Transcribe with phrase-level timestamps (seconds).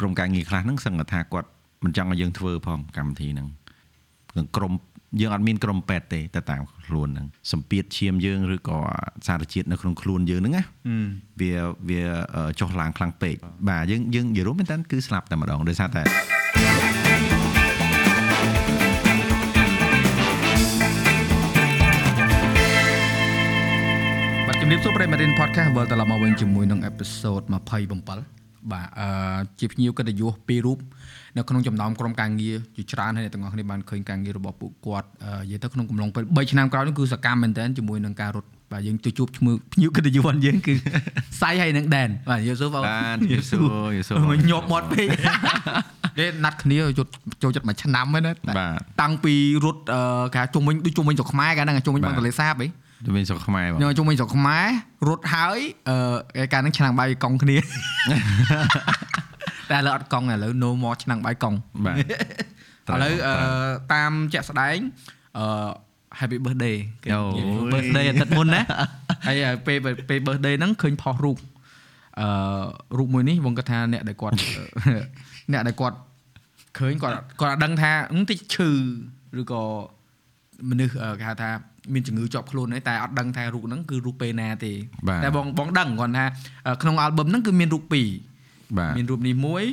[0.00, 1.48] ក្រុមការងារខ្លះហ្នឹងសឹងថាគាត់
[1.84, 3.48] មិនចង់ឲ្យយើងធ្វើផងកម្មវិធីហ្នឹង
[4.38, 4.72] នឹងក្រុម
[5.20, 8.78] យើងអត់មានក្រុមពេទ្យទេតែតាមខ្លួនហ្នឹងសម្ពាធឈាមយើងឬក៏
[9.26, 10.64] សារជាតិនៅក្នុងខ្លួនយើងហ្នឹងណា
[11.40, 11.52] វា
[11.90, 12.02] វា
[12.60, 13.36] ចុះឡើងខ្លាំងពេក
[13.68, 16.02] បាទយើងយើងនិយាយរួមមែនតើគឺស្លាប់តែម្ដងដោយសារតែ
[24.46, 28.39] បាទជំរាបសួរប្រិយមិត្ត podcast វិលត្រឡប់មកវិញជាមួយនឹងអេពីសូត27
[28.72, 29.08] បាទអឺ
[29.60, 30.78] ជាភ្ញៀវកិត្តិយសពីររូប
[31.36, 40.74] នៅក្នុងចំណោមក្រុមការងារជាច្រើនហើយអ្នកទាំងអស់គ្នាបានឃើញការងាររបស់ពួកគាត់និយាយទៅក្នុងកំឡុងពេល3ឆ្នាំក្រោយនេះគឺសកម្មមែនទែនជាមួយនឹងការរត់បាទយើងទៅជួបឈ្មោះភ្ញៀវកិត្តិយសយើងគឺ
[41.40, 45.06] សៃហើយនឹងដែនបាទយល់សួរបងបាទយល់សួរយល់សួរញាប់មាត់ពេក
[46.18, 46.78] គេណាត់គ្នា
[47.42, 49.34] ចូលចិត្តមួយឆ្នាំហ្នឹងណាបាទតាំងពី
[49.64, 49.80] រត់
[50.34, 52.66] គេជុំវិញដូចជុំវិញស្រុកខ្មែរកាលហ្នឹងជុំវិញបឹងទលេសាបហី
[53.04, 54.66] ជុំវិញស្រុកខ្មែរបងជុំវិញស្រុកខ្មែរ
[55.08, 57.56] រត់ហើយអឺកាលហ្នឹងឆ្នាំងបាយកង់គ្នា
[59.70, 61.96] តែឥឡូវអត់កង់ឥឡូវ no more ឆ្នាំងបាយកង់បាទ
[62.92, 63.12] ឥឡូវ
[63.92, 64.78] តាមជាក់ស្ដែង
[65.38, 65.46] អឺ
[66.18, 67.08] happy birthday គេ
[67.72, 68.62] birthday អាទិត្យមុនណា
[69.26, 69.78] ហើយពេល
[70.08, 71.38] ពេល birthday ហ្នឹងឃើញផុសរូប
[72.20, 72.28] អឺ
[72.98, 74.34] រូបមួយនេះបងគាត់ថាអ្នកដែលគាត់
[75.52, 75.96] អ្នកដែលគាត់
[76.78, 77.92] ឃើញគាត់គាត់អត់ដឹងថា
[78.30, 78.70] តិចឈឺ
[79.40, 79.62] ឬក៏
[80.70, 81.50] មនុស្សគេហៅថា
[81.94, 84.72] មានជំងឺជាប់ខ្លួនហើយតែអត់ដឹងថារូបហ្នឹងគឺរូបពេលណាទេ
[85.24, 86.24] តែបងបងដឹងគាត់ថា
[86.82, 88.08] ក្នុងអាល់ប៊ុមហ្នឹងគឺមានរូបពីរ
[88.78, 89.64] បាទមានរូបនេះមួយ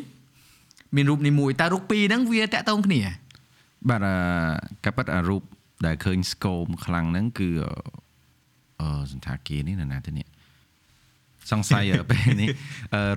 [0.96, 3.02] មានរូបនេះមួយតែរូបពីរហ្នឹងវាតាក់ទងគ្នា
[3.90, 4.16] បាទអឺ
[4.86, 5.42] កាពិតអារូប
[5.86, 7.50] ដែលឃើញស្គមខ្លាំងហ្នឹងគឺ
[8.82, 10.28] អឺសន្តាគារនេះណាទៅនេះ
[11.52, 12.50] សង្ស័យពេលនេះ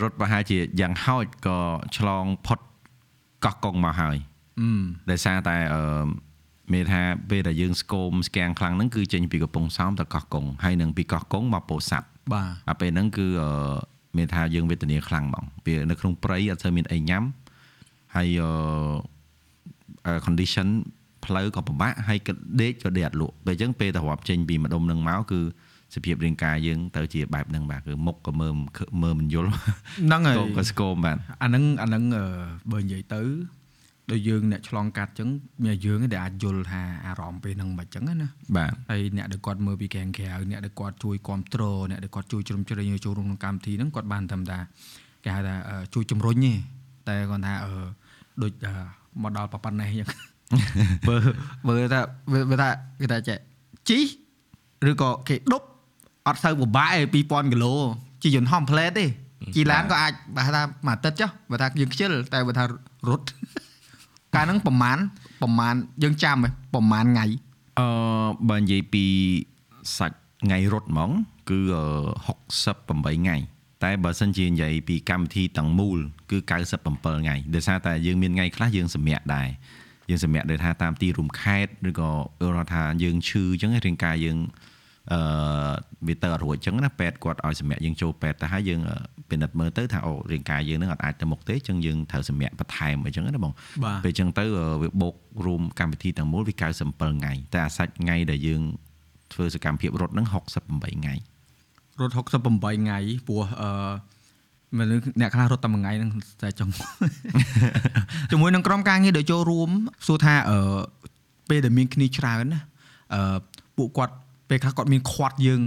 [0.03, 1.59] រត់ប្រហែលជាយ៉ាងហោចក៏
[1.99, 2.59] ឆ្លងផុត
[3.45, 4.17] កោះកុងមកហើយ
[5.11, 5.83] ដោយសារតែអឺ
[6.73, 13.27] មានថាពេលដែលយើងស្គមស្គាំងខ្លាំងហ្នឹងគឺចេញពីកំពង់សោមទៅកោះកុងហើយនឹងពីកោះកុងមកពោធិ៍សាត់បាទអាពេលហ្នឹងគឺ
[14.17, 17.25] មានថាយើងវេទនាខ្លាំងហ្មងពេលនៅក្នុងព្រៃអត់ស្ូវមានអីញ៉ាំ
[18.17, 18.29] ហើយ
[20.07, 20.69] អឺ condition
[21.25, 25.41] ផ្លូវក៏ពិបាកហើយក៏ដេកក៏ដេកអត់លក់ពេលអញ្ចឹងពេលទៅរាប់ចេញពីម្ដុំនឹងមកគឺ
[25.95, 28.55] សភាពរាងកាយយើងទៅជាបែបហ្នឹងបាទគឺមុខក៏មើល
[29.03, 32.03] មើលមិនយល់ហ្នឹងហើយក៏ស្គមបាទអាហ្នឹងអាហ្នឹង
[32.73, 33.23] បើនិយាយទៅ
[34.11, 35.29] ដូចយើងអ្នកឆ្លងកាត់អញ្ចឹង
[35.65, 44.59] មានយើងដែលអាចយល់ថាអារម្មណ៍ពេលហ្នឹងមិនអញ្ចឹងណាបាទហើយអ្នកដែលគាត់មើលពីខាងក្រៅអ្នកដែលគាត់ជួយគ្រប់គ្រងអ្នកដែលគាត់ជួយជ្រោមជ្រែងចូលរួមក្នុងកម្មវិធីហ្នឹងគាត់បានធម្មតា
[45.25, 45.55] គេហៅថា
[45.95, 46.53] ជួយជំរុញទេ
[47.09, 47.73] តែគាត់ថាអឺ
[48.43, 48.53] ដូច
[49.23, 50.09] មកដល់ប៉ុណ្ណេះអញ្ចឹង
[51.09, 51.15] បើ
[51.67, 52.01] បើថា
[52.51, 52.69] បើថា
[53.01, 53.39] គេថាចេះ
[53.89, 53.99] ជី
[54.91, 55.67] ឬក៏គេដប់
[56.27, 57.73] អត់សូវពិបាកឯ2000គីឡូ
[58.23, 59.05] ជាយន្តហំផ្លែតទេ
[59.55, 62.65] ជីឡានក៏អាចបើថាមួយអាទិត្យចុះបើថាយើងខ្ជិលតែបើថា
[63.09, 63.27] រត់
[64.35, 64.99] កាលហ្នឹងប្រហែល
[65.43, 67.25] ប្រហែលយើងចាំហ៎ប្រហែលថ្ងៃ
[67.81, 67.89] អឺ
[68.51, 69.05] បើនិយាយពី
[69.97, 71.11] សាច់ថ្ងៃរត់ហ្មង
[71.51, 71.59] គឺ
[72.55, 73.37] 68ថ្ងៃ
[73.85, 75.99] តែបើសិនជានិយាយពីកម្មវិធីទាំងមូល
[76.31, 76.39] គឺ
[76.77, 79.49] 97ថ្ងៃដោយសារតែយើងមានថ្ងៃខ្លះយើងសម្រាកដែរ
[80.11, 82.11] យើងសម្រាកដោយថាតាមទីរួមខេត្តឬក៏
[82.41, 84.39] គាត់ថាយើងឈឺអញ្ចឹងរាងកាយយើង
[85.13, 85.21] អឺ
[86.09, 88.81] វាទៅអត់រួចអញ្ចឹងណាពេទ្យគាត់ឲ្យសម្រាប់យើងចូលពេទ្យទៅហើយយើង
[89.31, 93.53] ពិនិត្យមើលទៅថាអូរាងកាយយើងនឹងអត់អាចទៅមុខទេអញ្ចឹងយើងត្រូវសម្រាប់បន្ថែមអញ្ចឹងណាបង
[94.05, 94.45] ពេលអញ្ចឹងទៅ
[94.83, 95.15] វាបូក
[95.47, 98.63] រួមកម្មវិធីទាំងមូលវា97ថ្ងៃតែអាសាច់ថ្ងៃដែលយើង
[99.33, 101.15] ធ្វើសកម្មភាពរត់ហ្នឹង68ថ្ងៃ
[102.01, 103.71] រត់68ថ្ងៃព្រោះអឺ
[104.79, 106.11] មនុស្សអ្នកខ្លះរត់តែមួយថ្ងៃហ្នឹង
[106.43, 106.73] តែចង់
[108.31, 109.71] ជាមួយនឹងក្រុមការងារដែលចូលរួម
[110.07, 110.59] សួរថាអឺ
[111.49, 112.61] ពេលដែលមានគ្នាច្រើនណា
[113.15, 113.39] អឺ
[113.77, 114.15] ពួកគាត់
[114.51, 115.63] ពេលខ្លះគាត់មានខាត់យើង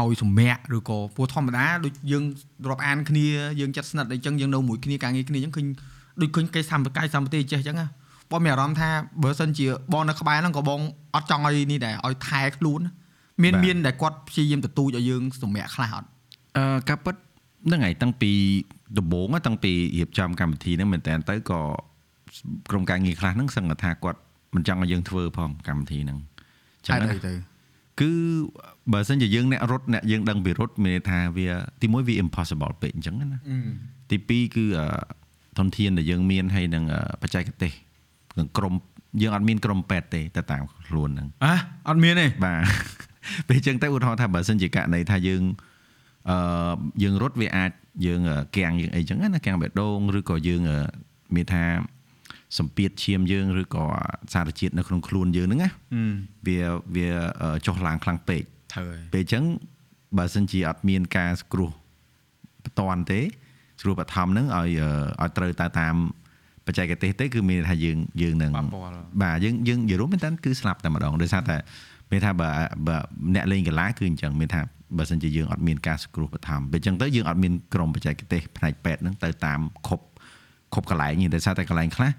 [0.00, 2.24] ឲ្យសម្រាកឬក៏ព្រោះធម្មតាដូចយើង
[2.68, 3.26] រាប់អានគ្នា
[3.60, 5.66] យើងចិត្តស្និទ្ធអីចឹងយើងនៅមួយគ្នាការងារគ្នាចឹងឃើញ
[6.20, 7.86] ដូចឃើញគេសម្បកាយសម្បទាចេះចឹងណា
[8.30, 8.90] បងមានអារម្មណ៍ថា
[9.22, 10.80] បើសិនជាបងនៅក្បែរហ្នឹងក៏បង
[11.14, 12.80] អត់ចង់ឲ្យនេះដែរឲ្យថែខ្លួន
[13.42, 16.06] មានមានដែលគាត់ព្យាយាមទទូចឲ្យយើងសម្រាកខ្លះអត់
[16.56, 17.14] អឺការពិត
[17.66, 18.32] ហ្នឹងហើយតាំងពី
[18.98, 21.60] ដំបូងតាំងពីរៀបចំកម្មវិធីហ្នឹងមែនតើទៅក៏
[22.70, 24.18] ក្រុមការងារខ្លះហ្នឹងសឹងថាគាត់
[24.54, 26.18] មិនចង់ឲ្យយើងធ្វើផងកម្មវិធីហ្នឹង
[26.86, 26.94] ចឹង
[27.26, 27.49] ទៅ
[28.00, 28.10] គឺ
[28.92, 31.48] បើសិនជាយើងអ្នករត់អ្នកយើងដឹងពីរត់មានថាវា
[31.82, 33.26] ទីមួយវា impossible ពេកអញ្ចឹងណា
[34.10, 34.64] ទី2គឺ
[35.58, 36.84] ធនធានដែលយើងមានហើយនឹង
[37.22, 37.72] បច្ចេកទេស
[38.38, 38.74] នឹងក្រុម
[39.22, 41.58] យើងអត់មានក្រុមពេទ្យទេតែតាមខ្លួនហ្នឹងអះ
[41.88, 42.60] អត់មានទេបាទ
[43.48, 45.42] ពេលអញ្ចឹងទៅឧទាហរណ៍ថាបើសិនជាករណីថាយើង
[46.30, 46.38] អឺ
[47.02, 47.70] យើងរត់វាអាច
[48.06, 48.20] យើង
[48.56, 50.60] កាំងយើងអីចឹងណាកាំងបេះដូងឬក៏យើង
[51.34, 51.64] មានថា
[52.58, 53.84] សម្ពាធឈាមយើងឬក៏
[54.32, 55.70] សារជាតិនៅក្នុងខ្លួនយើងហ្នឹងណា
[56.46, 56.60] វា
[56.96, 57.08] វា
[57.66, 58.42] ចុះឡើងខ្លាំងពេក
[58.72, 59.44] ត្រូវហើយពេលអញ្ចឹង
[60.18, 61.70] បើសិនជាអត់មានការស្គ្រោះ
[62.64, 63.20] បន្ទាន់ទេ
[63.80, 64.68] ស្រួលបឋមហ្នឹងឲ្យ
[65.20, 65.94] ឲ្យត្រូវទៅតាម
[66.66, 68.52] បច្ចេកទេសទេគឺមានថាយើងយើងនឹង
[69.22, 71.56] បាទយើងយើងនិយាយរួមមែនតើគឺស្លាប់តែម្ដងដោយសារតែ
[72.10, 72.48] មានថាបើ
[72.86, 72.96] បើ
[73.34, 74.60] អ្នកលេងកីឡាគឺអញ្ចឹងមានថា
[74.98, 80.00] បើសិនជាយើងអត់មានការស្គ្រោះបឋមពេលអញ្ចឹងទៅយើងអត់មានក្រុមបច្ចេកទេសផ្នែកពេទ្យហ្នឹងទៅតាមខົບ
[80.74, 82.10] គ្រប់កន្លែងទេដោយសារតែកន្លែងខ្លះ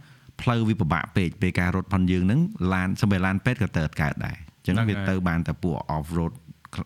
[0.41, 2.41] ផ្លូវវាពិបាកពេកពេលការរត់ផុនយើងហ្នឹង
[2.73, 6.33] ឡានសំបីឡានពេទ្យក៏ទៅកើតដែរអញ្ចឹងវាទៅបានតែពួក off road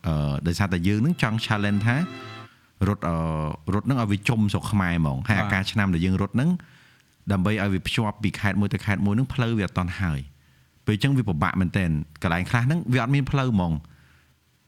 [0.08, 1.98] អឺដោយសារតែយើងហ្នឹងចង់ challenge ថា
[2.88, 3.16] រត់អឺ
[3.74, 6.50] រត់ហ្នឹងឲ្យវាជុំស្រុកខ្មែរហ្មងហើយអាការឆ្នាំដែលយើងរត់ហ្នឹង
[7.32, 10.20] ដើម្បីឲ្យវាភ្ជាប់ពីខេត្តមួយទៅខេត្តមួយហ្នឹងផ្លូវវាអត់តន់ហើយ
[10.86, 11.86] ពេលអញ្ចឹងវាពិបាកមែនតើ
[12.24, 13.74] កន្លែងខ្លះហ្នឹងវាអត់មានផ្លូវហ្មង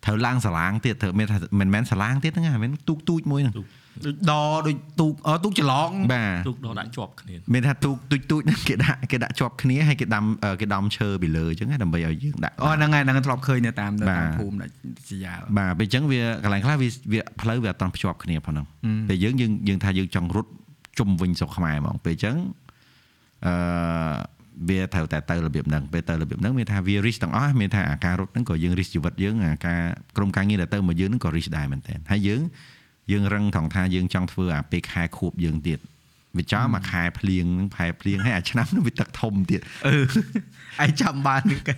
[0.06, 3.56] ត្រូវឡើងសាឡាងទៀតត្រូវមានថាមិនមែនសាឡាងទៀតហ្នឹងហ្នឹងទូកទូចមួយហ្នឹង
[4.05, 4.33] ដូចដ
[4.67, 14.73] ដូចទូកអឺទូកច្រឡងបាទទូកដល់ដាក់ជាប់គ្នាមានថាទូកទូចទូចហ្នឹងគេដាក់គេដាក់ជាប់គ្នាហើយគេដាំអឺគេដំឈើពីលើអញ្ចឹងណាដើម្បីឲ្យយើងដាក់អូហ្នឹងហើយហ្នឹងធ្លាប់ឃើញនៅតាមនៅបាទតាមភូមិដាច់
[15.07, 18.65] ជាយ៉ាលបាទពេលអញ្ចឹងវាកន្លែងខ្លះវាវាផ្លូវវាអត់តន់ភ្ជាប់គ្នាផងហ្នឹង
[19.09, 20.51] ពេលយើងយើងយើងថាយើងចង់រត់
[20.99, 22.35] ជុំវិញស្រុកខ្មែរហ្មងពេលអញ្ចឹង
[23.45, 23.55] អឺ
[24.69, 29.79] វាត្រូវតែទៅរបៀបហ្នឹងពេលទៅរបៀបហ្នឹងមានថាវា risk ទាំងអស់មានថាអាការរត់ហ្នឹងក៏យើង risk ជីវិតយើងអាការ
[30.17, 32.41] ក្រុមការងារដែលទៅមកយើងហ្នឹងក៏ risk ដែរមែនតើហើយយើង
[33.12, 35.80] យើងរឹងថងថាយើងចង់ធ្វើអាពេលខែខួបយើងទៀត
[36.38, 41.77] វាចោលមកខែភ្លៀងហ្នឹងខែភ្លៀងហើយអាឆ្នាំហ្នឹងវាទឹកធំទៀតអឺឯងចាំបាននេះកិន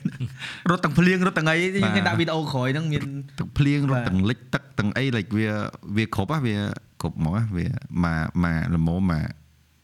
[0.70, 3.04] រត់ទាំងភ្លៀងរត់ទាំងអីយើងគេដាក់វីដេអូក្រោយហ្នឹងមាន
[3.40, 5.48] ទឹកភ្លៀងរបាត់ទទាំងលិចទឹកទាំងអី like វា
[5.98, 6.58] វាគ្រប់ហ៎វា
[7.02, 7.66] គ្រប់ហ្មងហ៎វា
[8.04, 9.26] មកមកល្មមមក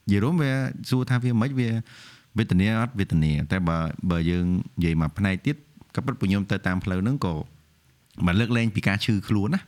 [0.08, 0.54] និយាយរួមវា
[0.90, 1.70] សួរថាវាមិនវា
[2.38, 3.78] វេទនាអត់វេទនាតែបើ
[4.12, 4.46] បើយើង
[4.78, 5.56] និយាយមកផ្នែកទៀត
[5.96, 7.34] ក៏ពិតពួកខ្ញុំទៅតាមផ្លូវហ្នឹងក៏
[8.26, 9.62] មិនលើកលែងពីការឈឺខ្លួនណា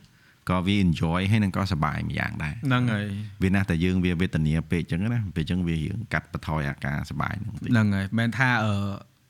[0.50, 3.06] ក៏វា enjoy ហើយនឹងក៏សប្បាយមួយយ៉ាងដែរហ្នឹងហើយ
[3.42, 8.72] វាណាស់តែយើងវាវេទនាពេកអញ្ចឹងណាពេលអញ្ចឹងវារៀងកាត់បន្ថយអាការសប្បាយហ្នឹងបន្តិចហ្នឹងហើយមិនមែនថាអឺ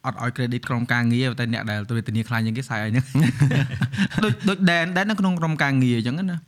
[0.07, 3.05] អត់ឲ្យ credit ក្រុមការងារតែអ្នកដែលវេទនាខ្លាំងជាងគេសាយអីហ្នឹង
[4.25, 6.39] ដូចដូចដែនដែននៅក្នុងក្រុមការងារអញ្ចឹងណា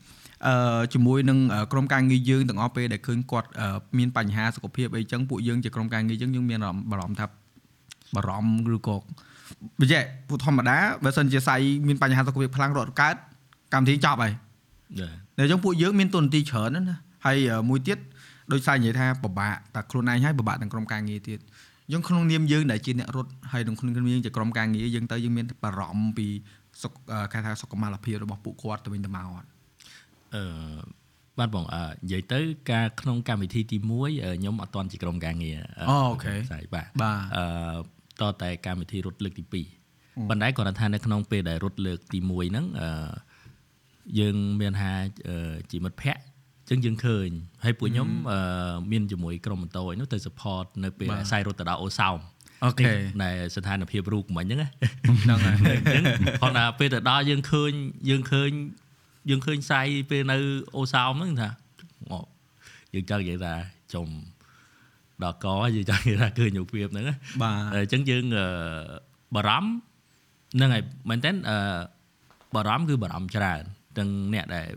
[0.46, 1.38] អឺជាមួយនឹង
[1.72, 7.26] ក្រុមការងារយើងទាំងអស់ពេលដែលឃើញគាត់អឺមានបញ្ហាសុខភាពអីចឹងពួកយើងជាក្រុមការងារយើងយើងមានអារម្មណ៍បារម្ភថា
[8.14, 8.96] បារម្ភឬក៏
[9.80, 11.56] វាចេះពួកធម្មតាបើសិនជាសៃ
[11.88, 13.16] មានបញ្ហាសុខភាពខ្លាំងរត់កើត
[13.74, 14.49] កម្មវិធីចប់ហើយចា
[15.00, 15.08] តែ
[15.38, 16.96] អញ្ចឹងពួកយើងមានទុនទីច្រើនណាស់ណា
[17.26, 17.98] ហើយអឺមួយទៀត
[18.52, 21.38] ដោយសារនិយាយថាពិបាកតែខ្លួនឯងហើយពិបាកទាំងក្រុមការងារទៀត
[21.86, 26.26] អញ្ចឹងក្នុងនាមយើងដែលជាអ្នករត់ហើយក្នុងក្នុងនាមយើងជាក្រុមការងារយើងទៅយើងមានបារម្ភពី
[26.82, 29.48] សុខអឺគេថាសុខុមាលភាពរបស់ពួកគាត់ទៅវិញទៅមកអត់
[30.34, 30.44] អឺ
[31.38, 32.40] បាទបងអឺនិយាយទៅ
[32.72, 33.90] ការក្នុងកម្មវិធីទី1
[34.24, 35.58] អឺខ្ញុំអត់ទាន់ជាក្រុមការងារ
[35.90, 42.88] អូអូខេស្អីបាទបាទអឺតតែកម្មវិធីរត់លើកទី2ប៉ុន្តែគាត់ថានៅក្នុងពេលដែលរត់លើកទី1ហ្នឹងអឺ
[44.18, 44.92] យើងមានថា
[45.28, 46.22] អឺជាមិត្តភ័ក្តិ
[46.70, 47.28] ចឹងយើងឃើញ
[47.64, 52.18] ហើយពួកខ្ញុំអឺមានជាមួយក្រុមម៉ូតូឯនោះទៅ support នៅពេលដែលខ្សែរត់ទៅដល់អូសោម
[52.64, 52.92] អូខេ
[53.22, 54.68] ដែលស្ថានភាពរូបមិញហ្នឹងណា
[55.24, 56.04] ហ្នឹងហើយអញ្ចឹង
[56.40, 57.70] គាត់ថាពេលទៅដល់យើងឃើញ
[58.10, 58.50] យើងឃើញ
[59.30, 60.36] យើងឃើញសាយពេលនៅ
[60.76, 61.48] អូសោមហ្នឹងថា
[62.10, 62.18] អូ
[62.94, 63.54] យើងចង់និយាយថា
[63.94, 64.08] ចំ
[65.22, 68.46] ដល់កយើងចង់និយាយថាឃើញរូបភាពហ្នឹងណាបាទអញ្ចឹងយើងអឺ
[69.34, 69.70] បារម្ភ
[70.56, 71.58] ហ្នឹងហើយមែនតើអឺ
[72.54, 73.62] បារម្ភគឺបារម្ភច្រើន
[73.98, 74.68] ទាំងអ្នកដែល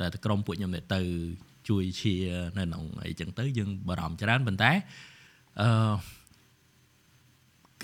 [0.00, 1.00] តែក្រុមពួកខ្ញុំដែលទៅ
[1.68, 2.14] ជួយឈៀ
[2.56, 4.70] នៅក្នុងអីចឹងទៅយើងបារម្ភច្រើនប៉ុន្តែ
[5.60, 5.94] អឺ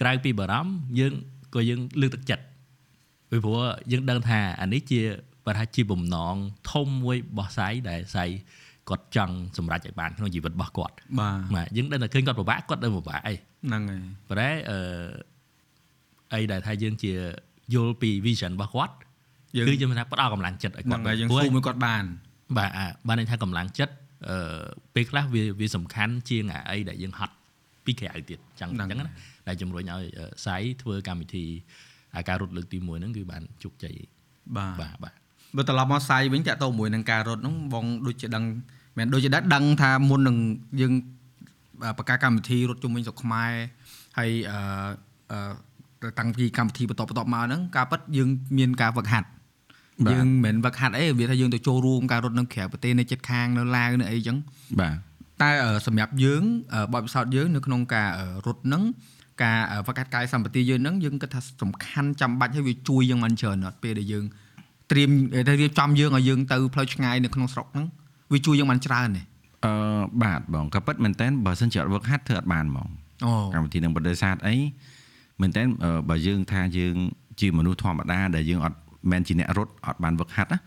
[0.01, 1.13] ក្រៅពីបារម្ភយើង
[1.55, 2.45] ក៏យើងលើកទឹកចិត្ត
[3.31, 3.59] ពីព្រោះ
[3.93, 5.01] យើងដឹងថាអានេះជា
[5.47, 6.35] បើថាជាបំណង
[6.71, 8.25] ធំមួយរបស់សៃដែលសៃ
[8.89, 14.79] គាត់ចង់សម្រេចឲ្យបានក្នុងជីវិតរបស់គាត់បាទបាទយើងដឹងតែឃើញគាត់ពិបាកគាត់ទៅពិបាកអីហ្នឹងហើយប៉ុន្តែអឺ
[16.35, 17.13] អីដែលថាយើងជា
[17.75, 19.08] យល់ពី vision របស់គាត់យើង
[19.69, 22.05] គឺយើងថាផ្ដល់កម្លាំងចិត្តឲ្យហ្នឹគាត់ងហើយយើងព្រោះស៊ូមួយគាត់បាន
[22.59, 23.95] បាទអាបានន័យថាកម្លាំងចិត្ត
[24.29, 24.61] អឺ
[24.95, 27.35] ពេលខ្លះវាវាសំខាន់ជាងអាអីដែលយើងហត់
[27.85, 29.07] ពីក្រៅទៀតចឹងហ្នឹងចឹងណា
[29.49, 31.45] ដែលជំរុញឲ្យអឺសៃធ្វើកម្មវិធី
[32.17, 33.95] អាការរត់លើកទី1ហ្នឹងគឺបានជោគជ័យ
[34.57, 35.15] បាទបាទបាទ
[35.57, 38.45] បើត្រឡប់មកសាយវិញតាក់ទងមួយនឹងការរត់ហ្នឹងបងដូចជាដឹង
[38.99, 40.37] មិនមែនដូចជាដឹងថាមុននឹង
[40.81, 40.93] យើង
[41.99, 43.53] បង្កើតកម្មវិធីរត់ជុំវិញស្រុកខ្មែរ
[44.19, 44.59] ហើយអឺ
[45.33, 48.29] អឺតាំងពីកម្មវិធីបន្តបន្តមកហ្នឹងការពិតយើង
[48.59, 49.38] មានការវឹកហាត់បាទ
[50.13, 54.37] យើងមិនមែនវឹកហាត់អីវាថាយើងទៅចូលរួមការរត់នៅក្រៅប្រទេសនៅជិតខាងនៅឡាវនៅអីចឹង
[54.81, 54.97] បាទ
[55.43, 56.43] តែអឺសម្រាប់យើង
[56.75, 58.83] អឺបទពិសោធន៍យើងនៅក្នុងការអឺរត់ហ្នឹង
[59.43, 64.25] ការអឺវឹកហាត់កាយសម្បត្តិយើងហ្នឹងយើងគិតថាសំខាន់ចាំបាច់ហើយវាជួយយើងមិនច្រើនអត់ពេលដែលយើង
[64.91, 65.11] ត្រៀម
[65.49, 67.87] តែរៀបចំយើងឲ្យយើងទៅផ្លូវឆ្ងាយនៅក្នុងស្រុកហ្នឹង
[68.33, 69.23] វាជួយយើងមិនច្រើនទេ
[69.67, 69.75] អឺ
[70.23, 72.89] បាទបងក៏ពិតមែនតើបើសិនជាអត់វឹកហាត់ធ្វើអត់បានហ្មង
[73.25, 74.57] អូកម្មវិធីនឹងបដិសេធអី
[75.41, 75.63] មែនតើ
[76.09, 76.97] បើយើងថាយើង
[77.41, 78.79] ជាមនុស្សធម្មតាដែលយើងអត់
[79.11, 80.61] មែនជាអ្នករត់អត់បានវឹកហាត់ណា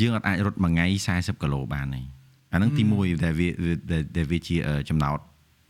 [0.00, 2.00] យើងអត់អាចរត់មួយថ្ងៃ40គីឡូបានទេ
[2.52, 3.48] អាហ្នឹងទី1ដែលវា
[3.92, 4.56] ដែលដែលវាជា
[4.88, 5.18] ចំណោទ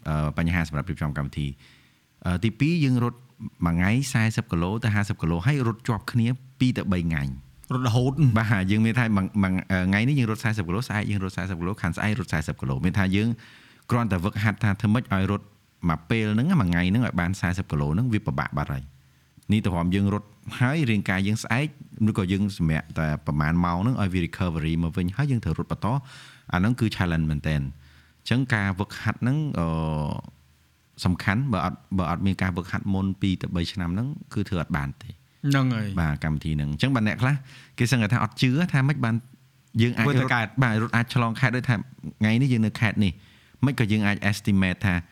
[0.08, 1.46] អឺបញ្ហាសម្រាប់រៀបចំកម្មវិធី
[2.26, 3.18] អឺទី2យើងរត់
[3.66, 3.90] មួយថ្ងៃ
[4.22, 7.22] 40គីឡូទៅ50គីឡូហើយរត់ជាប់គ្នា2ទៅ3ថ្ងៃ
[7.72, 9.52] រត់រហូតបាទយើងមានថាមួយមួយ
[9.88, 13.28] ថ្ងៃនេះយើងរត់40គីឡូស្អែកយើងរត់40គីឡូខាងស្អែករត់40គីឡូមានថាយើង
[13.90, 15.46] គ្រាន់តែវឹកហាត់ថាធ្វើម៉េចឲ្យរត់
[15.88, 18.82] មួយពេលហ្នឹងមួយថ្ងៃហ្នឹងឲ្យបាន40គីឡូហ្នឹងវាពិបាកបាត់ហើយ
[19.52, 20.26] នេះទៅព្រមយើងរត់
[20.61, 21.66] ហើយរាងកាយយើងស្អែក
[22.11, 25.87] ឬក៏យើងសម្រាកតែប្រហែលម៉ោងហ្នឹងឲ្យវា recovery មកវិញហើយយើងត្រូវរត់បន្ត
[26.52, 29.66] អាហ្នឹងគឺ challenge មែនតើអអញ្ចឹងការវឹកហាត់ហ្នឹងអឺ
[31.04, 37.34] សំខាន់បើអត់បើអត់មានការវឹកហាត់មុន2ទៅ3ឆ្នាំហ្នឹងគឺធ្វើអត់បានទេហ្នឹងហើយបាទកម្មវិធីហ្នឹងអញ្ចឹងបាទអ្នកខ្លះ
[37.78, 39.14] គេសឹងថាអត់ជឿថាមិនបាន
[39.82, 43.12] យើងអាចធ្វើទៅរត់កើតបាទរត់អាចឆ្លងខេត្តដូចថាថ្ងៃនេះយើងនៅខេត្តនេះ
[43.64, 45.02] មិនក៏យើងអាច estimate ថាយើង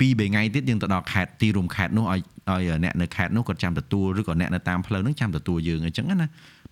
[0.00, 2.20] ពីរបីថ្ងៃទៀតយើងទៅដល់ខេត្តទីរួមខេត្តនោះឲ្យ
[2.50, 6.16] ឲ្យអ្នកនៅខេត្តនោះគាត់ចាំទទួលឬក៏អ្នកនៅតាមផ្លូវហ្នឹងចាំទទួលយើងអញ្ចឹងណា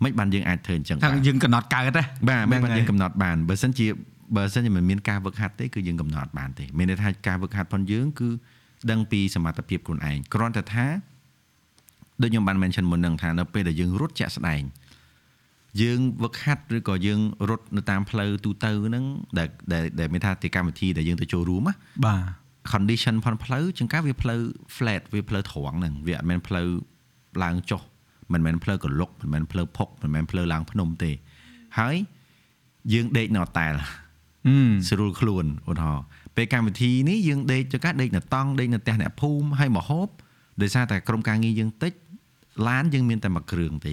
[0.04, 3.86] មិនបានយើងអាចធ្វើអញ្ចឹងថាបាទយើងកំណត់កើតណាបាទមិនបានហ្នឹងហើយយើងកំណត់បានបើសិនជា
[4.36, 8.28] បើសិនជាមិនមានការវឹកហាត់ទេគឺយើងកំណត់បានទេមានន័យថាការវឹកហាត់ផងយើងគឺ
[8.90, 10.86] ដឹងពីសមត្ថភាពខ្លួនឯងគ្រាន់តែថា
[12.22, 14.62] ដូចខ្ញុំបាន mention មុនហ្នឹងថានៅពេលដែលយើងរត់ជាក់ស្ដែង
[15.82, 19.04] យើងវឹកហាត់ឬក៏យើងរត់នៅតាមផ្លូវទូទៅហ្នឹង
[19.38, 21.74] ដែលដែលដែលមានថាទីកម្មវិធីដែលយើងទៅចូលរួមណា
[22.06, 24.40] បាទ condition ផនផ្លូវជាងការវាផ្លូវ
[24.76, 26.68] flat វាផ្លូវត្រង់ហ្នឹងវាអត់មែនផ្លូវ
[27.44, 27.82] ឡើងចុះ
[28.32, 31.10] មិនមែនផ្លូវកលុកមិនមែនផ្លូវភុកមិនមែនផ្លូវឡើងភ្នំទេ
[31.78, 31.96] ហើយ
[32.92, 33.72] យើងដេកនៅអតែល
[34.46, 36.04] ហឹមស្រួលខ្លួនឧទាហរណ៍
[36.36, 40.08] ពេលកម្មវិធីនេះយើងដេកចកាដេកនៅតង់ដេកនៅផ្ទះអ្នកភូមិហើយមកហូប
[40.62, 41.92] ដោយសារតែក្រុមការងារយើងតិច
[42.68, 43.92] ឡានយើងមានតែមួយគ្រឿងទេ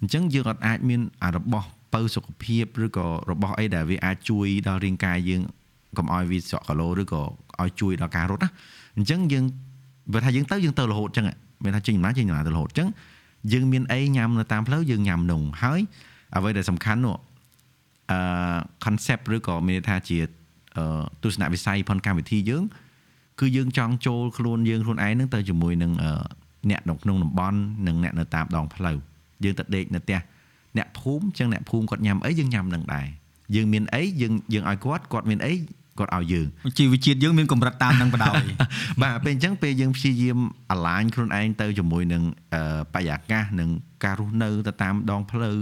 [0.00, 5.42] អញ្ចឹងយើងអត់អាចមានអារបស់បើសុខភាពឬក៏របស់អីដែលវាអាចជួយដល់រាងកាយយើង
[5.96, 7.22] កុំឲ្យវាស្រក់កាឡូឬក៏
[7.62, 8.50] ឲ្យជួយដល់ការរត់ណា
[8.96, 9.44] អញ្ចឹងយើង
[10.12, 11.26] បើថាយើងទៅយើងទៅរហូតអញ្ចឹង
[11.64, 12.88] មានថាចេញដំណើរចេញដំណើរទៅរហូតអញ្ចឹង
[13.52, 15.80] យើងមានអីញ៉ាំនៅតាមផ្លូវយើងញ៉ាំនងហើយ
[16.36, 17.16] អ្វីដែលសំខាន់នោះ
[18.10, 18.18] អឺ
[18.84, 20.18] concept ឬក៏មានន័យថាជា
[20.76, 20.84] អឺ
[21.22, 22.64] ទស្សនវិស័យផនកម្មវិធីយើង
[23.40, 26.12] គឺយើងចង់ចូលខ្លួនយើងខ្លួនឯងហ្នឹងទៅជាមួយនឹងអឺ
[26.70, 28.96] អ្នកនៅក្នុងតំបន់និងអ្នកនៅតាមដងផ្លូវ
[29.44, 30.18] យើងទៅដេកនៅផ្ទះ
[30.76, 33.06] អ្នកភូមិអញ្ចឹងអ្នកភូមិគាត់ញ៉ាំអីយើងញ៉ាំនឹងដែរ
[33.54, 35.52] យើងមានអីយើងយើងឲ្យគាត់គាត់មានអី
[35.98, 36.46] គាត់ឲ្យយើង
[36.78, 38.44] ជីវជាតិយើងមានកម្រិតតាមនឹងបដ ாய்
[39.02, 40.38] បាទពេលអញ្ចឹងពេលយើងព្យាយាម
[40.70, 42.22] អាឡាញខ្លួនឯងទៅជាមួយនឹង
[42.54, 43.70] អឺបរិយាកាសនិង
[44.04, 45.56] ការរស់នៅទៅតាមដងផ្លូវ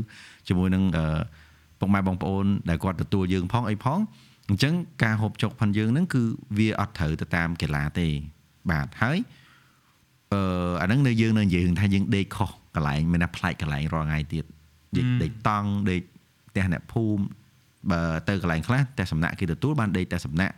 [0.48, 1.20] ជាមួយនឹងអឺ
[1.78, 3.98] ពុកម៉ែបងប្អូនដែលគាត់ទទួលយើងផងអីផង
[4.48, 6.22] អញ្ចឹងការហូបចុកផងយើងហ្នឹងគឺ
[6.58, 8.08] វាអត់ត្រូវទៅតាមកីឡាទេ
[8.70, 9.18] បាទហើយ
[10.32, 14.44] អឺអាហ្នឹងនៅយើងនៅនិយាយរឿងថាយើងដេកខុសកន្លែងមានថាប្លែកកន្លែងរាល់ថ្ងៃទៀត
[14.96, 16.02] ដេកហឹមដេកតង់ដេក
[16.48, 17.22] ផ្ទះអ្នកភូមិ
[17.90, 20.54] បើទៅកន្លែងខ្លះតែសំណាក់គេទទួលបានដេកតែសំណាក់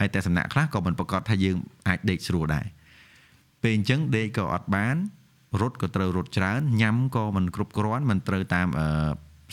[0.00, 1.56] ហើយតែសំណាក់ខ្លះក៏មិនប្រកាសថាយើង
[1.88, 2.66] អាចដេកស្រួលដែរ
[3.62, 4.96] ពេលអញ្ចឹងដេកក៏អត់បាន
[5.60, 8.86] រត់ក៏ត្រូវរត់ច្រើនញ៉ាំក៏មិនគ្រប់គ្រាន់មិនត្រូវតាមអឺ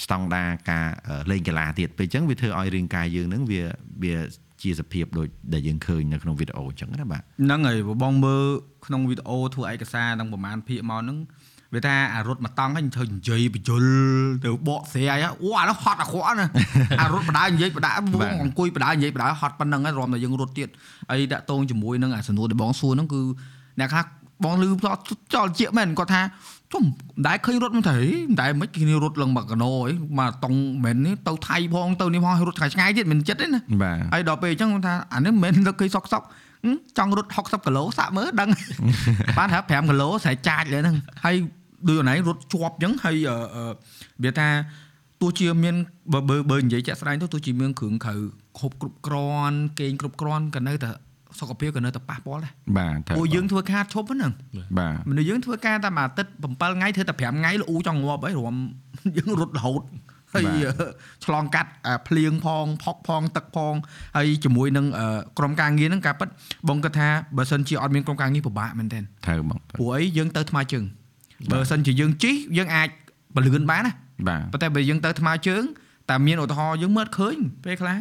[0.03, 3.63] ស្តង់ដារការអឺលេងកីឡាទៀតពេលអញ្ចឹងវាធ្វើឲ្យរាងកាយយើងហ្នឹងវា
[4.03, 4.15] វា
[4.61, 8.43] ជាសភាពដូចដែលយើងឃើញនៅក្នុងវីដេអូអញ្ចឹងណាបាទហ្នឹងហើយបងមើល
[8.85, 11.17] ក្នុងវីដេអូធ្វើឯកសារទាំងប្រហែលភាគមកហ្នឹង
[11.73, 13.83] វាថាអារត់មកតង់ហើយធ្វើនិយាយបញ្យល
[14.43, 16.47] ទៅបកស្រាយអូអានោះហត់អាក្រក់ណា
[17.01, 20.69] អារត់បដានិយាយបដាវងអង្គុយបដានិយាយបដាហត់ប៉ុណ្្នឹងហើយរំតែយើងរត់ទៀត
[21.09, 23.21] ហើយដាក់តងជាមួយនឹងអាសំណួរដែលបងសួរហ្នឹងគឺ
[23.79, 24.05] អ្នកខ្លះ
[24.43, 24.95] បងលឺផ្លោះ
[25.33, 26.21] ចោលជាមែនគាត់ថា
[26.73, 26.89] ជុំមិ
[27.21, 27.97] នដែលឃើញរត់មិនទេ
[28.29, 36.27] មិនដែលមិនគ្នារត់ឡើងមកកណោអីមកតង់មែននេះទៅថៃផងទៅនេះផងរត់ឆ្ងាយឆ្ងាយទៀតមិនចិត្តទេណាបាទហើយដល់ពេលអញ្ចឹងគាត់ថាអានេះមិនមែនលើកគេសក់សក់
[36.65, 38.49] ហឹមចង់រត់60គីឡូសាក់មើលដឹង
[39.37, 41.35] បានថា5គីឡូស្រែចាចលើហ្នឹងហើយ
[41.87, 43.65] ដូចអនឡាញរត់ជាប់អញ្ចឹងហើយអឺអឺ
[44.23, 44.47] វាថា
[45.21, 45.75] ទោះជាមាន
[46.13, 48.15] បើបើបើនិយាយចាក់ស្ដែងទៅទោះជាមានគ្រឿងក្រៅ
[48.57, 50.89] គ្រប់គ្រប់គ្រាន់គេងគ្រប់គ្រាន់ក៏នៅតែ
[51.39, 54.31] សុខភាពក៏នៅតែប៉ះពាល់ដែរបាទត្រូវពួកយើងធ្វើការឈប់ហ្នឹង
[54.79, 58.55] បាទមនុស្សយើងធ្វើការតែមួយអាទិត្យ7ថ្ងៃធ្វើតែ5ថ្ងៃលូចង់ងាប់ហើយរួម
[59.17, 59.83] យើងរត់រហូត
[60.33, 60.45] ហើយ
[61.25, 63.73] ឆ្លងកាត់អាភ្លៀងផងផុកផងទឹកផង
[64.17, 66.29] ហើយជាមួយនឹងអឺក្រុមការងារហ្នឹងការប៉ັດ
[66.69, 70.85] បងគាត់ថាបើសិនជាអត់មានក្រុមការងារពិបាកមែនទែនត្រូវបងព្រោះអីយើងទៅថ្មើរជើង
[71.51, 72.89] បើសិនជាយើងជិះយើងអាច
[73.35, 73.93] បលឿនបានណា
[74.27, 75.63] បាទប៉ុន្តែបើយើងទៅថ្មើរជើង
[76.09, 77.35] តែមានឧទាហរណ៍យើងមើលឃើញ
[77.65, 77.99] ពេលខ្លះ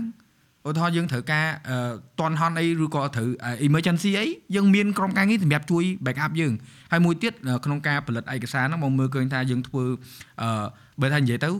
[0.68, 1.76] ឧទាហរណ៍យើងត្រូវការអឺ
[2.20, 3.28] តន់ហន់អីឬក៏ត្រូវ
[3.66, 6.52] emergency អីយើងមានក្រុមការងារសម្រាប់ជួយ back up យើង
[6.92, 7.32] ហើយមួយទៀត
[7.64, 9.84] ក្នុងការផលិតឯកសារហ្នឹងមកមើលឃើញថាយើងធ្វើ
[10.42, 10.64] អឺ
[11.00, 11.50] បើថានិយាយទៅ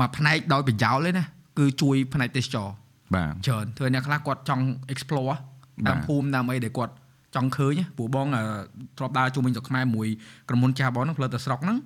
[0.00, 1.24] មួយផ្នែកដោយប្រយោលទេណា
[1.58, 2.68] គឺជួយផ្នែកទេសចរ
[3.14, 5.40] បាទច្រើនធ្វើអ្នកខ្លះគាត់ចង់ explore បាទ
[5.88, 6.92] តាមភូមិតាមអីដែលគាត់
[7.36, 8.42] ចង់ឃើញណាព្រោះបងអឺ
[8.98, 10.08] ធ្លាប់ដើរជុំវិញស្រុកខ្មែរមួយ
[10.48, 11.78] ក្រុមហ៊ុនចាស់បងហ្នឹងផ្លិតទៅស្រុកហ្នឹង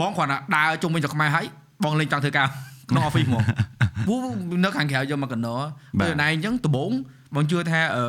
[0.00, 1.46] បងគ្រាន់តែដើរជុំវិញស្រុកខ្មែរហើយ
[1.84, 2.46] បងលេងចង់ធ្វើការ
[2.90, 3.44] ក្នុង office ហ្មង
[4.06, 4.20] ព្រោះ
[4.64, 6.90] នៅខាងក្រៅយកមកកណ្ដោបាទពេលណៃអញ្ចឹងដំបូង
[7.34, 8.04] បងជឿថាអឺ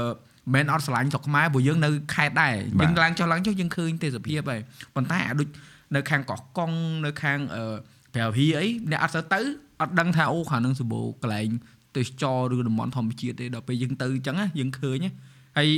[0.53, 4.62] មិនអត់ស្រឡាញ់ស្រុកខ្មែរព្រោះយើងនៅខេត្តដែរបាទយើងឡើងចុះឡើងចុះយើងឃើញទេសភាពហើយ
[4.95, 5.48] ប៉ុន្តែអាដូច
[5.95, 6.72] នៅខាងកោះកុង
[7.05, 7.75] នៅខាងអឺ
[8.13, 9.39] ប្រៅហ៊ីអីអ្នកអត់ទៅទៅ
[9.81, 11.50] អត់ដឹងថាអូខាងហ្នឹងសម្បូរកន្លែង
[11.98, 15.12] ទេសចរឬតំបន់ធម្មជាតិទេដល់ពេលយើងទៅអញ្ចឹងណាយើងឃើញណា
[15.57, 15.69] ហើយ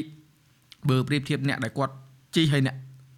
[0.90, 1.94] បើប្រៀបធៀបអ្នកដែលគាត់
[2.36, 2.76] ជិះហើយអ្នក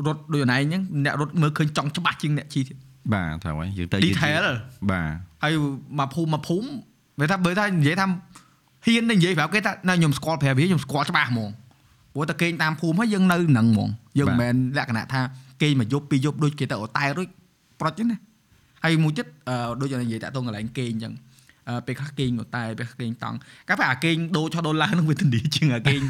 [0.07, 2.77] រត់ដូចអនឡាញអញ្ចឹងអ្នករត់មើលឃើញចង់ច្បាស់ជាងអ្នកជិះទៀត
[3.13, 4.45] បាទត្រូវហើយយើងទៅ detail
[4.91, 5.09] បាទ
[5.43, 5.53] ហើយ
[5.99, 6.67] មកភូមិមកភូមិ
[7.19, 8.07] វាថាបើថានិយាយថា
[8.85, 11.49] ហ៊ានទៅនិយាយប្រាប់គេថាណាខ្ញុំស្គាល់ប្រាប់វាខ្ញុំស្គាល់ច្បាស់ហ្មង
[12.13, 15.21] ព្រោះតែគេងតាមភូមិហើយយើងនៅនឹងហ្មងយើងមិនមែនលក្ខណៈថា
[15.61, 17.27] គេងមកយប់ពីរយប់ដូចគេទៅអតែរួច
[17.81, 18.17] ប្រុចទេណា
[18.83, 21.26] ហើយមួយទៀតអឺដូចនិយាយតាក់ទងកន្លែងគេងអញ្ចឹងអអឺ
[21.85, 26.01] ពេលខ្លះគេងងតែពេលខ្លះគេងតង់កាលពេលអាគេងដូរឆោះដូរឡើងនឹងវាទន្ទីជាងអាគេង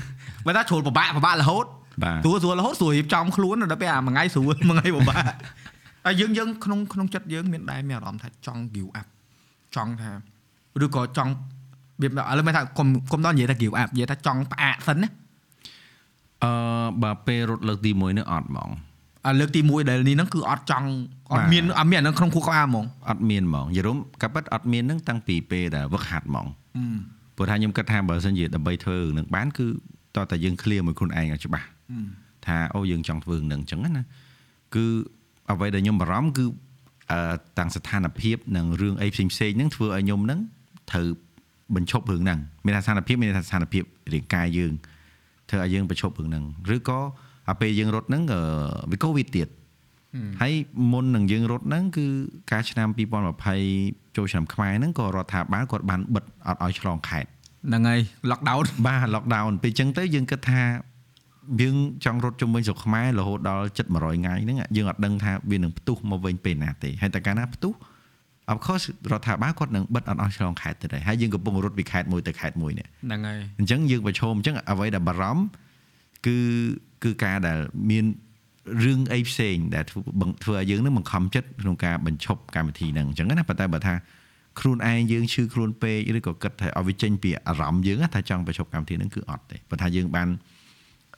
[0.46, 1.66] បើថាជ្រុលពិបាកពិបាករហូត
[2.04, 5.24] បាទស្រួលស្រួលរហូតស្រួលរៀបចំខ្លួនដល់ពេលអាមួយថ្ងៃស្រួលមួយថ្ងៃពិបាក
[6.06, 9.08] ហើយយើងយើងក្នុងក្នុងចិត្តយើងមានដែរមានអារម្មណ៍ថាចង់ give up
[9.76, 10.12] ចង់ថា
[10.84, 11.32] ឬក៏ចង់
[12.02, 15.10] វាឥឡូវមិនថាកុំកុំដល់និយាយថា give up និយាយថាចង់ផ្អាកសិនណា
[16.44, 16.52] អឺ
[17.04, 18.70] បើពេលរត់លើកទី1នេះអត់ហ្មង
[19.28, 20.88] អាលើកទី1ដែលនេះហ្នឹងគឺអត់ចង់
[21.32, 26.48] អបាត់ទមានអត់មានអាហ្នឹងក្នុងខួរក្បាលហ្មងអត់មានហ្មងយល់រំកាពិតអត់មានហ្នឹងតាំងពីពេលដែលវឹកហាត់ហ្មង
[27.36, 29.68] ព្រោះថាខ្ញុំគិតថាបើសិនជាដើម្បីធ្វើរឿងហ្នឹងបានគឺ
[30.16, 31.68] តោះតែយើង clear មួយខ្លួនឯងឲ្យច្បាស់
[32.46, 34.04] ថាអូយើងចង់ធ្វើរឿងហ្នឹងអញ្ចឹងណា
[34.76, 34.86] គឺ
[35.52, 36.46] អ្វីដែលខ្ញុំបារម្ភគឺ
[37.12, 37.20] អឺ
[37.58, 40.40] តាំងស្ថានភាពនិងរឿងអីផ្សេងផ្សេងៗហ្នឹងធ្វើឲ្យខ្ញុំហ្នឹង
[40.92, 41.08] ត្រូវ
[41.76, 44.74] បញ្ឈប់រឿងហ្នឹងមានថាស្ថានភាពមានថាស្ថានភាពរាងកាយយើង
[45.50, 46.44] ធ្វើឲ្យយើងបញ្ឈប់រឿងហ្នឹង
[46.76, 47.00] ឬក៏
[47.50, 48.42] អាពេលយើងរត់ហ្នឹងអឺ
[48.92, 49.48] វាកូវីដទៀត
[50.42, 50.54] ហើយ
[50.92, 52.06] មុននឹងយើងរត់ហ្នឹងគឺ
[52.51, 52.88] ការឆ្នាំ
[53.54, 57.30] 2020ចូលឆ្នាំខ្មែរហ្នឹងក៏រដ្ឋាភិបាលគាត់បានបិទអត់ឲ្យឆ្លងខេត្ត
[57.68, 58.00] ហ្នឹងហើយ
[58.32, 60.62] lockdown បាទ lockdown ពេលអញ្ចឹងទៅយើងគិតថា
[61.62, 61.75] យើង
[62.06, 67.74] ចង់រត់ជុំវិញស្រុកខ្មែររហូតដល់ជិត100ថ្ងៃហ្នឹងយើងអត់ដឹងថាវានឹងផ្ទុះមកវិញពេលណាទេហើយតែកាលណាផ្ទុះ
[68.51, 75.44] of course រដ្ឋាភិបាលគាត់នឹងបិទអត់ឲ្យឆ្លងខេត្តទៅដែរហើយយើងកំពុងរត់ពីខេត្តមួយទៅខេត្តមួយនេះហ្នឹងហើយអញ្ចឹងយើងប្រឈមអញ្ចឹងអ្វីដែលបារម្ភ
[76.25, 76.38] គឺ
[77.04, 77.58] គឺការដែល
[77.89, 78.06] មាន
[78.84, 83.96] រឿងអីផ្សេងដែលធ្វើបង្ធ្វើឲ្យយើងនឹងបង្ខំចិត្តក្នុងការបញ្ឈប់កម្មវិធីហ្នឹងអញ្ចឹងណាប៉ុន្តែបើថា
[84.60, 90.27] ខ្លួនឯងយើងឈឺខ្លួនពេកឬក៏គិតថាឲ្យវាចេញពីអារម្មណ៍យើងណាថាចង់បញ្ឈប់កម្មវិធីហ្នឹងគឺអត់ទេប៉ុន្តែយើងបាន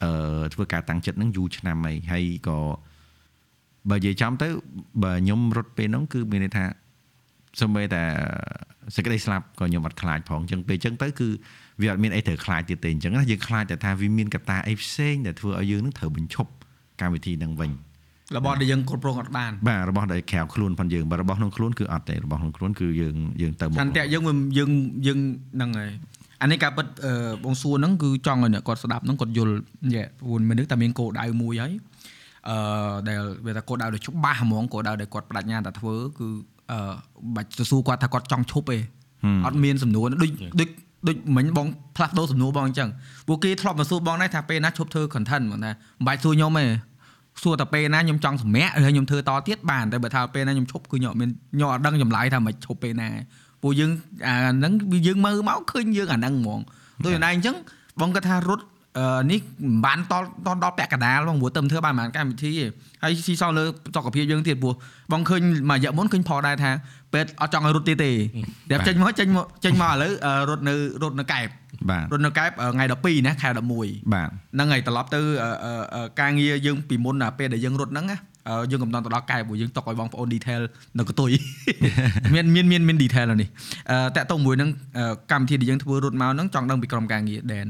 [0.04, 2.58] អឺធ្វើការតាំងចិត្តហ្នឹងយូរឆ្នាំហើយហើយក៏
[3.90, 4.48] បើនិយាយចំទៅ
[5.04, 6.66] បើខ្ញុំរត់ពេលហ្នឹងគឺមានន័យថា
[7.60, 8.04] សូម្បីតែ
[8.96, 11.30] សេចក្តីស្លាប់ក៏ខ្ញុំអត់ខ្លាចផងអញ្ចឹងពេលអញ្ចឹងទៅគឺ
[11.82, 16.52] វាអត់មានអីត្រូវខ្លាចទៀតទេអញ្ចឹងណាយើងខ្លាចតែថាវាមានកត្តាអីផ្សេងដែលធ្វើឲ្យយើងនឹងត្រូវបញ្ឈប់
[17.02, 17.72] កម្មវិធីហ្នឹងវិញ
[18.38, 24.72] របស់ដែលយើងគ្រប់គ្រងអត់បានបាទរបស់ដែលក្រៅខ្លួនផងយើងបើរបស់ក្នុងខ្លួនគឺអត់ទេរបស់ក្នុងខ្លួនគឺយើងយើងទៅមុខឆន្ទៈយើងវាយើង
[25.08, 25.20] យើង
[25.56, 25.92] ហ្នឹងហើយ
[26.42, 29.56] អានេះការពិតអឺបងសួរហ្នឹងគឺចង់ឲ្យអ្នកគាត់ស្ដាប់ហ្នឹងគាត់យល់
[29.96, 31.74] យេព្រោះមនុស្សតែមានគោលដៅមួយហើយ
[32.50, 32.58] អឺ
[33.08, 36.28] ដែលវាថាគោលដៅដែលច្បាស់ហ្មងគោលដៅដែលគាត់បដិញ្ញាតែធ្វើគឺ
[36.72, 36.80] អឺ
[37.36, 38.78] បាច់ទៅសួរគាត់ថាគាត់ចង់ឈប់ទេ
[39.46, 40.70] អត់មានសំណួរដូចដូច
[41.08, 42.90] ដូចមិញបងផ្លាស់ប្ដូរសំណួរបងអញ្ចឹង
[43.28, 46.66] ពួកគេធ្លាប់មកសួរបងដែរថាពេលណាឈប់ធ្វើ content ហ្មងថាមិនបាច់សួរខ្ញុំទេ
[47.44, 53.10] សួរតែពេលណាខ្ញុំចង់សម្រាកឬខ្ញុំធ្វើតទៀតបានតែបើថាពេលណាខ្ញុំឈប់គឺខ្ញុំអត់មានខ្ញុំអត់ដឹងចម្លើយថាមិនឈប់ពេលណា
[53.62, 53.92] ពួកយើង
[54.28, 56.60] អាហ្នឹងវាយើងមើលមកឃើញយើងអាហ្នឹងហ្មង
[57.04, 57.56] ដូចណៃអញ្ចឹង
[58.00, 58.79] បងគាត់ថារត់អឺ
[59.32, 60.14] នេះមិនបានត
[60.48, 62.66] តដល់ពាក់កណ្ដាលបងព្រោះទៅធ្វើបានប្រហែលកម្មវិធីទេ
[63.04, 63.64] ហើយស៊ីសងលើ
[63.96, 64.74] សុខភាពយើងទៀតព្រោះ
[65.12, 66.72] បងឃើញមួយរយៈមុនឃើញផលដែរថា
[67.14, 68.12] ពេទ្យអត់ចង់ឲ្យរត់ទៀតទេ
[68.72, 70.74] តែចេញមកចេញមកចេញមកឥឡូវអឺរត់នៅ
[71.04, 71.48] រត់នៅកែប
[71.90, 78.29] បាទរត់នៅកែបថ្ងៃ12ណាខែ11បាទហ្នឹងហើយត្រឡប់ទៅអឺអឺអឺការងារយើងពីមុនណាពេលដែលយើងរត់ហ្នឹងណាអឺ
[78.72, 80.62] យើងកំណត់ទៅដល់កែព្រោះយើងຕົកឲ្យបងប្អូន detail
[81.00, 81.32] នៅកតុយ
[82.34, 83.50] មានមានមានមាន detail នៅនេះ
[83.92, 87.68] អឺតាក់ទងមួយនឹងអឺកម្មវិធីដែលយើងធ្វើរត់មកហ្នឹងចង់ដឹងពីក្រុមការងារដែន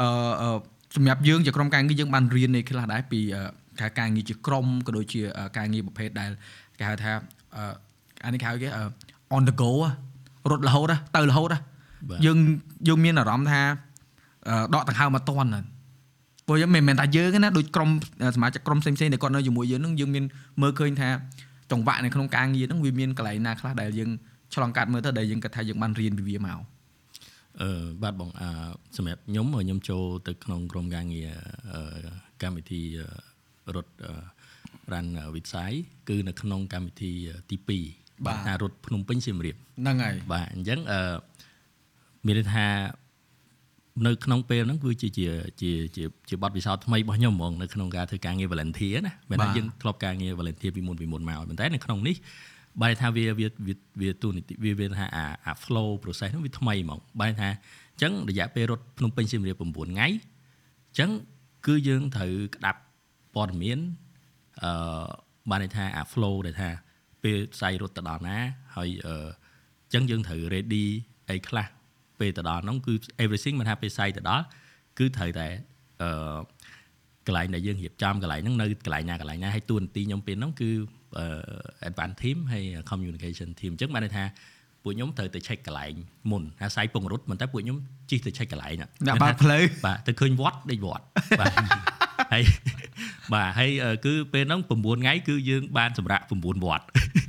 [0.00, 0.08] អឺ
[0.42, 0.58] អឺ
[0.96, 3.42] សម្រាប់យើងជាក្រុមការងារយើងបានរៀននៃខ្លះដែរពីអឺ
[3.80, 6.30] ការការងារជាក្រុមក៏ដូចជាអឺការងារប្រភេទដែល
[6.78, 7.12] គេហៅថា
[7.56, 7.64] អឺ
[8.24, 8.84] អានេះគេហៅគេអឺ
[9.36, 9.90] on the go ហ៎
[10.50, 11.58] រត់រហូតហ៎ទៅរហូតហ៎
[12.10, 12.38] បាទយើង
[12.88, 13.60] យើងមានអារម្មណ៍ថា
[14.48, 15.64] អឺដកដង្ហើមមកតន់ហ្នឹង
[16.46, 17.90] ព្រោះយើងមិនមែនតែយើងទេណាដូចក្រុម
[18.36, 20.24] សមាជិកក្រុមផ្សេងៗដែលគាត់នៅជាមួយយើងហ្នឹងយើងមាន
[20.62, 21.08] មើលឃើញថា
[21.70, 24.10] ចង្វាក់នៅក្នុងការងារហ្នឹងវាមានកន្លែងណាខ្លះដែលយើង
[24.54, 26.58] ឆ្លងកាត់មើលទៅដែលយើងគិតថាយើងបានរៀនពីវាមក
[27.62, 27.70] អឺ
[28.02, 28.48] បាទបងអឺ
[28.96, 31.30] សម្រាប់ខ្ញុំខ្ញុំចូលទៅក្នុងក្រុមការងារ
[31.74, 31.82] អឺ
[32.42, 32.80] កម្មវិធី
[33.66, 34.12] អឺរត់អឺ
[34.92, 35.72] រ៉ាន់វិស័យ
[36.08, 37.12] គឺនៅក្នុងកម្មវិធី
[37.50, 41.00] ទី2បាទបាទថារត់ភ្នំពេញសៀមរាបហ្នឹងហើយបាទអញ្ចឹងអឺ
[42.26, 42.66] មានន័យថា
[44.06, 45.26] នៅក្នុងពេលហ្នឹងគឺជាជា
[45.60, 52.16] ជាជាជាបទពិសោធន៍ថ្មីរបស់ខ្ញុំហ្មងនៅក្នុងការធ្វើការងារ volunteer ណាមិនបាទថាយើងធ្លាប់ការងារ volunteer ពីមុនពីមុនមកប៉ុន្តែនៅក្នុងនេះ
[52.82, 57.48] បែរថាវាវាវាវាទូនីតិវាវាថាអាអា flow process ហ្នឹងវាថ្មីហ្មងបែរថា
[57.92, 61.10] អញ្ចឹងរយៈពេលរត់ភ្នំពេញសៀមរាប9ថ្ងៃអញ្ចឹង
[61.66, 62.80] គឺយើងត្រូវក្តាប់
[63.34, 63.78] ព័ត៌មាន
[64.62, 65.06] អឺ
[65.50, 66.68] បានន័យថាអា flow ដែលថា
[67.22, 68.36] ពេលផ្សាយរត់ទៅដល់ណា
[68.76, 69.14] ហើយអឺ
[69.84, 70.84] អញ្ចឹងយើងត្រូវ ready
[71.30, 71.66] អីខ្លះ
[72.24, 74.44] ពេលទៅដល់ហ្នឹងគឺ everything មិនថាពេលសាយទៅដល់
[74.98, 75.46] គឺត្រូវតែ
[76.02, 76.38] អឺ
[77.26, 80.70] កន្លែងដែលយើងរៀបចំកន្លែងហ្នឹងនៅកន្លែងណាកន្លែងណាហើយតួនាទីខ្ញុំពេលហ្នឹងគឺ
[81.18, 81.26] អឺ
[81.88, 84.24] advance team ហើយ communication team អញ្ចឹងបានន័យថា
[84.82, 85.94] ពួកខ្ញុំត្រូវទៅ check កន្លែង
[86.30, 87.78] មុនថាសាយពងរត់មិនតែពួកខ្ញុំ
[88.10, 91.04] ជិះទៅ check កន្លែងហ្នឹងអ្នកបើកផ្លូវបាទទៅឃើញវត្តដេកវត្ត
[91.40, 91.54] បាទ
[92.32, 92.42] ហើយ
[93.32, 96.84] បាទហើយអឺគឺពេលហ្នឹង9ថ្ងៃគឺយើងបានសម្រាប់9វត្ត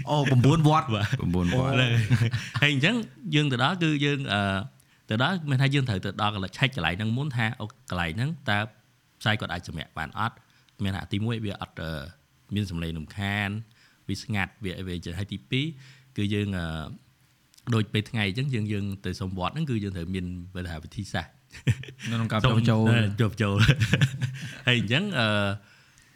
[0.10, 1.92] អូ9វត្តបាទ9វត្តហ្នឹង
[2.62, 2.96] ហើយអញ្ចឹង
[3.36, 4.42] យើងទៅដល់គឺយើងអឺ
[5.10, 8.58] ទៅដល់មានថាយើងត្រូវទៅដល់កន្លែងឆែកកន្លែងហ្នឹងមុនថាអូកន្លែងហ្នឹងតើ
[9.22, 10.36] ផ្សាយគាត់អាចសម្រាកបានអត់
[10.84, 11.92] មានថាទី1វាអត់អឺ
[12.56, 13.50] មានសម្លេងរំខាន
[14.08, 15.38] វាស្ងាត់វាវាអីចឹងហើយទី
[15.82, 16.66] 2គឺយើងអឺ
[17.74, 21.34] ដូចពេលថ្ងៃអញ្ចឹងយើងយើងទៅសុំវត្តហ្នឹងគឺយើងត្រូវមានវិធីវិធីសាស្ត្រ
[22.10, 22.84] នៅក្នុងការចូលចូល
[23.22, 23.56] ចូលចូល
[24.68, 25.28] ហើយអញ្ចឹងអឺ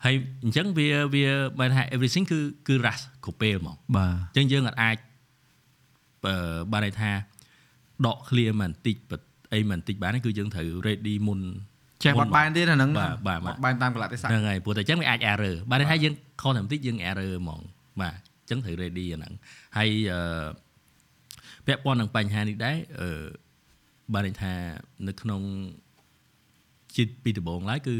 [0.05, 1.25] ហើយអញ្ចឹងវាវា
[1.59, 4.97] បើថា everything គឺគឺ rush គ្រប់ពេលហ្មងបាទអញ្ចឹងយើងអាចអាច
[6.27, 7.11] អឺបានន័យថា
[8.07, 8.97] ដក clear មិនបន្តិច
[9.53, 11.41] អីមិនបន្តិចបានទេគឺយើងត្រូវ ready មុន
[12.03, 17.61] ចេះបត់បែនទៀតអាហ្នឹងបាទបាទបត់បែនតាមកលៈទេសៈហ្នឹងហើយព្រោះតែអញ្ចឹងវាអាច error បានន័យថាយើងខុសតែបន្តិចយើង error ហ្មង
[18.01, 19.33] បាទអញ្ចឹងត្រូវ ready អាហ្នឹង
[19.77, 20.47] ហើយអឺ
[21.67, 23.09] ពាក់ព័ន្ធនឹងបញ្ហានេះដែរអឺ
[24.13, 24.53] បានន័យថា
[25.07, 25.41] នៅក្នុង
[26.95, 27.97] ជាពីដំបូងឡើយគឺ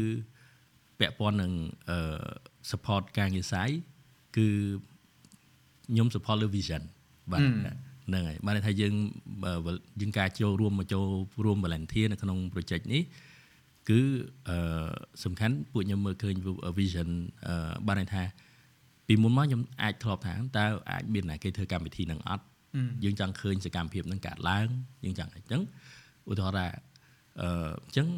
[1.00, 1.52] ពាក់ព័ន្ធនឹង
[1.90, 1.98] អឺ
[2.70, 3.70] support ការងារសាយ
[4.36, 4.48] គឺ
[5.90, 6.82] ខ្ញុំ support លើ vision
[7.32, 7.40] បាទ
[8.08, 8.94] ហ្នឹងហើយបានន័យថាយើង
[9.44, 11.06] បើយើងការចូលរួមមកចូល
[11.44, 13.02] រួម volunteer នៅក្នុង project នេះ
[13.88, 14.00] គឺ
[14.48, 14.90] អឺ
[15.24, 16.34] សំខាន់ពួកខ្ញុំមើលឃើញ
[16.78, 17.08] vision
[17.46, 18.22] អឺបានន័យថា
[19.06, 22.44] ពីមុនមកខ្ញុំអាចធ្លាប់ថាតើអាចមានណាគេធ្វើកម្មវិធីនឹងអត់
[23.04, 24.68] យើងចង់ឃើញសកម្មភាពនឹងកើតឡើង
[25.04, 25.62] យើងចង់អញ្ចឹង
[26.30, 26.66] ឧទាហរណ៍ថា
[27.40, 28.08] អឺអញ្ចឹង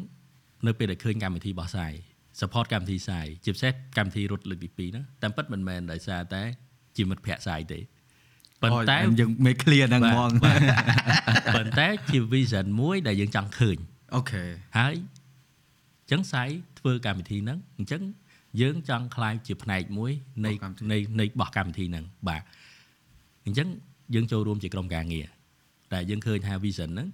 [0.67, 1.93] នៅពេលដែលឃើញកម្មវិធីបោះសាយ
[2.39, 6.41] support កម្មវិធីសាយជាពិសេសកម្មវិធីរត់លើកទី2ហ្នឹងតាមពិតមិនមែនដោយសារតែ
[6.97, 7.79] ជាមិត្តភ័ក្តិសាយទេ
[8.63, 10.59] ប៉ុន្តែយើង make clear ហ្នឹងហ្មងបាទ
[11.55, 13.77] ប៉ុន្តែជា vision មួយដែលយើងចង់ឃើញ
[14.15, 14.43] អូខេ
[14.77, 14.95] ហើយ
[16.03, 16.49] អញ្ចឹងសាយ
[16.79, 18.01] ធ្វើកម្មវិធីហ្នឹងអញ្ចឹង
[18.61, 20.11] យើងចង់ខ្លាយជាផ្នែកមួយ
[20.45, 22.41] នៃរបស់កម្មវិធីនៃនៃបោះកម្មវិធីហ្នឹងបាទ
[23.45, 23.67] អញ្ចឹង
[24.15, 25.27] យើងចូលរួមជាក្រុមការងារ
[25.93, 27.07] តែយើងឃើញថា vision ហ្នឹង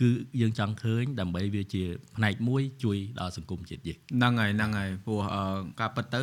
[0.00, 1.82] គឺយើងចង់ឃើញដើម្បីវាជា
[2.16, 5.44] ផ្នែកមួយជួយដល់សង្គមជាតិយើងហ្នឹងហើយហ្នឹងហើយព្រោះអឺ
[5.80, 6.22] ការពិតទៅ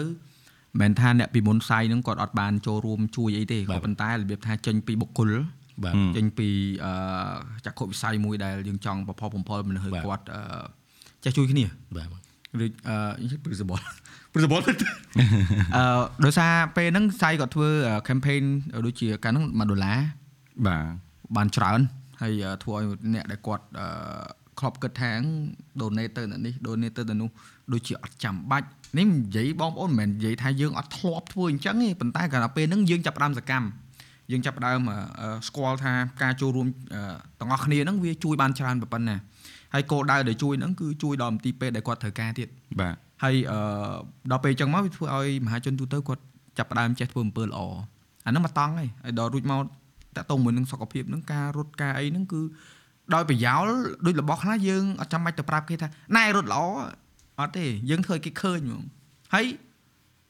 [0.71, 5.29] មិនមែនថាអ្នកពីមុនផ្សាយហ្នឹងគាត់អត់បានចូលរួមជួយអីទេបាទក៏ប៉ុន្តែរបៀបថាចេញពីបុគ្គល
[5.83, 6.49] បាទចេញពី
[6.85, 6.93] អឺ
[7.65, 10.41] ចក្ខុវិស័យមួយដែលយើងចង់ប្រផុសបំផុលមនុស្សឲ្យបាទគាត់អឺ
[11.23, 11.65] ចេះជួយគ្នា
[11.97, 12.07] បាទ
[12.63, 13.79] ឬអឺព្រឹសបល
[14.33, 14.61] ព្រឹសបល
[15.75, 15.83] អឺ
[16.25, 17.69] ដោយសារពេលហ្នឹងផ្សាយគាត់ធ្វើ
[18.09, 18.43] campaign
[18.85, 19.97] ដូចជាកាលហ្នឹង1ដុល្លារ
[20.67, 20.83] បាទ
[21.35, 21.79] បានច្រើន
[22.21, 23.87] ហើយអឺធ្វើឲ្យអ្នកដែលគាត់អឺ
[24.59, 25.11] ក្លប់គិតថា
[25.81, 27.29] ដូនេតទៅអ្នកនេះដូនេតទៅទៅនោះ
[27.73, 33.67] ដូចជាអត់ចាំបាច់ នេះនិយាយបងប្អូនមិនមែននិយាយថាយើងអត់ធ្លាប់ធ្វើអញ្ចឹងទេប៉ុន្តែកាលដល់ពេលហ្នឹងយើងចាប់ផ្ដើមសកម្ម
[34.31, 37.01] យើងចាប់ផ្ដើមអឺអឺស្គាល់ថាការចូលរួមអឺ
[37.39, 39.15] ទាំងអស់គ្នាហ្នឹងវាជួយបានច្រើនប៉ុណ្ណា
[39.73, 42.47] ហើយគោលដៅដែលជួយហ្នឹងគឺជួយដល់មន្ទីរពេទ្យដែលគាត់ត្រូវការទៀត
[42.79, 43.59] បាទហើយអឺ
[44.31, 46.21] ដល់ពេលអញ្ចឹងមកវាធ្វើឲ្យមហាជនទូទៅគាត់
[46.57, 47.59] ចាប់ផ្ដើមចេះធ្វើអំពើល្អ
[48.25, 49.61] អាហ្នឹងមកតង់ហើយហើយដល់រួចមក
[50.15, 52.41] តាក់ទងមួយនឹងសុខភាពហ្នឹងការរត់ការអីហ្នឹងគឺ
[53.13, 53.65] ដោយប្រយោល
[54.05, 56.63] ដូចរបស់ខ្លះយើងអត់ចាំបាច់ទៅប្រាប់គេថាណែរត់ល្អ
[57.39, 58.83] អត់ទេយើងធ្វើឲ្យគេឃើញហ្មង
[59.33, 59.45] ហើយ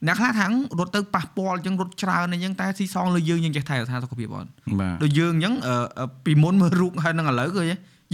[0.08, 0.48] អ្នកខ្លះថា
[0.80, 7.64] រត់ទៅប៉ះពាល់អញ្ចឹងរត់ច្រើនអញ្ចឹងតែស៊ីសងលើយើងយើងចេះថែរក្សាសុខភាពអត់បាទដូចយើងអញ្ចឹងអឺអឺពីមុនមើលរូបហើយនឹងឥឡូវគឺ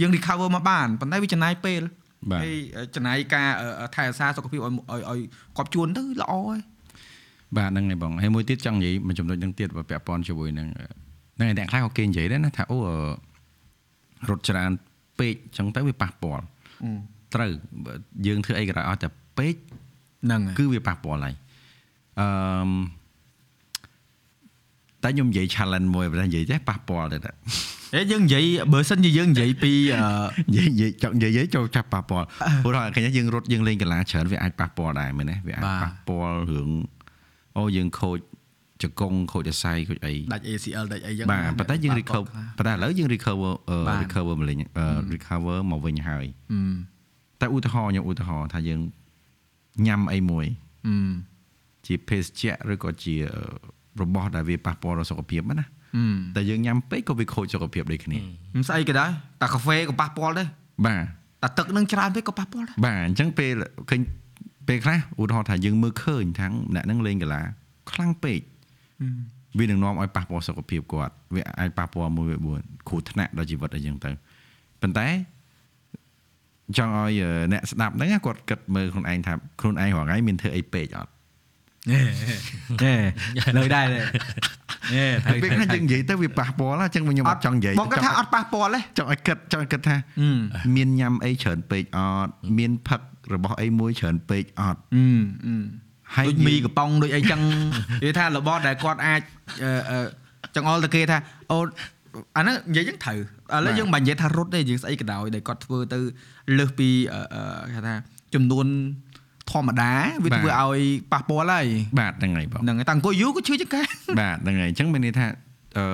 [0.00, 1.82] យើង recover មកបានប៉ុន្តែវាចំណាយពេល
[2.30, 2.54] បាទហើយ
[2.94, 3.48] ចំណាយការ
[3.80, 5.20] អឺថែរក្សាសុខភាពឲ្យឲ្យឲ្យ
[5.56, 6.60] គាត់ជួនទៅល្អហើយ
[7.56, 10.68] បាទហ្នឹងហើយបងហើយមួយទៀតចង់និយាយមួយចំណុចហ្នឹងទៀតបើពាក់ព័ន្ធជាមួយនឹង
[11.36, 12.96] ហ្នឹងហើយអ្នកខ្លះក៏គេនិយាយដែរណាថាអូអឺ
[14.28, 14.70] រត់ច្រើន
[15.18, 16.44] ពេកអញ្ចឹងទៅវាប៉ះពាល់
[17.34, 17.50] ត្រូវ
[17.84, 17.92] បើ
[18.26, 19.08] យើងធ្វើអីក៏ដោយអស់តែ
[19.38, 19.54] ពេក
[20.24, 21.34] ហ្នឹងហើយគឺវាប៉ះពាល់ហើយ
[22.20, 22.28] អឺ
[22.68, 22.70] ម
[25.02, 27.32] តែខ្ញុំនិយាយ challenge មួយបើនិយាយទេប៉ះពាល់ទៅតែ
[27.94, 30.08] ហេយើងនិយាយបើសិនជាយើងនិយាយពីអឺ
[30.56, 32.26] និយាយនិយាយចង់និយាយចូលចាប់ប៉ះពាល់
[32.64, 36.70] ព្រោះថាឃើញយើងរត់យើងលេងកីឡាច្រើនវាអាចប៉ះពាល់ដែរមែនទេវាអាចប៉ះពាល់រឿង
[37.58, 38.18] អូយើងខូច
[38.82, 46.60] ជង្គង់ខូចអស័យខូចអីដាច់ ACL ដាច់អីចឹងបាទប៉ុន្តែយើង recover ប៉ុន្តែឥឡូវយើង recover អឺបាទ recover មកលេងអឺ recover មកវិញហើយអឺ
[47.40, 48.80] តែឧទាហរណ៍ខ្ញុំឧទាហរណ៍ថាយើង
[49.86, 50.46] ញ៉ាំអីមួយ
[50.86, 51.12] អឺ
[51.86, 53.14] ជាភេសជ្ជៈឬក៏ជា
[54.00, 56.04] របស់ដែលវាប៉ះពាល់ដល់សុខភាពណាអឺ
[56.36, 58.18] តែយើងញ៉ាំពេកក៏វាខូចសុខភាពដូចគ្នា
[58.54, 60.48] មិនស្អីក៏ដែរតែកាហ្វេក៏ប៉ះពាល់ដែរ
[60.86, 61.04] បាទ
[61.42, 63.52] តែទឹកនឹងច្រើនពេកក៏ប៉ះពាល់ដែរបាទអញ្ចឹងពេល
[63.90, 64.00] ឃើញ
[64.68, 67.42] ពេលខ្លះឧទាហរណ៍ថាយើងមើលឃើញថាអ្នកហ្នឹងលេងកីឡា
[67.90, 68.40] ខ្លាំងពេក
[69.58, 74.10] វានឹងនាំឲ្យប៉ះពាល់សុខភាពគាត់វាអាចប៉ះពាល់មួយវា4គ្រោះថ្នាក់ដល់ជីវិតអីចឹងទៅ
[74.82, 75.06] ប៉ុន្តែ
[76.78, 81.10] ចង់ឲ្យអ្នកស្ដាប់ហ្នឹងគាត់គិតមើលខ្លួនឯងថាខ្លួនឯងរាល់ថ្ងៃមានធ្វើអីពេកអត់
[81.90, 82.00] ហេ
[82.82, 82.94] ហេ
[83.56, 83.86] លើដែរ
[84.94, 93.00] ហេតែពេលខ្លះយើងនិយាយទៅវាប៉ះពាល់អញ្ចឹងខ្ញុំអត់ចង់និយាយបងគាត់ថាអត់ប៉ះពាល់ទេចង់ឲ្យគិតចង់ឲ្យគិតថាអឺមានញ៉ាំអីច្រើនពេកអត់មានផឹក
[93.34, 95.06] របស់អីមួយច្រើនពេកអត់អឺ
[95.46, 95.64] អឺ
[96.16, 97.40] ហើយដូចមីកំប៉ុងដូចអីចឹង
[98.02, 99.20] និយាយថារបស់ដែលគាត់អាច
[99.62, 99.98] អឺអឺ
[100.56, 101.18] ចង្អុលទៅគេថា
[101.52, 101.58] អូ
[102.36, 103.18] អាហ្នឹងនិយាយចឹងត្រូវ
[103.54, 105.98] ឥឡូវយើងមិននិយាយថារត់ទេយើងស្អីក៏ដោយដែលគាត់ធ្វើទៅ
[106.58, 107.42] លើសពីអឺអឺ
[107.74, 107.94] គេថា
[108.34, 108.66] ចំនួន
[109.50, 109.92] ធម្មតា
[110.24, 110.80] វាធ្វើឲ្យ
[111.12, 111.66] ប៉ះពាល់ហើយ
[112.00, 113.86] បាទហ្នឹងហើយបងហ្នឹងហើយតែអង្គុយយូរក៏ឈឺចឹងដែរ
[114.20, 115.26] បាទហ្នឹងហើយអញ្ចឹងមានន័យថា
[115.78, 115.86] អឺ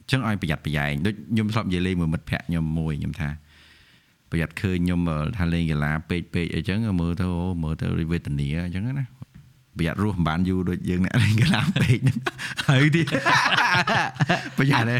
[0.00, 3.30] អញ្ចឹងឲ្យប្រយ័ត្នប្រយែងដូចខ្ញុំធ្លាប់និយាយលេងមួយមិត្តភ័ក្ដិខ្ញុំមួយខ្ញុំថា
[4.30, 5.00] ប្រយ័ត្នឃើញខ្ញុំ
[5.36, 9.06] ថាលេងកីឡាពេកពេកអីចឹងមើលទៅអូមើលទៅវេទនាអញ្ចឹងណា
[9.78, 12.18] ប្រយ័ត្នរស់មិនបានយូរដូចយើងអ្នកលេងកីឡាពេកហ្នឹង
[12.68, 13.06] ហើយទៀត
[14.58, 14.92] ប្រយ័ត្ន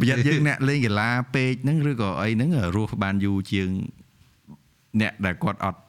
[0.00, 3.68] ប្រយ័ត្នយើងអ្នកលេងកីឡាពេកហ្នឹងឬក៏អីហ្នឹងរស់បានយូរជាង
[5.00, 5.80] អ្នកដែលគាត់អត់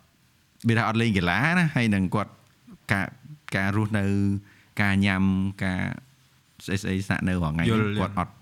[0.68, 2.32] វាថាអត់លេងកីឡាណាហើយនឹងគាត់
[2.92, 3.08] ការ
[3.56, 4.06] ការរស់នៅ
[4.82, 5.24] ការញ៉ាំ
[5.64, 5.82] ការ
[6.66, 8.34] ស្អីស្អីសាក់នៅរាល់ថ្ងៃយល់ហ្នឹងគាត់អត់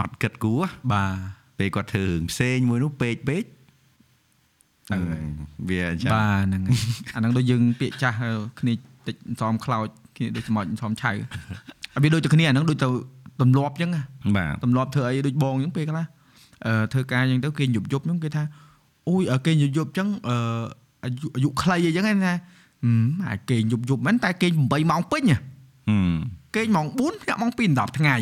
[0.00, 1.14] អត់គិតគូរបាទ
[1.58, 3.44] ពេលគាត់ធ្វើរឿងផ្សេងមួយនោះពេកពេក
[4.88, 5.22] ហ្នឹងហើយ
[5.68, 6.78] វាអញ្ចឹងបាទហ្នឹងហើយ
[7.14, 8.16] អាហ្នឹងដូចយើងពាក្យចាស់
[8.60, 8.72] គ្នា
[9.06, 9.86] តិចសំខ្លោច
[10.16, 11.12] គ្នាដូចស្មោចសំឆៅ
[11.96, 12.88] អាវាដូចតែគ្នាអាហ្នឹងដូចទៅ
[13.40, 14.02] ទម្លាប់អញ្ចឹងណា
[14.36, 16.06] បាទទម្លាប់ធ្វើអីដូចបងអញ្ចឹងពេលខ្លះ
[16.66, 18.42] អឺធ្វើការអញ្ចឹងទៅគេយប់យប់អញ្ចឹងគេថា
[19.08, 20.36] អូយគេយប់យប់អញ្ចឹងអឺ
[21.04, 25.36] អាយុអាយុខ្លីអញ្ចឹងណាហឹមអាគេយប់យប់មែនតែគេ8ម៉ោងពេញហ៎
[25.88, 26.16] ហឹម
[26.56, 28.16] គេម៉ោង4ភ្នាក់ម៉ោង2 10ថ្ងៃ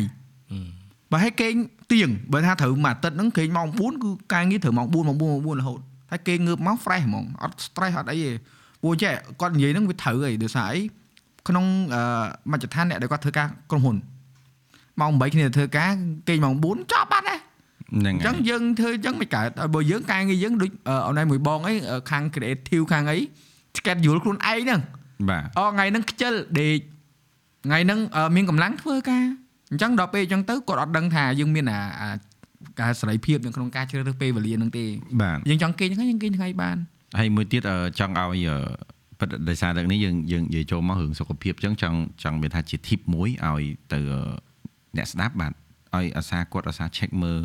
[0.51, 0.79] អឺ
[1.11, 1.47] បើឲ្យគេ
[1.91, 8.31] ទៀងបើថាត្រូវមួយអាទិត្យហ្នឹងគេម៉ោង4គឺការងារត្រូវម៉ោង4ម៉ោង4ម៉ោង4រហូតតែគេងើបមក fresh ហ្មងអត់ stress អត់អីទេ
[8.83, 10.81] ពួកចេះគាត់និយាយហ្នឹងវាត្រូវអីដោយសារអី
[11.47, 11.65] ក្នុង
[11.95, 12.01] អឺ
[12.51, 13.97] មជ្ឈដ្ឋានអ្នកដែលគាត់ធ្វើការក្រុមហ៊ុន
[15.01, 15.91] ម៉ោង8គ្នាធ្វើការ
[16.27, 17.39] គេម៉ោង4ចប់បាត់ហើយ
[17.97, 23.17] ហ្នឹងអញ្ចឹងយើងធ្វើអញ្ចឹងមិនកើតហើយបើយើងការងារយើងដូចអឺអនឡាញមួយបងអីអឺខាង creative ខាងអី
[23.77, 24.81] schedule ខ្លួនឯងហ្នឹង
[25.29, 26.77] បាទអថ្ងៃហ្នឹងខ្ជិលដេក
[27.65, 29.25] ថ្ងៃហ្នឹងអឺមានកម្លាំងធ្វើការ
[29.71, 32.09] អញ្ចឹងដល់ពេលអញ្ចឹងទៅគាត់អត់ដឹងថាយើងមានអាអា
[32.79, 34.85] ការសេរីភាពនៅក្នុងការជ្រើសរើសពេលវេលាហ្នឹងទេ
[35.21, 36.77] បាទយើងចង់គេងថ្ងៃយើងគេងថ្ងៃបាន
[37.17, 38.57] ហើយមួយទៀតអឺចង់ឲ្យអឺ
[39.19, 44.21] ប៉ិតដោយសារតែនេះយើងយើងនិយាយចូលមករឿងសុខភាពអញ្ចឹងចង់ចង់មានថាជា tip មួយឲ្យទៅអឺ
[44.97, 45.53] អ្នកស្ដាប់បាទ
[45.95, 47.41] ឲ្យអាសាគាត់អាសា check មើល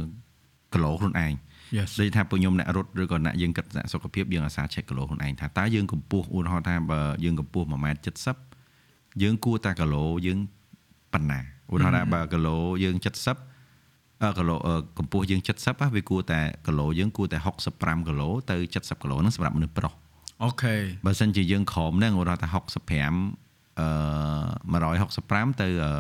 [0.73, 1.35] គីឡូខ្លួនឯង
[1.77, 8.37] Yes ដូចថាពួកខ្ញុំអ្នករត់ឬក៏អ្នកយើងគិតថាសុខភាពយើងអាសា check គីឡូខ្លួនឯងថាតើយើងកម្ពស់ឧទាហរណ៍ថាបើយើងកម្ពស់1.70ម៉ែត្រ
[9.23, 10.39] យើងគួរតែគីឡូយើង
[11.13, 11.41] ប៉ុណ្ណា
[11.73, 13.54] ឧទាហរណ៍ថាបើគីឡូយើង70អឺ
[14.39, 17.39] គីឡូអឺកម្ពស់យើង70ហ៎វាគួរតែគីឡូយើងគួរតែ
[17.73, 19.93] 65គីឡូទៅ70គីឡូហ្នឹងសម្រាប់មនុស្សប្រុស
[20.45, 20.75] អូខេ
[21.07, 23.89] បើសិនជាយើងក្រោមហ្នឹងឧទាហរណ៍ថា65អឺ
[25.53, 25.93] 165ទៅអឺ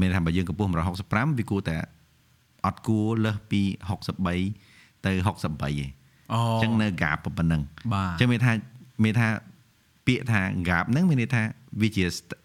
[0.00, 1.76] មានថាបើយើងកម្ពស់165វាគួរតែ
[2.66, 3.60] អត់គួរលើសពី
[4.32, 5.90] 63ទៅ63ឯង
[6.32, 7.62] អូអញ្ចឹងនៅ gap ប៉ុណ្ណឹង
[7.94, 8.52] បាទអញ្ចឹងមានថា
[9.04, 9.28] មានថា
[10.06, 11.42] ពាក្យថា gap ហ្នឹងមានន័យថា
[11.80, 12.04] វាជា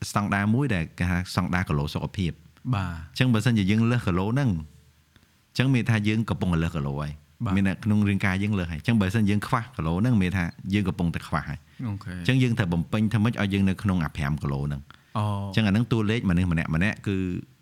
[0.09, 2.31] ស្តង់ដារមួយដែលគេថាស្តង់ដារគីឡូសុខភាព
[2.73, 7.11] បាទអញ្ចឹងបើសិនជាយើងលើសគីឡូហ្នឹងអញ្ចឹងមានថាយើងកំពុងតែលើសគីឡូហើយ
[7.45, 14.81] បាទមានតែក្នុងរាងកាយយើងលើសហើយអញ្ចឹងបើសិនយើងខ្វះគីឡូហ្នឹងមានថាយើងកំពុងតែខ្វះហើយអូខេអញ្ចឹងយើងត្រូវបំពេញធ្វើម៉េចឲ្យយើងនៅក្នុងអា5គីឡូហ្នឹង
[15.17, 17.17] អូអញ្ចឹងអាហ្នឹងតួលេខមនុស្សម្នាក់ម្នាក់គឺ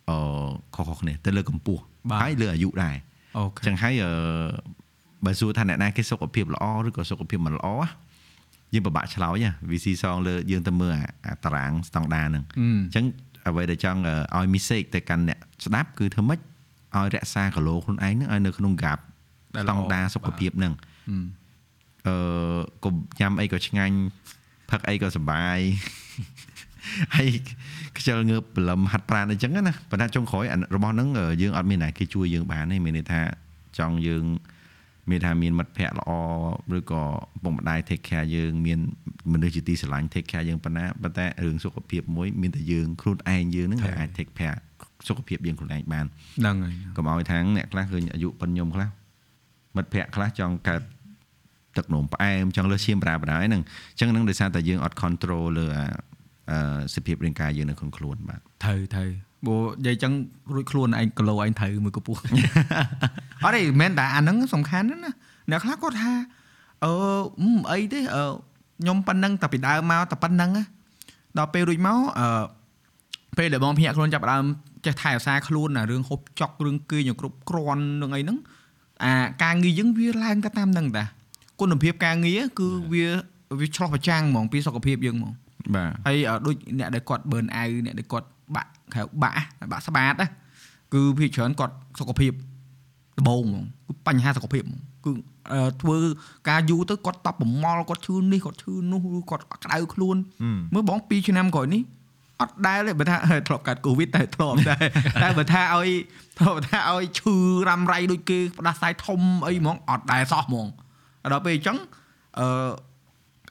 [0.10, 0.18] អឺ
[0.76, 2.96] ខុសៗគ្នាទៅលើកម្ពស់បាទហើយលើអាយុដែរ
[3.38, 4.12] អូអខេញ្ចឹងហើយអឺ
[5.26, 7.88] បើសួរថាអ្នកណាគេសុខភាពល្អឬក៏សុខភាពមិនល្អណា
[8.74, 13.06] យើងពិបាកឆ្លើយណាវាស៊ីសងលើយើងទៅមើលអាអាតារាងស្តង់ដារហ្នឹងហឹមអញ្ចឹង
[13.48, 16.40] អ្វីដែលចង់អឺឲ្យ mistake ទៅកាន់អ្នកស្ដាប់គឺធ្វើម៉េច
[16.96, 19.00] ឲ្យរក្សាគីឡូខ្លួនឯងហ្នឹងឲ្យនៅក្នុង gap
[19.62, 20.74] ស្តង់ដារសុខភាពហ្នឹង
[21.08, 21.26] ហឹម
[22.08, 22.16] អឺ
[22.84, 23.96] កុំញ៉ាំអីក៏ឆ្ងាញ់
[24.72, 25.60] ផឹកអីក៏សុបាយ
[27.16, 27.30] ហើយ
[27.98, 33.22] ខ្ជិលងើបព្រលឹមហាត់ប្រាណអញ្ចឹងណាប៉ុន្តែចុងក្រោយអារបស់ហ្នឹងអឺយើងអត់មានណាគេជួយយើងបានទេមានន័យថា
[33.78, 34.24] ចង់យើង
[35.10, 36.12] មានថាមានមិត្តភ័ក្តិល្អ
[36.78, 37.04] ឬក៏
[37.44, 38.80] ពុកម្ដាយ take care យើងមាន
[39.32, 44.58] មនុស្សជាទីស្រឡាញ់ take care យើងប៉ុណ្ណាប៉ុន្តែរឿងសុខភាពមួយមានតែយើងខ្លួនឯងយើងហ្នឹងដែលអាច take care
[45.08, 46.06] សុខភាពយើងខ្លួនឯងបាន
[46.40, 48.90] ហ្នឹងហើយកុំឲ្យថាងអ្នកខ្លះឃើញអាយុប៉ុនខ្ញុំខ្លះ
[49.76, 50.82] មិត្តភ័ក្តិខ្លះចង់កើត
[51.78, 55.86] ទឹកនោមផ្អែមចង់លើសឈាមប្រាបណ្ដោយហ្នឹងអញ្ចឹងហ្នឹងដោយសារតែយើងអត់ control លើអា
[56.52, 59.10] អឺសភាពរាងកាយយើងនៅក្នុងខ្លួនបាទត្រូវត្រូវ
[59.48, 60.14] បើនិយាយចឹង
[60.54, 62.20] រួចខ្លួនឯងគីឡូឯងត្រូវមួយកម្ពស់
[63.44, 65.14] អត់ទេមិនមែនតែអាហ្នឹងសំខាន់ណាស់ណា
[65.52, 66.14] អ្នកខ្លះគាត់ថា
[66.84, 66.92] អឺ
[67.42, 68.24] អឺអីទេអឺ
[68.84, 70.64] ខ្ញុំប៉ុណ្ណឹងតែពីដើមមកតែប៉ុណ្ណឹងណា
[71.38, 72.44] ដល់ពេលរួចមកអឺ
[73.38, 74.44] ពេលដែលបងភ្នាក់ខ្លួនចាប់ផ្ដើម
[74.86, 78.38] ចេះថែរក្សាខ្លួនអារឿងហូបចុករឿងគេងឲ្យគ្រប់គ្រាន់នឹងអីហ្នឹង
[79.04, 81.04] អាការងារយើងវាឡើងទៅតាមហ្នឹងតា
[81.60, 83.06] គុណភាពការងារគឺវា
[83.60, 85.34] វាឆ្លោះប្រចាំងហ្មងពីសុខភាពយើងហ្មង
[85.76, 89.38] បាទហើយអឺដូចអ្នកដែលគាត់បឺនអាវអ្នកដែលគាត់បាក់ក្រៅបាក់
[89.72, 90.28] បាក់ស្បាតណា
[90.94, 92.32] គឺភាគច្រើនគាត់សុខភាព
[93.18, 95.33] ដំបូងហ្មងគឺបញ្ហាសុខភាពហ្មងគឺអឺ
[95.82, 95.98] ធ្វើ
[96.50, 100.16] ការយូរទៅគាត់តប់ប្រមល់គាត់ឈឺនេះគាត់ឈឺនោះឬគាត់ក្តៅខ្លួន
[100.74, 101.84] មើលបង2ឆ្នាំក្រោយនេះ
[102.42, 104.86] អត់ដែលទេបើថាធ្លាប់កាត់កូវីដតែធ្លាប់ដែរ
[105.24, 105.90] តែបើថាឲ្យ
[106.38, 107.36] ធ្លាប់ថាឲ្យឈឺ
[107.68, 110.66] រ៉ាំរ៉ៃដូចគេផ្ដាសាយធំអីហ្មងអត់ដែរសោះហ្មង
[111.34, 111.78] ដល់ពេលអញ្ចឹង
[112.40, 112.48] អឺ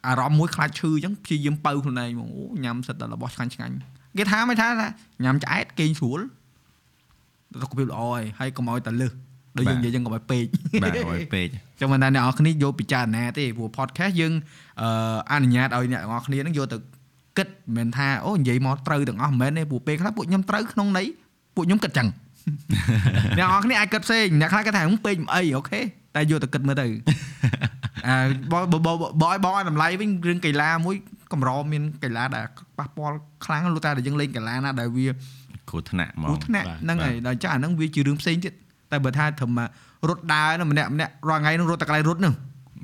[0.07, 3.75] អារម្មណ៍មួយខ្លាចឈឺអញ្ចឹងព្យាយាមបើខ្លួនឯងហ្មងអូញ៉ាំសិតតែរបស់ឆ្ងាញ់ឆ្ងាញ់
[4.19, 4.89] គេថាមិនថាថា
[5.25, 6.21] ញ៉ាំឆ្អែតគេងស្រួល
[7.63, 9.11] សុខភាពល្អហើយហើយកុំឲ្យតែលឹះ
[9.57, 10.45] ដូចយើងនិយាយចឹងកុំឲ្យពេក
[10.83, 11.49] បាទឲ្យពេក
[11.81, 14.33] ចឹងមិនថាអ្នកនរគ្នាយកពិចារណាទេព្រោះ podcast យើង
[14.83, 14.89] អឺ
[15.33, 16.79] អនុញ្ញាតឲ្យអ្នកនរគ្នានឹងយកទៅ
[17.39, 21.07] គិតមិនមែនថាអូនិយាយមកត្រូវទាំងអស់មិនមែនទេព្រោះពេលខ្លះពួកខ្ញុំត្រូវក្នុងន័យ
[21.57, 22.09] ពួកខ្ញុំគិតចឹង
[23.39, 25.81] អ្នកនរគ្នាអាចគិតផ្សេងអ្នកខ្លះគាត់ថាហឹមពេកមិនអីអូខេ
[26.17, 26.87] តែយកទៅគិតមើលទៅ
[28.09, 28.17] អើ
[28.53, 30.97] បងបងបងបងឲ្យបងឲ្យតម្លៃវិញរឿងកីឡាមួយ
[31.33, 32.47] កម្រមានកីឡាដែល
[32.79, 35.09] ប៉ះពាល់ខ្លាំងលុះតែដែលយើងលេងកីឡាណាដែលវា
[35.69, 38.53] គ្រោះថ្នាក់ហ្មគ្រោះងថ្នាក់បាទហ្នឹងហើយដល់ចាស់អាហ្នឹងវាជារឿងផ្សេងទៀត
[38.93, 39.61] តែបើថាត្រឹម
[40.09, 42.35] រត់ដើរហ្នឹងម្នាក់ម្នាក់រាល់ថ្ងៃហ្នឹងរត់តែកន្លែងរត់ហ្នឹង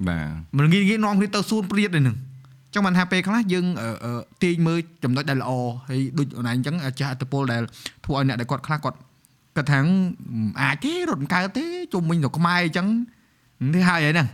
[0.09, 5.51] បាទមិនងាយងាយនាំគ្នាទៅសួនព្រាតឯហ្នឹងអញ្ចឹងបានថាពេលខ្លះយើងអឺអឺទាញមើលចំណុចដែលល្អ
[5.89, 7.63] ហើយដូចអូនឯងអញ្ចឹងចាស់អត្តពលដែល
[8.05, 8.97] ធ្វើឲ្យអ្នកដែលគាត់ខ្លះគាត់
[9.57, 9.81] គាត់ថា
[10.63, 12.87] អាចទេរត់មិនកើតទេជុំវិញទៅខ្មែរអញ្ចឹង
[13.75, 14.29] នេះហើយហើយហ្នឹង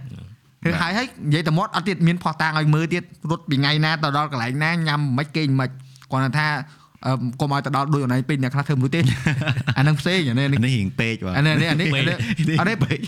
[0.65, 5.71] គឺហើយហើយនិយាយតែមាត់អត់ទៀតមានផោះតាងឲ្យមើលទៀតរត់ពីថ្ងៃណាទៅដល់កន្លែងណាញ៉ាំមិនគេងមិន
[6.13, 6.65] គាត់ថាអឺ
[7.40, 9.01] កុំឲ្យទៅដល់ដូចអូនឯងពេញអ្នកខ្លះធ្វើមនុស្សទេ
[9.79, 12.19] អាហ្នឹងផ្សេងអានេះនេះរៀងពេកបាទអានេះអានេះអានេះពេកអានេះ
[12.61, 12.99] អានេះពេក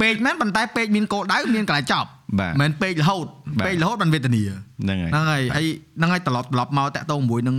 [0.00, 2.08] ពេកមែនប៉ុន្តែពេកមានគោលដៅមានកន្លែងចប់
[2.40, 3.26] បាទមិនមែនពេករហូត
[3.58, 5.66] បាទពេករហូតបានវេទនាហ្នឹងហើយហ្នឹងហើយហើយ
[5.98, 7.56] ហ្នឹងហើយត្រឡប់ត្រឡប់មកតាក់ទងជាមួយនឹង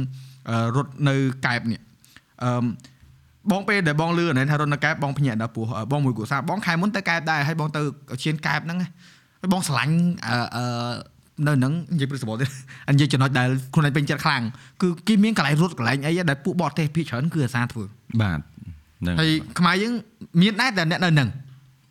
[0.50, 1.82] អឺរត់នៅកែបនេះ
[2.44, 2.66] អឺ
[3.52, 7.82] បងពេលដែលបងលឺអានេះថារត់នៅកែបបងភ្ញាក់ដល់ពោះអឺបងមួយគូសាបងខែមុនទៅកែបដែរហើយបងទៅ
[8.24, 8.78] ឈានកែបហ្នឹង
[9.42, 9.94] ហើយបងស្រឡាញ់
[10.28, 10.66] អឺអឺ
[11.46, 12.50] នៅហ្នឹងនិយាយព្រឹកសបោទៀត
[12.94, 14.44] និយាយចំណុចដែលខ្លួនឯងពេញចិត្តខ្លាំង
[14.82, 17.84] គឺគេមានកន្លែងរត់កន្លែងអីដែលពួកបរទេសភាគច្រើនគឺអាសាធ្វើ
[18.22, 19.94] បាទហ្នឹងហើយខ្មែរយើង
[20.42, 21.30] មានដែរតែអ្នកនៅហ្នឹង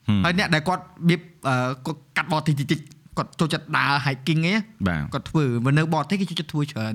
[0.09, 1.55] ហឹមហើយអ្នកដែលគាត់របៀបអឺ
[1.87, 2.81] គាត់កាត់បរទេសតិចតិច
[3.19, 6.95] គាត់ចូលចិត្តដើរ hiking ឯងបាទគាត់ធ្វើមកនៅបរទេសគេចូលចិត្តធ្វើច្រើន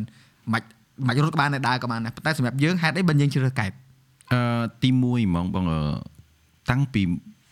[0.54, 0.62] មិន
[1.08, 3.72] មិនរត់ក៏បានដែរដើរក៏បានដែរប៉ុន្តែសម្រាប់យើងហេតុអីបើយើងជ្រើសរើសកែប
[4.34, 5.80] អឺទី1ហ្មងបងអឺ
[6.70, 7.02] តាំងពី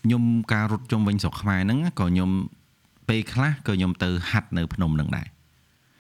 [0.03, 2.29] ខ្ញុំការរត់ជុំវិញស្រុកខ្មែរហ្នឹងក៏ខ្ញុំ
[3.09, 5.27] ពេលខ្លះក៏ខ្ញុំទៅហាត់នៅភ្នំហ្នឹងដែរ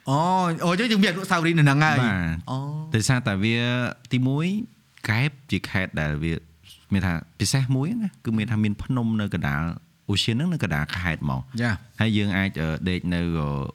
[0.09, 0.19] អូ
[0.65, 2.57] អូយើងយើងមានអនុស្សាវរីយ៍នៅហ្នឹងហើយបាទអូ
[2.95, 3.57] ដោយសារតែវា
[4.11, 4.17] ទី
[4.63, 6.33] 1កែបជាខេត្តដែលវា
[6.93, 9.61] មានថាពិសេសមួយណាគឺមានថាមានភ្នំនៅកណ្ដាល
[10.09, 13.21] អូសៀនហ្នឹងនៅកណ្ដាលខេត្តហ្មងយ៉ាហើយយើងអាចអឺដេកនៅ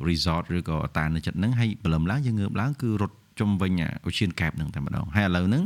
[0.08, 3.72] resort ឬក៏តានៅចិត្តហ្នឹងហើយព្រលឹមឡើងយើងងើបឡើងគឺរត់ជុំវិញ
[4.06, 5.64] អូសៀនកែបហ្នឹងតែម្ដងហើយឥឡូវហ្នឹង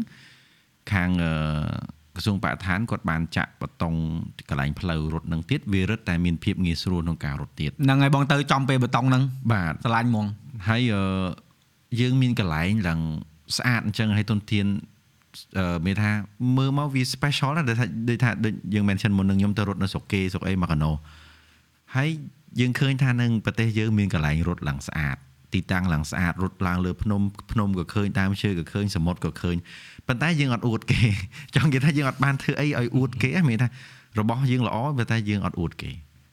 [0.92, 1.32] ខាងអឺ
[2.18, 4.00] ក្រសួងបរិស្ថានគាត់បានចាក់បតង់
[4.48, 10.26] កន្លែងផ្លូវរត់ហ្នឹងទៀតវារឹតតែមានភាពងាយស្រួលក្នុងការរត់ទៀតហ្នឹងហើយបងទៅចំពេលបតង់ហ្នឹងបាទឆ្លាញ់ហ្មង
[10.68, 11.02] ហើយអឺ
[12.00, 13.00] យើងមានកន្លែងឡើង
[13.56, 14.66] ស្អាតអញ្ចឹងហើយទុនធាន
[15.58, 16.10] អឺមានថា
[16.56, 20.90] មើលមកវា special ណាស់ដែលថាដូចថាដូចយើង mention មុននឹងខ្ញុំទៅរត់នៅស្រុកគេស្រុកអីមកកណោ
[21.96, 22.08] ហើយ
[22.60, 25.16] យើងឃើញថានៅប្រទេសយើងមានកន្លែងរត់ឡើងស្អាត
[25.54, 27.20] ទីតាំងឡើងស្អាតរត់ឡើងលើភ្នំ
[27.52, 29.56] ភ្នំក៏ឃើញតាមឈើក៏ឃើញសមុទ្រក៏ឃើញ
[30.08, 31.00] ប៉ុន្តែយើងអត់អួតគេ
[31.54, 33.68] ចង់និយាយថាយើងអត់បានធ្វើអីឲ្យអួតគេហ្នឹងមានថា
[34.18, 35.90] របស់យើងល្អប៉ុន្តែយើងអត់អួតគេ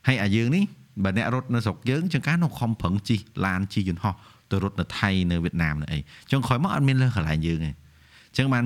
[0.08, 0.64] ហើយអាយើងនេះ
[1.04, 4.14] បើអ្នករត់នៅស្រុកយើងជាងការនៅខំប្រឹងជិះឡានជិះយន្តហោះ
[4.52, 6.00] ទៅរត់នៅថៃនៅវៀតណាមនៅអី
[6.32, 8.64] ចុងក្រោយមកអត់មានលើកន្លែងយើងទេអញ្ចឹងបាន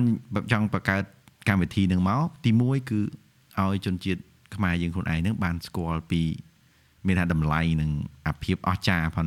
[0.52, 1.02] ចង់បង្កើត
[1.48, 3.00] កម្មវិធីនឹងមកទី1គឺ
[3.58, 4.20] ឲ្យជនជាតិ
[4.54, 6.22] ខ្មែរយើងខ្លួនឯងហ្នឹងបានស្គាល់ពី
[7.06, 7.90] មានថាតម្លៃនិង
[8.26, 9.26] អាភាពអស្ចារ្យផង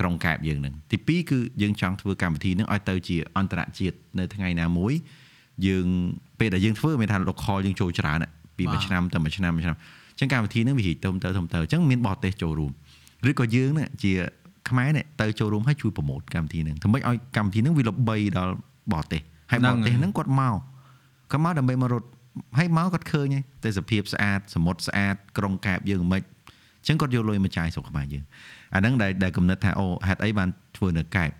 [0.00, 4.92] ក្រុងកែបយើងនឹងទី2គឺយើងចង់ធ្វើកម្មវិធីនឹងឲ្យទៅជាអន្តរជាតិនៅថ្ងៃណាមួយ
[5.66, 5.86] យើង
[6.38, 9.76] ពេលដែលយើងធ្វើមានថា local យើងចូលច្រើនណាពីមួយឆ្នាំទៅមួយឆ្នាំមួយឆ្នាំ
[10.12, 12.70] អញ្ចឹងកម្មវិធីនឹងវារីកទៅទៅទៅទៅអញ្ចឹងមានបរទេសចូលរួម
[13.30, 14.12] ឬក៏យើងនេះជា
[14.68, 18.54] ខ្មែរនេះទៅចូលរួមឲ្យជួយប្រម៉ូទកម្មវិធីនឹងធ្វើម៉េចឲ្យកម្មវិធីនឹងវាល្បីដល់
[18.92, 20.56] បរទេសហើយបរទេសនឹងគាត់មក
[21.30, 22.06] គាត់មកដើម្បីមករត់
[22.58, 28.24] ហើយមកគាត់ឃើញហើយតែសភាពស្អាតសមុទ្រស្អាតក្រុងកែបយើងមិនអញ្ចឹងគាត់យកលុយមកចាយស្រុកខ្មែរយើង
[28.74, 31.30] អាហ្នឹងដែលដែលគំនិតថាអូហេតុអីបានធ្វើនៅកែប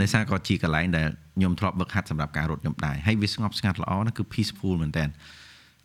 [0.00, 1.06] ដោយសារគាត់ជាកន្លែងដែល
[1.36, 5.04] ខ្ញុំធ្លាប់វឹកហាត់សម្រាប់ការរត់ខ្ញុំដែរហើយវាស្ងប់ស្ងាត់ល្អណាស់គឺ peaceful មែនតើ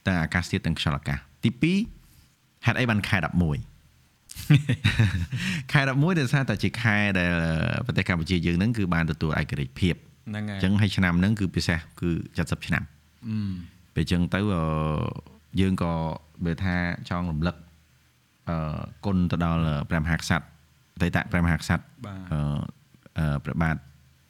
[0.08, 1.74] តែអាកាសធាតុទាំងខ្យល់អាកាសទី
[2.24, 3.28] 2ហេតុអីបានខែ11
[5.72, 7.30] ខែ11ដោយសារតែជាខែដែល
[7.86, 9.96] ប្រទេសកម្ពុជាយើងហ្នឹងគឺបានទទួលឯករាជ្យភាព
[10.30, 12.84] ហ្នឹងហើយអញ្ចឹងហើយឆ្នាំហ្នឹងគឺពិសេសគឺ70ឆ្នាំ
[13.96, 14.62] ពេលចឹងទៅអឺ
[15.60, 15.94] យើងក៏
[16.46, 16.76] បើថា
[17.10, 17.56] ចង់រំលឹក
[18.50, 20.53] អឺគុណទៅដល់ព្រះមហាក្សត្រអ
[21.02, 22.40] តីតព្រះមហាក្សត្របាទអឺ
[23.18, 23.76] អឺព្រះបាទ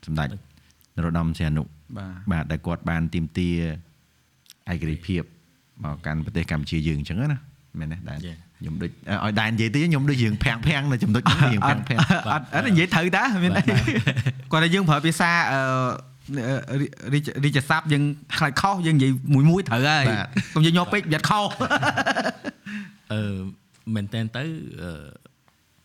[0.05, 1.63] សម្ដេចនរោត្តមសីហនុ
[1.97, 3.49] បាទបាទដែលគាត់បានទីមទា
[4.71, 5.23] ឯករាជ្យភាព
[5.83, 7.39] មកកាន់ប្រទេសកម្ពុជាយើងអញ្ចឹងណា
[7.79, 8.39] មែនទេដែរ Yeah.
[8.63, 11.99] ខ្ញុំដូចឲ្យដែរនិយាយទៅខ្ញុំដូចយើងភាំងភាំងនៅចំណុចហ្នឹងយើងភាំងភាំង
[12.33, 16.77] អត់អត់និយាយត្រូវតាមានអីគាត់ថាយើងប្រើភាសាអឺ
[17.13, 18.03] រីករីកស័ព្ទយើង
[18.37, 20.05] ខ្លាចខុសយើងនិយាយមួយមួយត្រូវហើយ
[20.53, 21.45] កុំនិយាយញាប់ពេកប្រយ័ត្នខុស
[23.13, 23.21] អឺ
[23.95, 24.43] មែនតើទៅ
[24.83, 24.91] អឺ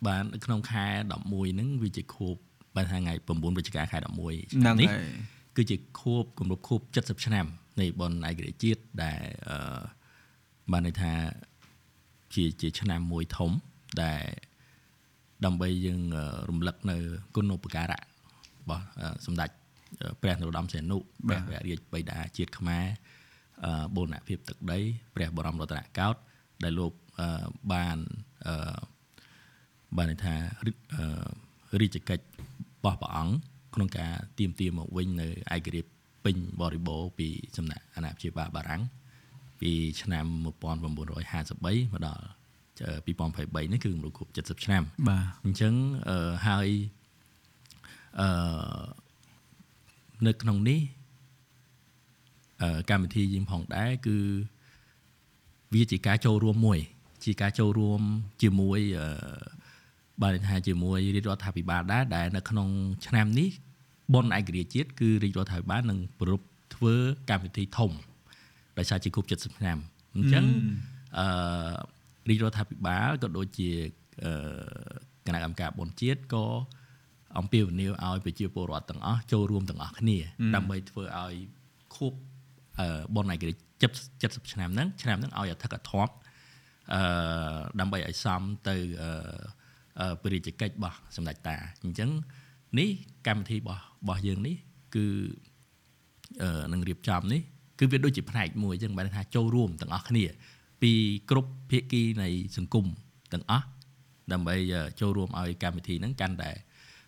[0.06, 0.86] បាននៅក្នុងខែ
[1.18, 2.34] 11ហ្នឹងវាជាខួប
[2.76, 7.46] បើថាថ្ងៃ9វិច្ឆិកាខែ11ហ្នឹងនេះហើយគឺជាខួបគម្រប់ខួប70ឆ្នាំ
[7.80, 9.80] នៃបនឯករាជ្យជាតិដែលអឺ
[10.72, 11.12] បានន័យថា
[12.34, 13.50] ជាជាឆ្នាំមួយធំ
[14.02, 14.24] ដែល
[15.44, 16.96] ដើម្បីយើងអឺរំលឹកនៅ
[17.36, 17.94] គុណូបការៈរ
[18.68, 19.50] បស់អឺសម្ដេច
[20.02, 20.98] អឺព្រះនរោត្តមសីហនុ
[21.28, 22.84] ព្រះវររាជបិតាជាតិខ្មែរ
[23.64, 24.78] អឺបូរណភាពទឹកដី
[25.14, 26.20] ព្រះបរមរតនកោដ្ឋ
[26.62, 27.96] ដែលលោកអឺបាន
[28.46, 28.54] អឺ
[29.96, 30.34] បានន័យថា
[30.66, 33.34] រិអឺរាជកិច្ចរបស់ព្រះអង្គ
[33.74, 35.90] ក្នុងការទៀមទាមកវិញនៅឯករាជ្យ
[36.24, 38.82] ពេញបរិបូរណ៍ពីសំណាក់អាណាព្យាបាលបារាំង
[39.60, 39.72] ពី
[40.02, 40.94] ឆ្នាំ1953មក
[42.06, 42.24] ដល់
[42.78, 45.74] 2023នេះគឺរំលឹកខួប70ឆ្នាំបាទអញ្ចឹង
[46.08, 46.68] អឺហើយ
[48.20, 48.28] អឺ
[50.26, 50.80] នៅក្នុងនេះ
[52.62, 54.16] អឺកម្មវិធីយើងផងដែរគឺ
[55.74, 56.78] វាជាការចូលរួមមួយ
[57.24, 58.00] ជាការចូលរួម
[58.42, 59.08] ជាមួយអឺ
[60.22, 62.68] បានន័យថាជាមួយរាជរដ្ឋាភិបាលដែរដែលនៅក្នុង
[63.06, 63.50] ឆ្នាំនេះ
[64.14, 66.40] ប៉ុនឯករាជ្យជាតិគឺរាជរដ្ឋាភិបាលនឹងប្រព
[66.74, 66.94] ធ្វើ
[67.30, 67.90] កម្មវិធីធំ
[68.78, 69.78] ដោយសារជាគ្រប់70ឆ្នាំ
[70.14, 70.44] អញ្ចឹង
[71.18, 71.26] អឺ
[72.28, 73.70] រាជរដ្ឋាភិបាលក៏ដូចជា
[74.24, 74.32] អឺ
[75.26, 76.44] គណៈកម្មការបុណ្យជាតិក៏
[77.38, 80.18] អំពាវនាវឲ្យប្រជាពលរដ្ឋទាំងអស់ចូលរួមទាំងអស់គ្នា
[80.54, 81.34] ដើម្បីធ្វើឲ្យ
[81.94, 82.12] ខួប
[82.78, 86.08] អឺបុណ្យឯករាជ្យ70 70ឆ្នាំហ្នឹងឆ្នាំហ្នឹងឲ្យអធិកអធម
[86.94, 87.00] អឺ
[87.80, 89.10] ដើម្បីឲ្យសមទៅអឺ
[89.44, 89.57] អឺ
[90.22, 92.10] ព្រះរាជកិច្ចរបស់សម្ដេចតាអញ្ចឹង
[92.78, 92.88] នេះ
[93.26, 94.56] កម្មវិធីរបស់របស់យើងនេះ
[94.94, 95.06] គឺ
[96.42, 97.40] អឺនឹងរៀបចំនេះ
[97.78, 100.24] គឺវាដូចជាផ្នែកមួយអញ្ចឹងបានថាចូលរួមទាំងអស់គ្នា
[100.82, 100.92] ពី
[101.30, 102.86] គ្រប់ភាគីនៃសង្គម
[103.32, 103.66] ទាំងអស់
[104.32, 104.56] ដើម្បី
[105.00, 106.50] ចូលរួមឲ្យកម្មវិធីហ្នឹងកាន់តែ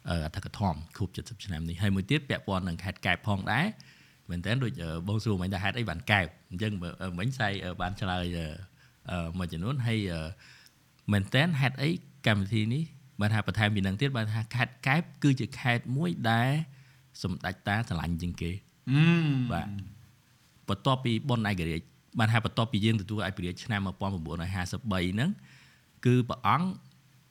[0.09, 3.67] អធិកធមខូប70ឆ្នាំនេះហើយមួយទៀតពាក់ព័ន្ធនឹងខេត្តកែបផងដែរ
[4.31, 4.73] មែនតើដូច
[5.09, 6.73] បងសួរមិញថាហេតុអីបានកែបអញ្ចឹង
[7.19, 7.49] មិញសៃ
[7.81, 8.25] បានឆ្លើយ
[9.39, 9.99] មួយចំនួនហើយ
[11.13, 11.91] មែនតើហេតុអី
[12.27, 12.83] កម្មវិធីនេះ
[13.21, 16.51] បានថាបន្ថែមពីនឹងទៀតបានថាខេត្តកែបគឺជាខេត្តមួយដែល
[17.23, 18.51] សម្ដេចតាឆ្លាញ់ជាងគេ
[19.53, 19.69] បាទ
[20.69, 21.85] បន្ទាប់ពីប៉ុនឯករាជ្យ
[22.19, 23.87] បានថាបន្ទាប់ពីយើងទទួលឯករាជ្យឆ្នាំ1953
[24.27, 25.31] ហ្នឹង
[26.07, 26.69] គឺព្រះអង្គ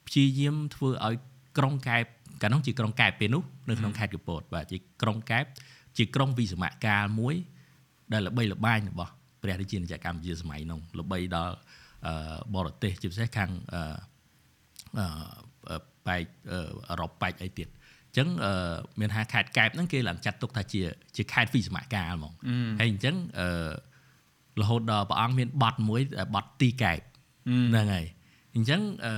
[0.06, 1.14] ព្យាយាមធ្វើឲ្យ
[1.58, 2.04] ក្រុងកែប
[2.42, 5.44] កាលនោះជាក្រុងកែបពេលនោះនៅក្នុងខេត្តកពតបាទជាក្រុងកែប
[5.98, 7.34] ជាក្រុងវិសមកាលមួយ
[8.12, 9.12] ដែលល្បីល្បាញរបស់
[9.42, 11.54] ព្រះរាជាណាចក្រកម្ពុជាសម័យនោះល្បីដល់
[12.54, 14.09] បរទេសជាពិសេសខាងអឺ
[16.06, 16.24] ប៉ែក
[16.88, 18.28] អឺរ៉ុបប៉ែកអីទៀតអញ្ចឹង
[19.00, 20.80] មានថាខេត្តកែបហ្នឹងគេឡើងចាត់ទុកថាជា
[21.16, 22.32] ជាខេត្តវិសមកាលហ្មង
[22.80, 23.48] ហើយអញ្ចឹងអឺ
[24.60, 26.00] រហូតដល់ព្រះអង្គមានបတ်មួយ
[26.34, 26.98] បတ်ទីកែប
[27.70, 28.06] ហ្នឹងហើយ
[28.54, 29.12] អញ្ចឹងអឺ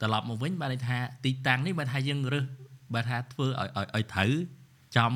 [0.00, 2.44] ត្រឡប់មកវិញបានន័យថាទីតាំងនេះបានថាយើងរើស
[2.94, 4.32] បានថាធ្វើឲ្យឲ្យត្រូវ
[4.96, 5.12] ចំ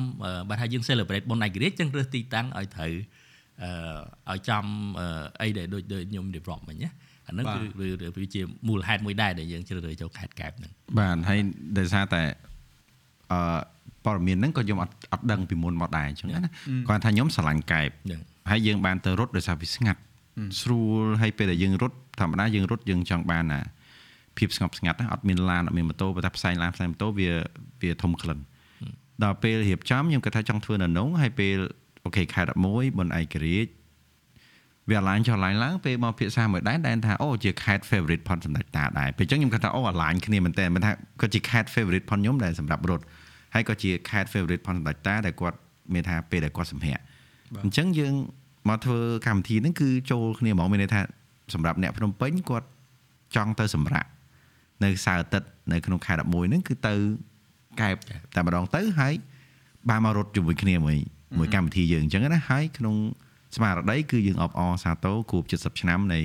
[0.49, 2.93] បានថាយើង celebrate បុណ្យឯករាជ្យចឹងរើសទីតាំងឲ្យត្រូវ
[3.63, 4.65] អឺឲ្យចំ
[5.41, 6.89] អីដែលដូចដូចខ្ញុំ develop មិញណា
[7.27, 7.59] អាហ្នឹងគឺ
[8.17, 11.39] វាជាមូលហេតុមួយដែរដែលយើងជ្រើសរើសចូលខេត្តកែបហ្នឹងបាទហើយ
[11.77, 12.21] ដោយសារតែ
[13.31, 13.39] អឺ
[14.05, 16.39] ព័ត៌មានហ្នឹងក៏ខ្ញុំអត់អត់ដឹងពីមុនមកដែរអញ្ចឹងណា
[16.87, 17.89] គាត់ថាខ្ញុំស្រឡាញ់កែប
[18.51, 20.01] ហើយយើងបានទៅរត់ដោយសារវាស្ងាត់
[20.61, 23.61] ស្រួលហើយពេលដែលយើងរត់ធម្មតាយើងរត់យើងចង់បានណា
[24.37, 27.31] ភាពស្ងប់ស្ងាត់អត់មានឡានអត់មានម៉ូតូបើតែផ្សែងឡានផ្សែងម៉ូតូវា
[27.81, 28.39] វាធំក្លិន
[29.23, 31.57] ដល់ពេលរៀបចំខ្ញុំគាត់ថាចង់ធ្វើនៅនោះហើយពេល
[32.05, 33.71] អូខេខែ11បុណ្យឯករាជ្យ
[34.89, 43.03] វាអាឡាញចុះឡាញឡើងពេលមកភាសាមួយដែរដែលថាអូជាខេត favorite ផនសម្ដេចតាដែរពេលអញ្ចឹងខ្ញុំគាត់ថាអូអាឡាញគ្នាមែនតើមិនថាគាត់ជាខេត favorite ផនខ្ញុំដែលសម្រាប់រត់
[43.53, 45.57] ហើយក៏ជាខេត favorite ផនសម្ដេចតាដែលគាត់
[45.93, 46.97] មានថាពេលដែលគាត់សម្ភារ
[47.63, 48.13] អញ្ចឹងយើង
[48.69, 51.01] មកធ្វើកម្មវិធីហ្នឹងគឺចូលគ្នាហ្មងមានន័យថា
[51.53, 52.67] សម្រាប់អ្នកភ្នំពេញគាត់
[53.35, 54.07] ចង់ទៅសម្រាប់
[54.83, 56.93] នៅសៅរ៍អាទិត្យនៅក្នុងខែ11ហ្នឹងគឺទៅ
[57.81, 57.95] កែប
[58.35, 59.13] តែម្ដងទៅហើយ
[59.89, 60.97] បានមករត់ជាមួយគ្នាមួយ
[61.37, 62.95] មួយកម្មវិធីយើងអញ្ចឹងណាហើយក្នុង
[63.55, 66.19] ស្មារតីគឺយើងអបអរសាទរគូប70ឆ្នាំនៃ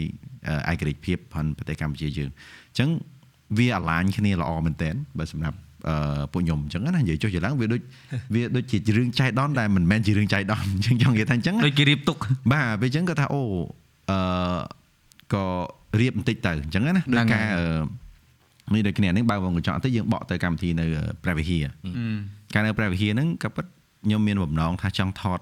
[0.73, 2.31] ឯករាជ្យភាពផងប្រទេសកម្ពុជាយើង
[2.71, 2.91] អញ្ចឹង
[3.59, 5.59] វាអាឡាញគ្នាល្អមែនតើបើសម្រាប់
[5.89, 7.81] អឺពួកខ្ញុំអញ្ចឹងណានិយាយចុះច្រឡំវាដូច
[8.35, 12.17] វាដូចជារឿងចៃដនដែលមិនមែនជារឿងចៃដនអញ្ចឹងចង់និយាយថាអញ្ចឹងដូចគេរៀបទុក
[12.53, 13.43] បាទពេលអញ្ចឹងគាត់ថាអូ
[14.11, 14.19] អឺ
[15.35, 15.45] ក៏
[16.01, 20.85] រៀបបន្តិចទៅអញ្ចឹងណាដូចការអឺនេះដូចគ្នានេះបើវងកញ្ចក់ទៅយើងបកទៅកម្មវិធីនៅ
[21.23, 21.65] ព្រះវិហារ
[22.55, 23.67] ការនៅព្រះវិហារហ្នឹងក៏ពិត
[24.05, 25.41] ខ្ញុំមានបំណងថាចង់ថត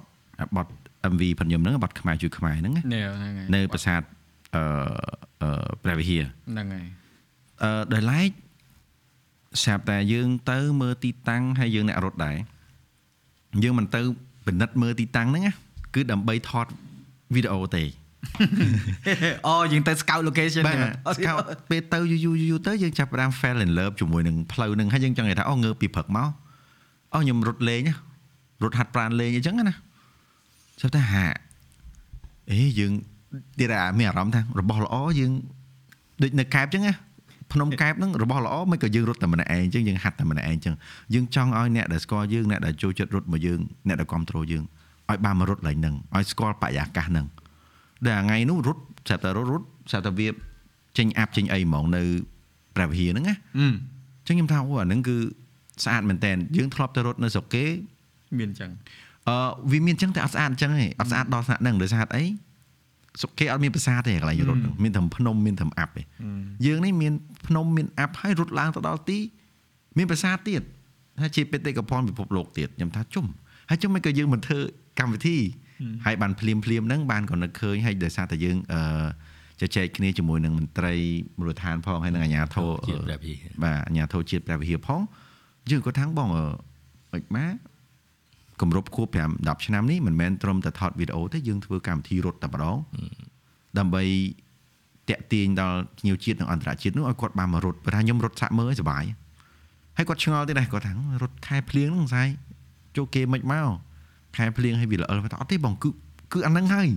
[0.56, 0.66] បទ
[1.12, 2.72] MV ផងខ្ញុំហ្នឹងបទខ្មែរជួយខ្មែរហ្នឹង
[3.54, 4.00] នៅប្រាសាទ
[4.54, 5.50] អឺ
[5.82, 6.86] ព្រះវិហារហ្នឹងហើយ
[7.62, 8.30] អឺដោយឡែក
[9.62, 12.36] ស្រាប់តែយើងទៅមើលទីតាំងហើយយើងអ្នករត់ដែរ
[13.62, 14.00] យើងមិនទៅ
[14.46, 15.52] ពិនិត្យមើលទីតាំងហ្នឹងណា
[15.94, 16.66] គឺដើម្បីថត
[17.34, 17.84] វីដេអូទេ
[19.48, 26.28] អូយើងទៅ scout location បាទ scout ពេលទៅយូរយូរទៅយើងចាប់ផ្ដើម fell in love ជាមួយនឹងផ្លូវហ្នឹងហើយយើងចង់និយាយថាអូងើពីព្រឹកមក
[27.14, 27.82] អូខ្ញុំរត់លេង
[28.62, 29.76] រត់ហាត់ប្រាណលេងអញ្ចឹងណា
[30.80, 31.24] ចាប់តែហា
[32.50, 32.92] អេយើង
[33.58, 35.32] ទៀតអាមានអារម្មណ៍ថារបស់ល្អយើង
[36.22, 36.94] ដូចនៅកែបអញ្ចឹងណា
[37.52, 40.74] ភ្នំកែបហ្នឹងរបស់ល្អមិនក៏យើងរត់តែម្នាក់ឯងអញ្ចឹងយើងហាត់តែម្នាក់ឯងអញ្ចឹង
[41.14, 44.62] យើងចង់ឲ្យអ្នកដែលស្គាល់យើងអ្នកដែលចូលចិត្តរត់មកយើងអ្នកដែលគ្រប់គ្រងយើង
[45.10, 47.26] ឲ្យបានមករត់ឡើងហ្នឹងឲ្យស្គាល់បរិយាកាសហ្នឹង
[48.04, 50.28] ដែលថ្ងៃនោះរត់ស្រាប់តែរត់រត់ស្រាប់តែវា
[50.98, 52.02] ចេញអាប់ចេញអីហ្មងនៅ
[52.76, 55.16] ព្រះវិហារហ្នឹងណាអញ្ចឹងខ្ញុំថាអូអាហ្នឹងគឺ
[55.84, 57.64] ស្អាតមែនតើយើងធ្លាប់ទៅរត់នៅស្រុកគេ
[58.38, 58.70] មានអញ្ចឹង
[59.28, 59.36] អឺ
[59.70, 62.24] វាមានអញ្ចឹងតែអត់ស្អាតអញ្ចឹងទេអត់ស្អាតដល់ស្អាតហ្នឹងដោយសារអី
[63.22, 66.02] សុខគេអត់មានប្រាសាទទេកន្លែងរត់មានតែភ្នំមានតែអាប់ទេ
[66.66, 67.12] យើងនេះមាន
[67.46, 69.18] ភ្នំមានអាប់ហើយរត់ឡើងទៅដល់ទី
[69.98, 70.62] មានប្រាសាទទៀត
[71.20, 73.26] ហើយជាបេតិកភណ្ឌពិភពលោកទៀតខ្ញុំថាជុំ
[73.68, 74.58] ហើយជុំមិនក៏យើងមិនធ្វើ
[74.98, 75.36] កម្មវិធី
[76.06, 78.82] ហើយបានភ្លាមភ្លាមហ្នឹងបានក៏នឹកឃើញហើយដោយសារតែយើងអឺ
[79.60, 80.94] ជជែកគ្នាជាមួយនឹងមន្ត្រី
[81.38, 85.00] មូលដ្ឋានផងហើយនឹងអាជ្ញាធរជាតិព្រះវិហារបាទអាជ្ញាធរជាតិព្រះវិហារផង
[85.70, 87.54] យើងក៏ថាំងបងមិនមក
[88.60, 92.76] គម្រប់ខួប5 10ឆ្នាំនេះមិនមែនត្រឹមតែថតវីដេអូទេយើងធ្វើកម្មវិធីរត់តែម្ដង
[93.78, 94.04] ដើម្បី
[95.10, 99.04] តាក់ទាញដល់ភ្ញៀវជាតិនិងអន្តរជាតិនោះឲ្យគាត់បានមករត់ព្រោះថាខ្ញុំរត់សាក់មើលឲ្យសុបាយ
[99.96, 100.92] ហើយគាត់ឆ្ងល់ទៀតដែរគាត់ថា
[101.22, 102.24] រត់ខែភ្លៀងហ្នឹងស្អី
[102.96, 103.68] ចូលគេមិនមក
[104.36, 105.88] ខែភ្លៀងឲ្យវាល្អគាត់ថាអត់ទេបងគឺ
[106.32, 106.88] គឺអាហ្នឹងហើយ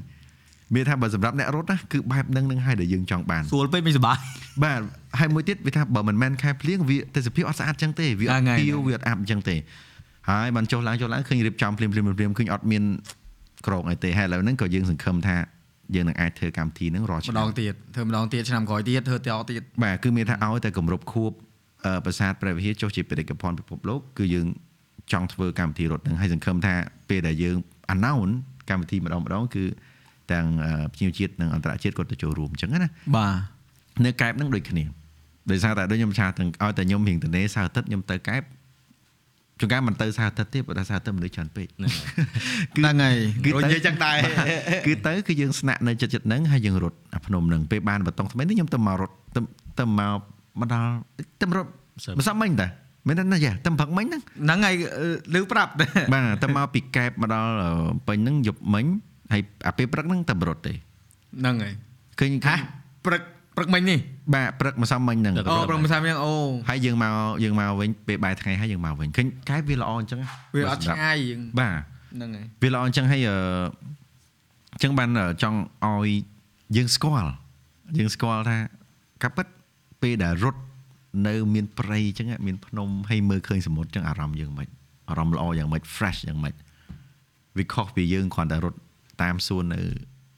[0.73, 4.17] មានថាបើសម្រាប់អ្នករត់ណាគឺបែបហ្នឹងនឹងហើយដែលយើងចង់បានស្រួលពេកមិនសុបាយ
[4.63, 4.81] បាទ
[5.19, 9.55] ហើយមួយទៀតវាថាបើមិនមែនខែភ្លៀងវាទេសភាពអត់ស្អាតចឹងទេវាអត់ហ្នឹងហើយពីវវាអត់អាប់ចឹងទេ
[10.29, 12.83] ហើយបានចុះឡើងចុះឡើងឃើញរៀបចំភ្លាមភ្លាមភ្លាមឃើញអត់មាន
[13.67, 15.35] ក្រងអីទេហើយឥឡូវហ្នឹងក៏យើងសង្ឃឹមថា
[15.95, 21.31] យើងនឹងអាចធ្វើកម្មវិធីហ្នឹងរាល់ម្ឆ្នាំដងទៀតធ្វើម្ដងទៀតឆ្នាំក្រោយទៀតធ្វើតទៀតបាទគឺមានថាឲ្យតែគម្រប់ខួប
[21.85, 24.47] អឺប្រាសាទព្រះវិហារចុះជាបេតិកភណ្ឌពិភពលោកគឺយើង
[25.11, 26.73] ចង់ធ្វើកម្មវិធីរត់ហ្នឹងហើយសង្ឃឹមថា
[27.09, 27.57] ពេលដែលយើង
[27.93, 28.35] announce
[28.69, 29.65] កម្មវិធីម្ដងម្ដងគឺ
[30.31, 33.35] ទាំងអឺភ្ញៀវជាតិនិងអន្តរជាតិគាត់ទៅចូលរួមអញ្ចឹងណាបាទ
[34.05, 34.83] នៅកែបហ្នឹងដូចគ្នា
[35.51, 38.41] ដោយសារតែដូចខ្ញុំឆាទាំងឲ្យតែខ្ញុំរៀងទៅនេសៅរ៍អាទិត្យខ្ញុំទៅកែប
[39.59, 41.87] ជួនកាលមិនទៅសៅរ៍អាទិត្យទេព្រោះថាសៅរ៍អាទិត្យមនុស្សច្រើនពេកហ្នឹ
[42.91, 44.17] ងហើយគឺរួចទៅនិយាយចឹងដែរ
[44.87, 49.39] គឺទៅគឺយើងស្នាក់នៅចិត្តចិត្តហ្នឹងហើយយើងរត់អាភ្នំហ្នឹងពេលបានបតងថ្មីនេះខ្ញុំទៅមករត់ទៅ
[49.79, 50.19] ទៅមក
[50.59, 50.91] មកដល់
[51.41, 51.71] ទៅរត់
[52.17, 52.67] មិនសមមិញតា
[53.07, 54.75] មែនទេណាយ៉ាទៅព្រឹកមិញហ្នឹងហ្នឹងហើយ
[55.35, 57.71] លឺប្រាប់តែបាទទៅមកពីកែបមកដល់អឺ
[58.07, 58.85] ពេញហ្នឹងយប់មិញ
[59.33, 61.73] ហើយអាពេលព្រឹកហ្នឹងទៅរត់ទេហ្នឹងហើយ
[62.19, 62.55] ឃើញហា
[63.05, 63.21] ព្រឹក
[63.57, 63.99] ព្រឹកមិញនេះ
[64.35, 66.33] បាទព្រឹកមកសមមិញហ្នឹងអូព្រឹកមិនសាមយ៉ាងអូ
[66.69, 71.75] ហើយយើងមកយើងមកវិញពេលបាយថ្ងៃហើយយើងមកវិញឃើញកែបវាល្អអញ្ចឹងណាវាអត់ឆ្ងាយយើងបាទ
[72.15, 73.37] ហ្នឹងហើយវាល្អអញ្ចឹងហើយអឺ
[74.73, 76.09] អញ្ចឹងបានអឺចង់ឲ្យ
[76.75, 77.31] យើងស្គាល់
[77.97, 78.57] យើងស្គាល់ថា
[79.23, 79.45] កាពិត
[80.01, 80.61] ពេលដែលរត់
[81.27, 84.67] នៅមានព្រៃអញ្ចឹងមានភ្នំហើយមើលឃើញសមុទ្រអញ្ចឹងអារម្មណ៍យើងមិន
[85.09, 86.53] អារម្មណ៍ល្អយ៉ាងម៉េច fresh យ៉ាងម៉េច
[87.57, 88.77] វាខុសពីយើងគ្រាន់តែរត់
[89.21, 89.81] តាមសួននៅ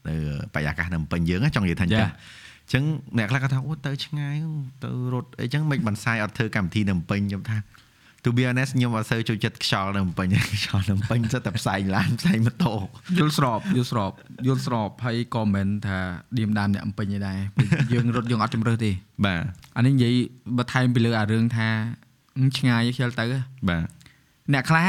[0.08, 0.14] នៅ
[0.54, 2.84] បរិយាកាសនៅភ្នំពេញយើងណាចង់និយាយថាអញ្ចឹងអញ្ចឹង
[3.18, 4.36] អ្នកខ្លះក៏ថាអូទៅឆ្ងាយ
[4.84, 7.58] ទៅរត់អីចឹងមិនបន្សាយអត់ធ្វើកម្មវិធីនៅភ្នំពេញខ្ញុំថា
[8.24, 12.74] to be honest ខ្ញុំអត់សូវចូលចិត្តខ្យល់នៅភ្នំពេញខ្យល់នៅភ្នំពេញសិតតែផ្សែងឡានផ្សែងម៉ូតូ
[13.18, 14.12] យល់ស្របយល់ស្រប
[14.46, 15.98] យល់ស្របហើយក៏មិនមែនថា
[16.38, 18.90] ឌៀមដាមអ្នកអំពេញឯដែរពេលយើងរត់យើងអត់ជំរឿសទេ
[19.24, 19.42] បាទ
[19.76, 20.14] អានេះនិយាយ
[20.56, 21.68] បើថែមពីលើអារឿងថា
[22.38, 23.24] អឺឆ្ងាយខ្ជិលទៅ
[23.68, 23.84] បាទ
[24.52, 24.88] អ្នកខ្លះ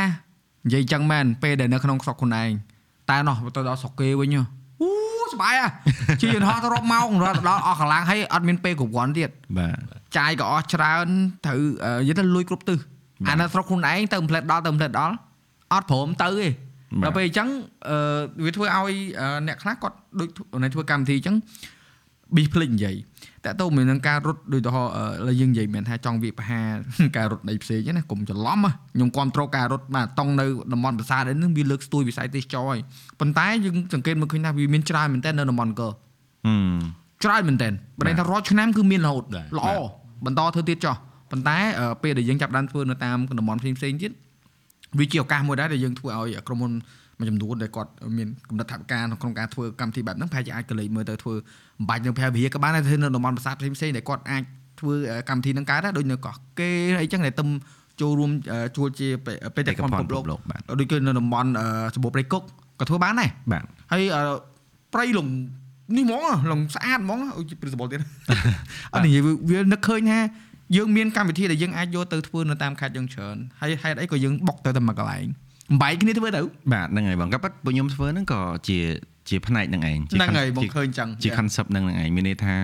[0.66, 2.52] និយាយចឹងមែនពេលដែលនៅក្នុងស្រុកខ្លួនឯង
[3.10, 4.44] តែណោះទៅដល់ស្រុកគេវិញហ៎
[5.26, 5.68] អូសបាយអា
[6.22, 9.78] ជិះយន្តហោះទៅរាប់ម៉ោងរត់ដល់អស់កន្លងហើយអត់មានពេលគ្រប់គ្រាន់ទៀតបាទ
[10.18, 11.08] ចាយក៏អស់ច្រើន
[11.46, 12.84] ត្រូវអឺនិយាយទៅលួយគ្រប់ទិសបា
[13.26, 15.16] ទអានៅស្រុកខ្លួនឯងទៅផ្លែតដល់ទៅផ្លែតដល់
[15.74, 16.48] អត់ព្រមទៅទេ
[17.02, 17.50] បាទដល់ពេលអញ្ចឹង
[17.90, 17.98] អឺ
[18.46, 20.30] វាធ្វើឲ្យអឺអ្នកខ្លះគាត់ដូច
[20.64, 21.36] នៅធ្វើកម្មវិធីអញ្ចឹង
[22.36, 22.96] ប៊ីភ្លេចនិយាយ
[23.46, 26.62] តែទៅមាននឹងការរត់ដូចទៅហោអឺឥឡូវយើងនិយាយមិនមែនថាចង់វាបហា
[27.18, 32.80] ការរត់នៃផ្សេងទេណាកុំច្រឡំណាខ្ញុំគ្រប់គ្រងការរត់បាទតង់នៅតំបន់ប្រាសាទនេះនឹងវាលើកស្ទួយវិស័យទេសចរហើយ
[33.20, 36.80] ប៉ុន្តែយើងសង្កេតមើលឃើញថាវាមានច្រើនមែនតើនៅតំបន់អង្គរហឹម
[37.24, 37.70] ច្រើនមែនតើ
[38.00, 39.68] បើន័យថារាល់ឆ្នាំគឺមានរហូតបាទល្អ
[40.26, 40.96] បន្តធ្វើទៀតចោះ
[41.32, 44.12] ប៉ុន្តែអឺពេលដែលយើងចាប់ផ្ដើមធ្វើនៅតាមតំបន់ផ្សេងផ្សេងៗទៀត
[45.00, 46.74] វាជាឱកាសមួយដែរដែលយើងធ្វើឲ្យក្រុមហ៊ុន
[47.18, 51.34] មួយចំនួនដែលគាត់មានកំណត់ថវិកានៅក្នុងការធ្វើកម្មវិធីបែបហ្នឹងប្រហែលជាអាចកលេចមើលទៅធ្វើ
[51.80, 54.44] បំបាច់នៅភ័យវិហារក៏បានដែរធ្វើនៅតំបន់ប្រាសាទផ្សេងផ្សេងៗដែលគាត់អាច
[54.80, 56.70] ធ្វើអឺកម្មវិធីហ្នឹងកើតដែរដូចនៅកោះគេ
[57.02, 57.48] អីចឹងដែលទំ
[58.02, 62.44] ចូលរួមអឺជួលជាបេបេតិកភណ្ឌពិភពលោកលោកបាទដូចគឺនៅតំបន់អឺសម្បូរព្រៃគុក
[62.80, 64.22] ក៏ធ្វើបានដែរបាទហើយអឺ
[64.94, 65.28] ព្រៃលំ
[65.96, 68.00] នេះហ្មងលំស្អាតហ្មងអូយព្រឹសបលទៀត
[68.94, 70.20] អត់និយាយវាវានឹកឃើញថា
[70.76, 75.28] យើងមានកម្មវិធីដែលយើងអាចយកទៅធ្វើនៅតាមខេត្តយើងច្រើនហើយហេតុអីក៏យើងបុកទៅតែមួយកន្លែង
[75.70, 76.42] បំបែកគ្នាធ្វើទៅ
[76.74, 78.80] បាទហ្នឹងហើយបងក៏ប៉ិតពួកខ្ញុំធ្វើហ្នឹងក៏ជា
[79.30, 82.56] ជាផ្នែកហ្នឹងឯងជាហ្នឹង con- ហើយបងជាឃើញចឹងជា concept ហ្នឹងហ្នឹងឯងមានន័យថា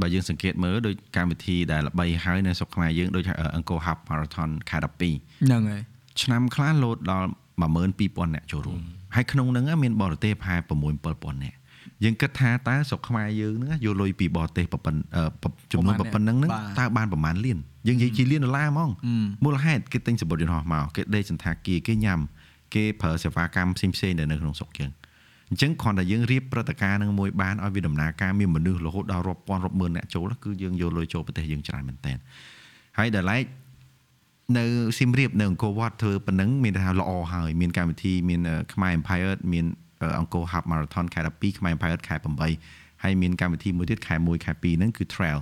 [0.00, 3.24] បើយើងសង្កេតមើលដូចកម្មវិធីដែលល្បីហើយនៅស្រុកខ្មែរយើងដូច
[3.56, 5.82] អង្គរ Hub Marathon ខែ12ហ្នឹងហើយ
[6.22, 7.28] ឆ្នាំខ្លះលោតដល់
[7.62, 8.80] 12000អ្នកចូលរួម
[9.14, 10.72] ហើយក្នុងហ្នឹងមានបរទេសប្រហែល6
[11.04, 11.54] 7000អ្នក
[12.04, 18.90] យើងគិតថាតើស្រុកខ្មែរយើងហ្នឹងយកលុយពីបរទេសប្រប៉ុណ្ណអឺប្រចំនួនប្រប៉ុណ្ណឹងហ្នឹងតើបានប្រមាណលានយើងនិយាយជាលានដុល្លារហ្មង
[19.44, 22.20] មូលហេតុគេទិញសម្បត្តិយន្តហោះមកគេដេកសន្តាគារគេញ៉ាំ
[22.74, 24.90] គេប្រើសេវាកម្មផ្សេងផ្សេងៗដែលនៅក្នុងស្រុកយើង
[25.50, 32.12] អញ្ចឹងគ្រាន់តែយើងរៀបព្រឹត្តិការណ៍នឹងមួយបានឲ្យវាដំណើរការមានមនុស្សរហូតដល់រាប់ពាន់រាប់ម៉ឺនអ្នកចូលគឺយើងយកលុយចូលប្រទេសយើងច្រើនមែនតើ
[32.98, 33.44] ហើយដល់ឡែក
[34.58, 34.64] នៅ
[34.98, 39.64] សៀមរាបនៅអង្គរវត្តធ្វើប៉ុណ្ណឹងមានថាល្អហើយមានកម្មវិធីមានអឺខ្មែរ Empire មាន
[40.02, 42.16] អឺអង្គរ Hub Marathon ខែ12ខ្មែរ Empire ខែ
[42.58, 45.38] 8ហើយមានកម្មវិធីមួយទៀតខែ1ខែ2ហ្នឹងគឺ trail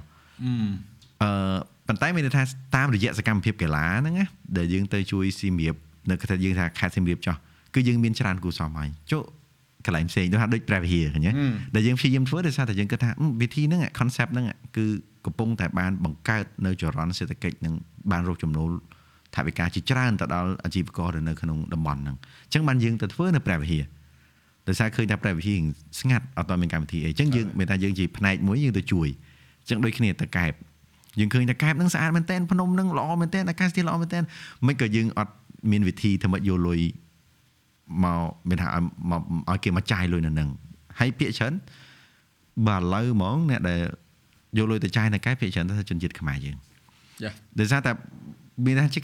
[1.23, 1.57] អឺ
[1.87, 2.43] ប៉ុន្តែមានន័យថា
[2.77, 4.27] តាមរយៈសកម្មភាពកីឡាហ្នឹងណា
[4.57, 5.75] ដែលយើងទៅជួយសៀមរាប
[6.11, 7.37] នៅខេត្តយើងថាខេត្តសៀមរាបចោះ
[7.75, 9.23] គឺយើងមានច្រើនគូសំហើយចុះ
[9.87, 11.33] កន្លែងផ្សេងដូចថាដូច Travel here ឃើញទេ
[11.75, 14.47] ដែលយើងព្យាយាមធ្វើដោយសារតែយើងគិតថាអឺវិធីហ្នឹង concept ហ្នឹង
[14.77, 14.87] គឺ
[15.27, 17.75] កំពុងតែបានបង្កើតនៅចរន្តសេដ្ឋកិច្ចនិង
[18.11, 18.71] បានរកចំណូល
[19.35, 23.87] ថវិកាជាច្រើនទៅដល់អាជីវករដែលនៅក្នុងតំបន់ហ្នឹងអញ្ចឹងបានយើងទៅធ្វើនៅ Travel here
[24.69, 25.63] ដោយសារឃើញថា Travel here
[26.01, 29.09] ស្ងាត់អត់តមានកម្មវិធីអីអញ្ចឹងយើងមានថាយើងជាផ្នែកមួយយើងទៅជួយ
[29.61, 30.53] អញ្ចឹងដូចគ្នាទៅកែប
[31.19, 34.19] យើងឃើញតែកែបហ្នឹងស្អាតមែនតើភ្នំហ្នឹងល្អមែនតើអាកាសធាតុល្អមែនតើ
[34.67, 35.33] មិនក៏យើងអត់
[35.71, 36.81] មានវិធីធ្វើម៉េចយកលុយ
[38.05, 40.49] មកមានថាឲ្យមកឲ្យគេមកចាយលុយនៅនឹង
[40.99, 41.53] ហើយពាក្យច្រើន
[42.67, 43.81] បាទឥឡូវហ្មងអ្នកដែល
[44.59, 46.57] យកលុយទៅចាយនៅកែពាក្យច្រើនទៅជនជាតិខ្មែរយើង
[47.23, 47.93] ចាដោយសារតែ
[48.67, 49.01] មានថាជា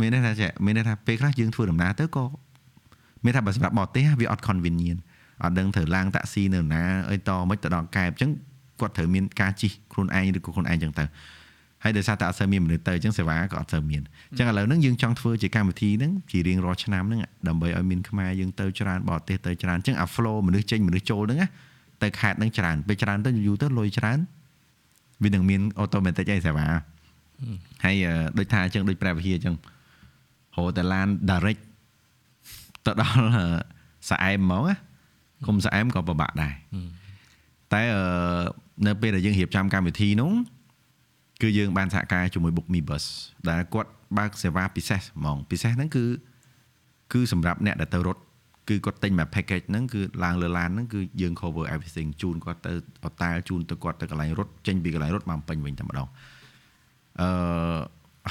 [0.00, 2.24] មានន័យថាចេះមានន័យថាពេលខ្លះយើងធ្វើដំណើរទៅក៏
[3.24, 5.00] មានថាបើសម្រាប់បរទេសវាអត់ convenient
[5.42, 8.30] អត់ដឹងត្រូវឡើងតាក់ស៊ីនៅណាអីតមិនទៅដល់កែបអញ្ចឹង
[8.80, 11.04] គាត់ត្រូវមានការជិះខ្លួនឯងឬក៏ខ្លួនឯងអញ្ចឹងទៅ
[11.84, 21.48] ហើយដោយសារតែអត់សូវមានមនុស្សទៅអញ្ចឹងសេវាក៏អត់សូវមានអញ្ចឹងឥឡូវហ្នឹងយើងចង់ធ្វើជាកម្មវិធីហ្នឹងជារៀងរាល់ឆ្នាំហ្នឹងដើម្បីឲ្យមានខ្មែរយើងទៅច្រើនបរទេសទៅច្រើនអញ្ចឹងអា flow មនុស្សចេញមនុស្សចូលហ្នឹងណា
[22.02, 24.18] ទៅខេត្តហ្នឹងច្រើនពេលច្រើនទៅយូរទៅលុយច្រើន
[25.22, 26.66] វានឹងមាន automatic ឯសេវា
[27.84, 29.56] ហើយអឺដូចថាអញ្ចឹងដូចព្រះវិហារអញ្ចឹង
[30.56, 31.62] ហៅតែឡាន direct
[32.86, 33.44] ទៅដល់អឺ
[34.08, 34.76] សាអែមហ្មងណា
[35.46, 36.52] គុំសាអែមក៏ពិបាកដែរ
[37.72, 38.02] តែអឺ
[38.86, 40.32] នៅពេលដែលយើងរៀបចំកម្មវិធីនោះ
[41.42, 43.04] គឺយើងបានសហការជាមួយ Book Me Bus
[43.48, 46.04] ដែលគាត់បើកសេវាពិសេសហ្មងពិសេសហ្នឹងគឺ
[47.12, 48.22] គឺសម្រាប់អ្នកដែលទៅរត់
[48.68, 52.72] គឺគាត់ទិញមក package ហ្នឹងគឺឡើងលើឡានហ្នឹងគឺយើង cover everything ជូនគាត់ទៅ
[53.04, 56.08] អតាលជូនទៅគាត់ទៅកន្លែងរត់ចេញពីកន្លែងរត់មកពេញវិញតែម្ដង
[57.20, 57.28] អឺ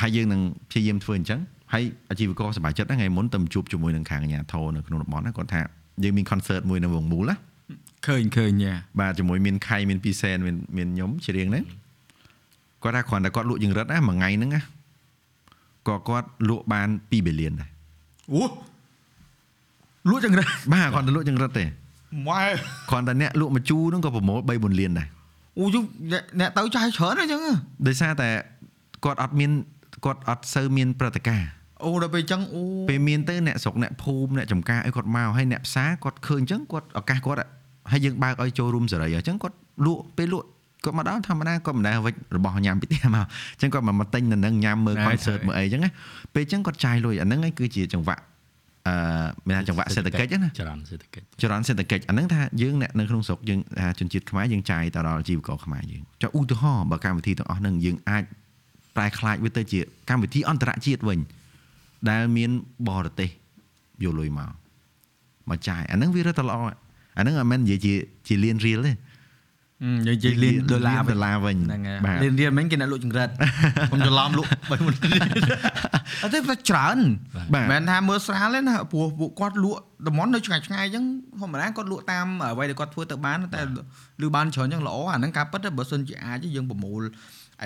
[0.02, 1.40] ហើយយើងនឹងព្យាយាមធ្វើអញ្ចឹង
[1.74, 5.62] ហើយអាជីវករសប្បាយចិត្តណាថ្ងៃមុនទៅជួបជាមួយនឹងខាងអាជ្ញាធរនៅក្នុងតំបន់ណាគាត់ថា
[6.04, 7.36] យើងមាន concert មួយនៅវងមូលណា
[8.08, 11.64] ឃើញឃើញយ៉ាបាទជាមួយមានខៃមានពីសែនមានមានខ្ញុំជារៀងហ្នឹង
[12.84, 14.62] គាត់ថាគ្រាន់តែគាត់លក់យើងរត់ណាមួយថ្ងៃហ្នឹងណា
[15.88, 17.70] ក៏គាត់លក់បាន2 billion ដែរ
[18.34, 18.42] អូ
[20.10, 21.66] លក់ចង្រិតបាទគ្រាន់តែលក់យើងរត់ទេ
[22.28, 22.44] ម៉ែ
[22.90, 25.08] គ្រាន់តែអ្នកលក់មួយជូរហ្នឹងក៏ប្រមូល3 4លានដែរ
[25.60, 25.78] អូយ
[26.12, 27.42] អ្នកអ្នកទៅចាយច្រើនអញ្ចឹង
[27.88, 28.30] ដោយសារតែ
[29.06, 29.52] គាត់អត់មាន
[30.06, 31.50] គាត់អត់សូវមានព្រឹត្តិការណ៍
[31.86, 37.40] អូដល់ពេលអញ្ចឹងអូពេលមានទៅអ្នកស្រុកអ្នកភូមិអ្នកចំការអីគាត់មកហើយអ្នកផ្សារគាត់ឃើញអញ្ចឹងគាត់ឱកាសគាត់
[37.92, 39.56] ហើយយើងបើកឲ្យចូលរួមសេរីអញ្ចឹងគាត់
[39.86, 40.48] លក់ពេលលក់
[40.84, 45.92] គាត់មកដល់ធម្មតាគាត់មិនដែលវិចរបស់ញ៉ាំពីផ្ទះមកអញ្ចឹងគាត់មកមកទិញនៅនឹងញ៉ាំមើល concert មើលអីអញ្ចឹងណា
[46.34, 48.22] ពេលអញ្ចឹងគាត់ចាយលុយអាហ្នឹងឯងគឺជាចង្វាក់
[48.88, 48.96] អឺ
[49.48, 58.24] មានថាចង្វាក់សេដ្ឋកិច្ចណាចរន្តសេដ្ឋកិច្ចចរន្តសេដ្ឋកិច្ចអាហ្នឹងថាយើងអ្នកនៅក្នុងស្រុកយើងថាជនជាតិខ្មែរយើងចាយទៅដល់ជីវករខ្មែរយើងចុះឧទាហរណ៍បើកម្មវិធីទាំងអស់ហ្នឹងយើងអាច
[58.96, 61.20] ប្រែក្លាយវាទៅជាកម្មវិធីអន្តរជាតិវិញ
[62.10, 62.52] ដែលមាន
[62.90, 63.30] បរទេស
[64.04, 64.50] យកលុយមក
[65.50, 66.58] មកចាយអាហ្នឹងវារត់ទៅល្អ
[67.18, 67.94] អាហ្នឹងអត់មែននិយាយជា
[68.28, 68.92] ជាលៀនរៀលទេ
[69.84, 73.30] យើងនិយាយលៀនដុល្លារដុល្លារវិញហ្នឹងហើយបាទលៀនរៀលមិញគេអ្នកលក់ចង្រិត
[73.90, 74.94] ខ្ញុំច្រឡំលក់បីមុន
[76.24, 76.98] អត់ទេតែច្រើន
[77.54, 81.06] បាទមិនមែនថាមើលស្រាលទេណាព្រោះពួកគាត់លក់តំបន់នៅឆ្ងាយឆ្ងាយអញ្ចឹង
[81.42, 83.62] ធម្មតាគាត់លក់តាមអ្វីដែលគាត់ធ្វើទៅបានតែ
[84.22, 87.02] លឺបានច្រើនអញ្ចឹងល្អអាហ្នឹងការពិតទៅបើសិនជាអាចយើងប្រមូល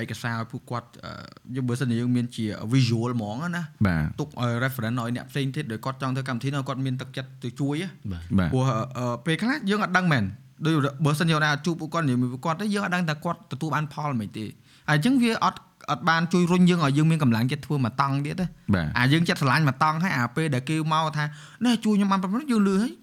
[0.02, 1.12] ឯកសារឲ្យពួកគាត់អឺ
[1.56, 8.66] យើងបើសិនជាយើងមានជា visual ហ្មងណាបាទទុកឲ្យ reference ឲ្យអ្នកផ្សេងទៀតដែលគាត់ចង់ធ្វើកម្មវិធីនោះគាត់មានទឹកចិត្តទៅជួយណាបាទបាទព្រោះ
[8.98, 10.24] អឺពេលខ្លះយើងអត់ដឹងមែន
[10.66, 14.46] ដូចបើសិនយើងអាចជួបពួកគាត់និយាយមួយពួកគាត់ទៅយើងអត់ដឹងថាគាត់ទទួលបានផលមិនទេ
[14.90, 15.60] ហើយអញ្ចឹងវាអត់
[15.92, 21.26] អត់បានជួយរុញយើងឲ្យយើងមានកម្លាំងចិត្តធ្វើមួយតង់ទៀតទេបាទអាយើងចិត្តស្រឡាញ់មួយតង់ហើយអាពេលដែលគេមកថា
[21.66, 22.94] នេះជួយខ្ញុំបានប៉ុណ្ណឹងយើងលឺហើយ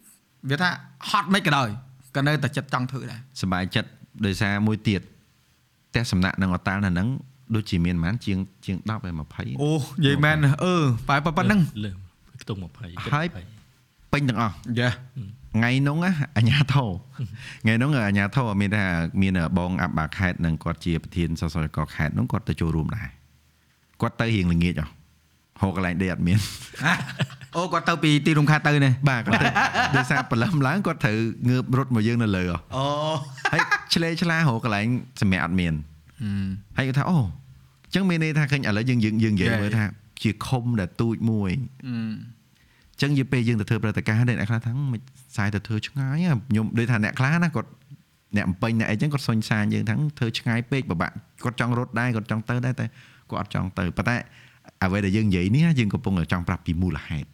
[0.51, 0.69] វាថា
[1.11, 1.69] ហត់មិនក៏ដោយ
[2.17, 3.89] ក៏នៅតែចិត្តចង់ធ្វើដែរសប្បាយចិត្ត
[4.27, 5.01] ដោយសារមួយទៀត
[5.91, 7.09] ផ្ទះសំណាក់នឹងអតាល់នៅហ្នឹង
[7.55, 10.75] ដូចជាមានប្រហែលជាងជាង10ហើយ20អូនិយាយមែនអឺ
[11.09, 11.91] បែបប៉ុណ្ណឹងលើ
[12.43, 13.27] ខ្ទង់20ហើយ
[14.13, 14.89] ពេញទាំងអស់យ៉ា
[15.57, 16.91] ថ្ងៃនោះណាអាញាធរ
[17.63, 18.85] ថ្ងៃនោះអាញាធរមានថា
[19.23, 23.09] មានបងអាប់បាខេតនិងគាត់ជាប្រធានសសរកខេតនោះគាត់ទៅចូលរួមដែរ
[24.01, 24.87] គាត់ទៅរៀងល្ងាចហ៎
[25.61, 26.39] ហូរកន្លែងដេកអត់មាន
[27.57, 29.49] អូគាត់ទៅពីទីរំខាត់ទៅនេះបាទគាត់ទៅ
[29.97, 32.85] ដោយសារព្រលឹមឡើងគាត់ត្រូវងើបរត់មកយើងនៅលើហ៎អូ
[33.53, 33.61] ហើយ
[33.95, 34.87] ឆ្លេឆ្លាហូរកន្លែង
[35.21, 35.75] សម្រាប់អត់មាន
[36.77, 37.23] ហើយគាត់ថាអូអ
[37.91, 39.85] ញ្ចឹងមានន័យថាឃើញឥឡូវយើងយើងយើងនិយាយមើលថា
[40.23, 41.51] ជាខុំដែលទូចមួយ
[41.87, 42.13] អឺ
[43.01, 45.01] ចឹងនិយាយពេលយើងទៅធ្វើព្រឹត្តិការណ៍នេះអ្នកខ្លះថាមិន
[45.37, 47.69] សាយទៅធ្វើឆ្ងាយហ៎ខ្ញុំដូចថាអ្នកខ្លះណាគាត់
[48.37, 51.13] អ្នកអំពេញអ្នកអីចឹងគាត់សុញសាញយើងថាធ្វើឆ្ងាយពេកពិបាក
[51.45, 52.87] គាត់ចង់រត់ដែរគាត់ចង់ទៅដែរតែ
[53.31, 54.17] គាត់អត់ចង់ទៅប៉ុន្តែ
[54.85, 57.29] អ្វីដែលយើងនិយាយនេះយើងកំពុងតែចង់ប្រាប់ពីមូលហេតុ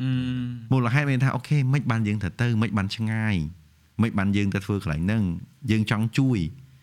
[0.00, 0.08] អឺ
[0.72, 3.36] មូលហេតុមានថាអូខេមិនបានយើងទៅទៅមិនបានឆ្ងាយ
[4.02, 5.22] មិនបានយើងទៅធ្វើកន្លែងហ្នឹង
[5.70, 6.38] យើងចង់ជួយ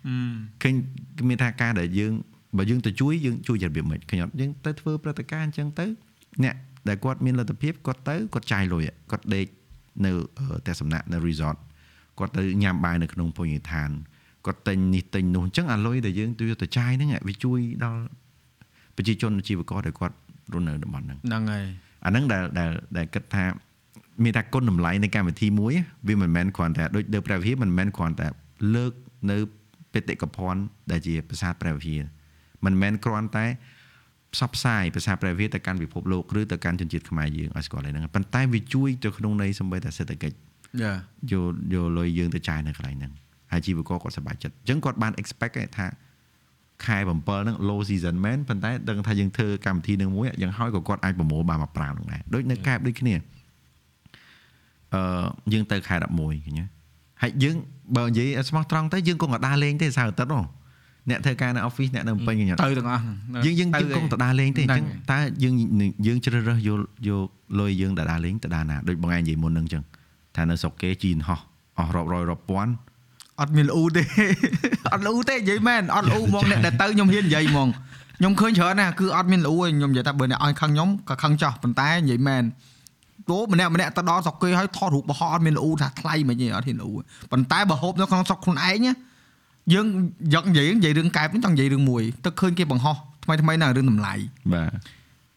[0.07, 0.15] អឺ
[0.63, 0.73] ឃើញ
[1.29, 2.13] មានថាការដែលយើង
[2.57, 5.85] បើយើងទៅជួយយើងជួយជារបៀបម៉េចឃើញអត់យើងទៅធ្វើព្រឹត្តិការណ៍អញ្ចឹងទៅ
[6.43, 6.55] អ្នក
[6.87, 9.45] ដែលគាត់មានលទ្ធភាពគាត់ទៅគាត់ចាយលុយគាត់ដេក
[10.05, 11.57] នៅផ្ទះសំណាក់នៅ resort
[12.19, 13.89] គាត់ទៅញ៉ាំបាយនៅក្នុងភោជនីយដ្ឋាន
[14.45, 18.01] គាត់ទិញនេះទិញនោះអញ្ចឹងអាលុយដែលយើងទៅយកទៅចាយហ្នឹងវាជួយដល់
[18.97, 20.15] ប្រជាជនជីវករដែលគាត់
[20.53, 21.65] រស់នៅតំបន់ហ្នឹងហ្នឹងហើយ
[22.05, 23.45] អាហ្នឹងដែលដែលដែលគិតថា
[24.23, 25.73] មានថាគុណតម្លៃនៃកម្មវិធីមួយ
[26.07, 28.27] វាមិនមែនគ្រាន់តែដូចដើព្រះវិហារមិនមែនគ្រាន់តែ
[28.75, 28.93] លើក
[29.31, 29.37] នៅ
[29.93, 32.01] បេតិកភណ្ឌដែលជាប្រាសាទព្រះវិហារ
[32.65, 33.45] មិនមែនគ្រាន់តែ
[34.33, 40.35] ផ្សព្វផ្សាយប្រាសាទព្រះវិហារទៅកាន់ពិភពលោកឬទៅកាន់ជនជាតិខ្មែរយើងឲ្យស្គាល់ហ្នឹងប៉ុន្តែវាជួយទៅក្នុងន័យសម្បីតែសេដ្ឋកិច្ច
[40.81, 40.93] យ៉ា
[41.31, 43.11] យកយកលុយយើងទៅចាយនៅកន្លែងហ្នឹង
[43.51, 45.87] ហើយជីវករគាត់សប្បាយចិត្តអញ្ចឹងគាត់បាន expect ឯថា
[46.85, 53.15] ខែ7ហ្នឹង low season មែនប៉ុន្តែដឹងថាយើងធ្វើកម្មវិធីនឹងមួយយ៉ាងហោចក៏គាត់អាចប្រមូលបានមកប្រាំហ្នឹងដែរដូចនៅកែបដូចគ្នា
[54.93, 56.65] អឺយើងទៅខែ11ឃើញទេ
[57.21, 57.55] ហើយយើង
[57.97, 60.41] បើនិយាយឲ្យស្មោះត្រង់ទៅយើងគង់តែដើរលេងទេសៅរ៍អាទិត្យហ៎
[61.09, 65.53] អ្នកធ្វើការនៅ office អ្នកនៅភ្នំពេញឃើញទេទៅទាំងអស់ហ្នឹងយើងយើងយើងគង់តដើរលេងទេអញ្ចឹងហ្នឹងតើយើង
[66.07, 67.27] យើងជ្រើសរើសយកយក
[67.59, 69.83] លុយយើងតដើរលេងតដើរណាដូចបងឯងនិយាយមុនហ្នឹងអញ្ចឹង
[70.35, 71.39] ថានៅស្រុកគេជីនហោះ
[71.79, 72.73] អស់រាប់រយរាប់ពាន់
[73.39, 74.03] អត់មានល្អូទេ
[74.93, 77.67] អត់ល្អូទេនិយាយមែនអត់ល្អូហ្មងអ្នកដែលទៅខ្ញុំហ៊ាននិយាយហ្មង
[78.17, 82.43] ខ្ញុំឃើញច្រើនណាស់គឺអត់មានល្អូទេខ្ញុំនិយាយថាបើអ្នកឲ្យខឹងខ្ញុំក៏ខឹងចោះប៉ុន្តែនិយាយមែន
[83.29, 88.93] ទោះម្នាក់ម្នាក់ទៅដល់ស្រុកគេហើយថតរូបបោះអត់មានល្អូថាថ្លៃមិនទេអត់ហ៊ានល្អូទេប៉ុន្តែបើហូបនៅក្នុងស្រុកខ្លួនឯងណា
[89.73, 89.85] យើង
[90.33, 94.13] យកនិយាយនិយាយរឿងកែបនេះចង់និយាយរឿងមួយទឹកឃើញគេបង្ហោះថ្មីថ្មីណារឿងតម្លៃ
[94.53, 94.71] បាទ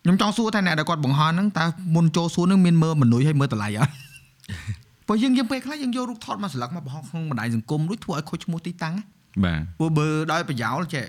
[0.03, 1.65] ខ្ញុំចង់សួរថាអ្នកដែលគាត់បង្ហោះហ្នឹងតើ
[1.95, 3.93] មុនចូលសួរហ្នឹងមានមើលមនុយហើយមើលតម្លៃអត់
[5.07, 9.05] ព្រោះយើងយើងពេលខ្លះយើងយករូបថតមកស្លឹកមកបង្ហោះក្នុងបណ្ដាញសង្គមរួចធ្វើឲ្យខូចឈ្មោះទីតាំងណា
[9.45, 11.05] បាទព្រោះបើដោយប្រយោលចេះ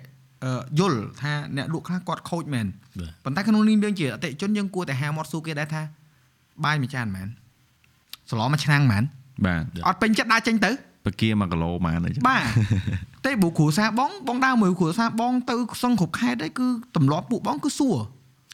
[0.45, 2.65] អឺយល់ថាអ្នកលក់ខ្លះគាត់ខូចមែន
[2.99, 5.81] បាទប៉ុន្តែក្នុងនេះយើងជាអតិថិជនយើងគួរតែហាមាត់សួរគេដែរថា
[6.65, 7.27] បាយមួយចានមែន
[8.29, 9.03] សឡមួយឆ្នាំងមែន
[9.45, 10.71] បាទអត់ពេញចិត្តដើរចេញទៅ
[11.07, 12.43] បកា1គីឡូម៉ានអីចឹងបាទ
[13.25, 17.97] ទេបើគ្រួសារបងបងដើរមួយគ្រួសារបងទៅសឹងគ្រប់ខេត្តហើយគឺទម្លាប់ពួកបងគឺសួរ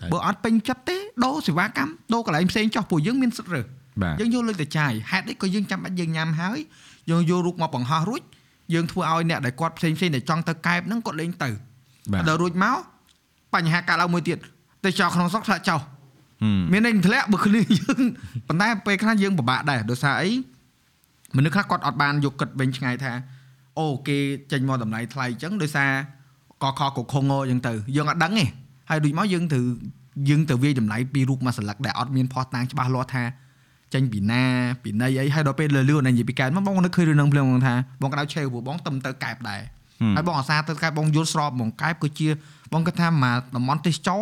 [0.02, 3.66] ហើយបើអត់ពេញចិត្តទេដូរសេវាកម្មដូរកន្លែងផ្សេងចោះពួកយើងមានសិទ្ធិរើស
[4.02, 6.60] បាទយើងយកលុយទៅចាយហេតុអីក៏យើងចាំបាច់យើងញ៉ាំហើយ
[7.10, 8.22] យើងយករូបមកបង្ហោះរួច
[8.74, 11.50] យើងធ្វើឲ្យអ្នកដែលគាត់ផ្សេងផ្សេងដែលចង់ទៅកែបហ្នឹងគាត់លេងទៅ
[12.14, 12.78] បាទដល់រួចមក
[13.54, 14.38] បញ្ហាកើតឡើងមួយទៀត
[14.86, 15.80] ទៅចោលក្នុងស្រុកធ្លាក់ចោល
[16.44, 18.02] ហឹមមានន័យធ្លាក់បើគ្នាយើង
[18.48, 20.30] ប៉ុន្តែពេលខ្លះយើងពិបាកដែរដោយសារអី
[21.38, 23.12] មនុស្សខ្លះគាត់អត់បានយកគិតវិញឆ្ងាយថា
[23.80, 24.18] អូគេ
[24.52, 25.92] ចេញមកតម្លៃថ្លៃអញ្ចឹងដោយសារ
[26.64, 28.46] កខកខងអញ្ចឹងទៅយើងអត់ដឹងទេ
[28.90, 29.66] ហើយដូចមកយើងត្រូវ
[30.30, 33.24] យើងទៅវាយតម្លៃពីរូបមួយស្លឹកដែលអត់មានផុសតាងច្បាស់លាស់ថា
[33.94, 34.44] ចេញពីណា
[34.84, 39.62] ពីណីអីហើយដល់ពេលលឺលឿននិយាយពីកែបមកបងនឹកឃើញរឿងហ្នឹងភ្លាមបងថាបងក្តៅឆេវព្រោះបងទៅទៅកែបដែរ
[40.16, 42.28] ហើយបងអាសាទៅកែបបងយល់ស្របហ្មងកែបគឺជា
[42.74, 44.22] បងគិតថាមកតំបន់ទេសចរ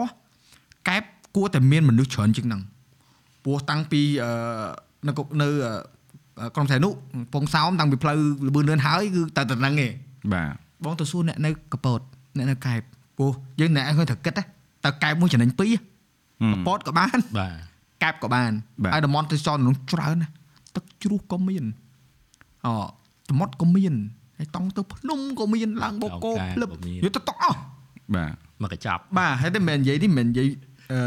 [0.90, 1.04] កែប
[1.36, 2.62] គួរតែមានមនុស្សច្រើនជាងហ្នឹង
[3.44, 4.32] ព្រោះតាំងពីអឺ
[5.08, 5.74] នៅគុកនៅអឺ
[6.56, 6.90] ក្រុមសែនុ
[7.34, 8.18] ពងសោមតាំងពីផ្លូវ
[8.48, 9.92] លបឿនលឿនហើយគឺទៅតែហ្នឹងឯង
[10.34, 10.52] បាទ
[10.84, 12.02] បងទៅសួរអ្នកនៅកពត
[12.38, 12.82] អ្នកនៅកែប
[13.18, 14.44] ព្រោះយើងអ្នកឃើញត្រូវគិតណា
[14.86, 15.72] តើកែបមួយចំណេញពីរ
[16.42, 17.56] ហឹមកពតក៏បានបាទ
[18.04, 18.52] កែបក៏បាន
[18.84, 20.34] បាទហើយតំបន់ទេសចរនោះច្រើនណាស់
[20.76, 21.64] ទឹកជ្រោះក៏មាន
[22.66, 22.74] អូ
[23.30, 23.94] សមុទ្រក៏មាន
[24.38, 26.70] ហើយតង់ទៅភ្នំក៏មានឡើងបូកគោភ្លឹប
[27.04, 27.60] យកទៅតក់អស់
[28.16, 30.48] បាទមកកញ្ចប់បាទហើយតែមិនមែននិយាយនេះមិនមែននិយាយ
[30.92, 31.02] អឺ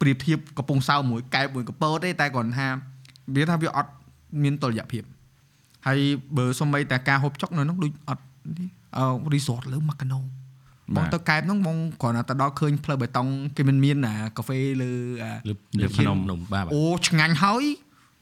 [0.00, 2.68] ប្រៀបធៀបកំពង់សោមមួយកែបមួយកពតទេតែគ្រាន់ថា
[3.34, 3.90] វាថាវាអត់
[4.42, 5.02] មានតុល្យភាព
[5.86, 5.98] ហើយ
[6.36, 8.24] បើសំបីតែការហូបចុកនៅនោះដូចអត់
[8.58, 8.68] នេះ
[8.98, 10.20] អឺរីសតលើមកកាណូ
[10.96, 13.26] បងទៅកែបហ្នឹងបងគ្រាន់តែទៅដល់ឃើញផ្លូវបេតុង
[13.56, 14.90] គេមិនមានអាកាហ្វេលើ
[15.22, 17.64] អាលើលើលើភ្ភ្នំនំភ្នំបាទបាទអូឆ្ងាញ់ហើយ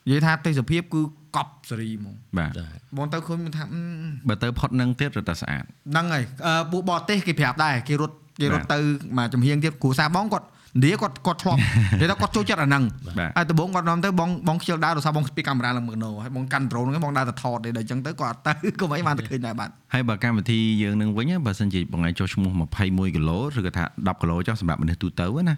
[0.06, 1.00] និយាយថាទេសភាពគឺ
[1.36, 3.80] កប់សេរីហ្មងបាទចាបងទៅឃើញមិនថាអឺ
[4.28, 8.78] បើទៅផុតនឹងទៀតរត់តែស្អាតហ្នឹងហើយអឺពួកបរទេសគេប្រាប់ដែរគេរត់គេរបាត់ទទៅ
[9.18, 10.46] មកចំហៀងទៀតគ្រូសាបងគាត់
[10.82, 11.58] និយាយគាត់គាត់ឆ្លប់
[12.00, 12.82] និយាយថាគាត់ចូលចិត្តអាហ្នឹង
[13.18, 22.50] បាទហើយដំបូងគាត់នាំទៅបងបងខ្ជិលដើរដោយសារបងស្ពីកាមេរ៉ាឡើងមើលណូហើយបងកាន់ដ្រូនហ្នឹងបងដើរទៅថតទេដល់អញ្ចឹងទៅគាត់អត់ទៅក៏មិនបានទៅឃើញដែរបាទហើយបើកម្មវិធីយើងនឹងវិញបើសិនជាបងឯងចុះឈ្មោះ
[22.82, 25.54] 21គីឡូឬក៏ថា10គីឡូចុះសម្រាប់មនុស្សទូទៅណា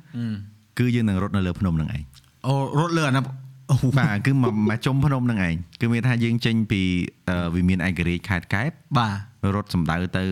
[0.79, 2.03] គឺយើងនឹងរត់នៅលើភ្នំនឹងឯង
[2.47, 3.25] អូរត់លើអាហ្នឹង
[3.71, 6.83] អូបាទគឺមកមកជុំភ្នំនឹងឯងគឺមានថាយើងចេញពី
[7.29, 9.09] អឺវិមានឯករាជ្យខេត្តកែបបា
[9.43, 10.25] ទរត់សម្ដៅទៅ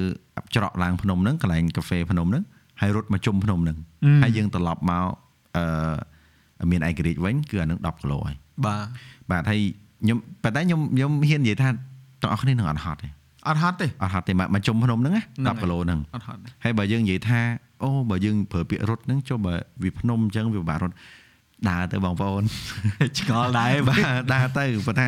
[0.55, 2.43] ច្រកឡើងភ្នំហ្នឹងកន្លែងកាហ្វេភ្នំហ្នឹង
[2.81, 3.79] ហើយរត់មកជុំភ្នំហ្នឹង
[4.23, 5.07] ហើយយើងត្រឡប់មក
[5.57, 8.87] អឺមានឯករាជ្យវិញគឺអានឹង10គីឡូហើយបាទ
[9.31, 9.61] បាទហើយ
[10.03, 11.69] ខ្ញុំប៉ុន្តែខ្ញុំខ្ញុំហ៊ាននិយាយថា
[12.23, 13.09] ទាំងអស់គ្នានឹងអត់ហត់ទេ
[13.49, 17.41] អត់ហត់ទេអត់ហត់ទេមកមកជុំភ្នំហ្នឹងណាហ្នឹងហើយ10គីឡូហ្នឹងអត់ហត់ទេហើយបើយើងនិយាយថា
[17.83, 20.95] អូបើយើងប្រើពាក្យរត់ហ្នឹងចុះបើវាភ្នំអញ្ចឹងវាពិបាករត់
[21.69, 22.43] ដើរទៅបងប្អូន
[23.19, 25.07] ឆ្ងល់ដែរបាទដើរទៅប៉ុន្តែ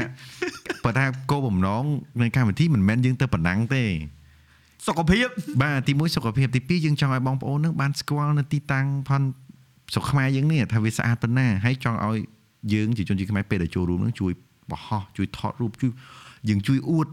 [0.85, 1.85] ប៉ុន្តែគោលបំណង
[2.21, 3.83] នៃកម្មវិធីមិនមែនយើងទៅប៉ុណ្ណឹងទេ
[4.87, 5.27] សុខភាព
[5.63, 9.23] បាទទីមួយសុខភាពទីពីរយើងចង់ឲ្យបងប្អូននឹងបានស្គាល់នៅទីតាំងផន
[9.93, 12.19] ស្រុកខ្មែរយើងនេះថាវាស្អាតប៉ុណ្ណាហើយចង់ឲ្យ
[12.73, 14.33] យើងជាជនជាតិខ្មែរពេលដែលចូលរួមនឹងជួយ
[14.71, 15.93] បោះហោះជួយថតរូបជួយ
[16.49, 17.09] យើងជួយអួត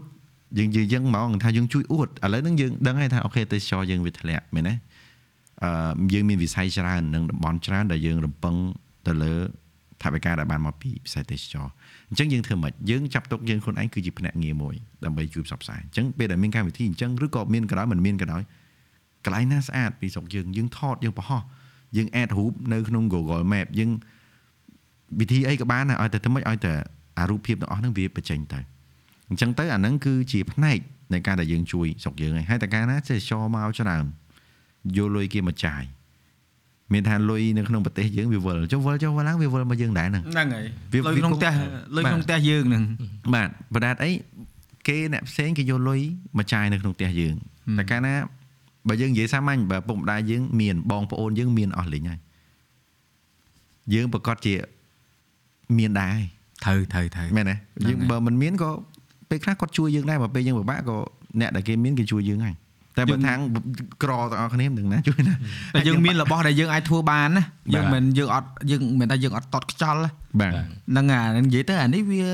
[0.58, 4.74] យើងយើងយើងហ្មងថាយើងជួយអួតឥឡូវហ្នឹងយើងដឹងហើយថាអូខេទេសចរយើងវាធ្លាក់មែនទេ
[5.64, 5.70] អឺ
[6.12, 8.54] យើងមានវិស័យច្រើននិងតំបន់ច្រើនដែលយើងរំពឹង
[9.06, 9.34] ទៅលើ
[10.02, 18.42] ថាវិការដែលបានមកពីវិស័យទេសចរអញ្ចឹងយើងធ្វើម៉េចយើងចាប់ទុកយើងខ្លួនឯងគឺជាភ្នាក់ងារមួយដើម្បីជួយផ្សព្វផ្សាយអញ្ចឹងពេលដែលមានកម្មវិធីអញ្ចឹងឬក៏មានក៏ដោយមិនមានក៏ដោយ
[19.24, 21.42] កន្លែងណាស្អាតពីស្រុកយើងយើងថតយើងបោះហោះ
[21.96, 23.90] យើង add រូបនៅក្នុង Google Map យើង
[25.20, 26.74] វិធីអីក៏បានដែរឲ្យតែធ្វើម៉េចឲ្យតែ
[27.18, 28.60] អារូបភាពទាំងអស់ហ្នឹងវាបញ្ចេញទៅ
[29.28, 30.78] អញ្ចឹងទៅអាហ្នឹងគឺជាផ្នែក
[31.12, 34.04] នៃការដែលយើងជួយស្រុកយើងហើយហើយតែកាលណាចេះចមកច្រើន
[34.96, 35.82] យកលុយគេមកចាយ
[36.92, 41.66] មានថាលុយនៅក្នុងប្រទេសយើងវាវិលចុះវិលចុះវិលឡើងវាវិលមកយើងដែរហ្នឹងហ្នឹងហើយវាលុយក្នុងផ្ទះវា
[41.96, 42.82] លុយបាទក្នុងផ្ទះយើងហ្នឹង
[43.34, 44.10] បាទបដាតអី
[44.88, 46.00] គេអ្នកផ្សេងគេយកលុយ
[46.38, 47.34] មកចាយនៅក្នុងផ្ទះយើង
[47.78, 48.14] តែកាលណា
[48.88, 52.18] បើយើងនិយាយសាមញ្ញបើពុកម្ដាយយើងមានបងប្អូនយើងមានអស់លេងហើយ
[53.94, 54.54] យើងប្រកាសជា
[55.78, 56.16] មានដែរ
[56.64, 57.54] ត្រូវត្រូវត្រូវមែនទេ
[57.88, 58.70] យើងបើមិនមានក៏
[59.30, 60.98] ពេលខ្លះគាត់ជួយយើងដែរបើពេលយើងពិបាកក៏
[61.40, 62.54] អ្នកដែលគេមានគេជួយយើងហើយ
[62.98, 63.38] តែបើខាង
[64.02, 65.34] ក្រទាំងអស់គ្នាមិនដឹងណាជួយណា
[65.74, 67.44] តែយើងមានរបស់ដែលយើងអាចធ្វើបានណា
[67.74, 72.24] យើងបាទមិនយើងអត់យើងមិនថាយើងអត់តត់ខ្ចល់ណាបាទហ្នឹងអាហ្នឹងនិយាយទៅអានេះវា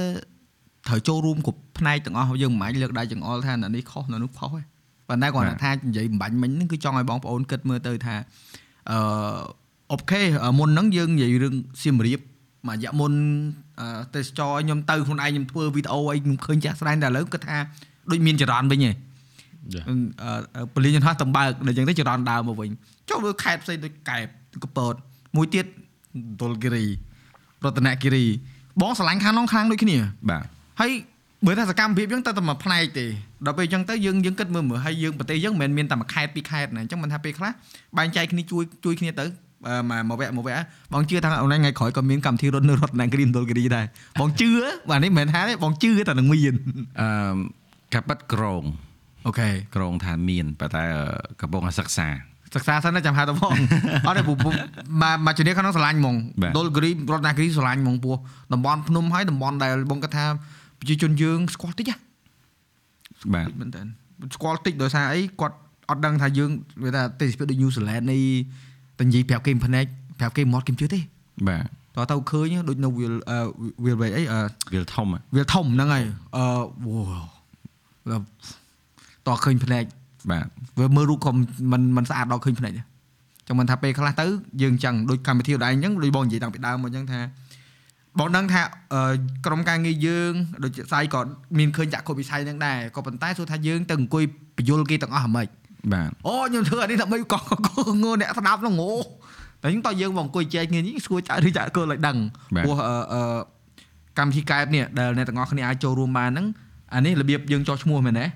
[0.88, 4.62] ត្រូវចូលរួមគ្រប់ផ្នែកទាំងអស់យើងមិនអាចលើកដៃចង្អុលថាអានេះខុសអានោះខុសទេ
[5.08, 8.14] ប៉ុន្តែគាត់ថានិយាយបំបញ្ញមិញហ្នឹងគឺចង់ឲ្យបងប្អូនគិតមើលទៅថា
[8.90, 8.98] អឺ
[9.92, 10.22] អូខេ
[10.58, 12.20] មុនហ្នឹងយើងនិយាយរឿងសៀមរាប
[12.68, 13.12] មួយរយៈមុន
[13.80, 17.58] អឺទេសចរខ្ញុំទៅខ្លួនឯងខ្ញុំធ្វើវីដេអូអីខ្ញុំឃើញចាស់ស្ដែងតែឥឡូវគាត់ថា
[18.10, 19.12] ដូចមានចរន្តវិញឯងចាអឺអឺ
[20.74, 22.70] ពលានយន្តហោះតំបើកដល់អញ្ចឹងទៅចរន្តដើមមកវិញ
[23.10, 24.26] ចុះមើលខេត្តផ្សេងដូចកែប
[24.64, 24.94] កពត
[25.36, 25.66] មួយទៀត
[26.42, 26.84] ដុលគិរី
[27.64, 28.24] រតនគិរី
[28.80, 29.96] បងស្រឡាញ់ខាងនោះខាងដូចគ្នា
[30.30, 30.44] បាទ
[30.80, 30.90] ហើយ
[31.46, 33.06] បើថាសកម្មភាពយើងទៅតែមួយផ្នែកទេ
[33.46, 37.50] ដល់ពេលអញ្ចឹងទៅយើងយើងគិតមើលមើលហើយយើងប្រទេសយើងមិនមែនមានតែមួយខេត្តពីរខេត្តណាអញ្ចឹងមិនថាពេលខ្លះ
[37.98, 39.24] បែងចែកគ្នាជួយជួយគ្នាទៅ
[39.68, 40.58] អឺមកមកវគ្គមកវគ្គ
[40.92, 43.86] បងជឿថាអូនថ្ងៃក្រោយក៏មានកម្មវិធីរត់នៅរតនគិរីមណ្ឌលគិរីដែរ
[44.20, 44.50] បងជឿ
[44.90, 46.54] បាទនេះមិនមែនថាទេបងជឿតែនឹងមាន
[47.00, 47.36] អឺ
[47.94, 48.64] កាប៉ាត់ក្រង
[49.26, 51.04] អូខេក្រងថាមានប៉ុន្តែអឺ
[51.40, 52.08] កំពុងតែសិក្សា
[52.54, 53.52] សិក្សាសិនណាចាំហៅទៅផង
[54.06, 58.14] អត់ទេពូពូមកមកជំនាញខាងនោះស្រឡាញ់ហ្មងបាទដុលគ្រីរតនាគ្រីស្រឡាញ់ហ្មងពោះ
[58.52, 60.24] តំបន់ភ្នំហើយតំបន់ដែលបងគាត់ថា
[60.80, 61.96] ប្រជាជនយើងស្គាល់តិចហ៎
[63.34, 63.82] បាទមែនតើ
[64.34, 65.56] ស្គាល់តិចដោយសារអីគាត់
[65.90, 66.50] អត់ដឹងថាយើង
[66.84, 68.22] វាថាទេសភាពដូច New Zealand នេះ
[68.98, 69.84] តែនិយាយប្រាប់គេមិនភ្នែក
[70.20, 71.00] ប្រាប់គេមកគេមិនជឿទេ
[71.48, 71.64] បាទ
[71.96, 73.12] តោះទៅឃើញដូចនៅវាល
[73.84, 74.40] វាលវេអីអឺ
[74.74, 76.02] វាធំហ៎វាលធំហ្នឹងហើយ
[76.36, 76.46] អឺ
[76.84, 78.18] វ៉ូ
[79.28, 79.84] តោះឃើញភ្នែក
[80.30, 80.46] បាទ
[80.78, 81.30] វាមើលរូបក៏
[81.72, 82.86] មិនមិនស្អាតដល់ឃើញភ្នែកដែរ
[83.46, 84.26] ចឹងមិនថាពេលខ្លះទៅ
[84.62, 87.20] យើងចឹងដូចកម្មវិធីដៃអញ្ចឹងដូចបងនិយាយតាំងពីដើមមកអញ្ចឹងថា
[88.18, 88.62] បងដឹងថា
[88.94, 89.14] អឺ
[89.46, 90.32] ក្រុមការងារយើង
[90.64, 91.20] ដូចជាសាយក៏
[91.58, 94.24] មានឃើញចាក់គ្រប់វិស័យហ្នឹងដែរក៏ប៉ុន្តែសួរថាយើងទៅអង្គុយ
[94.56, 95.48] បញ្យលគេទាំងអស់ហ្មងបាទ
[96.26, 97.38] អូខ្ញុំធ្វើអានេះដើម្បីក៏
[98.02, 98.92] ងងអ្នកស្ដាប់ហ្នឹងអូ
[99.62, 102.16] តែខ្ញុំតើយើងមកអង្គុយចែកគ្នានេះស្គួរចាក់ឬចាក់គោលឲ្យដឹង
[102.64, 103.22] ព្រោះអឺអឺ
[104.18, 106.46] កម្មវិធីកែបនេះដែលអ្នកទាំងអស់គ្នាអាចចូលរួមបានហ្នឹង
[106.94, 108.26] អានេះរបៀបយើងចោះឈ្មោះមែនទេ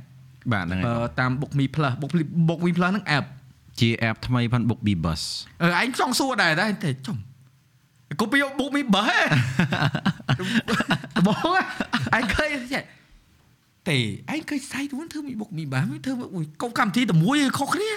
[0.52, 3.26] បាទហ្នឹង អឺ ហើយ តាម Book Me Plus Book Me- Book Me Plus ហ្នឹង app
[3.80, 5.22] ជា app ថ្មីផាន់ book b bus
[5.62, 7.18] អឺឯងចង់សួរដែរតែតែចំ
[8.20, 9.22] កូពី Book Me Bus ហ៎
[11.28, 11.38] បង
[12.18, 12.50] ឯងឃើញ
[13.91, 13.99] ទេ
[14.31, 17.91] ទេឯងឃើញសាយទួនធ្វើមី Book Me Bus មិនធ្វើមួយកុំកម្មវិធីតែមួយខុសគ្នា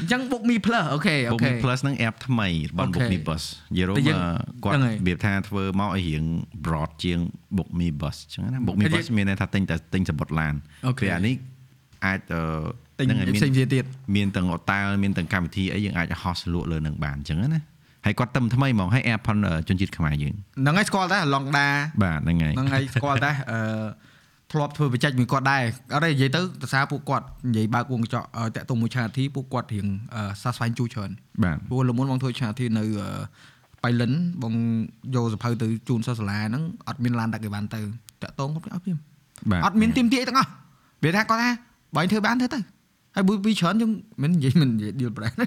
[0.00, 3.20] អញ្ចឹង Book Me Plus អូខេអូ book ខេ me plus ហ្នឹង app ថ្មីរបស់ book me Okay.
[3.28, 4.20] bus និយាយរតែមយើង
[4.64, 6.24] គាត់ហ្នឹងហើយរបៀបថាធ្វើមកឲ្យរៀង
[6.64, 7.18] broad ជាង
[7.56, 10.54] book me bus អញ្ចឹងណា book me តែយើង bus មានន័យថាទិញតែទិញសំបុត្រឡាន
[10.90, 11.00] Okay.
[11.02, 11.34] ពេលអានេះ
[12.06, 12.42] អាចអឺ
[12.98, 13.84] ទិញហ្នឹងហើយផ្សេងមានៗទៀត
[14.16, 17.62] មានទាំងអតាលមានទាំងកម្មវិធីអីយើងអាចហោះលក់លើនឹងបានអញ្ចឹងណា
[18.06, 19.36] ហើយគាត់ទៅថ្មីហ្មងហើយ app ផន
[19.68, 21.68] ជនជាតិខ្មែរយើងហ្នឹងហើយស្គាល់តែឡងដា
[22.02, 23.58] បាទហ្នឹងហើយហ្នឹងហើយស្គាល់តែអឺ
[24.52, 25.62] ធ្លាប់ធ្វើបច្ចេកមួយគាត់ដែរ
[25.94, 31.10] អត់ទេនិយាយទៅភាសាពួកគាត់និយាយបើកវងកញ្ចក់អឺតាក់ទងមួយឆានធីពួកគាត់រៀងអឺសាស្វែងជួយច្រើន
[31.44, 33.08] បាទព្រោះលមុនបងធ្វើឆានធីនៅអឺ
[33.82, 34.54] បៃលិនបង
[35.14, 37.80] យកសភៅទៅជូនសិស្សសាលាហ្នឹងអត់មានឡានដឹកអីវ៉ាន់ទៅ
[38.22, 38.96] តាក់ទងគាត់អត់មាន
[39.50, 40.50] បាទអត់មានទីមទីអីទាំងអស់
[41.04, 41.50] វាថាគាត់ថា
[41.96, 42.60] បើឯងធ្វើបានធ្វើទៅ
[43.14, 43.90] ហើយមួយពីច្រើនយើង
[44.22, 45.46] មិននិយាយមិននិយាយ deal brand និ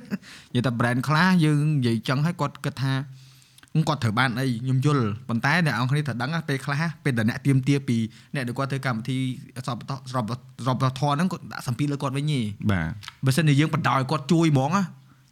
[0.56, 2.94] យាយតែ brand ខ្លះយើងនិយាយចឹងហើយគាត់គិតថា
[3.88, 7.98] គាត់ត្រូវបានអីខ្ញុំយល់ប៉ុន្តែអ្នកអង្គគ្នាត្រូវដឹងណាពេលខ្លះពេលដែលអ្នកទៀមទាពី
[8.34, 9.18] អ្នកដែលគាត់ធ្វើកម្មវិធី
[9.68, 10.32] សពតសព
[10.66, 12.90] សពធរហ្នឹងគាត់ដាក់សម្ពាធលើគាត់វិញទេបាទ
[13.26, 14.84] បើសិនជាយើងបដ ாய் គាត់ជួយហ្មងណា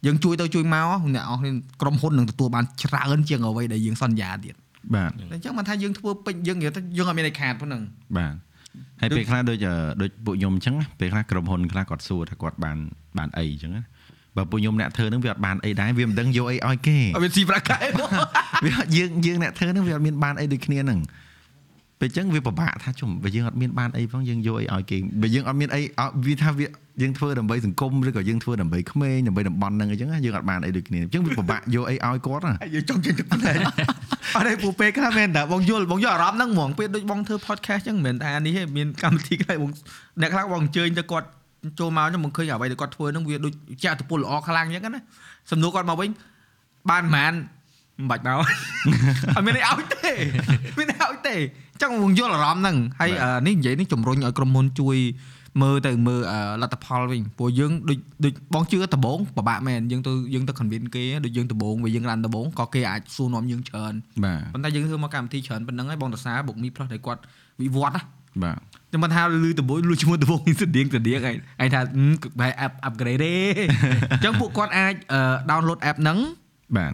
[0.06, 4.54] យើងជួយទៅជួយមកអ្នកអង្គគ្នាក្រុមហ៊ុននឹងទទួលបានច្រើនជាងអ្វីដែលយើងសន្យាទៀត
[4.94, 7.82] បាទអញ្ចឹងមិនថាយើងធ្វើពេញយើងនិយាយទៅយើងអត់មានឯខាតប៉ុណ្ណឹង
[8.18, 8.34] បាទ
[9.00, 12.76] ហើយពេលខ្លះដូចអឺដូចពួកខ្ញុំអញ្ចឹងណាពេលខ្លះក្រុមហ៊ុនខ្លះគាត់សួរថាគាត់បាន
[13.18, 13.82] បានអីអញ្ចឹងណា
[14.36, 17.78] បើពួកខ្ញុំអ្នកធ្វើហ្នឹងវាអត់បានអីដែរវាមិនដឹងយកអីឲ្យគេអត់មានស៊ីប្រាក់ខែ
[18.64, 21.00] វាយើងយើងអ្នកធ្វើហ្នឹងវាអត់មានបានអីដូចគ្នាហ្នឹង
[22.00, 26.66] ពេលអញ្ចឹងវាពិបាកថាជុំបើយើងអត់មានបានអីផងយើងយកអីឲ្យគេបើយើងអត់មានអីអត់វាថាវា
[27.02, 33.56] យើងធ្វើដើម្បីសង្គមឬក៏យើងធ្វើដើម្បីក្មេងដើម្បីតំបន់ហ្នឹងអញ្ចឹងណាយើងអត់បានអីដូចគ្នាអញ្ចឹងវាពិបាកយកអីឲ្យគាត់ណាយើងចង់ចេញទឹកភ្នែក
[34.36, 39.70] អត់ទេពូពេកខ្លះមែនតាបងយល់បងយល់អារម្មណ៍ហ្នឹងហ្មងពេលដូចបងធ្វើ podcast ចឹងមិនមែនថានេះទេមានកម្មវិធីខ្លះបង
[40.20, 41.28] អ្នកខ្លះបងអញ្ជើញទៅគាត់
[41.78, 43.52] ចូលមកចឹងបងឃើញអ្វីដែលគាត់ធ្វើហ្នឹងវាដូច
[43.84, 45.02] ចាក់តពលល្អខ្លាំងចឹងណា
[45.50, 46.10] សំណួរគាត់មកវិញ
[46.90, 47.32] បានប៉ុន្មាន
[47.98, 48.36] មិនបាច់មក
[49.36, 50.12] អត់មានអីឲ្យទេ
[50.78, 51.36] មានអីឲ្យទេ
[51.72, 54.96] អញ្ចឹងបងយល់អារម្មណ៍ហ្នឹងហើយអឺនេះនិយាយនេះជំរុញឲ្យក្រុមហ៊ុនជួយ
[55.62, 63.94] មើលទៅមើលអឺលទ្ធផលវិញព្រោះយើងដូចដូចបងជឿដំបងពិបាកមែនយើងទៅយើងទៅ convince គេដូចយើងដំបងវាយើងរ៉ាន់ដំបងក៏គេអាចសួរនាំយើងច្រើន
[64.24, 67.20] បាទប៉ុន្តែយើងធ្វើមកកម្មវិធីច្រើនប៉ុណ្ណឹងហើយបងតសាបុកមីផ្លោះតែគាត់
[67.62, 68.02] វិវត្តណា
[68.42, 68.58] បាទ
[68.94, 73.34] ខ្ញុំមិនថាលឺដំបងលឺឈ្មោះដំបងនេះស្តៀងស្តៀងឯងឯងថាហឹមបែរ app upgrade ទេ
[74.12, 75.20] អញ្ចឹងពួកគាត់អាចអឺ
[75.50, 76.18] download app ហ្នឹង
[76.76, 76.92] បាទ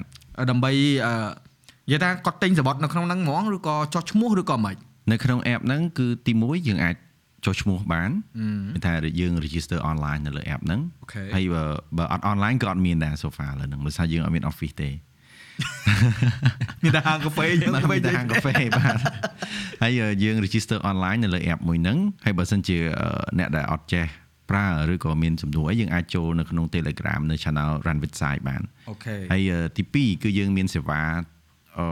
[0.50, 0.70] ដើម្បី
[1.06, 1.14] អឺ
[1.86, 4.76] និយាយថាគាត់ទិញសបត់នៅក្នុងហ្នឹងហ្មងឬក៏ចោះឈ្មោះឬក៏មិន
[5.12, 6.94] នៅក្នុង app ហ្នឹងគឺទី1យើងអាច
[7.44, 8.10] ចុះឈ្មោះបាន
[8.74, 11.62] មានថាយើង register online នៅលើ app ហ្នឹងអូខេហើយបើ
[11.98, 14.90] បើអត់ online ក៏អត់មានដែរ so far លើហ្នឹងដោយសារយើងអត់មាន office ទេ
[16.82, 18.94] មានតែហាងកាហ្វេយើងបាទមានតែហាងកាហ្វេបាទ
[19.82, 19.92] ហើយ
[20.22, 22.76] យើង register online នៅលើ app មួយហ្នឹងហើយបើសិនជា
[23.38, 24.06] អ្នកដែលអត់ចេះ
[24.50, 31.02] ប្រើឬក៏មានសំណួរអីយើងអាចចូលនៅក្នុង Telegram នៅ channel Run with Sai បានអូខេហើយទី2គឺយើងមានសេវា
[31.78, 31.86] អឺ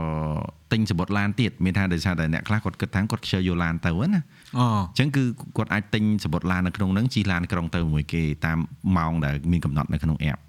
[0.71, 4.21] ទិញសំបុត្រឡានទៀតមានថាដោយសារតែអ្នកខ្លះគាត់គិតថាគាត់ខ្ជិលយកឡានទៅណា
[4.57, 5.23] អូអញ្ចឹងគឺ
[5.57, 8.57] គាត់អាចទិញសំបុត្រឡាននៅក្នុងហ្នឹងជិះឡានក្រុងទៅមួយគេតាម
[8.97, 10.39] ម៉ោងដែលមានកំណត់នៅក្នុង app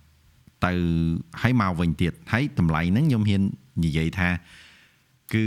[0.67, 0.73] ទៅ
[1.43, 3.43] ហើយមកវិញទៀតហើយតម្លៃហ្នឹងខ្ញុំហ៊ាន
[3.85, 4.29] និយាយថា
[5.35, 5.45] គឺ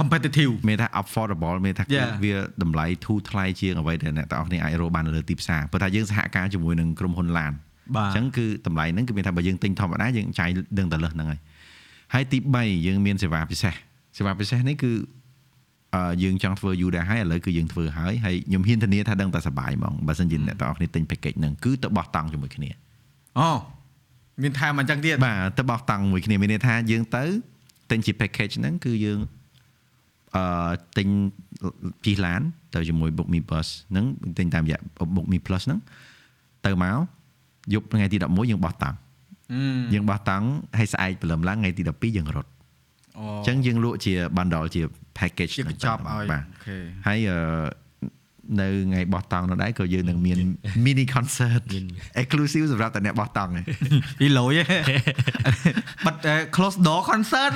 [0.00, 2.10] competitive មានថា affordable មានថា Yeah.
[2.24, 7.52] វាតម្លៃធូរថ្លៃជាងអ្វីដែលអ្នកទាំងអស់គ្នាអាចរកបាននៅលើទីផ្សារព្រោះថាយើងសហការជាមួយនឹងក្រុមហ៊ុនឡាន
[7.96, 11.40] បាទអញ្ចឹងគឺតម្លៃហ្នឹងគឺមានថាបើយើងទិញធម្មតាយើងចាយដឹងតែលើសហ្នឹងហើយ
[12.14, 13.74] ហើយទី3យើងមានសេវាពិសេស
[14.16, 14.92] សេវាពិសេសនេះគឺ
[15.94, 22.70] អឺយើងចង់ធ្វើយូរដែរហើយឥឡូវគឺយើងធ្វើហើយហើយខ្ញុំហ៊ានធានាថាដឹងតែសប្បាយហ្មងបើសិនជាអ្នកទាំងអស់គ្នាទិញ package ហ្នឹងគឺទៅបោះតង់ជាមួយគ្នា
[23.38, 23.48] អូ
[24.42, 27.24] មានថែមអញ្ចឹងទៀតបាទទៅបោះតង់មួយគ្នាមានន័យថាយើងទៅ
[27.90, 29.18] ទិញជា package ហ្នឹងគឺយើង
[30.36, 31.08] អឺទិញ
[32.06, 32.42] ជិះឡាន
[32.74, 34.04] ទៅជាមួយ Book Me Bus ហ្នឹង
[34.38, 34.78] ទិញតាមរយៈ
[35.14, 35.80] Book Me Plus ហ្នឹង
[36.66, 36.96] ទៅមក
[37.72, 38.96] យប់ថ្ងៃទី11យើងបោះតង់
[39.52, 39.62] អឺ
[39.94, 40.46] យើងបោះតង់
[40.78, 42.50] ហើយស្អែកព្រលឹមឡើងថ្ងៃទី12យើងរត់
[43.18, 44.82] អូអញ្ចឹងយើងលក់ជា bundle ជា
[45.18, 46.76] package ជាកញ្ចប់ឲ្យបាទអូខេ
[47.06, 47.38] ហើយអឺ
[48.60, 50.38] នៅថ្ងៃបោះតង់នោះដែរក៏យើងនឹងមាន
[50.84, 51.62] mini concert
[52.20, 53.64] exclusive សម្រាប់តែអ្នកបោះតង់ឯង
[54.20, 54.58] ពីលយ
[56.06, 56.16] បិទ
[56.56, 57.52] close door concert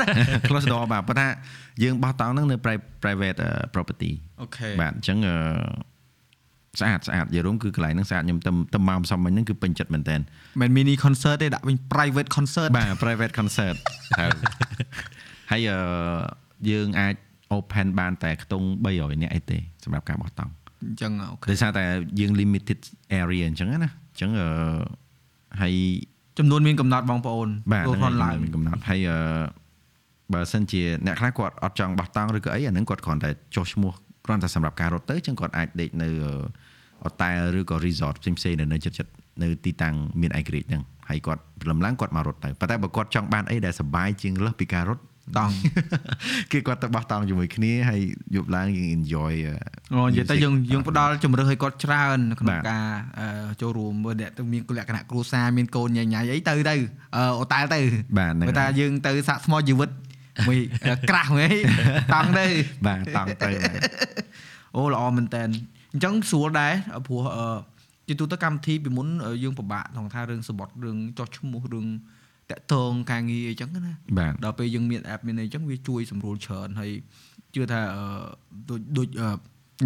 [0.48, 1.28] close door បាទប៉ុន្តែ
[1.82, 5.36] យើងបោះតង់ហ្នឹងនៅ pri- private អឺ property អូខេបាទអញ្ចឹងអឺ
[6.80, 10.16] ស្អាតស្អាតយរួមគឺកន្លែងហ្នឹងស្អាតខ្ញុំទៅទៅមកផ្សំមិញហ្នឹងគឺពេញចិត្តមែនតើ
[10.60, 13.76] មិន mini concert ទេដាក់វិញ private concert បាទ private concert
[14.18, 14.30] ហើយ
[15.50, 15.78] ហើយអឺ
[16.70, 17.14] យើងអាច
[17.56, 18.66] open បានតែខ្ទង់
[18.96, 20.52] 300នាក់អីទេសម្រាប់ការបោះតង់
[20.88, 21.84] អញ្ចឹងអូខេដោយសារតែ
[22.20, 22.80] យើង limited
[23.20, 24.48] area អញ្ចឹងណាអញ្ចឹងអឺ
[25.60, 25.74] ហើយ
[26.38, 29.18] ចំនួនមានកំណត់បងប្អូនបាទព្រោះហ្នឹងផងឡើងហើយមានកំណត់ហើយអឺ
[30.34, 33.92] បើសិនជាអ្នកខ្លះគាត់អត់ចង់បោះតង់ឬក៏អីអាហ្នឹងគាត់គ្រាន់តែចុះឈ្មោះ
[34.24, 36.32] គ្រាន់តែសម្រាប់ការរត់ទៅអញ្ចឹងគាត់អាចដេកនៅអឺ
[37.04, 39.12] hotel ឬក៏ resort ផ្សេងផ្សេងៗនៅនៅជិតជិតៗ
[39.42, 45.02] នៅទីតាំងមានឯករាជ្យហ្នឹងហើយគាត់ព្រលឹមឡើងគាត់មករត់ទៅប៉ុន្តែបើគាត់ចង់បានអីដែលសប្បាយជាងលើសពីការរត់
[45.38, 45.54] តង់
[46.52, 48.00] គឺគាត់ទៅបោះតង់ជាមួយគ្នាហើយ
[48.34, 49.54] យប់ឡើងយើង enjoy អឺ
[49.94, 52.86] អូនិយាយទៅយើងយើងផ្ដល់ជំរឿសឲ្យគាត់ច្រើននៅក្នុងបាទការ
[53.20, 56.74] អឺចូលរួមមើលអ្នកទៅមានលក្ខណៈគ្រួសារមានកូនញ៉ៃញ៉ៃអីទៅទៅ
[57.16, 57.80] អឺអូតែលទៅ
[58.18, 59.90] បាទហ្នឹងបើថាយើងទៅសាក់ស្មោះជីវិត
[60.48, 61.54] មួយអឺក្រាស់មួយ
[62.14, 62.46] តង់ទៅ
[62.86, 63.80] បាទតង់ទៅបាទ
[64.76, 66.72] អូល្អមែនតើអញ្ចឹងស្រួលដែរ
[67.06, 67.46] ព្រោះអឺ
[68.08, 71.86] ជាទូទៅកម្មវិធីពីមុនអឺយើងពិបាកក្នុងថារឿងសបត់រឿងចោះឈ្មោះរឿង
[72.50, 76.90] តាក់ទងការងារអីចឹងណាបាទដល់ពេលយើងមាន app មានអីចឹងវាជួយសម្រួលច្រើនហើយ
[77.54, 78.04] ជឿថាអឺ
[78.68, 79.28] ដូចដូចអឺ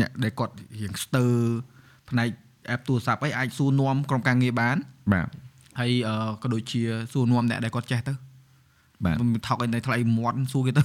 [0.00, 1.34] អ្នកដែលគាត់រៀងស្ទើរ
[2.10, 2.28] ផ្នែក
[2.74, 4.76] app ទូរស័ព្ទអីអាចសួរនាំក្រុមការងារបាន
[5.12, 5.28] បាទ
[5.80, 6.80] ហើយអឺក៏ដូចជា
[7.12, 8.14] សួរនាំអ្នកដែលគាត់ចេះទៅ
[9.04, 10.82] បាទមិនថោកអីនៅថ្លៃមាត់សួរគេទៅ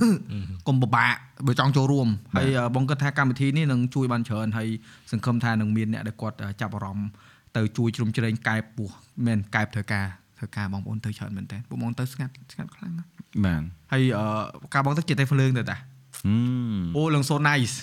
[0.68, 1.14] កុំពិបាក
[1.48, 4.68] បើចង់ចូលរួមហើយអឺបងគិតថាកម្មវិធីនេះនឹងជួយបានច្រើនហើយ
[5.12, 7.10] សង្ឃឹមថានឹងមានអ្នកដែលគាត់អឺចាប់អារម្មណ៍
[7.58, 8.90] ទៅជួយជ្រោមជ្រែងកែបពោះ
[9.26, 10.06] មែនកែបធ្វើការ
[10.38, 13.10] ធ្វើការបងប្អូនទៅច្រើនមែនតើពួកបងទៅស្ងាត់ស្ងាត់ខ្លាំងណាស់
[13.46, 13.62] បាទ
[13.92, 14.26] ហើយអឺ
[14.74, 16.34] ការបងទៅជាតែភ្លើងទៅតាហឹ
[16.82, 17.76] មអូឡើង so nice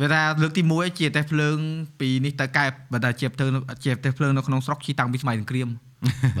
[0.00, 1.56] វាថាលើកទី1ជាតែភ្លើង
[2.00, 3.44] ពីនេះទៅកែបបើថាជាទៅ
[3.84, 5.68] ជាតែភ្លើងនៅក្នុងស្រុកជីតាំងពីសម័យសង្គ្រាម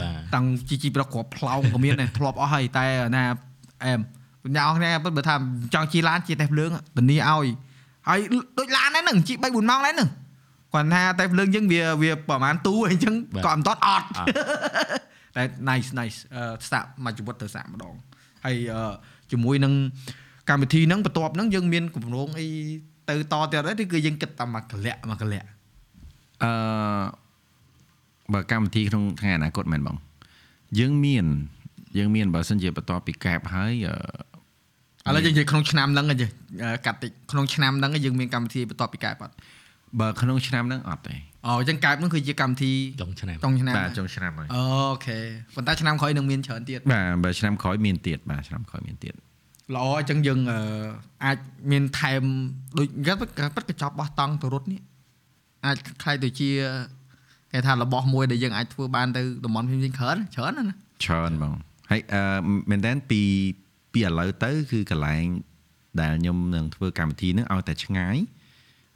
[0.00, 2.86] បាទតាំងជីជីប្រកគ្រាប់ផ្លោងក៏មានដែរធ្លាប់អស់ហើយតែ
[3.16, 3.24] ណា
[3.84, 4.00] អែម
[4.54, 5.34] អ្នកអស់គ្នាពិតបើថា
[5.74, 7.46] ចង់ជិះឡានជាតែភ្លើងធានាឲ្យ
[8.08, 8.20] ហើយ
[8.58, 10.10] ដូចឡានដែរហ្នឹងជិះ3 4ម៉ោងដែរហ្នឹង
[10.72, 13.14] គាត់ថាតែភ្លើងយើងវាវាប្រហែលទូអីចឹង
[13.46, 14.06] ក៏មិនតតអត់
[15.36, 17.94] តែ nice nice អឺសាក់មកជីវិតទៅសាក់ម្ដង
[18.44, 18.92] ហើយអឺ
[19.32, 19.72] ជាមួយនឹង
[20.50, 22.46] កម្មវិធីហ្នឹងបន្ទាប់ហ្នឹងយើងមានគម្រោងអី
[23.08, 25.44] ទៅតទៀតដែរឬគឺយើងគិតតែមកកលៈមកកលៈ
[26.42, 26.52] អឺ
[28.32, 29.96] បើកម្មវិធីក្នុងថ្ងៃអនាគតមែនបង
[30.78, 31.26] យើងមាន
[31.98, 33.74] យើងមានបើសិនជាបន្ទាប់ពីកែបហើយ
[35.06, 36.18] អឺឥឡូវយើងនិយាយក្នុងឆ្នាំហ្នឹងឯង
[36.86, 39.34] កាត់តិចក្នុងឆ្នាំហ្នឹងឯងយើងមានកម្មវិធីបន្ទាប់ពីកែបអត់
[40.00, 41.16] បើក្នុងឆ្នាំហ្នឹងអត់ទេ
[41.46, 42.72] អូអញ្ចឹងកែបហ្នឹងគឺជាកម្មវិធី
[43.02, 44.64] ចុងឆ្នាំចុងឆ្នាំបាទចុងឆ្នាំហើយអូ
[45.06, 45.18] ខេ
[45.54, 49.14] ប៉ុន្តែឆ្នាំក្រោយនឹងមានច្រើនទៀតបាទបើឆ្នាំក្រោយមានទៀតបាទឆ្នាំក្រោយមានទៀត
[49.74, 50.60] ល្អអញ្ចឹងយើងអឺ
[51.24, 51.38] អាច
[51.70, 52.22] មានថែម
[52.78, 54.80] ដូចគាត់ពិតពិតកញ្ចប់បោះតង់ទៅរត់នេះ
[55.66, 56.50] អាចខ្លាយទៅជា
[57.52, 60.74] គេថារបស់មួយដែលយើងអាចធ្វើបានទៅតំបន់ផ្សេងៗច្រើនច្រើនណាស់ណា
[61.04, 61.52] ច្រើនបង
[61.90, 62.22] ហើយអឺ
[62.70, 63.22] មែនតើពី
[63.92, 65.24] ពីឥឡូវទៅ គឺកន្លែង
[66.00, 68.16] ដែលខ្ញុំនឹងធ្វើកម្មវិធីហ្នឹងឲ្យតែឆ្ងាយ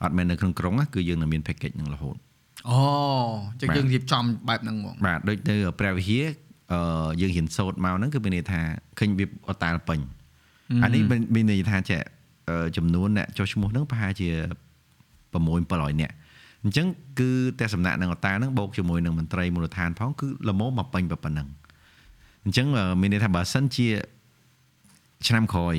[0.03, 2.17] អត់មែននៅក្នុងក្រុងណាគឺយើងនឹងមាន package ហ្នឹងរហូត
[2.69, 2.81] អូ
[3.51, 6.25] អញ្ចឹងបាទយើងរៀបចំបែបហ្នឹងហ្មងបាទដូចនៅព្រះវិហារ
[6.73, 8.61] អឺយើងរៀនសូត្រមកហ្នឹងគឺមានន័យថា
[8.99, 10.01] ឃើញវាអតាលពេញ
[10.85, 12.01] អានេះមានមានន័យថាចេះ
[12.49, 14.29] អឺចំនួនអ្នកចុះឈ្មោះហ្នឹងប្រហែលជា
[15.33, 15.41] 6
[15.71, 16.15] 700នាក់
[16.65, 16.87] អញ្ចឹង
[17.21, 21.49] គឺតែសំណាក់នឹងអតាហ្នឹងបូកជាមួយនឹងមន្ត្រីមូលដ្ឋានផងគឺល្មមមកពេញប៉ុណ្ណឹង
[22.45, 22.67] អញ្ចឹង
[23.01, 23.89] មានន័យថាបើសិនជា
[25.29, 25.77] ឆ្នាំក្រោយ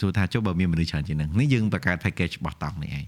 [0.00, 3.04] ទោះថាចុះបើមានមនុស្សច្រើនជាងហ្នឹងនេះយើងបង្កើត package របស់តង់នេះឯង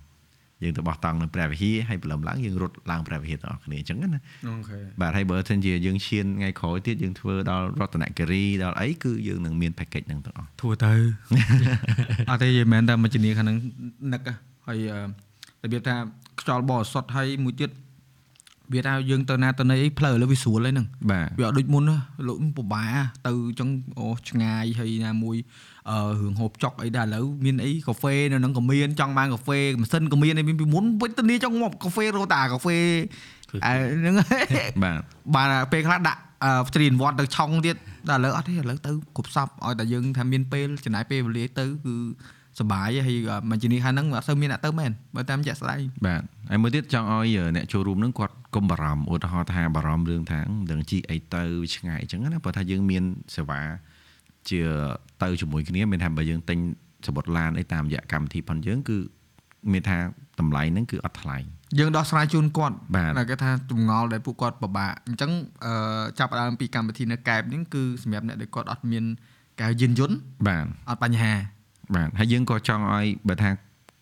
[0.62, 10.92] យើងទៅបោះតង់នៅព្រះវិហារហើយព្រលឹមឡើងយើងរត់ឡើងព្រះវិហារទាំងអស់គ្នាអញ្ចឹងណាអូខេបាទហើយបើសិនជាយើងឈានថ្ងៃក្រោយទៀតយើងធ្វើដល់រតនគិរីដល់អីគឺយើងនឹងមាន package ហ្នឹងទាំងអស់ធ្វើទៅ
[12.30, 13.56] អត់ទេយីមែនតែមួយជំនាញខាងហ្នឹង
[14.12, 14.34] នឹកហ៎
[14.66, 15.00] ហើយអឺ
[15.64, 15.96] របៀបថា
[16.40, 17.70] ខ្យល់បរិសុទ្ធហើយមួយទៀត
[18.74, 21.96] វាថាយើងទៅណាទៅណីអីផ្លូវឥឡូវវាស្រួលហើយហ្នឹងបាទវាអត់ដូចមុនណា
[22.26, 22.94] លោកពិបាក
[23.26, 23.68] ទៅអញ្ចឹង
[23.98, 25.36] អូឆ្ងាយហើយណាមួយ
[25.90, 32.78] អឺរឿងហូបចុកអីដែរឥឡូវមានអីកាហ្វេនៅហ្នឹងក៏មានចង់បានកាហ្វេម៉ាស៊ីនក៏មានអីមានពីមុនវិទ្យានីចង់ងាប់កាហ្វេរត់តែអាកាហ្វេ
[33.66, 34.44] អឺហ្នឹងហើយ
[34.82, 35.00] បាទ
[35.34, 37.76] បានពេលខ្លះដាក់អឺស្ទ្រីនវត្តទៅឆុងទៀត
[38.08, 41.94] តែឥឡូវអត់ទេឥឡូវទៅគ្រប់សពឲ្យតែយើងថាមានពេលចំណាយពេលវេលាទៅគឺ
[42.58, 43.18] សប្បាយហើយ
[43.50, 53.02] មួយជំនាញខាងហ្នឹងអត់សូវមានអ្នកទៅមែនបើតាមជាក់ស្ដែងបាទហើយមួយទៀតចង់ឲ្យអ្នកចូលរួមហ្នឹងគាត់កុំបារម្ភឧទាហរណ៍ថាបារម្ភរឿងថាមិនដឹងជីអីទៅវាឆ្ងាយអញ្ចឹងណាព្រោះថាយើងមាន
[53.36, 53.60] សេវា
[54.50, 54.60] ជា
[55.22, 56.58] ទៅជាមួយគ្នាមានថាបើយើងទិញ
[57.06, 58.98] សបុតឡានអីតាមរយៈកម្មវិធីផងយើងគឺ
[59.72, 59.98] មានថា
[60.40, 61.38] តម្លៃហ្នឹងគឺអត់ថ្លៃ
[61.78, 65.30] យើងដោះស្រាយជូនគាត់បាទតែគេថាចម្ងល់ដែលពួកគាត់ពិបាកអញ្ចឹង
[65.64, 69.04] អឺចាប់ផ្ដើមពីកម្មវិធីនៅកែបហ្នឹងគឺសម្រាប់អ្នកដែលគាត់អត់មាន
[69.60, 70.16] កៅយានយន្ត
[70.48, 71.32] បាទអត់បញ្ហា
[71.94, 73.50] បាទហើយយើងក៏ចង់ឲ្យបើថា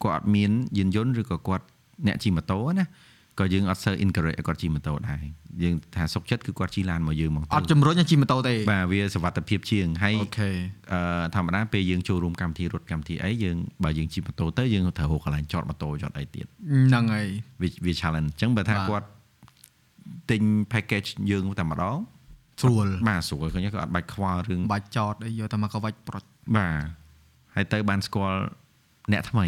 [0.04, 1.64] គាត់អត់មានយានយន្តឬក៏គាត់
[2.06, 2.86] អ្នកជិះម៉ូតូណា
[3.40, 5.22] ក៏យើងអត់សូវ encourage ឲ្យគាត់ជិះម៉ូតូដែរ
[5.62, 10.50] យើងថាសុខចិត្តគឺគាត់ជិះឡានមកយើងមកអត់ជំរុញឲ្យជិះម៉ូតូទេបាទវាសុវត្ថិភាពជាងហើយអូខេ
[10.92, 11.00] អឺ
[11.34, 16.46] ធម្មតាពេលយើងចូលរួមកម្មវិធីរត់កម្មវិធីអីយើងបើយើងជិះម៉ូតូទៅយើងត្រូវរកកន្លែងចតម៉ូតូចតអីទៀត
[16.88, 17.26] ហ្នឹងហើយ
[17.62, 19.06] វាវា challenge អញ្ចឹងបើថាបាទគាត់
[20.30, 21.98] ទិញ package យើងតែម្ដង
[22.62, 26.24] ស្រួលបាទស្រួលឃើញគាត់អត់បាច់ខ្វល់រឿងបាច់ចតអីយកតែមកកវាច់ប្រុច
[26.56, 27.01] បាទ
[27.54, 28.40] ហើយទៅបានស្គាល់
[29.12, 29.46] អ្នកថ្មី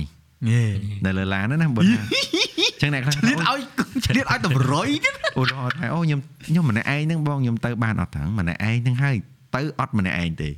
[0.50, 0.62] ងេ
[1.04, 3.60] នៅលើឡានហ្នឹងណាបើថាអញ្ចឹងអ្នកខ្លះឆ្លៀតឲ្យ
[4.06, 9.16] ឆ្លៀតឲ្យតម្រុយទៀតឧទាហរណ៍ថាអូខ្ញុំខ្ញុំម្នាក់ឯងហ្នឹងបងខ្ញុំទៅបានអត់ហ្នឹងម្នាក់ឯងហ្នឹងហើយ
[9.54, 10.50] ទៅអត់ម្នាក់ឯងទេ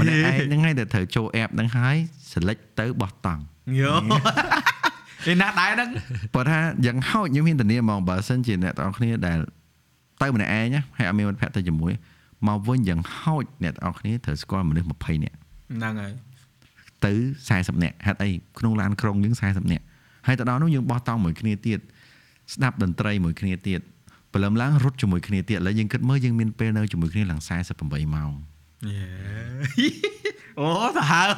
[0.00, 1.96] ម្នាក់ឯងហ្នឹងហើយដែលត្រូវចូល app ហ្នឹងហើយ
[2.30, 3.42] select ទៅបោះតង់
[3.80, 3.92] យោ
[5.32, 5.88] ឯណាដែរហ្នឹង
[6.34, 9.38] បើថាយ៉ាងហោចខ្ញុំហ៊ានធានាហ្មងបើសិនជាអ្នកទាំងអស់គ្នាដែល
[10.22, 11.92] ទៅម្នាក់ឯងណាហើយអត់មានមិត្តភក្តិទៅជាមួយ
[12.48, 15.36] មកវិញយ៉ាងហោចអ្នកទាំងអស់គ្នាត្រូវស្គាល់មនុស្ស20នាក់
[15.76, 16.12] ហ្នឹងហើយ
[17.06, 17.12] ទៅ
[17.48, 19.84] 40នាក់ហេតុអីក្នុងឡានក្រុងយើង40នាក់
[20.26, 21.78] ហើយទៅដល់នោះយើងបោះតង់មួយគ្នាទៀត
[22.54, 23.80] ស្ដាប់តន្ត្រីមួយគ្នាទៀត
[24.32, 27.40] ព្រលឹមឡើងរត់ជាមួយគ្នាទៀតឥឡូវយើងគិតមើលយើងមានពេលនៅជាមួយគ្នាឡើង
[27.76, 28.30] 48ម៉ោង
[30.60, 31.28] អូសាហាវ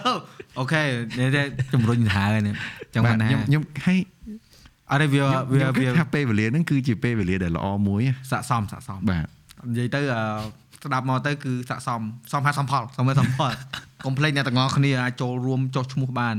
[0.58, 0.82] អូខេ
[1.18, 1.42] នេះតែ
[1.74, 2.54] ជំរុញសាហាវនេះ
[2.94, 3.98] ចឹងបាបានទថាខ្ញុំខ្ញុំហើយ
[4.90, 9.26] អត់ទេវាខ្ញុំវាខ្ញុំគិតវាថាពេលវេលាហ្នឹងគឺជាពេលវេលាដែលល្អមួយណាស័កសមស័កសមបាទ
[9.68, 10.22] និយាយទៅអឺ
[10.86, 12.00] ស្ដាប់មកទៅគឺស័កសម
[12.32, 13.52] សមហាសំផលសមហាសំផល
[14.04, 16.36] កុំភ្លេចអ្នកទាំងអស់គ្នាអាចចូលរួមចុះឈ្មោះបាន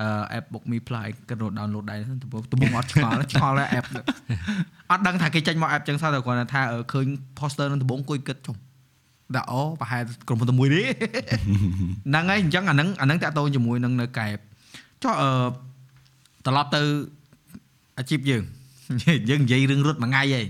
[0.00, 3.86] អឺ app Book Me Plus គិតរត់ download ដែរទំពុំទំពុំអត់ឆ្ងល់ឆ្ងល់ដែរ app
[4.90, 7.06] អត់ដឹងថាគេចេញមក app ចឹងសោះតែគ្រាន់តែថាអឺឃើញ
[7.38, 8.56] poster នឹងដំបងអង្គុយគិតចុះ
[9.36, 10.86] ដាក់អូប្រហែលក្រុមហ៊ុនតែមួយនេះ
[12.08, 14.38] ហ្នឹងហើយអញ្ចឹងអាហ្នឹងអាហ្នឹងតាក់ទងជាមួយនឹងនៅកែប
[15.02, 15.28] ចុះអឺ
[16.46, 16.82] ត្រឡប់ទៅ
[17.98, 18.42] អាជីពយើង
[19.28, 20.46] យើងនិយាយរឿងរត់មួយថ្ងៃឯង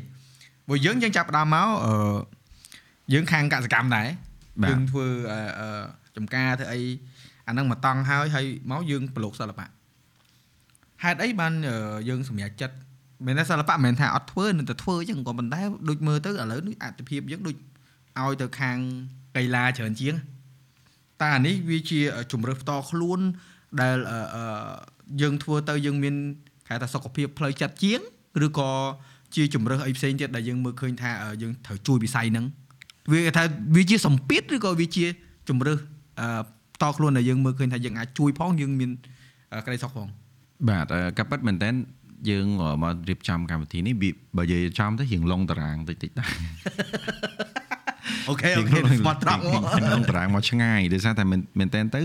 [0.69, 1.93] បើយើងយើងចាប់ផ្ដើមមកអឺ
[3.13, 4.09] យើងខាងកសកម្មដែរ
[4.63, 5.83] បាទយើងធ្វើអឺអឺ
[6.17, 6.81] ចំការធ្វើអី
[7.47, 9.67] អាហ្នឹងមកតង់ហើយហើយមកយើងប្រឡូកសិល្បៈ
[11.03, 12.77] ហេតុអីបានអឺយើងសម្រេចចិត្ត
[13.27, 17.57] មិនថាសិល្បៈមិនមែនថាអត់ធ្វើនឹងតែធ្វើអញ្ចឹងក៏ប៉ុន្តែដូចមើលទៅឥឡូវនេះអត្ថភាពយើងដូច
[18.21, 18.79] ឲ្យទៅខាង
[19.37, 20.15] កីឡាច្រើនជាង
[21.21, 22.01] តែអានេះវាជា
[22.33, 23.21] ជំរើសផ្ទាល់ខ្លួន
[23.81, 24.73] ដែលអឺអឺ
[25.21, 26.15] យើងធ្វើទៅយើងមាន
[26.69, 28.01] គេថាសុខភាពផ្លូវចិត្តជាង
[28.47, 28.71] ឬក៏
[29.35, 32.47] ជាជំរើសអីផ្សេងទៀតដែលយើងមើលឃើញថាអឺយើងត្រូវជួយវិស័យហ្នឹង
[33.11, 33.45] វាគេថា
[33.77, 35.05] វាជាសម្ពាធឬក៏វាជា
[35.49, 35.79] ជំរើស
[36.21, 36.27] អឺ
[36.75, 38.91] ផ្ទាល់ខ្លួនដែលយើងមើលឃើញថាយើងអាចជួយផងយើងមាន
[39.55, 40.09] អឺក្តីសុខផង
[40.69, 41.71] បាទអឺកាពិតមែនតើ
[42.31, 42.47] យើង
[42.83, 46.33] មករៀបចំកម្មវិធីនេះវាបើនិយាយចំទៅរៀងឡុងតារាងតិចតិចដែរ
[48.29, 49.43] អូខេអូខេស្មាត់ត្រង់
[49.93, 52.03] ឡុងតារាងមកឆ្ងាយដោយសារតែមែនមែនតើទៅ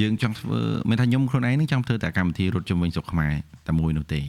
[0.00, 3.32] យើងចង់ធ្វើមានថាខ្ញុំខ្លួនឯងនឹងចង់ធ្វើតែកម្មវិធីរត់ជុំវិញស្រុកខ្មែរ
[3.66, 4.20] តែមួយនោះទេ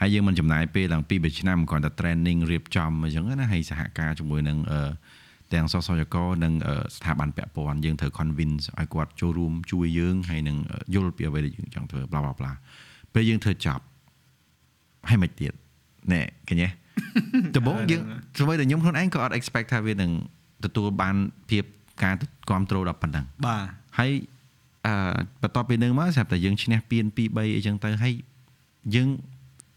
[0.00, 4.80] ហើយយើងមិនចំណាយពេលឡើង2 3ឆ្នាំគ្រាន់តែ training រៀបចំអញ្ចឹងណាហើយសហការជាមួយនឹងអឺ
[5.52, 10.56] ទាំងសសយក និងអឺស្ថាប័នពាក់ព័ន្ធយើងត្រូវ convince ឲ្យគាត់ចូលរួមជួយយើងហើយនឹង
[10.94, 12.52] យល់ពីអ្វីដែលយើងចង់ធ្វើ bla bla bla
[13.14, 13.84] ពេលយើងធ្វើចប់
[15.08, 15.52] ហើយមិនទៀត
[16.12, 16.68] ណែឃើញទេ
[17.56, 18.02] ដំបូងយើង
[18.38, 20.10] ស្មើតែខ្ញុំខ្លួនឯងក៏អត់ expect ថាវានឹង
[20.64, 21.16] ទទួលបាន
[21.50, 21.64] ភាព
[22.02, 22.14] ការ
[22.48, 23.64] គ្រប់គ្រងដល់ប៉ុណ្ណឹងបាទ
[23.98, 24.10] ហើយ
[24.86, 24.94] អឺ
[25.42, 28.14] បន្ទាប់ពីនឹងមកស្រាប់តែយើងឈ្នះពៀន2 3អីចឹងទៅហើយ
[28.94, 29.08] យើង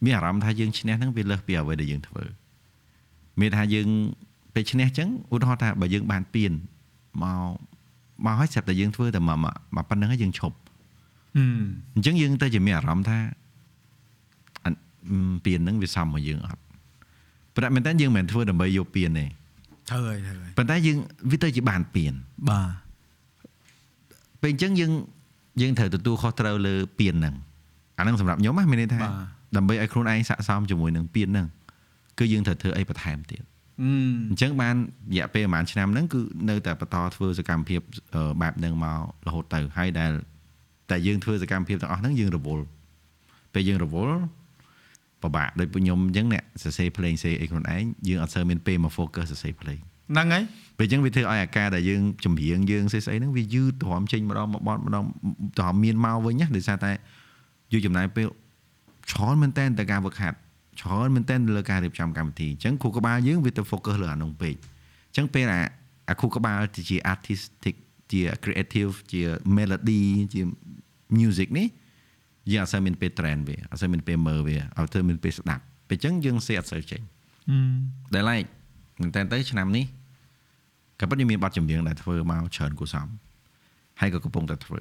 [0.03, 2.23] មានអារម្មណ៍ថាយើងឈ្នះហ្នឹងវាលើសពីអ្វីដែលយើងធ្វើ
[3.39, 3.87] មានថាយើង
[4.53, 6.51] ពេលឈ្នះចឹងឧទាហរណ៍ថាបើយើងបានពៀន
[7.23, 7.39] មក
[8.25, 9.37] មកហើយស្រាប់តែយើងធ្វើតែមក
[9.75, 10.55] មកប៉ុណ្្នឹងហើយយើងឈប់
[11.95, 13.17] អញ្ចឹងយើងទៅជាមានអារម្មណ៍ថា
[14.65, 14.71] អា
[15.45, 16.61] ពៀនហ្នឹងវាសមមកយើងអត់
[17.53, 19.25] ប៉ុន្តែមែនតើយើងមិនមែនធ្វើដើម្បីយកពៀនទេ
[19.89, 20.97] ត្រូវហើយត្រូវហើយប៉ុន្តែយើង
[21.31, 22.13] វាទៅជាបានពៀន
[22.49, 22.69] បាទ
[24.41, 24.91] ពេលអញ្ចឹងយើង
[25.61, 27.35] យើងត្រូវទទួលខុសត្រូវលើពៀនហ្នឹង
[27.97, 31.47] អាហ្នឹងសម្រាប់ខ្ញុំណាមានន័យថាបាទ ដើម្បីឲ្យខ្លួនឯងស័ក្តិសមជាមួយនឹងពៀនហ្នឹង
[32.19, 33.43] គឺយើងត្រូវធ្វើអីបន្ថែមទៀត
[33.81, 33.89] អឺ
[34.29, 34.75] អញ្ចឹងបាន
[35.13, 37.81] រយៈពេលប្រហែលឆ្នាំហ្នឹងគឺនៅតែបន្តធ្វើសកម្មភាព
[38.15, 40.11] អឺបែបហ្នឹងមករហូតទៅហើយដែល
[40.89, 42.63] តែយើងធ្វើសកម្មភាពទាំងអស់ហ្នឹងយើងរវល់
[43.53, 44.17] ពេលយើងរវល់
[45.23, 49.79] ពិបាកដូចពួកខ្ញុំអញ្ចឹងអ្នកសរសេរភ្លេងសេអីខ្លួនឯងយើងអត់សូវមានពេលមក focus សរសេរភ្លេង
[50.11, 50.43] ហ្នឹងហើយ
[50.77, 55.03] ពេលអញ្ចឹងវាធ្វើឲ្យអាការដែលយើងចម្រៀងយើងស្អីស្អីហ្នឹងវាយឺតទ្រាំចេញម្ដងមកបត់ម្ដង
[55.57, 56.91] ទ្រាំមានមកវិញណាដោយសារតែ
[57.71, 58.27] យូរចំណាយពេល
[59.11, 60.37] ច្រើនមែនតើទៅការវឹកហាត់
[60.81, 64.55] ច្រើនមែនតើលើការរៀបចំកម្មវិធីអញ្ចឹងគ្រូក្បាលយើងវាទៅ focus លើអានោះពេក
[65.09, 65.61] អញ្ចឹងពេលអា
[66.09, 66.59] អាគ្រូក្បាល
[66.89, 67.75] ជា artistic
[68.11, 69.21] ជា creative ជា
[69.57, 70.01] melody
[70.33, 70.41] ជា
[71.17, 71.67] music នេះ
[72.51, 77.01] យើងអត់សូវមានពេល trend វាអត់សូវមានពេលមើលវាអត់សូវមានពេលស្ដាប់ពេលអញ្ចឹងយើងសេអត់សូវចេញ
[78.13, 78.43] ដែលឡែក
[79.01, 79.85] មែនតើទៅឆ្នាំនេះ
[80.99, 83.07] ក៏ពិតយើងមានបទចម្រៀងដែលធ្វើមកច្រើនគួរសម
[83.99, 84.79] ហើយក៏កំពុងតែធ្វើ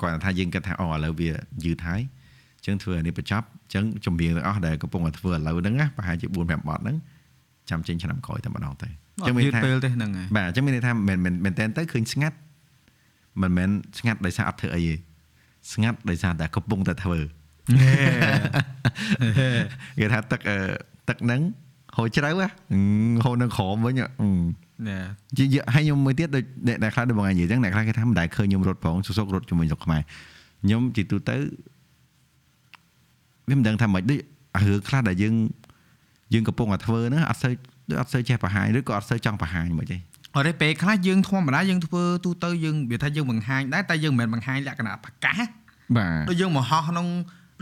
[0.00, 1.30] គាត់ថាយើងគិតថាអូឥឡូវវា
[1.64, 6.96] យឺតហើយអញ្ចឹងធ្វើអានេះបញ្ចប់អញ្ចឹងចម្រៀងទាំងអស់ដែលកំពុងតែធ្វើឥឡូវហ្នឹងណាប្រហែលជា4 5បទហ្នឹង
[7.70, 12.36] ចាំចេញឆ្នាំក្រោយតែម្ដងទៅអញ្ចឹងមានយឺតថាពេលទេហ្នឹងហើយបាទអញ្ចឹងមានន័យថាមិនមែនមែនតើទៅឃើញស្ងាត់
[13.42, 14.94] មិនមែនស្ងាត់ដោយសារអត់ធ្វើអីទេ
[15.72, 17.18] ស្ងាត់ដោយសារតែកំពុងតែធ្វើ
[19.98, 20.56] គេថាទឹកអឺ
[21.08, 21.40] ទឹកហ្នឹង
[21.96, 22.46] ហូរជ្រៅហ៎
[23.24, 24.30] ហូរនៅក្រោមវិញហ៎អឺ
[24.88, 24.98] ណែ
[25.38, 30.02] ជាយហើយខ្ញុំមួយទៀតដូចអ្នកអ្នកខ្លះដូចបងឯងនិយាយចឹងអ្នកខ្លះគេថាមិនដែលឃើញខ្ញុំរត់ផងសុសរត់ជាមួយស្រុកខ្មែរ
[30.62, 31.36] ខ្ញុំជាទូទៅ
[33.48, 34.20] វាមិនដឹងថាមិនដូច
[34.66, 35.34] រឿងខ្លះដែលយើង
[36.32, 37.52] យើងកំពុងតែធ្វើហ្នឹងអត់សូវ
[37.88, 39.96] ដូចអត់សូវចេះបង្ហាញឬក៏អត់សូវចង់បង្ហាញមិនទេ
[40.34, 45.46] អត់ទេពេលខ្លះយើងធម្មតាយើងធ្វើទូទៅយើងវាថាយើងបង្ហាញដែរតែយើងមិនមែនបង្ហាញលក្ខណៈប្រកាស
[45.96, 47.06] បាទដូចយើងមកហោះក្នុង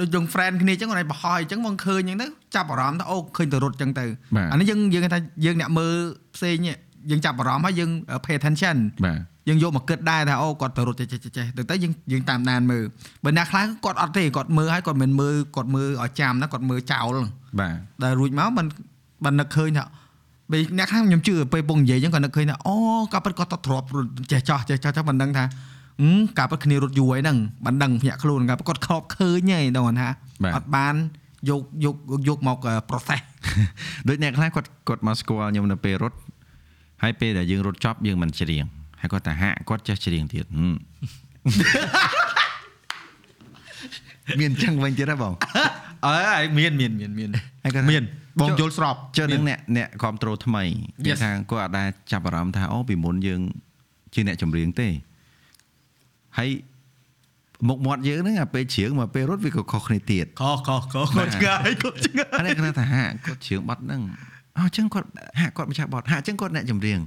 [0.00, 4.04] ដូចយើង friend គ្នាអញ្ចឹងគាត់ឲ្យបោះអញ្ចឹងមកឃើញអញ្ចឹងទៅចាប់អារម្មណ៍ថាអូឃើញទៅរត់អញ្ចឹងទៅ
[4.36, 5.94] បាទអានេះយើងយើងគេថាយើងអ្នកមើល
[6.36, 6.76] ផ្សេងនេះ
[7.10, 7.90] យើងចាប់អារម្មណ៍ហើយយើង
[8.24, 12.84] pay attention បាទ យើងយកមកគិតដែរថាអូគាត់ទៅរត់ចេះចេះចេះចេះទៅទៅយើងយើងតាមដានមើល
[13.24, 17.26] បើអ្នកខ្លះគាត់អត់ទេគាត់មើលហើយគាត់មិនមើលគាត់មើលឲ្យចាំណាគាត់មើលចោលហ្នឹង
[17.60, 18.66] បាទដែលរួចមកមិន
[19.24, 19.84] មិននឹកឃើញថា
[20.50, 22.76] ពេលអ្នកខ្លះខ្ញុំជឿពេលពងនិយាយអញ្ចឹងគាត់នឹកឃើញថាអូ
[23.12, 25.44] កាពិតគាត់ទៅទ្របរត់ចេះចោះចេះចោះចោះមិនដឹងថា
[26.00, 30.08] ហឹមកាពិតគ្នារត់យូរអីហ្នឹងមិនដឹងភ្ញាក់ខ្លួនកាពិតគាត់ខប់ឃើញហីដល់ថា
[30.56, 30.94] អត់បាន
[31.48, 31.96] យកយក
[32.28, 32.58] យកមក
[32.90, 33.22] process
[34.08, 36.16] ដូចអ្នកខ្លះគាត់គាត់មកស្គាល់ខ្ញុំនៅពេលរត់
[37.02, 38.64] ហើយពេលដែលយើងរត់ចប់យើងមិនច្រៀង
[39.06, 40.74] ហើយគាត់ថាហាក់គាត់ចេះច្រៀងទៀតហឹម
[44.40, 45.32] មានចឹងវិញទៀតហ៎បង
[46.04, 47.28] អើយមានមានមានមាន
[47.64, 48.02] ហើយគាត់ថាមាន
[48.40, 50.62] បងយល់ស្របចុះនឹងអ្នកអ្នកគ្រប់ត្រូលថ្មី
[51.04, 51.18] គេ Yes.
[51.22, 53.40] ថាគាត់អត់ដែលចាប់អារម្មណ៍ថាអូពីមុនយើង
[54.14, 54.88] ជាអ្នកចម្រៀងទេ
[56.38, 56.50] ហើយ
[57.68, 64.00] មុខមាត់យើងហ្នឹងអាពេលច្រៀងមកពេលរត់វាក៏ខុសគ្នាទៀតខុសខុសខុសគាត់ឆ្ងាយគាត់ឆ្ងាយអានេះគាត់ថាហាក់គាត់ច្រៀងបត់ហ្នឹង
[64.58, 65.08] អញ្ចឹងគាត់
[65.40, 66.98] ហាក់គាត់ម្ចាស់បត់ហាក់អញ្ចឹងគាត់អ្នកចម្រៀង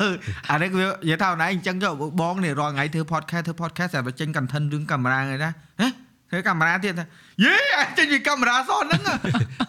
[0.00, 0.08] អឺ
[0.50, 5.50] អានេះវានិយាយថាអូនឯងអញ្ចឹងចុះបងនេះរាល់ថ្ងៃធ្វើ podcast ធ្វើ podcast តែបើចេញ content រឿងកាមេរ៉ាហ្នឹងណា
[5.80, 5.88] ហេ
[6.30, 7.04] ធ្វើកាមេរ៉ាទៀតថា
[7.44, 9.02] យេអាចចេញពីកាមេរ៉ាសនហ្នឹង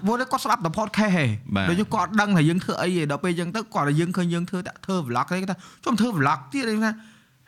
[0.06, 1.26] ព្រោះតែគាត់ស្ដាប់តែ podcast ហេ
[1.56, 6.92] បាទដូចគាត់អត់ដឹងថាយើងធ្វើអីទេដល់ពេលអញ្ចឹងទៅគាត់តែយើងឃើញយើងធ្វើតែធ្វើ vlog ទេគាត់ថាជុំធ្វើ vlog ទៀតឯងថា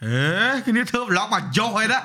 [0.03, 1.99] ហេគ្នាធ្វើ vlog មកចុះឯណាតែ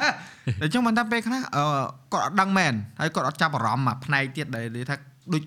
[0.62, 1.64] អញ្ចឹងមិនថាពេលខ្លះអឺ
[2.12, 4.96] គាត់អត់ដឹងមែនហើយគាត់អត់ចាប់អារម្មណ៍មកផ្នែកទៀតដែលនិយាយថា
[5.32, 5.42] ដូច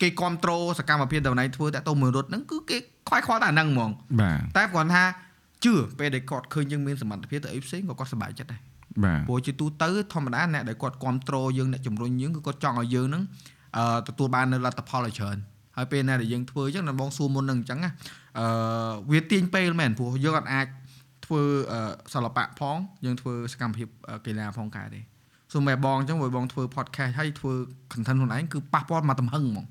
[0.00, 2.76] គេគ្រប់ត្រូលសកម្មភាពតំណែងធ្វើតាក់ទងមួយរត់ហ្នឹងគឺគេ
[3.08, 3.90] ខ្វាយខ្វល់តែអាហ្នឹងហ្មង
[4.20, 5.04] បាទតែគាត់ថា
[5.64, 8.60] ជឿពេលដែលគាត់ឃើញយើងមានសមត្ថភាពទៅអីផ្សេងក៏គាត់សប្បាយចិត្តដែរ
[9.04, 13.22] បាទព្រោះជាទូទៅធម្មតាអ្នកដែលគាត់គ្រប់ត្រូលយើងអ្នកជំរុញយើងគឺគាត់ចង់ឲ្យយើងហ្នឹង
[13.76, 15.36] អឺទទួលបាននៅលទ្ធផលឲ្យច្រើន
[15.76, 17.90] ហើយពេលណាដែលយើងធ្វើអញ្ចឹងដល់បងសួរមុនហ្នឹងអញ្ចឹងណា
[18.38, 18.46] អឺ
[19.12, 20.66] វាទាញពេលមែនព្រោះយើងអត់អាច
[21.24, 21.42] ធ្វើ
[21.72, 21.80] អឺ
[22.14, 25.00] សិល្បៈផងយើងធ្វើសកម្មភាពអឺកីឡាផងកើតទេ
[25.52, 27.52] សូម្បីបងអញ្ចឹងបើបងធ្វើ podcast ហើយធ្វើ
[27.92, 29.66] content ខ្លួនឯងគឺប៉ះពាល់មកទំហឹងហ្មង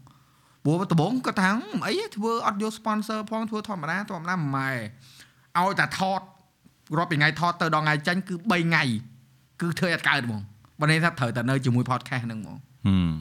[0.66, 4.72] ព្រោះដំបូងគាត់ថាហឹមអីធ្វើអត់យក sponsor ផងធ្វើធម្មតាធម្មតាមិនម៉ែ
[5.60, 6.22] ឲ្យតែថត
[6.98, 8.84] រាប់ពីថ្ងៃថតទៅដល់ថ្ងៃចាញ់គឺ3ថ្ងៃ
[9.62, 10.42] គឺធ្វើអត់កើតហ្មង
[10.80, 13.14] បើនេះថាត្រូវតែនៅជាមួយ podcast ហ្នឹងហ្មងហឹម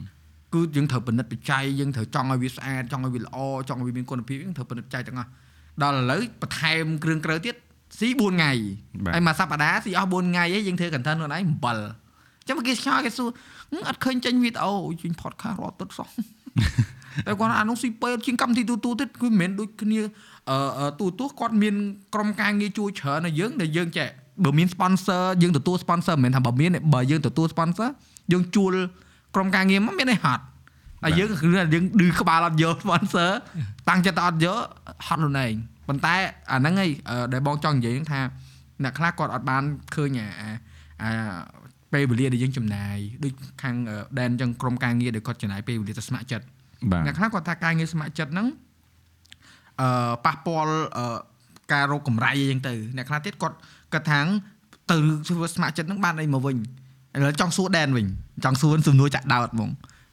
[0.53, 3.37] គឺយើងត្រូវពិនិត្យបច្ច័យយើងត្រូវចង់ឲ្យវាស្អាតចង់ឲ្យវាល្អ
[3.69, 5.29] ចង់ឲ្យវាមានគុណភាពយើងត្រូវពិនិត្យបច្ច័យទាំងអស់
[5.81, 7.55] ដល់ឥឡូវបន្ថែមគ្រឿងក្រៅទៀត
[7.99, 8.51] ស៊ី4ថ្ងៃ
[9.05, 11.77] បាទហើយមួយសប្តាហ៍ស៊ីអស់4ថ្ងៃឯងយើងធ្វើ content ខ្លួនឯងអំបិល
[12.39, 13.29] អញ្ចឹងមកគេឆ្ងល់គេសួរ
[13.71, 16.07] ហឹមអត់ឃើញចេញវីដេអូចេញ podcast រាល់ទឹកសោះ
[17.27, 19.99] តែគាត់ថាអានោះស៊ីពេលជាងកម្មវិធីទូទូទៀតគឺមិនមែនដូចគ្នា
[20.49, 21.75] អឺអឺទូទូគាត់មាន
[22.13, 24.07] ក្រុមការងារជួយច្រើនឲ្យយើងដែលយើងចេះ
[24.43, 27.89] បើមាន sponsor យើងទទួល sponsor មិនមែនថាបើមានទេបើយើងទទួល sponsor
[28.31, 28.73] យើងជួល
[29.35, 30.43] ក្រុមការងារមកមានឯហត់
[31.03, 33.29] ហើយយើងគឺថាយើងឌឺក្បាលអត់យក sponsor
[33.89, 34.57] តាំងចិត្តតែអត់យក
[35.07, 35.53] ហត់ខ្លួនឯង
[35.87, 36.15] ប៉ុន្តែ
[36.51, 38.21] អាហ្នឹងឯងអឺដែលបងចង់និយាយហ្នឹងថា
[38.83, 39.63] អ្នកខ្លះគាត់អត់បាន
[39.95, 40.49] ឃើញអាអា
[41.03, 41.11] អា
[41.95, 43.75] ពេលវេលាដែលយើងចំណាយដូចខាង
[44.19, 46.45] ដែនអញ្ចឹងក្រុមការងារដែលគាត់ចំណាយពេលវេលាទៅស្ម័គ្រចិត្ត
[46.91, 48.47] បាទអ្នកខ្លះគាត់ថាការងារស្ម័គ្រចិត្តហ្នឹង
[49.81, 51.17] អឺប៉ះពាល់អឺ
[51.73, 53.55] ការរកកម្រៃអីចឹងទៅអ្នកខ្លះទៀតគាត់
[53.93, 54.25] គាត់ថាង
[54.91, 54.97] ទៅ
[55.27, 56.57] ធ្វើស្ម័គ្រចិត្តហ្នឹងបានអីមកវិញ
[57.15, 58.07] ឥឡូវចង់សួរដែនវិញ
[58.45, 59.69] ចង់សួរសំណួរចាក់ដោតហ្មង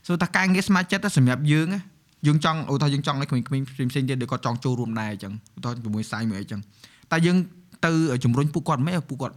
[0.06, 1.80] សួរថាការងារស្ម័គ្រចិត្តទៅសម្រាប់យើងណា
[2.26, 6.60] យើងចង់ឧទាហរណ៍យើងចង់ឲ្យក្មេងៗផ្សេងៗទៀតដែលគាត់ចង់ចូលរួមដែរអញ្ចឹងឧទាហរណ៍ជាមួយសាយមួយអីចឹង
[7.12, 7.36] តែយើង
[7.86, 7.92] ទៅ
[8.24, 9.36] ជំរុញពួកគាត់មិនឲ្យពួកគាត់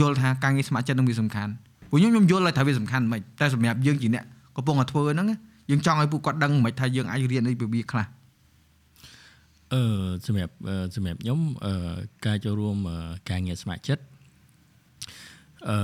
[0.00, 1.52] យល់ថាការងារស្ម័គ្រចិត្តនឹងវាសំខាន់
[1.90, 4.24] ពួកខ្ញុំខ្ញុំយល់ហើយថាវាសំខាន់មិនតែសម្រាប់យើងជាអ្នក
[4.56, 5.36] កំពុងតែធ្វើហ្នឹងណា
[5.70, 8.06] យើងចង់ឲ្យពួកគាត់ដឹងមិនថាយើងអាចរៀនអីពីវាខ្លះ
[9.74, 9.82] អឺ
[10.26, 11.96] សម្រាប់អឺសម្រាប់ខ្ញុំអឺ
[12.26, 12.96] ការចូលរួមអឺ
[13.30, 14.02] ការងារស្ម័គ្រចិត្ត
[15.68, 15.76] អឺ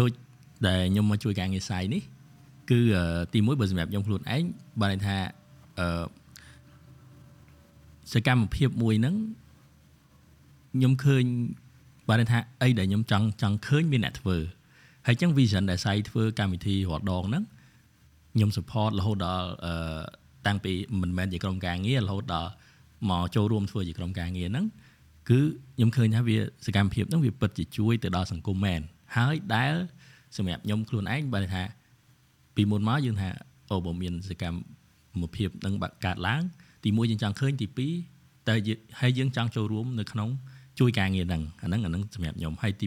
[0.00, 0.10] ដូច
[0.66, 2.02] ដែលខ្ញុំមកជួយការងារសាយនេះ
[2.70, 3.04] គឺអឺ
[3.34, 4.44] ទីមួយបើសម្រាប់ខ្ញុំខ្លួនឯង
[4.80, 5.16] បានន័យថា
[5.78, 6.04] អឺ
[8.12, 9.14] សកម្មភាពមួយហ្នឹង
[10.74, 11.24] ខ្ញុំឃើញ
[12.08, 14.36] បានន័យថាអីដែលខ្ញុំចង់ចង់ឃើញមានអ្នកធ្វើ
[15.06, 17.44] ហើយអញ្ចឹង vision ដែលសាយធ្វើកម្មវិធីរាល់ដងហ្នឹង
[18.34, 19.74] ខ្ញុំ support រហូតដល់អឺ
[20.46, 22.50] តាំងពីមិនមែនជាក្រុមការងាររហូតដល់
[23.10, 24.66] មកចូលរួមធ្វើជាក្រុមការងារហ្នឹង
[25.30, 25.40] គឺ
[25.76, 28.80] ខ្ញុំឃើញថាវាសកម្មភាពហ្នឹងវាពិតជាជួយទៅដល់សង្គមមែន
[29.16, 29.74] ហើយដែល
[30.36, 31.62] សម្រាប់ខ្ញុំខ្លួនឯងបានន័យថា
[32.56, 33.30] ពីមុនមកយើងថា
[33.70, 36.42] អូបើមានសកម្មភាពហ្នឹងបាក់កើតឡើង
[36.84, 37.92] ទីមួយយើងចង់ឃើញទីពីរ
[38.48, 40.28] តែយើងហើយយើងចង់ចូលរួមនៅក្នុង
[40.78, 42.86] ជួយការងារហ្នឹងអាហ្នឹងអាហ្នឹងសម្រាប់ខ្ញុំហើយទី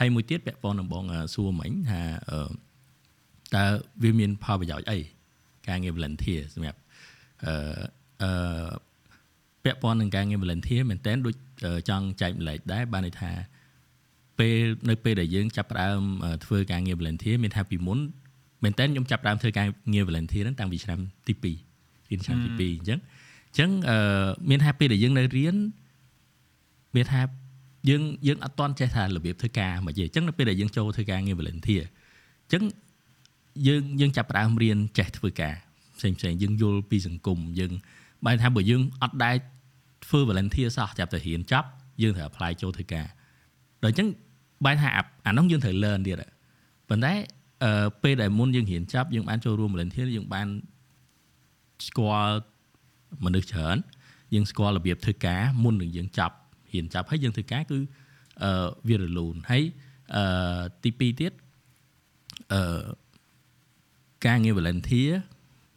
[0.00, 2.00] ហើយមួយទៀតពាក់ព័ន្ធនឹងបងអឺសួរមិញថា
[2.30, 2.38] អឺ
[3.54, 3.64] តើ
[4.02, 4.98] វាមានផលប្រយោជន៍អី
[5.68, 6.80] ការងារ volunteer សម្រាប់
[7.44, 7.54] អឺ
[8.22, 8.68] អឺ
[9.64, 11.34] ពាក់ព័ន្ធនឹងការងារ volunteer មែនតើដូច
[11.66, 13.30] អឺចង់ចែកម្លែកដែរបានន័យថា
[14.38, 14.56] ពេល
[14.88, 17.98] នៅពេលដែលយើងចាប់ផ្ដើមអឺធ្វើការងារ volunteer មានថាពីមុន
[18.64, 23.00] មែនតើខ្ញុំចាប់ផ្ដើមធ្វើការងារ volunteer ហ្នឹងតាំងពីឆ្នាំទី2រៀនឆ្នាំទី2អញ្ចឹង
[23.48, 25.56] អញ្ចឹងអឺមានថាពេលដែលយើងនៅរៀន
[26.96, 27.20] មានថា
[27.88, 31.82] យើងយើងអត់ទាន់ចេះថារបៀបធ្វើការមកទេអញ្ចឹងនៅពេលដែលយើងចូលធ្វើការងារ volunteer
[32.44, 32.62] អញ្ចឹង
[33.66, 35.54] យើងយើងចាប់ផ្ដើមរៀនចេះធ្វើការ
[35.98, 37.72] ផ្សេងផ្សេងៗយើងយល់ពីសង្គមយើង
[38.24, 39.36] បែរថាបើយើងអត់ដែរ
[40.06, 41.68] ធ្វើ volunteer សោះចាប់តែរៀនចប់
[42.02, 43.06] យើងត្រូវ apply ចូលធ្វើការ
[43.82, 44.08] ដល់អញ្ចឹង
[44.64, 46.32] បែរថាអាអានោះយើងត្រូវ learn ទៀតហើយ
[46.88, 47.12] ប៉ុន្តែ
[47.64, 50.48] អឺពេលដែលមុនយើងរៀនចប់យើងបានចូលរួម volunteer យើងបាន
[51.86, 52.38] ស្គាល់
[53.24, 53.76] មនុស្សច្រើន
[54.34, 56.34] យើងស្គាល់របៀបធ្វើការមុននឹងយើងចាប់
[56.76, 57.78] រៀនចាប់ហើយយើងធ្វើការគឺ
[58.44, 59.64] អឺវារលូនហើយ
[60.16, 61.32] អឺទី2ទៀត
[62.52, 62.82] អឺ
[64.26, 65.12] ការងារ volunteer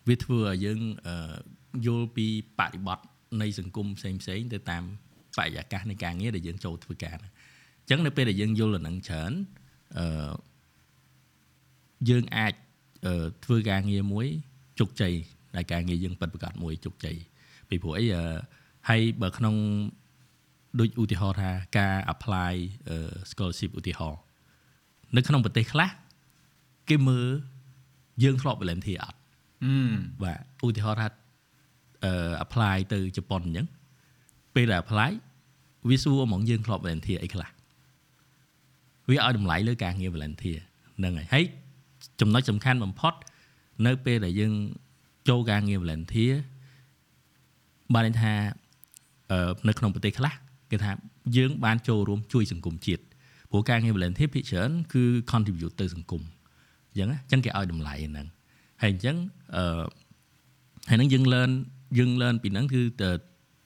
[0.07, 1.37] វាធ្វើឲ្យយើងអឺ
[1.85, 2.27] យល់ពី
[2.59, 2.99] បរិបទ
[3.41, 4.83] នៃសង្គមផ្សេងផ្សេងៗទៅតាម
[5.37, 7.33] បរិយាកាសនៃការងារដែលយើងចូលធ្វើការហ្នឹង
[7.81, 9.31] អញ្ចឹងនៅពេលដែលយើងយល់ដល់ហ្នឹងច្រើន
[9.99, 10.31] អឺ
[12.09, 12.53] យើងអាច
[13.05, 14.27] អឺធ្វើការងារមួយ
[14.79, 15.13] ជោគជ័យ
[15.55, 17.15] ដែលការងារយើងពិតប្រាកដមួយជោគជ័យ
[17.69, 18.23] ពីព្រោះអីអឺ
[18.89, 19.55] ហើយបើក្នុង
[20.79, 22.53] ដូចឧទាហរណ៍ថាការ apply
[22.89, 22.97] អឺ
[23.31, 24.19] scholarship ឧទាហរណ៍
[25.15, 25.89] នៅក្នុងប្រទេសខ្លះ
[26.89, 27.27] គេមើល
[28.23, 29.17] យើងធ្លាប់ volunteer អត់
[29.63, 29.75] អឺ
[30.23, 31.07] បាទឧទាហរណ៍ថា
[32.05, 32.13] អឺ
[32.45, 33.67] apply ទៅជប៉ុនអញ្ចឹង
[34.55, 35.11] ពេលដែល apply
[35.89, 37.49] វាសួរហ្មងយើងធ្លាប់ volunteer អីខ្លះ
[39.09, 40.59] វាឲ្យតម្លៃលើការងារ volunteer
[40.97, 41.45] ហ្នឹងហើយហើយ
[42.21, 43.13] ចំណុចសំខាន់បំផុត
[43.85, 44.53] នៅពេលដែលយើង
[45.29, 46.33] ចូលការងារ volunteer
[47.93, 48.33] បានន័យថា
[49.31, 50.33] អឺនៅក្នុងប្រទេសខ្លះ
[50.71, 50.91] គេថា
[51.37, 53.03] យើងបានចូលរួមជួយសង្គមជាតិ
[53.51, 56.21] ព្រោះការងារ volunteer ភាគច្រើនគឺ contribute ទៅសង្គម
[56.91, 58.27] អញ្ចឹងណាអញ្ចឹងគេឲ្យតម្លៃហ្នឹង
[58.81, 59.15] ហើយអញ្ចឹង
[59.55, 59.83] អឺ
[60.89, 61.51] ហើយនឹងយើង learn
[61.97, 63.09] យើង learn ពីហ្នឹងគឺទៅ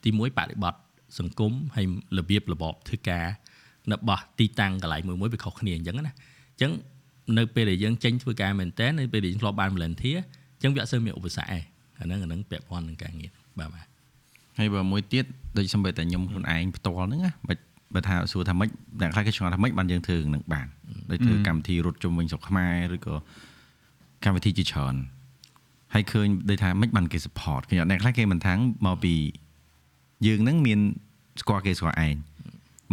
[0.05, 0.80] ទីមួយបរិបត្តិ
[1.19, 1.85] សង្គមហើយ
[2.17, 3.25] របៀបរបបធ្វើការ
[3.91, 6.71] នៅបោះទីតាំងកន្លែងមួយមួយវាខុសគ្នាអញ្ចឹងណាអញ្ចឹង
[7.38, 10.17] នៅពេលដែលយើងចេញធ្វើការមែនតើនៅពេលដែលយើងធ្លាប់បាន volunteer
[10.55, 11.63] អញ្ចឹងវាអត់សូវមានឧបសគ្គឯង
[11.99, 13.85] អាហ្នឹងអាហ្នឹងពាក់ព័ន្ធនឹងការងារបាទបាទ
[14.57, 15.25] ហើយបើមួយទៀត
[15.57, 17.53] ដូចសំបីតែខ្ញុំខ្លួនឯងផ្ទាល់ហ្នឹងណាបើ
[17.93, 18.69] បើថាសួរថាម៉េច
[19.01, 20.67] អ្នកខ្លះគេឆ្ងល់ថាម៉េចបានយើងធ្វើនឹងបាន
[21.11, 23.15] ដូចធ្វើកម្មវិធីរត់ជុំវិញស្រុកខ្មែរឬក៏
[24.23, 24.95] កម្មវិធីជាច្រើន
[25.93, 29.13] ហើយឃើញដូចថាម៉េចបានគេ support ឃើញអត់អ្នកខ្លះគេមិនថាំងមកពី
[30.25, 30.80] យើងហ្នឹងមាន
[31.41, 32.15] ស្គាល់គេស្គាល់ឯង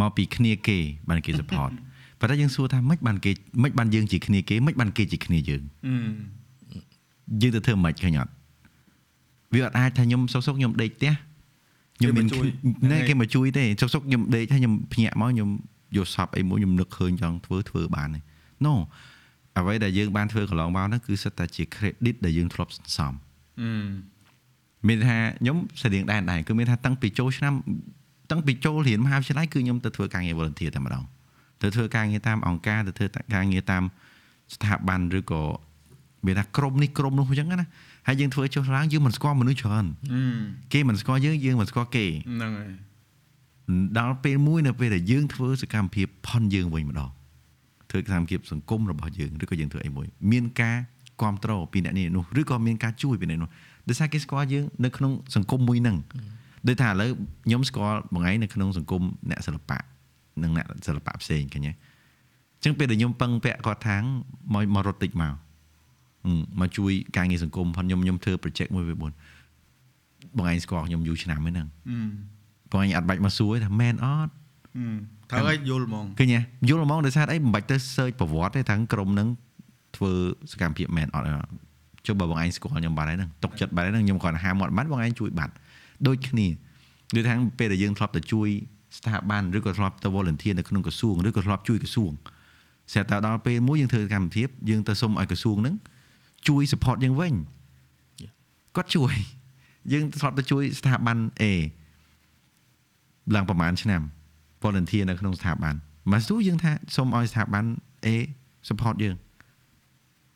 [0.01, 0.79] មកពីគ្នាគេ
[1.09, 1.71] បានគេ support
[2.21, 3.33] ប៉ុន្តែយើងសួរថាម៉េចបានគេ
[3.63, 5.97] ម៉េចបានយើងជាគ្នាគេម៉េចបានគេជាគ្នាយើងអឺ
[7.41, 8.33] យើងទៅធ្វើមិនឃើញអត់
[9.55, 11.13] វាអត់អាចថាខ្ញុំសុកសុកខ្ញុំដេកផ្ទះ
[12.01, 12.27] ខ្ញុំមាន
[12.93, 15.49] ណែគេមកជួយទេសុកសុកខ្ញុំដេកហើយខ្ញុំភ្ញាក់មកខ្ញុំ
[15.97, 18.21] យកសពអីមួយខ្ញុំនឹកឃើញចង់ធ្វើធ្វើបានទេ
[18.65, 18.75] No
[19.59, 23.13] អ្វីដែលយើងបានធ្វើកន្លងមកហ្នឹងគឺសិតតែជា credit ដែលយើងធ្លាប់សន្សំ
[23.61, 23.71] អឺ
[24.89, 27.55] មានថាខ្ញុំស្តៀងដែរដែរគឺមានថាតាំងពីចូលឆ្នាំ
[28.31, 31.05] តាំងពីចូលរៀនមហាវិទ្យាល័យគឺខ្ញុំទៅធ្វើការងារ volunteer តែម្ដង
[31.63, 33.83] ទៅធ្វើការងារតាមអង្គការទៅធ្វើការងារតាម
[34.55, 35.43] ស្ថាប័នឬក៏
[36.27, 37.69] មានថាក្រុមនេះក្រុមនោះអញ្ចឹងណា
[38.07, 40.23] ហើយយើងធ្វើចុះឡើងយើងមិនស្គាល់មនុស្សច្រើនអឺ
[40.73, 42.71] គេមិនស្គាល់យើងយើងមិនស្គាល់គេហ្នឹងហើយ
[43.99, 47.11] ដល់ពេលមួយនៅពេលដែលយើងធ្វើសកម្មភាពផុនយើងវិញម្ដង
[47.91, 50.77] ធ្វើកម្មភាពសង្គមរបស់យើងឬក៏យើងធ្វើអីមួយមានការ
[51.21, 53.51] គ្រប់គ្រងពីអ្នកនេះនោះឬក៏មានការជួយពីអ្នកនោះ
[53.89, 55.97] ដោយសារគេស្គាល់យើងនៅក្នុងសង្គមមួយហ្នឹង
[56.69, 57.11] ដូចថាឥឡូវ
[57.45, 59.79] ខ្ញុំស្គាល់បងឯងនៅក្នុងសង្គមអ្នកសិល្បៈ
[60.43, 64.03] និងអ្នកសិល្បៈផ្សេងឃើញទេអញ្ចឹងពេលដែលខ្ញុំពឹងពាក់គាត់ថាង
[64.55, 65.33] មកម្ករត់តិចមក
[66.61, 69.03] មកជួយការងារសង្គមផងខ្ញុំខ្ញុំធ្វើ project មួយវា4ប
[70.43, 71.69] ងឯងស្គាល់ខ្ញុំយូរឆ្នាំហើយហ្នឹង
[72.73, 74.33] បងឯងអត់បាច់មកសួរថាមែនអត់
[75.31, 76.35] ត្រូវឲ្យយល់ហ្មងឃើញ
[76.69, 79.29] យល់ហ្មងដោយសារអីមិនបាច់ទៅ search ប្រវត្តិទេថាក្រុមហ្នឹង
[79.97, 80.13] ធ្វើ
[80.53, 81.27] សកម្មភាពមែនអត់
[82.07, 85.53] ចុះបើបងឯងស្គាល់ខ្ញុំបាត់ហើយហ្នឹងຕົកចិត្តបាត់ហើយហ្នឹងខ្ញុំគ្រាន់តែហាមាត់បាត់បងឯងជួយបាត់
[86.07, 86.47] ដូចគ្នា
[87.15, 88.49] ដូចថាពេលដែលយើងធ្លាប់ទៅជួយ
[88.99, 92.13] ស្ថាប័នឬក៏ធ្លាប់ទៅ volunteer នៅក្នុងក្រសួងឬក៏ធ្លាប់ជួយក្រសួង
[92.93, 95.75] ស្រាប់តែដល់ពេលមួយយើងធ្វើកម្មវិធីយើងទៅសុំឲ្យក្រសួងហ្នឹង
[96.49, 97.35] ជួយ support យើងវិញ
[98.77, 99.13] គាត់ជួយ
[99.93, 101.45] យើងធ្លាប់ទៅជួយស្ថាប័ន A
[103.35, 104.03] ឡើងប្រហែលឆ្នាំ
[104.65, 105.75] volunteer នៅក្នុងស្ថាប័ន
[106.13, 107.65] មកស្ទូយើងថាសូមឲ្យស្ថាប័ន
[108.07, 108.09] A
[108.69, 109.17] support យើង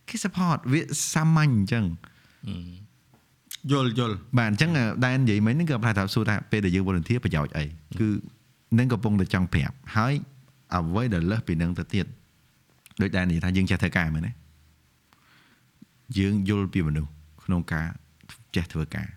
[0.08, 0.80] គេ support វា
[1.12, 1.84] សាមញ្ញអញ្ចឹង
[3.70, 4.70] យល់យល់បាទអញ្ចឹង
[5.04, 7.64] ដែននិយាយមិញហ្នឹងក៏ប្រហែលថាសួរថាពេលដែលយើង volunteer ប្រយោជន៍អី
[8.00, 8.08] គឺ
[8.78, 10.14] នឹងកំពុងតែចង់ប្រាប់ហើយ
[10.74, 12.06] អ្វីដែលលើសពីនឹងទៅទៀត
[13.00, 14.32] ដូចដែននិយាយថាយើងចេះធ្វើការមែនទេ
[16.18, 17.10] យើងយល់ពីមនុស្ស
[17.44, 17.86] ក្នុងការ
[18.54, 19.08] ចេះធ្វើការ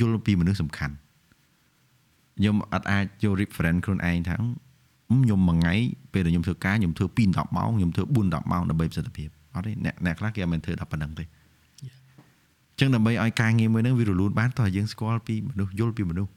[0.00, 0.94] យល់ពីមនុស្សសំខាន់
[2.38, 5.74] ខ្ញុំអត់អាចយក reference ខ្លួនឯងថាខ្ញុំមួយថ្ងៃ
[6.12, 11.24] ពេលដែលខ្ញុំធ្វើការខ្ញុំធ្វើ2 10ម៉ោងខ្ញុំធ្វើ4 10ម៉ោងដើម្បីប្រសិទ្ធភាពអត់ទេអ្នកអ្នកខ្លះគេអត់មែនធ្វើដល់ប៉ុណ្្នឹងទេ
[12.80, 16.32] ចឹងដើម្បីឲ្យការងារមួយហ្នឹងវារលូនបានតោះយើងស្គាល់ពីមនុស្សយល់ពីមនុស្ស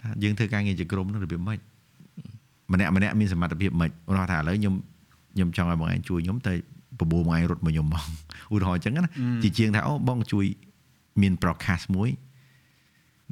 [0.00, 1.58] ថាយើងធ្វើការងារជាក្រុមហ្នឹងរបៀបម៉េច
[2.72, 4.74] ម្នាក់ម្នាក់មានសមត្ថភាពម៉េចឧទាហរណ៍ថាឥឡូវខ្ញុំ
[5.34, 6.52] ខ្ញុំចង់ឲ្យបងឯងជួយខ្ញុំតែ
[6.98, 8.02] បបួលបងឯងរត់មកខ្ញុំមក
[8.52, 9.10] ឧទាហរណ៍អញ្ចឹងណា
[9.42, 10.44] ជាជាងថាអូបងជួយ
[11.20, 12.10] មាន broadcast មួយ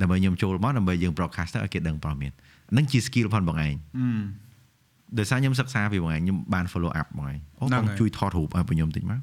[0.00, 2.32] ដើម្បីខ្ញុំចូលមកដើម្បីយើង broadcast ទៅឲ្យគេដឹងព័ត៌មាន
[2.70, 3.74] ហ្នឹងជា skill ផងបងឯង
[5.18, 9.20] ដោយសារខ្ញុំសិក្សាពីបងឯងខ្ញុំបាន follow up បងឯងអូបងជួយថតរូបឲ្យខ្ញុំតិចមក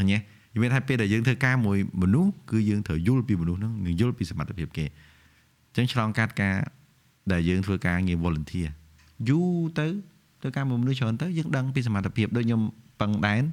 [0.00, 0.18] អញ្ញេ
[0.54, 4.84] និយាយថាពេលដែលយើងធ្វើការមួយមនុស្សគឺយើងត្រូវយល់ពីមនុស្សហ្នឹងនិងយល់ពីសមត្ថភាពគេ
[5.68, 6.54] អញ្ចឹងឆ្លងកាត់ការ
[7.32, 8.68] ដែលយើងធ្វើការងារ volunteer
[9.28, 9.86] យូរទៅ
[10.40, 12.60] ធ្វើការមួយមនុស្សច្រើនទៅយើងដឹងពីសមត្ថភាពដូចខ្ញុំ
[13.00, 13.44] ពឹងដែន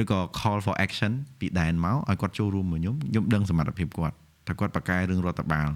[0.00, 4.16] ឬក៏ call for action ពីដែនមកឲ្យគាត់ចូលរួមមួយខ្ញុំខ្ញុំដឹងសមត្ថភាពគាត់
[4.48, 5.68] ថាគាត់បកកែរឿងរដ្ឋបាល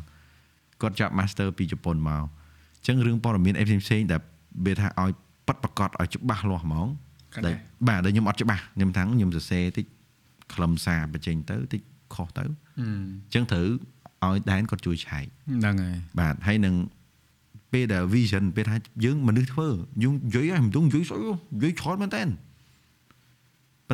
[0.82, 4.20] គាត់ចាប់ master ពីជប៉ុនមកអញ្ចឹងរឿងព័ត៌មានអីផ្សេងៗដែល
[4.66, 5.10] វាថាឲ្យ
[5.48, 6.88] ប៉ັດប្រកាសឲ្យច្បាស់លាស់ហ្មង
[7.46, 7.54] ដែល
[7.88, 9.86] បាទដែលខ្ញុំអត់ច្បាស់ខ្ញុំថាខ្ញុំសរសេរតិច
[10.54, 11.80] ខ្លឹមសារបញ្ចេញទៅតិច
[12.14, 12.44] ខុសទៅ
[12.80, 12.82] អ
[13.28, 13.66] ញ្ចឹងត្រូវ
[14.24, 16.74] ឲ្យដែនគាត់ជួយឆែកហ្នឹងហើយបាទហើយនឹង
[17.72, 19.68] ពេលដែល vision ពេលថាយើងមនុស្សធ្វើ
[20.02, 21.20] យើងនិយាយឲ្យមិនដឹងនិយាយស្អី
[21.54, 22.22] និយាយច្រើនមែនតើ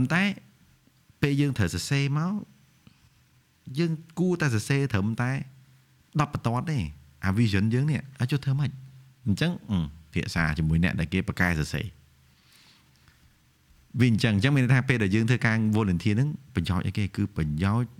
[0.00, 0.24] ប៉ុន្តែ
[1.22, 2.32] ពេលយើងត្រូវសរសេរមក
[3.78, 5.30] យើងគួរតែសរសេរត្រឹមតែ
[5.80, 6.78] 10បន្ទាត់ទេ
[7.24, 8.70] អា vision យើងនេះអាចចុះធ្វើម៉េច
[9.26, 9.52] អញ្ចឹង
[10.12, 11.84] ភាសាជាមួយអ្នកដែលគេបកកែសរសេរ
[14.00, 17.90] វាអញ្ចឹងអញ្ចឹងមានន័យថាពេលដែលយើងធ្វើការ volunteer ហ្នឹងប្រយោជន៍អីគេគឺប្រយោជន៍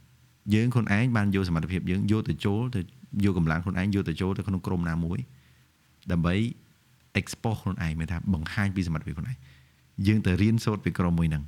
[0.55, 2.81] យើងខ្លួនឯងបានយកសមត្ថភាពយើងយកទៅចូលទៅ
[3.25, 5.19] យកកម្លាំងខ្លួនឯងយកទៅចូលទៅក្នុងក្រុមណាមួយ
[6.13, 6.35] ដើម្បី
[7.21, 9.39] expose ខ្លួនឯងមានថាបង្ហាញពីសមត្ថភាពខ្លួនឯង
[10.07, 11.45] យើងទៅរៀនសូត្រពីក្រុមមួយហ្នឹង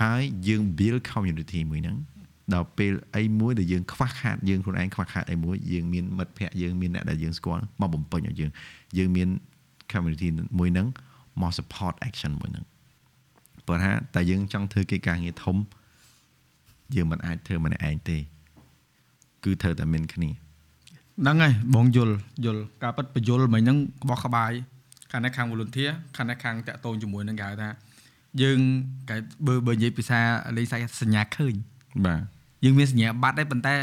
[0.00, 1.96] ហើយយើង build community មួយហ្នឹង
[2.54, 8.50] ដល់ពេលអីមួយដែលយើងខ្វះខាតយើងខ្លួនឯងខ្វះខាតអីមួយយើងមានមិត្តភ័ក្តិយើងមានអ្នកដែលយើងស្គាល់មកបំពេញឲ្យយើង
[8.98, 9.28] យើងមាន
[9.92, 10.28] community
[10.58, 10.86] មួយហ្នឹង
[11.40, 12.64] មក support action មួយហ្នឹង
[13.66, 15.56] ព្រោះថាតែយើងចង់ធ្វើកិច្ចការងារធំ
[16.94, 18.18] យើងមិនអាចធ្វើម្នាក់ឯងទេ
[19.44, 20.30] គឺត្រូវតែមានគ្នា
[21.22, 24.52] ហ្នឹងហើយបងយល់យល់ការប៉ັດបញ្យល់មិញហ្នឹងក្បោះក្បាយ
[25.10, 27.68] ខាងនេះខាង volunteer ខាងនេះខាងតាក់ទងជាមួយនឹងគេហៅថា
[28.42, 28.58] យើង
[29.08, 29.16] គេ
[29.46, 30.20] បើបើនិយាយភាសា
[30.56, 31.54] លេខសាច់សញ្ញាឃើញ
[32.06, 32.20] បាទ
[32.64, 33.74] យើងមានសញ្ញាបត្រដែរប៉ុន្តែ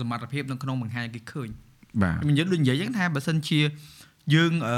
[0.00, 1.48] សមត្ថភាពនៅក្នុងបង្ហាញគេឃើញ
[2.02, 3.60] បាទខ្ញុំយើងដូចនិយាយចឹងថាបើសិនជា
[4.34, 4.76] យើងអឺ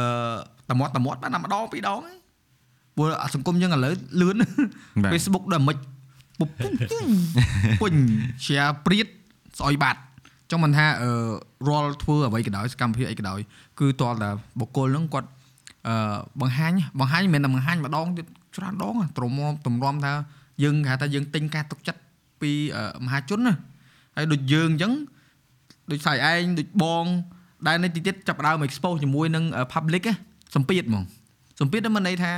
[0.71, 2.03] តមាត់តមាត់បានតែម្ដងពីរដង
[2.97, 4.37] ព្រោះសង្គមយើងឥឡូវលឿន
[5.13, 5.77] Facebook ដល់មិន
[6.39, 6.51] ពុប
[7.81, 7.93] ពុញ
[8.45, 9.07] share ព្រៀត
[9.59, 10.01] ស្អុយបាត់
[10.51, 11.11] ចង់មិនថាអឺ
[11.69, 13.41] រាល់ធ្វើអ្វីក៏ដោយសកម្មភាពអីក៏ដោយ
[13.81, 14.31] គឺតលតែ
[14.61, 15.29] បុគ្គលហ្នឹងគាត់
[15.89, 18.27] អឺបង្ហាញបង្ហាញមិនមែនតែបង្ហាញម្ដងទៀត
[18.59, 19.33] ច្រើនដងទ្រាំ
[19.67, 20.13] ទម្រាំថា
[20.63, 22.01] យើងគេថាយើងទិញការទុកចិត្ត
[22.41, 22.51] ពី
[23.05, 23.55] មហាជនណា
[24.17, 24.93] ហើយដូចយើងអញ្ចឹង
[25.91, 27.05] ដូចស្អីឯងដូចបង
[27.67, 30.05] ដែលនៅទីទៀតចាប់ដើម expose ជាមួយនឹង public
[30.55, 31.05] សម្ពាធហ្មង
[31.61, 32.33] សម្ពាធហ្នឹងមិនន័យថា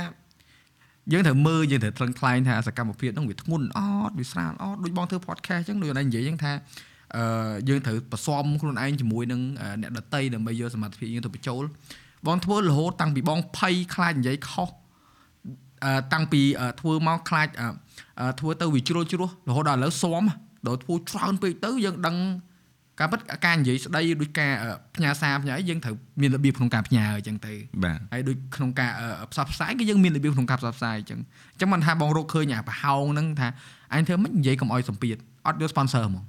[1.11, 3.79] យើងត្រូវមើលយើងត្រូវថ្លឹងថ្លែងថាសកម្មភាពហ្នឹងវាធ្ងន់អ
[4.09, 6.51] ត់វាស្រាលអត់ដូចបងធ្វើ podcast អញ្ចឹងដូចអីនិយាយអញ្ចឹងថា
[7.15, 9.41] អឺយើងត្រូវបន្សំខ្លួនឯងជាមួយនឹង
[9.81, 11.63] អ្នកដតីដើម្បីយកសមត្ថភាពយើងទៅបញ្ចូល
[12.27, 14.80] បងធ្វើរហូតតាំងពីបងភ័យខ្លាចនិយាយខុសអឺ
[16.13, 16.41] តាំងពី
[16.79, 17.47] ធ្វើមកខ្លាច
[18.39, 20.23] ធ្វើទៅវាជ្រុលជ្រោះរហូតដល់ឥឡូវស៊ំ
[20.67, 22.17] ដល់ធ្វើច្រើនពេកទៅយើងដឹង
[23.01, 27.53] កការពិតការនិយាយស្ដីដូចការអឺផ្ញើសារផ្ញើអីយើងត្រូវមានរបៀបក្នុងការផ្ញើអញ្ចឹងទៅ
[27.83, 31.19] បាទហើយដូចក្នុងការអឺផ្សព្វផ្សាយគឺយើងមានរបៀបក្នុងការផ្សព្វផ្សាយអញ្ចឹង
[31.53, 33.47] អញ្ចឹងមិនថាបងរកឃើញអាប្រហោងហ្នឹងថា
[33.93, 35.15] អញធ្វើមិននិយាយកុំអោយសម្ពាធ
[35.47, 36.23] អត់យក sponsor ហ្មង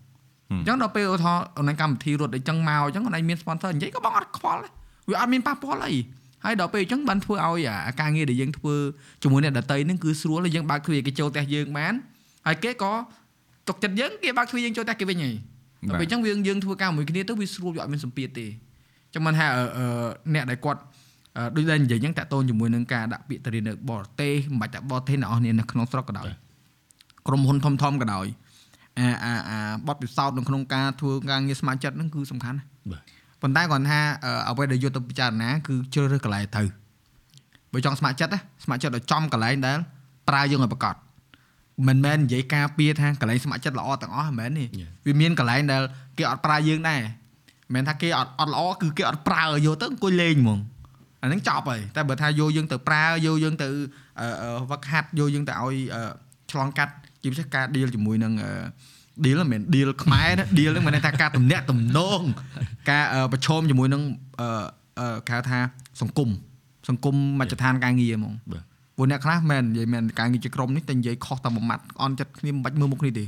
[0.50, 4.72] អញ្ចឹងដល់ពេលឧទាហរណ៍អូនឯងកម្មវិធីរត់អីចឹងមកអញ្ចឹងអូនឯងមាន sponsor និយាយក៏បងអត់ខ្វល់ដែរ
[5.10, 5.94] វាអត់មានប៉ះពាល់អី
[6.44, 8.74] ហើយដល់ពេលអញ្ចឹងបានធ្វើឲ្យអាការងារដែលយើងធ្វើ
[9.22, 11.92] ជាមួយអ្នកដតីហ្នឹងគឺស្រួលហើយយើងបើកទ្វារគេចូលផ្ទះយើងបាន
[12.46, 12.92] ហើយគេក៏
[13.68, 15.34] ទុកចិត្តយើងគេបើកទ្វារយើងចូលផ្ទះគេវិញហើយ
[15.88, 19.86] ដល់ពេលអញ្ចឹងយើងយើងធ្វើការមួយគ្នាទៅវាស្រួលវាអត់មានសម្ពាធទេអញ្ចឹងមិនថាអឺអឺ
[20.34, 20.80] អ្នកដែលគាត់
[21.36, 26.28] អឺដូចដែលនិយាយអញ្ចឹងតាក់ទងជាមួយនឹងការដាក់ពាក្យទៅរៀននៅបរទេសមិនបាច់តែបរទេសអ្នកនរគ្នានៅក្នុងស្រុកក៏ដោយ
[27.26, 28.26] ក្រុមហ៊ុនធំធំក៏ដោយ
[28.98, 29.58] អាអាអា
[29.88, 33.02] បទពិសោធន៍នៅក្នុងការធ្វើការងារស្ម័គ្រចិត្តហ្នឹងគឺសំខាន់ណាស់បាទ
[33.42, 36.62] ប៉ុន្តែគាត់ថាអឺអ្វីដែលយកទៅពិចារណាគឺជ្រើសរើសកន្លែងទៅ
[37.72, 39.78] បើចង់ស្ម័គ្រចិត្តណាស្ម័គ្រចិត្តឲ្យចំកន្លែងដែល
[40.28, 40.94] ប្រើយើងឲ្យប្រកប
[41.88, 44.90] មិនមែននិយាយការពារថាកន្លែងស្ម័គ្រចិត្តល្អទាំងអស់មិនមែនទេ Yeah.
[45.06, 45.82] វាមានកន្លែងដែល
[46.18, 50.58] គេអត់ប្រើយើងដែរមិនមែនថាគេអត់អត់ល្អគឺគេអត់ប្រើយកទៅអង្គុយលេងហ្មង
[51.22, 53.68] អាហ្នឹងចប់ហើយតែបើថាយកយើងទៅប្រើយកយើងទៅ
[54.20, 56.02] អឺអឺវឹកហាត់យកយើងទៅឲ្យអឺ
[56.50, 56.92] ឆ្លងកាត់
[57.22, 58.50] ជាពិសេសការ deal ជាមួយនឹងអឺ
[59.24, 62.20] deal មិនមែន deal ខ្មែរណា deal ហ្នឹងមិនមែនថាការទំនាក់ទំនង
[62.90, 64.02] ការអឺប្រឈមជាមួយនឹង
[64.40, 64.48] អឺ
[65.00, 65.58] អឺគេហៅថា
[66.00, 66.28] សង្គម
[66.88, 68.62] សង្គមមជ្ឈដ្ឋានការងារហ្មងបាទ
[68.96, 73.24] ពួកអ្នកខ្លះមែននិយាយមែនការងារជាក្រុមនេះតែនិយាយខុសតែមួយម៉ាត់អន់ចិត្តគ្នាមិនបាច់មើលមុខគ្នាទេ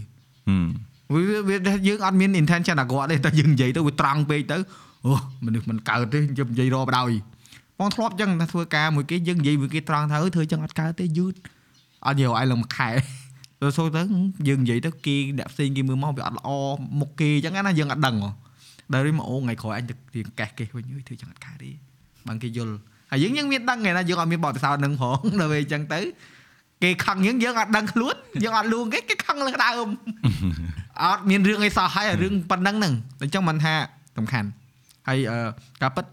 [0.49, 0.67] ហឹម
[1.13, 4.59] វាវាវាយើងអត់មាន intention អាគាត់ទេតែយើងនិយាយទៅវាត្រង់ពេកទៅ
[5.05, 5.13] អូ
[5.47, 7.15] មនុស្សមិនកើតទេយើងនិយាយរកបដ ாய்
[7.79, 11.35] បងធ្លាប់ចឹងថាធ្វើការមួយគេយើងនិយាយមួយគេត្រង់ថាអើធ្វើចឹងអត់កើតទេយឺត
[12.07, 12.91] អត់យកឲ្យឡើងមួយខែ
[13.61, 14.03] ទៅសូទៅ
[14.49, 16.49] យើងនិយាយទៅគេអ្នកផ្សេងគេមើលមកវាអត់ល្អ
[17.01, 18.31] មុខគេចឹងណាយើងអត់ដឹងហ៎
[18.93, 21.71] ដល់នេះមកអូថ្ងៃក្រោយអញទៅរៀងកេះគេវិញអើយធ្វើចឹងអត់កើតទេ
[22.29, 22.75] បើគេយល់
[23.11, 26.01] ហើយយើងយើងមានដឹងឯណាយើងអត់មានបទពិសោធន៍នឹងផងដល់ពេលចឹងទៅ
[26.83, 28.15] គេខឹងយើងយើងអត់ដឹងខ្លួន
[28.45, 29.89] យើងអត់លួងគេគេខឹងលើដើម
[31.03, 33.75] អត់មានរឿងអីសោះហើយអារឿងប៉ុណ្ណឹងហ្នឹងអញ្ចឹងមិនថា
[34.19, 34.49] សំខាន់
[35.09, 35.39] ហើយអឺ
[35.83, 36.05] ការពិត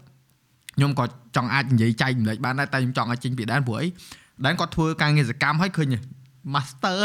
[0.76, 1.04] ខ្ញុំក៏
[1.36, 3.86] ចង់អាចនិយាយចែកម្លែកបានដែរតែខ្ញុំចង់ឲ្យចេញពីដែនព្រោះអី
[4.44, 5.94] ដែនគាត់ធ្វើការងារសកម្មហើយឃើញ
[6.54, 6.98] master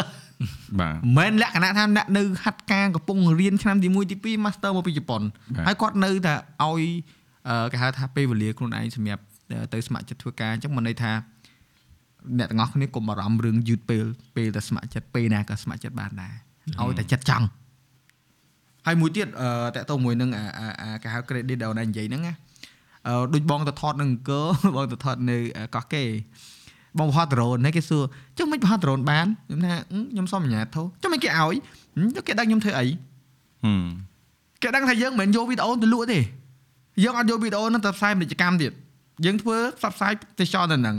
[0.80, 6.34] បាទមិនមែនលក្ខណៈថាអ្នកនៅហាត់ការកំពុងរៀនឆ្នាំទី1ទី2 master មកពីជប៉ុនបាទហើយគាត់នៅតែ
[6.64, 6.84] ឲ្យ
[7.50, 9.24] អឺគេហៅថាពេលវេលាខ្លួនឯងសម្រាប់
[9.74, 11.12] ទៅស្ម័គ្រចិត្តធ្វើការអញ្ចឹងមិនន័យថា
[12.38, 14.04] អ្នកទាំងអស់គ្នាកុំបារម្ភរឿងយឺតពេល
[14.36, 16.34] ពេលតែស្ម័គ្រចិត្តពេលណាក៏ស្ម័គ្រចិត្តបានដែរ
[16.82, 17.46] ឲ្យតែចិត្តចង់
[18.86, 22.34] ហើយមួយទៀតអឺតកតទៅមួយនឹងអាអាអាគេហៅ credit ដែលអូនឯងនិយាយហ្នឹងណា
[23.08, 24.46] អឺដូចបងទៅថតនឹងអង្គរ
[24.76, 25.38] បងទៅថតនៅ
[25.76, 26.10] កោះកេរ
[27.00, 28.04] បងហត់ដ្រូនហើយគេសួរ
[28.38, 32.86] ចុះមិនហត់ដ្រូនបានខ្ញុំថាអឺខ្ញុំសុំអញ្ញាតធោចុះមិនគេឲ្យហឹមចុះគេដឹងខ្ញុំធ្វើអី
[33.66, 33.86] ហឹម
[34.62, 36.20] គេដឹងថាយើងមិនមែនយកវីដេអូទៅលក់ទេ
[37.04, 38.72] យើងអត់យកវីដេអូហ្នឹងទៅផ្សាយពាណិជ្ជកម្មទៀត
[39.26, 40.98] យើងធ្វើផ្សព្វផ្សាយទេសចរទៅហ្នឹង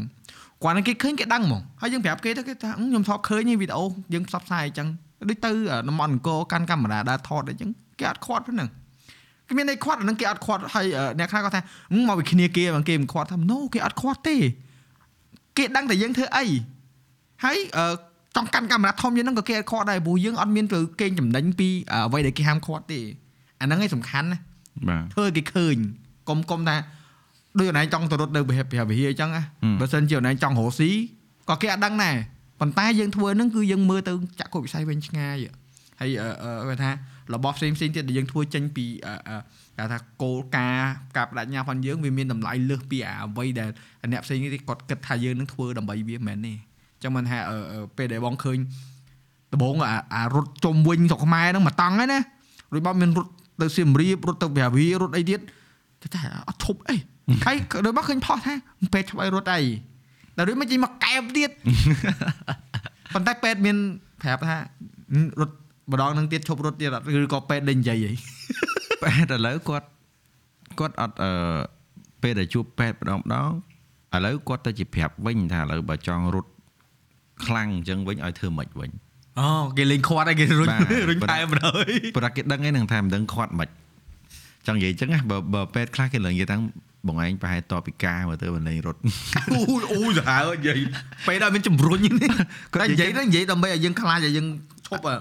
[0.63, 3.85] គាត់នឹងគេឃើញគេដឹងហ្មងហើយយើងប្រាប់គេទៅគេថាអឺខ្ញុំថតឃើញវីដេអូ
[4.15, 4.89] យើងផ្សព្វផ្សាយអញ្ចឹង
[5.29, 5.51] ដូចទៅ
[5.89, 8.69] តំបន់អង្គរកាន់កាមេរ៉ាដើរថតអញ្ចឹងគេអត់ខាត់ប៉ុណ្ណឹង
[9.47, 11.63] គេមានន័យខាត់អាហ្នឹងគេអត់ខាត់ហើយអឺអ្នកខ្លះគាត់ថា
[11.93, 14.37] អឺមកពីគ្នាគេបងគេមិនខាត់ថា no គេអត់ខាត់ទេ
[15.59, 16.45] គេដឹងតែយើងធ្វើអី
[17.45, 17.85] ហើយអឺ
[18.37, 23.01] ចង់កាន់កាមេរ៉ាធំយ៉ាងហ្នឹងក៏គេអត់ខាត់ដែរព្រោះយើងអត់មានទៅកេងចំណេញពីអ្វីដែលគេហាមខាត់ទេ
[23.61, 24.39] អាហ្នឹងឯងសំខាន់ណា
[24.89, 25.77] បាទធ្វើឲ្យគេឃើញ
[26.29, 26.77] កុំកុំថា
[27.59, 30.91] ដូចអូនឯងចង់ទៅរត់នៅវិហារវិហារវិហារអញ្ចឹងណាហឹមបើសិនជាអូនឯងចង់រកស៊ី
[31.49, 32.15] ក៏គេអត់ដឹងដែរ
[32.61, 35.37] ប៉ុន្តែយើងធ្វើហ្នឹងគឺយើងមើលទៅចាក់គុកវិស័យវិញឆ្ងាយ
[36.01, 36.91] ហើយអឺអឺគេថា
[37.35, 39.37] របស់ផ្សេងផ្សេងទៀតដែលយើងធ្វើចេញពីអឺអឺ
[39.79, 43.71] គេថាគោលការណ៍ការបដិញ្ញាផងយើងវាមានតម្លៃលើសពីអាអ្វីដែល
[44.13, 48.59] អ្នកផ្សេងទៀតគាត់គិតថាយើងនឹងធ្វើដើម្បីវាមិនមែនទេអញ្ចឹងមិនថាអឺអឺពេលដែលបងឃើញ
[49.53, 52.21] ដំបងអាអារត់ជុំវិញស្រុកខ្មែរហ្នឹងមកតង់ហ្នឹងណា
[52.73, 53.31] រួចបងមានរត់
[53.61, 55.41] ទៅសៀមរាបរត់ទៅវិហារវិហាររត់អីទៀត
[56.03, 56.97] គេថាអត់ឈប់អី
[57.47, 57.57] ហើយ
[57.87, 58.55] ដូចមកឃើញផុសថា
[58.93, 59.61] ពេទ្យឆ្បៃរត់អី
[60.37, 61.51] តែដូចមកចេញមកកែបទៀត
[63.15, 63.77] ប៉ុន្តែពេទ្យមាន
[64.23, 64.57] ប្រាប់ថា
[65.41, 65.55] រត់
[65.93, 68.13] ម្ដងនឹងទៀតឈប់រត់ទៀតអត់ឬក៏ពេទ្យដេញនិយាយអី
[69.03, 69.87] ពេទ្យឥឡូវគាត់
[70.79, 71.33] គាត់អត់អឺ
[72.23, 73.51] ពេលដែលជួបពេទ្យម្ដងម្ដង
[74.15, 76.51] ឥឡូវគាត់ទៅជាប្រាប់វិញថាឥឡូវបើចង់រត់
[77.45, 78.91] ខ្លាំងអញ្ចឹងវិញឲ្យធ្វើម៉េចវិញ
[79.39, 79.49] អូ
[79.79, 81.73] គេលេងខាត់អីគេរុញបាទរុញផែម្ដង
[82.17, 83.69] ព្រោះគេដឹងឯនឹងថាមិនដឹងខាត់មិន
[84.67, 86.57] ចង់និយាយអញ្ចឹងណាបើបើពេទ្យខ្លះគេឡើងនិយាយថា
[87.07, 89.01] បងឯងប្រហែលតបពីការមកទៅមិនលេងរត់
[89.53, 90.79] អូយអូយសាហាវនិយាយ
[91.29, 92.31] ពេទ្យអត់មានជំរុញនេះ
[92.73, 94.47] គាត់តែនិនិយាយាយយទៅនិយាយដើម្បីឲ្យយើងខ្លាចឲ្យយើង
[94.87, 95.19] ឈប់អ่ะ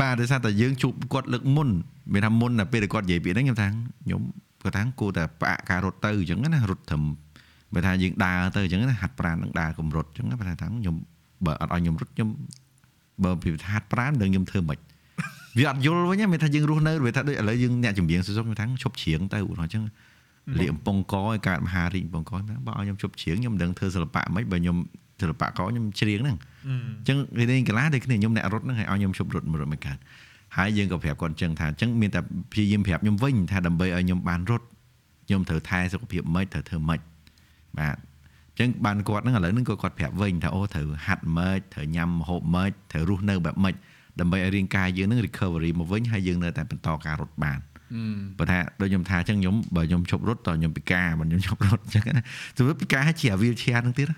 [0.00, 1.68] បាទដោយសារតែយើងជួបគាត់លើកមុន
[2.12, 3.68] មានថាមុនតែពេលដែលគាត់និយាយពីហ្នឹងខ្ញុំថា
[4.04, 4.20] ខ្ញុំ
[4.62, 7.02] គាត់ថាគួរតែផ្អាកការរត់ទៅអញ្ចឹងណារត់ត្រឹម
[7.74, 10.96] បើថាយើងដើរទៅអញ្ចឹងណាហាត់ប្រាណនឹងដើរកម្រិតអញ្ចឹងណាបើថាខ្ញុំ
[11.46, 12.28] បើអត់ឲ្យខ្ញុំរត់ខ្ញុំ
[13.24, 14.78] បើពីហាត់ប្រាណនឹងខ្ញុំធ្វើមិន
[15.58, 19.82] វាអត់យល់វិញណាមានថាយើងរស់នៅវាថាដូចឥឡូវយើងអ្នកចម្រៀងសុសុខ្ញុំថាឈប់ច្រៀងទៅឧទាហរណ៍អញ្ចឹង
[20.60, 24.76] លៀកអំពងកឲ្យកើតមហារីកអំពងកថាបើឲ្យខ្ញុំឈប់ច្រៀងខ្ញុំមិនដឹងធ្វើសិល្បៈមិនបើខ្ញុំ
[25.20, 26.36] សិល្បៈកខ្ញុំច្រៀងហ្នឹង
[26.66, 26.68] អ
[27.02, 29.98] ញ្ចឹងគេលេងកីឡាដូចគ្នាខ្ញុំអ្នករត់ហ្នឹងហើយឲ្យខ្ញុំជប់រត់មករត់មិនកើត
[30.56, 32.20] ហើយយើងក៏ប្រាប់គាត់អញ្ចឹងថាអញ្ចឹងមានតែ
[32.52, 34.66] ព្យាយាមប្រាប់ខ្ញុំវិញថាដើម្បីឲ្យខ្ញុំបានរត់
[35.26, 37.00] ខ្ញុំត្រូវថែសុខភាពម៉េចត្រូវធ្វើម៉េច
[37.78, 43.74] បាទអញ្ចឹងបានគាត់ហ្នឹងឥឡូវហ្នឹងក៏គាត់ប្រាប់វិញថាអូត្រូវហាត់ម៉េចត្រូវញ៉ាំម្ហូបម៉េចត្រូវរស់នៅបែបម៉េច
[44.20, 47.58] ដើម្បីឲ្យរាងកាយយើងហ្នឹង recovery មកវិញហើយយើងនៅតែបន្តការរត់បាន
[48.38, 52.22] បើថាដូចខ្ញុំថាអញ្ចឹងខ្ញុំបើខ្ញុំឈប់រត់តខ្ញុំពិការបើខ្ញុំឈប់រត់អញ្ចឹងណា
[52.56, 54.08] ទៅពិការហើយជាអា wheelchair ហ្នឹងទៀត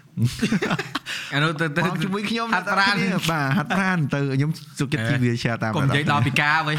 [1.34, 2.94] អានោះទៅទៅមកជាមួយខ្ញុំហាត់ប្រាណ
[3.30, 6.76] បាទហាត់ប្រាណទៅខ្ញុំសុខចិត្តជី wheelchair តាមកុំនិយាយដល់ពិការវិញ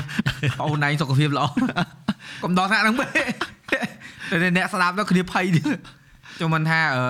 [0.67, 1.45] អូនឯងសុខភាពល្អ
[2.43, 3.09] កុំដល់ថ្នាក់ហ្នឹងពេក
[4.31, 5.77] តែអ្នកស្ដាប់ទៅគ្នាភ័យទៀត
[6.39, 7.03] ចូលមិនថាអឺ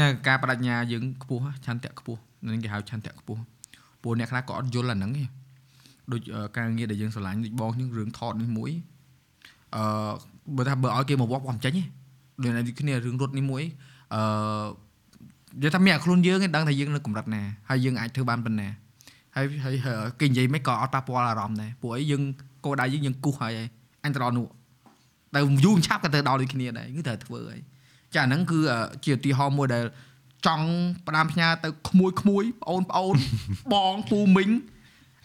[0.00, 3.40] នៅការបដិញ្ញាយើងខ្ពស់ឆន្ទៈខ្ពស់នឹងគេហៅឆន្ទៈខ្ពស់
[4.02, 5.24] ពួកអ្នកខ្លះក៏អត់យល់អាហ្នឹងទេ
[6.12, 8.70] ដូចអឺការងារដែលយើងស្រឡាញ់ដូចបងខ្ញុំរឿងថតនេះមួយ
[9.76, 9.84] អឺ
[10.56, 11.82] បើថាបើឲ្យគេមកវាស់វាស់មិនចេញទេ
[12.42, 13.62] ដូចអ្នកគ្នារឿងរត់នេះមួយ
[14.14, 14.20] អឺ
[15.60, 18.68] និយាយថាមានអាខ្លួនយើងឯងដឹងថាយើងនៅកម្រិតណាហើយយើងអាចធ្វើបានប៉ុណ្ណា
[19.36, 22.22] ហើយហើយហើយគេនិយាយមិនក៏អត់ប៉ះពាល់អារម្មណ៍ដែរពួកអីយើង
[22.64, 23.66] គោលដៅយើងយើងគូសហើយឯង
[24.04, 24.46] អញទៅដល់នោះ
[25.34, 27.60] ទៅយូរឆាប់ក៏ទៅដល់ដូចគ្នាដែរគឺត្រូវធ្វើហើយ
[28.14, 28.58] ចាអាហ្នឹងគឺ
[29.04, 29.84] ជាឧទាហរណ៍មួយដែល
[30.46, 30.68] ចង់
[31.06, 33.16] ផ្ដាំផ្ញើទៅក្មួយក្មួយប្អូនប្អូន
[33.72, 34.50] បងពូមីង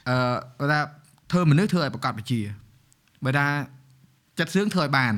[0.10, 0.16] អឺ
[0.60, 0.80] បើថា
[1.32, 2.40] ធ្វើមនុស្សធ្វើឲ្យប្រកបវិជ្ជា
[3.26, 3.46] បើថា
[4.42, 5.14] ចិត្តសឿងធ្វើឲ្យបាន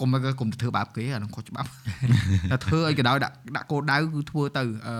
[0.00, 0.08] កុំ
[0.40, 1.68] កុំទៅធ្វើបាបគេអានោះខុសច្បាប់
[2.50, 4.94] តែធ្វើឲ្យកដៅដាក់ដាក់គោលដៅគឺធ្វើទៅអឺ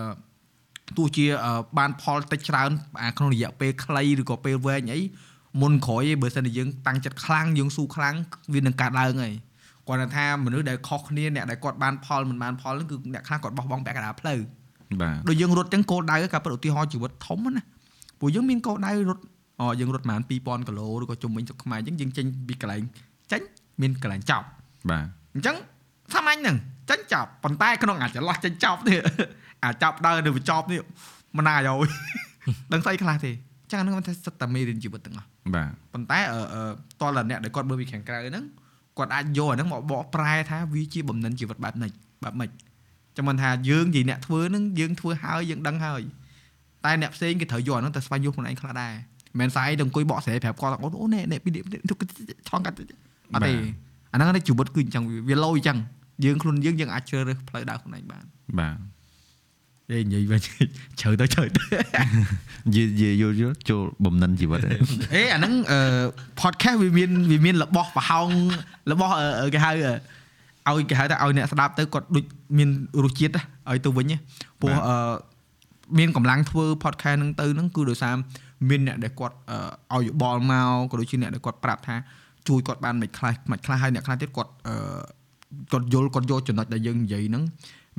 [0.97, 2.71] ទោះជាអឺបានផលតិចច្រើន
[3.03, 5.01] អាក្នុងរយៈពេលខ្លីឬក៏ពេលវែងអី
[5.63, 8.15] មុនក្រោយឯងបើសិនជាយើងតាំងចិត្តខ្លាំងយើងស៊ូខ្លាំង
[8.55, 9.35] វានឹងកាត់ឡើងហើយ
[9.89, 14.41] គាត់ថាមនុស្សដែលខុសគ្នាអ្នកដែលគាត់បានផលមិនបានផលហ្នឹងគឺអ្នកខ្លះគាត់បោះបង់ពាក់កណ្ដាលផ្លូវ
[15.01, 17.63] បាទដូចយើងរត់ចឹងគោលដៅការពិតឧទាហរណ៍ជីវិតធំណា
[18.21, 19.23] ព្រោះយើងមានគោលដៅរត់
[19.61, 22.83] អូយើងរត់ប្រហែល2000គីឡូឬក៏ជុំវិញស្រុកខ្មែរចឹងយើងចេញពីកន្លែង
[23.33, 23.43] ចេញ
[23.81, 24.47] មានកន្លែងចប់
[24.91, 25.57] បាទអញ្ចឹង
[26.15, 26.57] សាមញ្ញហ្នឹង
[26.91, 28.99] ចេញចប់ប៉ុន្តែក្នុងអាចន្លោះចេញចប់នេះ
[29.65, 30.81] អាចប់ដើរនៅបញ្ចប់នេះ
[31.37, 31.87] មិនណាយោយ
[32.73, 33.31] ដឹងស្អីខ្លះទេ
[33.63, 36.63] អញ្ចឹងអាហ្នឹងមិនថាសិតតែមេរៀនជីវិតទាំងអស់បាទប៉ុន្តែអឺអឺ
[37.01, 38.45] តលតែអ្នកដែលគាត់មើលពីខាងក្រៅហ្នឹង
[38.99, 41.93] គាត់អាចយកអាហ្នឹងមកបកប្រែថាវាជាបំណិនជីវិតបែបម៉េច
[42.23, 42.51] បែបម៉េច
[43.17, 46.03] ចាំមិនថាយើងនិយាយអ្នកធ្វើហ្នឹងយើងធ្វើហើយយើងដឹងហើយ
[46.85, 51.63] តែអ្នកផ្សេងគេត្រូវយកអាហ្នឹងទៅស្វែងយល់ខ្លួនឯងខ្លះដែរមិនមែនស្អីទៅអង្គុយបកស្រាយប្រាប់គាត់ថាអូអូនេះនេះពីនេះ
[52.49, 52.77] ឆងកាត់
[53.35, 53.53] អត់ទេ
[54.13, 55.79] អាហ្នឹងជីវិតគឺអញ្ចឹងវាលោអញ្ចឹង
[56.25, 58.25] យើងខ្លួនយើងយើងអាចជ្រើសរើសផ្លូវដើរខ្លួនឯងបាន
[58.61, 58.77] បាទ
[59.91, 60.41] និយាយនិយាយវិញ
[61.01, 61.63] ជ្រៅទៅជ្រៅទៅ
[62.67, 64.81] និយាយនិយាយយល់យល់ចូលបំណិនជីវិតហ្នឹង
[65.15, 65.81] អេអាហ្នឹងអឺ
[66.41, 68.29] podcast វាមានវាមានរបស់ប្រហោង
[68.93, 69.71] របស់អឺគេហៅ
[70.67, 72.25] អឺឲ្យគេហៅថាឲ្យអ្នកស្ដាប់ទៅគាត់ដូច
[72.59, 72.69] មាន
[73.05, 74.17] រសជាតិណាឲ្យទៅវិញណា
[74.61, 75.15] ព្រោះអឺ
[75.99, 78.15] មានកម្លាំងធ្វើ podcast ហ្នឹងទៅហ្នឹងគឺដោយសារ
[78.69, 79.37] មានអ្នកដែលគាត់
[79.93, 81.97] អឺឲ្យយោបល់មកក៏ដូចជាអ្នកដែលគាត់ប្រាប់ថា
[82.49, 84.77] ជួយគាត់បានមិនខ្លះមិនខ្លះហើយអ្នកខ្លះទៀតគាត់អឺ
[85.73, 87.45] គាត់យល់គាត់យកចំណុចដែលយើងនិយាយហ្នឹង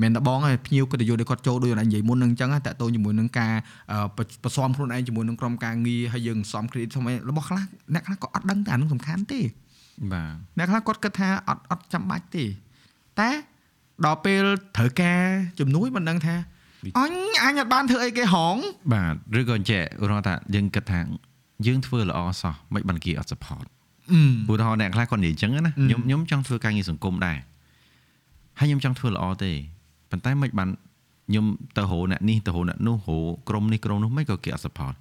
[0.01, 3.53] មិនតែបងហើយភ្ញៀវគាត់ទៅយកដែលគាត់ចូលដូចអនឡាញនិយាយមុនហ្នឹងអញ្ចឹងតាក់ទងជាមួយនឹងការ
[3.91, 4.07] អឺ
[4.43, 7.63] ប្រសំខ្លួនឯងជាមួយនឹងក្រុមការងារហើយយើងសំ credit ថ្មីរបស់ខ្លះ
[7.93, 9.41] អ្នកខ្លះក៏អត់ដឹងតែអានឹងសំខាន់ទេ
[10.13, 12.45] បាទអ្នកខ្លះគាត់គិតថាអត់អត់ចាំបាច់ទេ
[13.19, 13.29] តែ
[14.05, 14.43] ដល់ពេល
[14.77, 15.23] ត្រូវការ
[15.59, 16.35] ជំនួយមិនដឹងថា
[16.99, 17.13] អញ
[17.43, 18.55] អញអត់បានធ្វើអីគេហង
[18.93, 20.99] បាទឬក៏អញ្ចឹងឧទាហរណ៍ថាយើងគិតថា
[21.65, 23.74] យើងធ្វើល្អសោះមិនបានគេអត់ support អឺ
[24.49, 27.37] ឧទាហរណ៍អ្នកខ្លះគាត់និយាយអញ្ចឹងណាអឺខ្ញុំខ្ញុំចង់ធ្វើការងារសង្គមដែរ
[28.59, 29.51] ហើយខ្ញុំចង់ធ្វើល្អទេ
[30.11, 30.69] ប៉ុន្តែមិនបាន
[31.27, 31.45] ខ្ញុំ
[31.77, 34.95] ទៅរកអ្នកនេះទៅរកអ្នកនោះរកក្រុមនេះក្រុមនោះមិនក៏គេអត់ support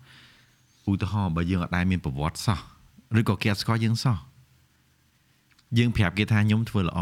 [0.90, 2.58] ឧទាហរណ៍បើយើងអត់ដែរមានប្រវត្តិសោះ
[3.18, 4.16] ឬក៏គេអត់ស្គាល់យើងសោះ
[5.78, 6.98] យើងប្រាប់គេថាខ្ញុំធ្វើល្អ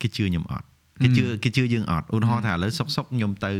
[0.00, 0.66] គេជឿខ្ញុំអត់
[1.02, 3.52] គេជឿគេជឿយើងអត់ឧទាហរណ៍ថាឥឡូវសុកសុកខ្ញុំទៅ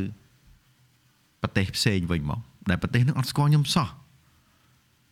[1.43, 2.40] ប្រទេសផ្សេងវិញមក
[2.70, 3.89] ដែលប្រទេសហ្នឹងអត់ស្គាល់ខ្ញុំសោះ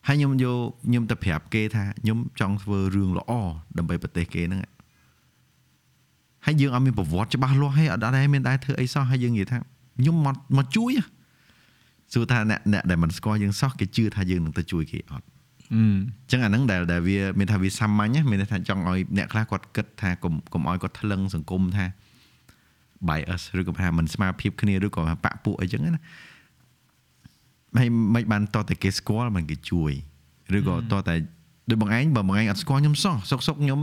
[0.07, 0.57] ហើយខ្ញុំយក
[0.87, 3.31] ខ្ញុំទៅប្រាប់គេថាខ្ញុំចង់ធ្វើរឿងល្អ
[3.77, 4.61] ដើម្បីប្រទេសគេហ្នឹង
[6.45, 9.57] ហើយយើងអត់មានប្រវត្តិច្បាស់លាស់ហើយអត់ដែរមានដែរធ្វើអីសោះហើយយើងនិយាយថា
[9.99, 11.05] ខ្ញុំមកមកជួយហ៎
[12.13, 15.25] សួរថាអ្នកអ្នកដែលមិនស្គាល់យើងសោះគេជឿថាយើងនឹងទៅជួយគេអត់
[15.73, 15.83] អឺ
[16.27, 21.85] អញ្ចឹងអាហ្នឹងដែលដែលវាមានថាវាសាមញ្ញណាមានន័យថាចង់ឲ្យអ្នកខ្លះគាត់គិតថាកុំកុំឲ្យគាត់ថ្លឹងសង្គមថា
[23.07, 26.01] bias ឬក៏ថាមិនស្មើភាពគ្នាឬក៏បាក់ពួកអីចឹងណា
[27.77, 29.91] ហើយមិនបានតតែគេស្គាល់មិនគេជួយ
[30.57, 31.15] ឬក៏តតែ
[31.69, 33.79] ដូចបងឯងបើបងឯងអត់ស្គាល់ខ្ញុំសោះសុកសុកខ្ញុំ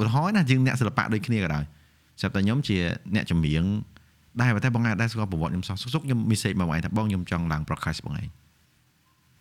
[0.00, 1.64] ឧទាហរណ៍ណាយើងអ្នកសិល្បៈដូចគ្នាក៏ដោយ
[2.20, 2.76] ស្រាប់តែខ្ញុំជា
[3.14, 3.64] អ្នកចម្រៀង
[4.40, 8.28] ដែរប៉ុន្តែបងឯងអត់ដែរស្គាល់ប្រវត្តិខ្ញុំសោះសុកសុកខ្ញុំ message មកបងឯងថាបងខ្ញុំចង់ឡើង broadcast បងឯង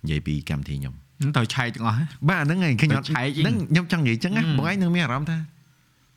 [0.03, 1.97] និយាយពីកម្មវិធីខ្ញុំនឹងទៅឆែកទាំងអស់
[2.29, 5.37] បាទហ្នឹងហើយឃើញអត់ឆែកអីហ្នឹងខ្ញុំចង់និយាយចឹងណាហឹមបងឯងនឹងមានអារម្មណ៍ថា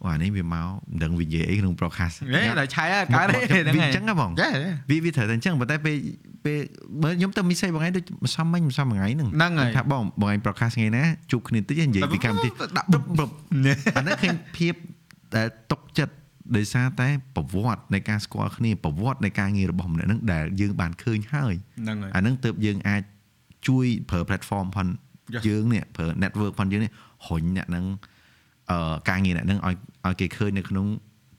[0.05, 4.49] អូអានេះវាមកមិនដឹងវានិយាយអីក្នុង broadcast ហេដល់ឆែកកើតទេវាអញ្ចឹងណាបងចា
[4.91, 5.97] វាវាត្រូវតែអញ្ចឹងប៉ុន្តែពេល
[6.45, 6.59] ពេល
[7.03, 13.31] បើខ្ញុំទៅមីសេបងឯងដូចមិនសមមិញមិនសមមួយថ្ងៃហ្នឹងហ្នឹងហើយថាបងបងឯង broadcast ថ្ងៃណាជួបគ្នាតិចនិយាយពីកម្មវិធីដាក់បឹបបឹប
[13.97, 14.75] អាហ្នឹងឃើញភាព
[15.37, 16.15] ដែលຕົកចិត្ត
[16.57, 23.03] ដោយសារតែប្រវត្តិនៃការស្គាល់គ្នាប្រវត្តិនៃការងាររបស់ម្នាក់ហ្នឹងដែលយើងបានឃើញហើយហ្នឹងហើយអាហ្នឹងទើបយើងអាច
[23.69, 24.89] ជួយប្រើ platform ផង
[25.35, 25.43] Yes.
[25.49, 26.91] យើងនេះប្រើ network ផងយើងនេះ
[27.29, 28.14] រុញអ្នកហ្នឹងអឺ
[29.10, 29.76] ការងារអ្នកហ្នឹងឲ្យ
[30.06, 30.86] ឲ្យគេឃើញនៅក្នុង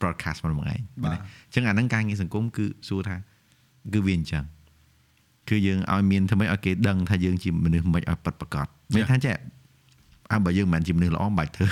[0.00, 3.16] broadcast របស់មួយឯង បាទ អញ្ចឹងអាហ្នឹងការងារសង្គមគឺសួរថា
[3.92, 4.44] គឺវាអញ្ចឹង
[5.48, 8.66] គឺយើងឲ្យមានធ្វើម៉េចឲ្យគេដឹងថាយើងជាមនុស្សមិនឲ្យប៉ັດប្រកាស
[8.96, 9.36] មានថាចេះ
[10.32, 11.66] អើបើយើងមិនមែនជាមនុស្សល្អមិនបាច់ធ្វើ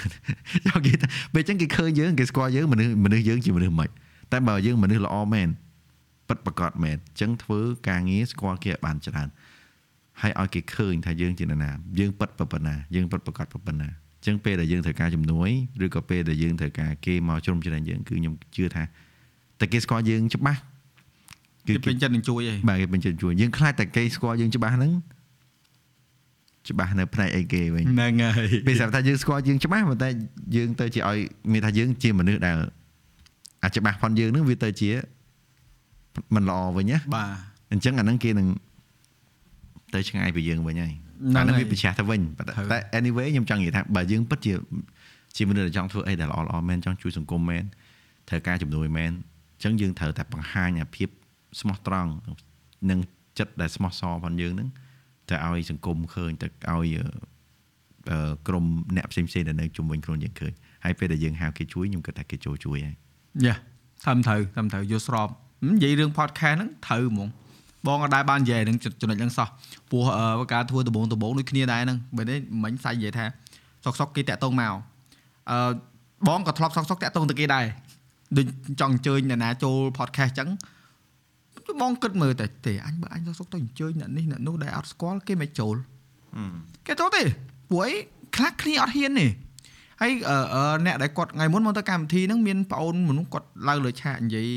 [0.66, 3.88] យកគេថាពេលអញ្ចឹងគេឃើញយើងគេស្គាល់យើងមនុស្សមនុស្សយើងជាមនុស្សមិន
[4.32, 5.48] តែបើយើងមនុស្សល្អមែន
[6.28, 9.28] ប៉ັດប្រកាសមែនអញ្ចឹងធ្វើការងារស្គាល់គេឲ្យបានច្រើន
[10.20, 15.49] ហើយឲ្យគេឃើញថាយើងជានរណាយើងប៉ັດប៉ុណ្ណាយើងប៉ັດប្រកាសប៉ុណ្ណាអញ្ ចឹងពេលដែលយើងត្រូវការជំនួយ
[15.85, 18.83] ឬក៏ពេលដែលយើងត្រូវការគេមកជ្រុំជ្រែងយើងគឺខ្ញុំជឿថា
[19.59, 20.59] តែគេស្គាល់យើងច្បាស់
[21.67, 24.91] គេពេញចិត្តនឹងជួយឯងបាទគេពេញចិត្តជួយយើងខ្លាចតែគេស្គាល់យើងច្បាស់ហ្នឹង
[26.69, 30.09] ច្បាស់នៅផ្នែកអីគេវិញហ្នឹងហើយពេលស្រាប់ថាយើងស្គាល់យើងច្បាស់ប៉ុន្តែ
[30.55, 31.17] យើងទៅជាឲ្យ
[31.51, 32.55] មានថាយើងជាមនុស្សដែល
[33.63, 34.91] អាចច្បាស់ផងយើងហ្នឹងវាទៅជា
[36.35, 37.29] មិនល្អវិញណាបាទ
[37.71, 38.47] អញ្ចឹងអាហ្នឹងគេនឹង
[39.93, 44.53] ទៅឆ្ងាយពីយើងវិញហើយហ្នឹងអាហ្នឹងហើយវាប្រឆាំងទៅវិញប៉ុន្តែត្រូវតែ anyway ខ្ញុំចង់និយាយថាបើយើងពិតជា
[45.37, 47.63] ជាមនុស្សដែលចង់ធ្វើអីដែលល្អល្អមែនចង់ជួយសង្គមមែន
[48.29, 51.09] ត្រូវការជំនួយមែនអញ្ចឹងយើងត្រូវតែបង្ហាញអាភាព
[51.59, 52.11] ស្មោះត្រង់
[52.89, 52.99] និង
[53.39, 54.69] ចិត្តដែលស្មោះសរផងយើងហ្នឹង
[55.29, 57.05] ទៅឲ្យសង្គមឃើញទៅឲ្យអឺ
[58.11, 58.65] អឺក្រុម
[58.95, 60.51] អ្នកផ្សេងផ្សេងៗដែលនៅជុំវិញខ្លួនយើងឃើញ
[60.83, 62.95] ហើយពេលដែលយើងហៅគេជួយខ្ញុំគិតថាគេចូលជួយហើយ
[63.45, 63.55] យ៉ា
[64.05, 67.29] តាមត្រូវតាមត្រូវយល់ស្របហឹមនិយាយរឿង podcast ហ្នឹងត្រូវហ្មង
[67.87, 69.47] បងក៏ដែរបាននិយាយនឹងចំណុចហ្នឹងសោះ
[69.91, 73.25] ព្រោះអឺការធ្វើដំបងដំបងដូចគ្នាដែរហ្នឹងបើនេះមិញសាច់និយាយថា
[73.85, 74.73] សុកសុកគេតាក់តងមក
[75.51, 75.71] អឺ
[76.27, 77.65] បងក៏ធ្លាប់សុកសុកតាក់តងទៅគេដែរ
[78.37, 78.45] ដូច
[78.81, 80.49] ចង់អញ្ជើញអ្នកណាចូល podcast អញ្ចឹង
[81.81, 85.75] បងគិតមើលតែទេអញបើអញសុកសុកទៅអញ្ជើញអ្នកនេះអ្នកនោះដែលអត់ស្គាល់គេមិនចូល
[86.87, 87.23] គេចូលទេ
[87.71, 87.93] ព្រោះអី
[88.35, 89.27] ខ្លះគ្នាអត់ហ៊ានទេ
[90.01, 94.47] ហើយអឺអឺអ្នកដែលគាត់ថ្ងៃមុនមកទៅកម្មវិធីហ្នឹងមានប្អូនមនុស្សគាត់ឡើងលើឆាកនិយាយ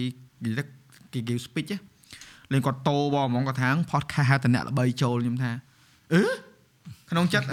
[0.44, 0.64] និយាយទៅ
[1.12, 1.78] គេ give speech ហ៎
[2.52, 5.50] លេងគាត់តោបងហ្មងគាត់ថា podcast ហៅតែអ្នកល្បីចូលខ្ញុំថា
[6.14, 6.22] អឺ
[7.10, 7.46] ក្នុងចិត្ត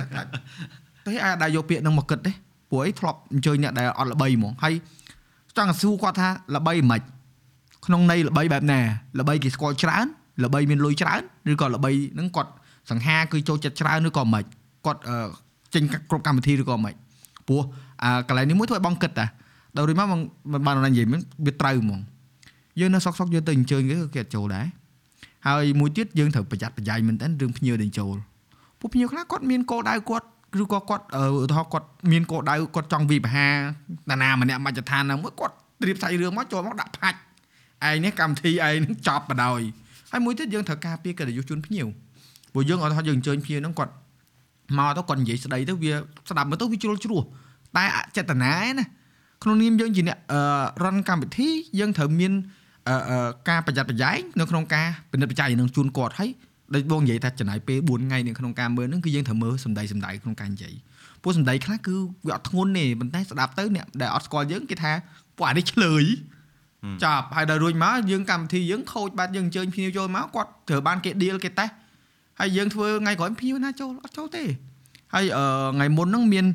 [1.06, 2.32] តែអាចដែរយកពាក្យហ្នឹងមកគិតទេ
[2.70, 4.74] ព្រោះអីធ្លាប់អញ្ជើញអ្នកដែលអត់ល្បីហ្មងហើយ
[5.57, 7.02] ចង់សួរគាត់ថាល្បីមិន
[7.86, 8.80] ក្នុងន័យល្បីបែបណា
[9.20, 10.06] ល្បីគេស្គាល់ច្រើន
[10.44, 11.22] ល្បីមានលុយច្រើន
[11.52, 12.52] ឬក៏ល្បីហ្នឹងគាត់
[12.91, 14.44] សង្ហាគឺចូលចិត្តច្រើនឬក៏មិន
[14.86, 15.18] គាត់អឺ
[15.74, 16.94] ចេញគ្រប់កម្មវិធីឬក៏មិន
[17.48, 17.61] ព្រោះ
[18.03, 19.26] អាកន្លែងនេះមួយធ្វើឲ្យបងគិតតា
[19.76, 20.22] ដល់រួចមកបង
[20.53, 21.99] មិនបានណានិយាយមិនវាត្រូវហ្មង
[22.80, 24.65] យើងនៅសុកសុកយើងទៅអញ្ជើញគេក៏គេអត់ចូលដែរ
[25.48, 28.15] ហើយមួយទៀតយើងត្រូវប្រយ័ត្នប្រយែងមែនតើរឿងភ្ញៀវដែលចូល
[28.80, 30.28] ពួកភ្ញៀវខ្លះគាត់មានគោលដៅគាត់
[30.61, 33.48] ឬក៏គាត់អឺឧទាហរណ៍គាត់មានគោលដៅគាត់ចង់វិបហា
[34.10, 37.20] តាណាម្នាក់មជ្ឈដ្ឋានហ្នឹងមួយគាត់ត្រៀមសាច់រឿងមកចូលមកដាក់ផាច់
[37.86, 39.64] ឯងនេះកម្មវិធីឯងនឹងចប់បដ ாய்
[40.11, 41.88] ហើយមួយទៀតយើងត្រូវការពារកិត្តិយសជូនភ្ញៀវ
[42.53, 43.94] ព្រោះយើងឧទាហរណ៍យើងអញ្ជើញភ្ញៀវហ្នឹងគាត់
[44.78, 45.94] មកទៅគាត់និយាយស្ដីទៅវា
[46.30, 47.22] ស្ដាប់មើលទៅវាជ្រុលជ្រោះ
[47.78, 48.86] តែអចេតនាឯណា
[49.44, 50.40] ក្នុងនាមយើងជាអ្នកអឺ
[50.84, 51.49] រនកម្មវិធី
[51.80, 52.62] យើងត្រូវមានអឺអឺ
[53.49, 56.30] ការប្រយ័ត្នប្រយែងនៅក្នុងការពិនិត្យបច្ច័យនឹងជូនគាត់ហើយ
[56.76, 60.73] ដូចបងនិយាយថាចំណាយពេល4ថ្ងៃនៅក្នុងការមើលហ្នឹងគឺយើងត្រូវមើលសំដីសំដីក្នុងការនិយាយ
[61.23, 61.95] ពួកសំដីខ្លះគឺ
[62.27, 64.91] វាអត់ធ្ងន់ទេប៉ុន្តែស្ដាប់ទៅអ្នកដែលអត់ស្គាល់យើងគេថា
[65.38, 66.03] ពួកអានេះឆ្លើយ
[67.03, 71.73] ចាប់ហើយដល់រួចមកយើងកម្មវិធីយើងខូចបាត់យើងអញ្ជើញភ្ញៀវចូលមកគាត់ត្រូវបានគេ deal គេតេស្ត
[72.39, 74.43] ហើយយើងធ្វើថ្ងៃក្រោយភ្ញៀវណាចូលអត់ចូលទេ
[75.14, 75.45] ហើយអឺ
[75.76, 76.45] ថ្ងៃមុនហ្នឹងមាន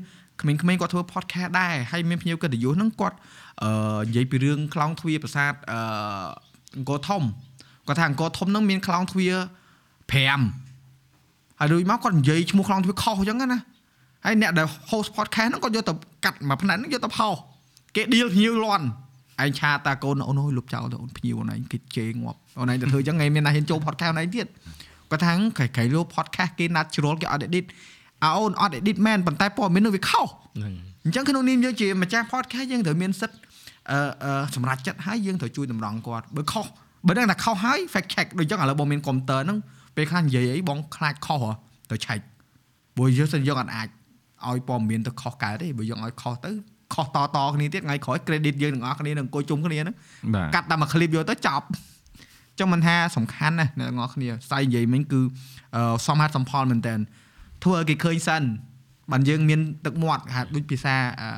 [0.40, 3.16] ក្មេងៗគាត់ធ្វើ podcast ដែរហើយមានភ្ញៀវកិត្តិយសហ្នឹងគាត់
[3.64, 3.70] អឺ
[4.08, 5.80] និយាយពីរឿងខ្លោងទ្វារប្រាសាទអឺ
[6.76, 7.22] អង្គរធំ
[7.86, 9.34] គាត់ថាអង្គរធំហ្នឹងមានខ្លោងទ្វារ
[10.12, 13.60] 5ហើយរួចមកគាត់និយាយឈ្មោះខ្លោងទ្វារខុសអញ្ចឹងណា
[14.24, 15.92] ហើយអ្នកដែល host podcast ហ្នឹងគាត់យកទៅ
[16.24, 17.34] កាត់មួយផ្នែកហ្នឹងយកទៅផុស
[17.96, 18.86] គេ deal ភ្ញៀវលាន់
[19.42, 24.46] ឯងឆាតាកូនអូនអើយលុបចោលទៅអូនភ្ញៀវអូនឯងគេជេរងាប់អូនឯងទៅធ្វើអញ្ចឹងឯងមានណាហ៊ានចូល podcast អូនឯងទៀត
[25.10, 27.64] គាត់ថាក្រៃក្រៃលោក podcast គេ natural គេអត់ edit
[28.24, 30.74] អើអូនអត់ edit មែនប៉ុន្តែព័ត៌មាននោះវាខុសហ្នឹង
[31.04, 33.47] អញ្ចឹងក្នុងនាមយើងជាម្ចាស់ podcast យើងត្រូវមានសិទ្ធិអឺអឺ
[34.54, 36.66] សម្រាប់ចិត្តហើយយើងត្រូវជួយតម្រង់គាត់បើខុស
[37.06, 39.58] បើដឹងថាខុសហើយ fact check ដូចអញ្ចឹងឥឡូវបងមានកុំព្យូទ័រហ្នឹង
[39.96, 41.50] ពេលខ្លះនិយាយអីបងខ្លាចខុសហ៎
[41.90, 42.18] ទៅឆែក
[42.96, 43.88] ព្រោះយើងសិនយើងអត់អាច
[44.48, 46.50] ឲ្យព័ត៌មានទៅខុសកើតទេបើយើងឲ្យខុសទៅ
[46.94, 49.96] ខុសតតគ្នាទៀតថ្ងៃក្រោយ credit យើងទាំងអស់គ្នានឹងអង្គុយជុំគ្នាហ្នឹង
[50.34, 51.66] បាទកាត់តែមួយ clip យកទៅចប់
[52.58, 55.20] ចង់មិនថាសំខាន់ណាស់អ្នកទាំងអស់គ្នាស្អីនិយាយមិញគឺ
[55.76, 56.94] អឺសមហេតុសំផលមែនតើ
[57.64, 58.42] ធ្វើឲ្យគេឃើញសិន
[59.12, 61.28] បានយើងមានទឹកមាត់គេហៅដូចភាសាអឺ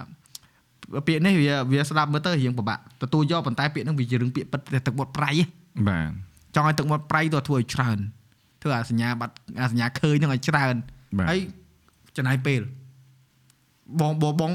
[1.07, 5.45] ពាក្យនេះវាវាស្ដាប់មើលទៅរៀងពិបាកទទួលយកប៉ុន្តែពាក្យហ្នឹងវាជារឿងពាក្យពិតទឹកមាត់ប្រៃហ៎
[5.89, 6.11] បាទ
[6.55, 7.99] ចង់ឲ្យទឹកមាត់ប្រៃទៅធ្វើឲ្យច្រើន
[8.63, 10.75] ធ្វើអាសញ្ញាបាត់អាសញ្ញាឃើញហ្នឹងឲ្យច្រើន
[11.19, 11.41] បាទហើយ
[12.17, 12.61] ចំណាយពេល
[14.01, 14.53] បងបងបង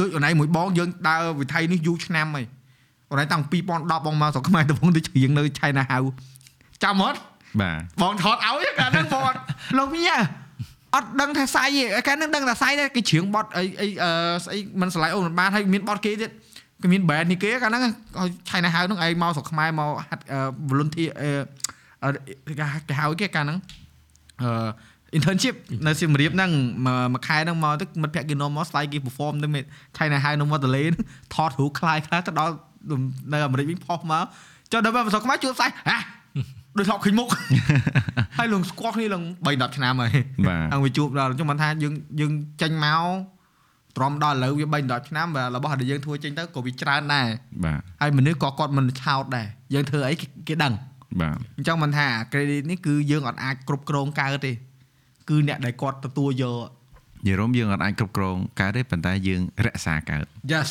[0.00, 2.46] ដូចអូនឯងមួយបងយើងដើរវិថីនេះយូរឆ្នាំហើយ
[3.10, 5.98] អូនឯងតាំង2010បងមកស្រុកខ្មែរដំបងទៅច្រៀងនៅឆៃណាហៅ
[6.82, 7.18] ចាំអត់
[7.60, 9.38] បាទបងថតឲ្យកាលហ្នឹងបងអត់
[9.78, 10.18] លោកញ៉ា
[10.94, 14.10] អត់ដឹងថាសាយទេកាលហ្នឹងដឹងថាសាយដែរគេច្រៀងបត់អីអីអឺ
[14.44, 16.30] ស្អីមិនឆ្លៃអូនមិនបានហើយមានបត់គេទៀត
[16.82, 20.24] គេមាន brand នេះគេកាលហ្នឹងឲ្យឆៃណាហៅហ្នឹងឯងមកស្រុកខ្មែរមកហាត់
[20.68, 21.30] volunteer អឺ
[22.02, 22.54] អឺ
[22.88, 23.58] គេហៅគេកាលហ្នឹង
[24.42, 24.48] អឺ
[25.16, 25.54] internship
[25.86, 26.50] នៅសៀមរាបហ្នឹង
[26.86, 29.48] មួយមួយខែហ្នឹងមកទៅមិត្តភក្តិគេនាំមកស្ដាយគេ perform ទៅ
[29.98, 30.82] ថៃណាហៅនៅមកតលេ
[31.34, 32.54] ថតរូបខ្លាយខ្លះទៅដល់
[33.32, 34.24] នៅអាមេរិកវិញផុសមក
[34.72, 35.98] ចុះដល់បើប្រសខ្មែរជួបសាយហ่ะ
[36.78, 37.28] ដូចថតឃើញមុខ
[38.38, 40.12] ហើយលងស្គាល់គ្នាឡើង3 10ឆ្នាំហើយ
[40.48, 42.32] បាទអង្គវាជួបដល់ខ្ញុំមិនថាយើងយើង
[42.62, 43.06] ចេញមក
[43.96, 47.26] ទ្រាំដល់ឥឡូវវា3 10ឆ្នាំបាទរបស់ដែលយើងធ្វើចេញទៅក៏វាច្រើនដែរ
[47.64, 50.74] បាទហើយមនុស្សក៏គាត់មិនឆោតដែរយើងធ្វើអីគេគេដឹង
[51.20, 54.52] បាទអញ្ចឹងមិនថា credit នេះគឺយើងអត់អាចគ្រប់គ្រងកើតទេ
[55.28, 56.66] គឺអ្នកដែលគាត់ទទួលយក
[57.24, 60.68] និយាយរួមយើងអត់អាចគ្រប់គ្រងកើតទេប៉ុន្តែយើងរក្សាកើត yes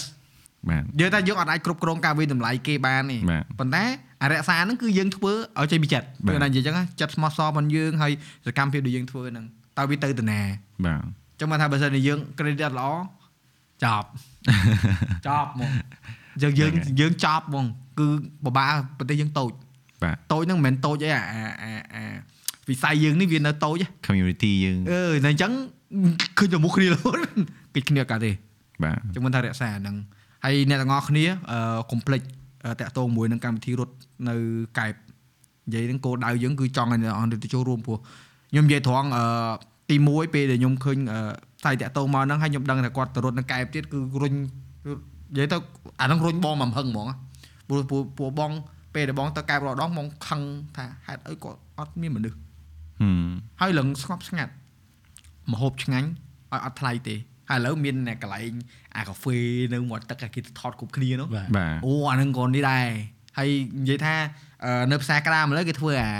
[0.69, 3.83] បាទយើងថាយើងអត់អាចគ្រប់គ្រងការវិតម្លៃគេបានទេបាទប៉ុន្តែ
[4.23, 8.11] អរិយសាហ្នឹងគឺយើងធ្វើឲ្យចេញពីចិត្តបាទគឺណានិយាយអញ្ចឹងណាចិត្តស្មោះសររបស់យើងហើយ
[8.45, 9.45] សកម្មភាពដែលយើងធ្វើហ្នឹង
[9.77, 10.41] តើវាទៅទៅណា
[10.85, 12.89] បាទអញ្ចឹងមកថាបើសិនជាយើង credit អត់ល្អ
[13.84, 14.07] ចប់
[15.27, 15.69] ចប់ហ្មក
[16.41, 17.65] យើងយើងយើងចប់ហ្មង
[17.99, 18.07] គឺ
[18.45, 19.52] ពិបាកប្រទេសយើងតូច
[20.03, 22.03] បាទតូចហ្នឹងមិនមែនតូចអីអាអាអាអា
[22.69, 25.52] វិស័យយើងនេះវានៅតូចហ៎ community យើងអឺតែអញ្ចឹង
[26.38, 27.18] ឃើញតែមុខគ្នារហូត
[27.73, 28.31] គិតគ្នាកើតទេ
[28.84, 29.95] បាទចឹងមិនថារក្សាអាហ្នឹង
[30.43, 32.22] ហើយអ្នកទាំងអស់គ្នាអឺកុំភ្លេច
[32.65, 33.93] អឺតាក់ទងមួយនឹងកម្មវិធីរត់
[34.30, 34.35] នៅ
[34.80, 34.93] កែប
[35.68, 37.98] និយាយហ្នឹងគោលដៅយើងគឺចង់ឲ្យអ្នកនរទៅចូលរួមព្រោះ
[38.52, 39.23] ខ្ញុំនិយាយត្រង់អឺ
[39.89, 41.19] ទី1ពេលដែលខ្ញុំឃើញអឺ
[41.60, 44.34] ផ្សាយតាក់ទងមកហ្នឹងហើយខ្ញុំដឹងថាគាត់ទៅរត់នៅកែបទៀតគឺរុញ
[45.34, 45.57] និយាយទៅ
[46.02, 47.07] អាហ្នឹងរុញបងមកហឹងហ្មង
[47.68, 48.52] ព្រោះព្រោះព្រោះបង
[48.95, 50.41] ពេលដែលបងទៅកែបរត់ដងបងខឹង
[50.76, 52.38] ថាហេតុអីគាត់អត់មានមនុស្ស
[53.02, 53.30] ហឹម
[53.61, 54.53] ហើយឡើងស្ងប់ស្ងាត់
[55.52, 56.07] មហូបឆ្ងាញ់
[56.53, 57.15] ឲ្យអត់ថ្លៃទេ
[57.49, 58.53] ហើយឥឡូវមានអ្នកកន្លែង
[58.95, 59.38] អាកាហ្វេ
[59.73, 62.88] នៅមាត់ទឹកអាគេថតគ្រប់គ្នានោះបាទបាទអូអាហ្នឹងក៏នេះដែរ
[63.37, 63.49] ហើយ
[63.81, 64.15] និយាយថា
[64.65, 66.11] អឺនៅផ្សារក្តាមឥឡូវគេធ្វើអា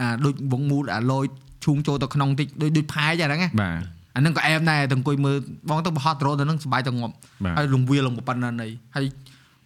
[0.00, 1.24] អាដូចវងមូលអាលយ
[1.64, 3.82] ឈូងចូលទៅក្នុងតិចដូចដូចផាយអាហ្នឹងណាបាទ
[4.16, 5.36] អាហ្នឹងក៏អែមដែរទៅអង្គុយមើល
[5.68, 7.14] បងទៅបោះដ្រូនទៅហ្នឹងសប្បាយទៅងាប់
[7.44, 9.06] បាទហើយលងវាលងប៉ុណ្ណានៃហើយ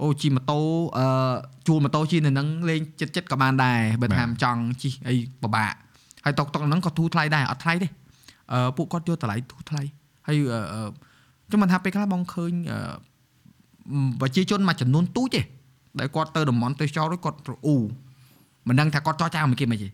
[0.03, 0.61] អូជិះម៉ូតូ
[0.99, 1.07] អឺ
[1.67, 5.73] ជួលម៉ូតូជិះនៅហ្នឹងលេងចិត្តចិត្តក៏បានដែរបើថាមិនចង់ជិះអីពិបាក
[6.25, 7.89] ហើយតុកតុកហ្នឹងក៏ធូរថ្លៃដែរអត់ថ្លៃទេ
[8.53, 9.83] អឺពួកគាត់យកតម្លៃធូរថ្លៃ
[10.27, 10.89] ហើយអឺអឺ
[11.49, 12.79] ខ្ញុំមិនថាពេលខ្លះបងឃើញអឺ
[14.21, 15.41] ប្រជាជនមួយចំនួនទូចទេ
[16.01, 17.77] ដែលគាត់ទៅតំបន់ទេសចររួចគាត់អ៊ូ
[18.69, 19.89] មិនដឹងថាគាត់ចោះចោលមួយគេមិនទេ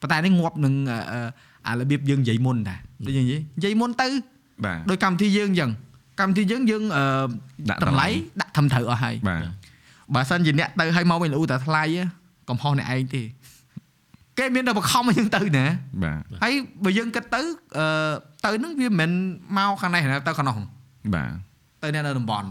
[0.00, 1.20] ប៉ុន្តែនេះងាប់នឹងអឺអឺ
[1.66, 4.08] អារបៀបយើងនិយាយមុនតាដូចយើងនិយាយនិយាយមុនទៅ
[4.64, 5.70] បាទដោយកម្មវិធីយើងអញ្ចឹង
[6.20, 7.04] កម្មវិធីយើងយើងអឺ
[7.70, 9.42] ដាក់តម្លៃតម្លៃដាក់ធំត្រូវអស់ហើយបាទ
[10.14, 12.04] បើសិនជាអ្នកទៅឲ្យមកវិញលូតែថ្លៃហ៎
[12.48, 13.22] កំហុសអ្នកឯងទេ
[14.38, 15.66] គេមានតែបខំឲ្យយើងទៅណា
[16.04, 16.52] បាទហើយ
[16.84, 17.40] បើយើងគិតទៅ
[17.78, 17.86] អឺ
[18.44, 19.10] ទៅហ្នឹងវាមិន
[19.56, 20.56] មែនមកខាងនេះណាទៅខាងនោះ
[21.14, 21.30] បាទ
[21.82, 22.46] ទៅអ្នកនៅតំបន់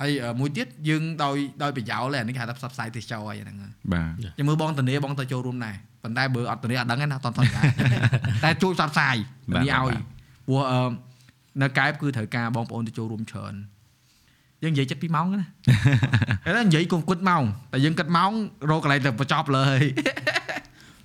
[0.00, 3.56] ហើយអឺមួយទៀតយើងដោយដោយប្រយោលអានេះគេហៅថាផ្សព្វផ្សាយទេសចរអីហ្នឹង
[3.92, 7.60] បាទចាំមើលបងតនីបងទៅចូលរួមដែរប៉ុន្តែបើអត់តនីអត់ដឹងទេណាអត់តន់សន្យា
[8.44, 9.16] តែជួយផ្សព្វផ្សាយ
[9.52, 10.02] បាទនេះឲ្យបាទ
[10.46, 10.90] ព្រោះអឺ
[11.62, 13.54] នៅកែបគឺត្រូវការបងប្អូនទៅចូលរួមច្រើន
[14.62, 15.42] យើងនិយាយចិត្ត2ម៉ោងណា
[16.56, 18.30] តែនិយាយកុំគិតម៉ោងតែយើងគិតម៉ោង
[18.70, 19.84] រកកន្លែងទៅបញ្ចប់លើហើយ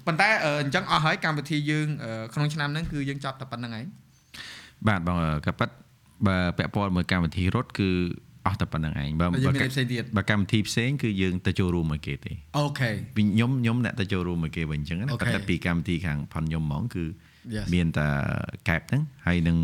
[0.05, 3.85] ប៉ុន្តែអឺអញ្ចឹងអស់ហើយកម្មវិធីយើងអឺក្នុងឆ្នាំហ្នឹងគឺយើងចប់តែប៉ុណ្្នឹងឯង
[4.87, 5.69] បាទបងក៏ប៉ិត
[6.27, 7.89] បើពាក់ព័ន្ធមួយកម្មវិធីរត់គឺ
[8.47, 17.05] អស់តែប៉ុណ្្នឹងឯងបើតែយើងបើមានអីផ្សេងទៀតបើកម្មវិធីផ្សេងគឺយើងទៅចូលរួមមួយគេទេអូខេវិញខ្ញុំខ្ញុំអ្នកទៅចូលរួមមួយគេវិញអញ្ចឹងណាអូខេប៉ុន្តែពីកម្មវិធីខាងផនខ្ញុំហ្មងគឺ
[17.55, 18.07] Yes មានតែ
[18.69, 19.57] កែបហ្នឹងហើយនឹង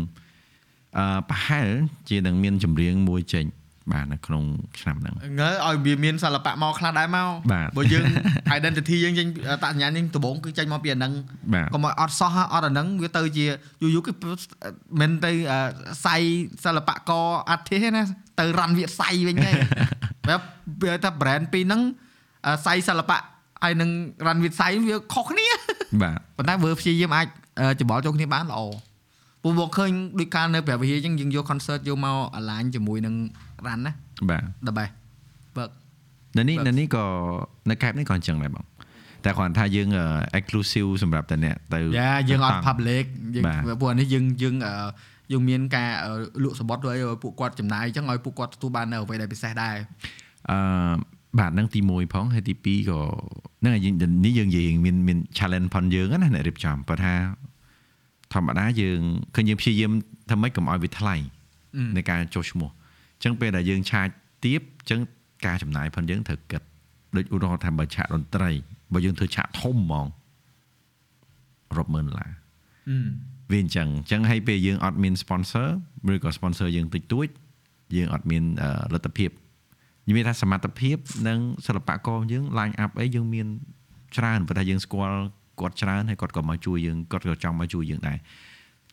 [0.98, 1.68] អឺប្រហែល
[2.10, 3.46] ជានឹងមានចម្រៀងមួយចេញ
[3.92, 4.44] បាទនៅក្នុង
[4.80, 8.04] ឆ្នាំហ្នឹងងើឲ្យវាមានសិល្បៈមកខ្លះដែរមកបាទបើយើង
[8.58, 9.26] identity យើងចេញ
[9.62, 11.12] តសញ្ញាណយើងដំបូងគឺចេញមកពីអាហ្នឹង
[11.54, 13.46] បាទកុំឲ្យអត់សោះហ่ะអត់អាហ្នឹងវាទៅជា
[13.82, 14.12] យូរយូរគឺ
[15.00, 15.58] មិនទៅអឺ
[16.06, 16.16] សៃ
[16.64, 18.02] សិល្បករអាទិទេណា
[18.40, 19.54] ទៅរ៉ាន់វាសៃវិញហើយ
[20.28, 20.40] បែប
[20.82, 21.80] វាថា brand ពីរហ្នឹង
[22.46, 23.18] អឺសៃសិល្បៈ
[23.62, 23.90] ហើយនឹង
[24.26, 25.46] រ៉ាន់វាសៃវាខុសគ្នា
[26.02, 27.26] បាទប៉ុន្តែបើព្យាយាមអាច
[27.60, 28.60] អឺច្បល់ចូលគ្នាបានល្អ
[29.42, 33.14] ពូមកឃើញដូចកាលនៅព្រះវិហារអញ្ចឹងយើងយក concert យកមក align ជាមួយនឹង
[33.66, 33.92] រ៉ាន់ណា
[34.30, 34.92] បាទ the best
[35.56, 35.64] បើ
[36.38, 37.04] នៅនេះបាទនៅនេះក៏
[37.70, 38.64] នៅកែបនេះក៏អញ្ចឹងដែរបង
[39.24, 40.04] តែគ្រាន់ថាយើងអឺ
[40.38, 43.04] exclusive សម្រាប់តែអ្នកទៅយ៉ាយើងអត់តាំង public
[43.34, 44.74] យើងបាទពួកអានេះយើងយើងអឺ
[45.32, 46.12] យើងមានការអឺ
[46.44, 49.76] លក់សម្បត្តិឲ្យពួកគាត់ចំណាយអញ្ចឹងឲ្យពួកគាត់ទទួលបាននៅអ្វីដែលពិសេសដែរ
[50.50, 50.58] អឺ
[51.38, 53.00] បាទនឹងទី1ផងហើយទី2ក៏
[53.60, 53.94] ហ្នឹងហើយយើង
[54.24, 57.14] នេះយើងនិយាយមានមាន challenge ផងយើងណាអ្នករៀបចំព្រោះថា
[58.32, 59.00] ធម្មតាយើង
[59.34, 59.92] ឃើញយើងព្យាយាម
[60.28, 61.14] ធ្វើម៉េចកុំឲ្យវាថ្លៃ
[61.76, 62.70] អឺในការចុះឈ្មោះ
[63.14, 64.08] អញ្ចឹងពេលដែលយើងឆាច
[64.44, 65.00] ទៀបអញ្ចឹង
[65.46, 66.62] ការចំណាយផងយើងត្រូវគិត
[67.16, 68.50] ដូចឧទាហរណ៍ថាបើឆាកតន្ត្រី
[68.92, 70.06] បើយើងធ្វើឆាកធំហ្មង
[71.76, 72.30] រាប់ម៉ឺនដុល្លារ
[72.88, 72.98] អឺ
[73.52, 75.68] វាអញ្ចឹងអញ្ចឹងហើយពេលយើងអត់មាន sponsor
[76.12, 77.28] ឬក៏ sponsor យើងតិចតួច
[77.96, 79.30] យើងអត់មានអឺលទ្ធភាព
[80.08, 80.96] និយាយថាសមត្ថភាព
[81.28, 83.46] និងសិល្បករយើង line up អីយើងមាន
[84.16, 85.18] ច្រើនប៉ុន្តែយើងស្គាល់
[85.60, 88.18] គាត់ច្រើនហើយគាត់ក៏មកជួយយើងគាត់ក៏ចង់មកជួយយើងដែរ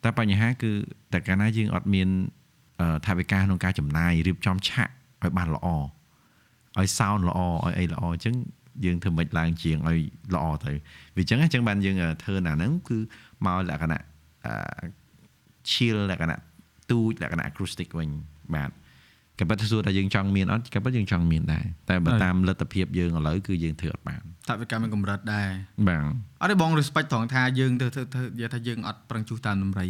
[0.03, 0.72] តែបញ្ហាគឺ
[1.14, 2.07] តែកាលណាយើងអត់មាន
[2.81, 4.88] អឺថាវិការក្នុងការចំណាយរៀបចំឆាក
[5.23, 8.36] ឲ្យបានល្អឲ្យ sound ល្អឲ្យអីល្អអញ្ចឹង
[8.86, 9.99] យើងធ្វើមិនឡើងជាងឲ្យ
[10.36, 10.73] ល្អទៅ
[11.15, 12.98] វាអញ្ចឹងអញ្ចឹងបានយើងធ្វើអាហ្នឹងគឺ
[13.45, 14.02] មកលក្ខណៈ
[14.45, 14.53] អឺ
[15.72, 16.40] chill លក្ខណៈ
[16.91, 18.10] ទូចលក្ខណៈ acoustic វិញ
[18.56, 18.72] បាទ
[19.40, 25.49] ក៏ប៉ុន្តែសួរថាយើងចង់មានអត់ក៏ប៉ុន្តែយើងចង់មានដែរតែបើតាមលទ្ធភាពយើងឥឡូវគឺយើងធ្វើអត់បានតវិកម្មមានកម្រិតដែរ
[25.88, 26.03] បាទ
[26.41, 29.86] អត់ទេបង respect ត្រង់ថាយើងទៅធ្វើធ្វើនិយាយថាយើងអត់ប្រឹងជួសតាមតម្រៃ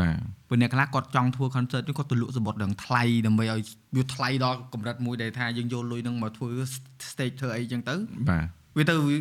[0.00, 0.18] បាទ
[0.48, 3.60] ព្រោះអ្នកខ្លះគាត់ចង់ធ្វើ concert នេះគាត់ទៅលក់សបុតដល់ថ្លៃដើម្បីឲ្យ
[3.96, 6.50] វាថ្លៃដល់កម្រិតមួយដែលថាយើងយកលុយហ្នឹងមកធ្វើ
[7.10, 7.94] stage ធ្វើអីចឹងទៅ
[8.30, 8.46] បាទ
[8.76, 9.16] វាទៅវា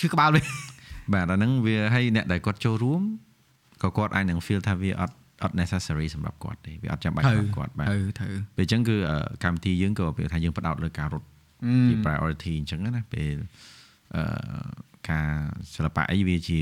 [0.00, 0.44] ឈឺក្បាលវិញ
[1.12, 3.02] បាទអាហ្នឹងវាឲ្យអ្នកដែលគាត់ចូលរួម
[3.84, 11.26] ក៏គាត់អាចនឹង feel ថាវាអត់អត់ necessary សម្រាប់គាត់ទេវាអត់ចាំបាច់សម្រាប់គាត់បាទត្រូវត្រូវពេលអញ្ចឹងគឺអឺកម្មវិធីយើងក៏ពេលថាយើងផ្ដោតលើការរត់
[11.88, 13.34] ជា priority អញ្ចឹងណាពេល
[14.16, 14.24] អឺ
[15.10, 15.30] ការ
[15.74, 16.60] សិល្បៈអីវាជា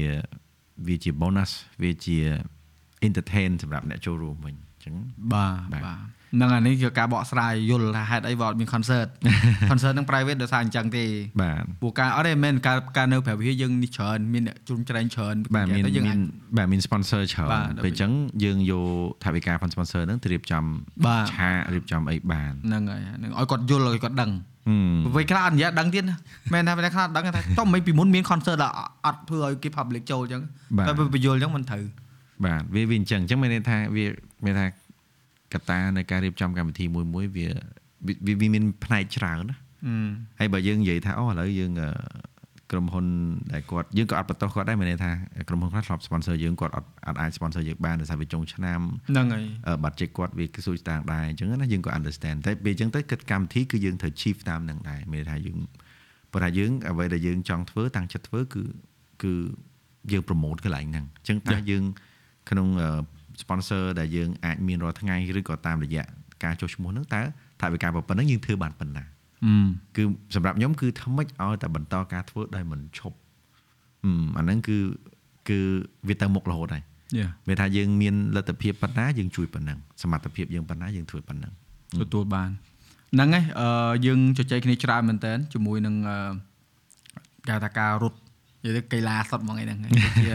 [0.89, 1.51] វាជា bonus
[1.83, 2.19] វាជា
[3.07, 4.95] entertain សម្រាប់អ្នកចូលរួមវិញអញ្ចឹង
[5.33, 9.09] បាទបាទបាទហ្នឹងអានេះគឺការបកស្រាយយល់ថាហេតុអីបើអត់មាន concert
[9.71, 11.05] concert ហ្នឹង private ដោយសារអញ្ចឹងទេ
[11.43, 16.21] បាទពួកការអត់ទេមិនមែនការការនៅប្រវិហារយើងនេះច្រើនមានអ្នកជ្រុំច្រែងច្រើនបាទមានទៅយើងមាអាចន
[16.57, 18.13] បាទមាន sponsor ច្រើនបាទដល់ពេលអញ្ចឹង
[18.45, 18.87] យើងយក
[19.25, 20.65] ថវិកា fund sponsor ហ្នឹងទៅរៀបចំ
[21.07, 24.31] បាទឆាករៀបចំអីបានហ្នឹងហើយហ្នឹងឲ្យគាត់យល់ឲ្យគាត់ដឹង
[24.69, 26.17] ហឹមពេលខ្លះអត់និយាយដឹងទៀតណា
[26.53, 28.75] មែនថាពេលខ្លះដឹងថាចុះមិនពីមុនមាន concert ដល់
[29.07, 30.43] អត់ធ្វើឲ្យគេ public ចូលអញ្ចឹង
[30.79, 31.85] បាទតែពេលបញ្យល់អញ្ចឹងមិនត្រូវ
[32.47, 34.05] បាទវាវាអញ្ចឹងអញ្ចឹងមានន័យថាវា
[34.45, 34.67] មានថា
[35.55, 37.49] កត្តានៃការរៀបចំកម្មវិធីមួយមួយវា
[38.27, 39.57] វាវាមានផ្នែកច្រើនណា
[39.87, 39.95] អឺ
[40.41, 41.91] ហើយបើយើងនិយាយថាអូឥឡូវយើងអឺ
[42.73, 43.07] ក្រុមហ៊ុន
[43.53, 45.11] ដែលគាត់យើងក៏អត់បន្តគាត់ដែរមានន័យថា
[45.49, 55.59] ក្រុមហ៊ុនខ្លះធ្លាប់ sponsor យើងគាត់អត់អត់អាច sponsor យើងបានដោយសារវាចុងឆ្នាំហ្នឹងហើយអឺ budget គាត់វាគឺសួរស្តាងដែរអញ្ចឹងណាយើងក៏ understand តែពេលអញ្ចឹងទៅគិតកម្មវិធីគឺយើងត្រូវ chief តាមនឹងដែរមានន័យថាយើង
[56.33, 58.63] ប៉ុន្តែយើងអ្វីដែលយើងចង់ធ្វើតាំងចិត្តធ្វើគឺ
[59.23, 59.33] គឺ
[60.13, 61.85] យើង promote កន្លែងហ្នឹងអញ្ចឹងតើយើង
[62.51, 62.89] ក្នុងអឺ
[63.43, 66.05] sponsor ដែលយើងអាចមានរាល់ថ្ងៃឬក៏តាមរយៈ
[66.45, 67.21] ការចុះឈ្មោះហ្នឹងតើ
[67.61, 69.05] ថាវិការប៉ុណ្ណឹងយើងធ្វើបានប៉ុណ្ណា
[69.45, 69.53] អឺ
[69.97, 70.03] គឺ
[70.35, 73.17] សម្រាប់ខ្ញុំគឺធ្វើម៉េចឲ្យតែបន្តការធ្វើដោយមិនឈប់
[74.05, 74.79] ហឹមអាហ្នឹងគឺ
[75.49, 75.59] គឺ
[76.09, 76.83] វាទៅមុខរហូតហើយ
[77.19, 81.53] យ៉ាវាថាយើងមានលទ្ធភាពប៉ុណ្ណាយើងជួយប៉ុណ្ណឹងសមត្ថភាពយើងប៉ុណ្ណាយើងធ្វើប៉ុណ្ណឹង
[82.03, 82.51] ទទួលបាន
[83.15, 86.17] ហ្នឹងហើយអឺយើងជជែកគ្នាច្រើនមែនតើជាមួយនឹងអឺ
[87.47, 88.19] គេហៅថាការរត់
[88.65, 90.29] និយាយទៅកីឡាសុទ្ធហ្មងឯហ្នឹងហើយដូចជា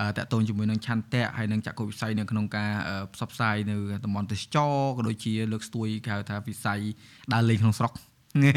[0.00, 6.80] អឺតកតូនជាមួយនឹងឆន្ទៈហើយនឹងចក្ខុវិស័យនៅក្នុងការអឺផ្សព្វផ្សាយនៅតំបន់ទេសចរក៏ដូចជាលើកស្ទួយគេហៅថាវិស័យ
[7.32, 7.92] ដើរលេងក្នុងស្រុក
[8.44, 8.50] និ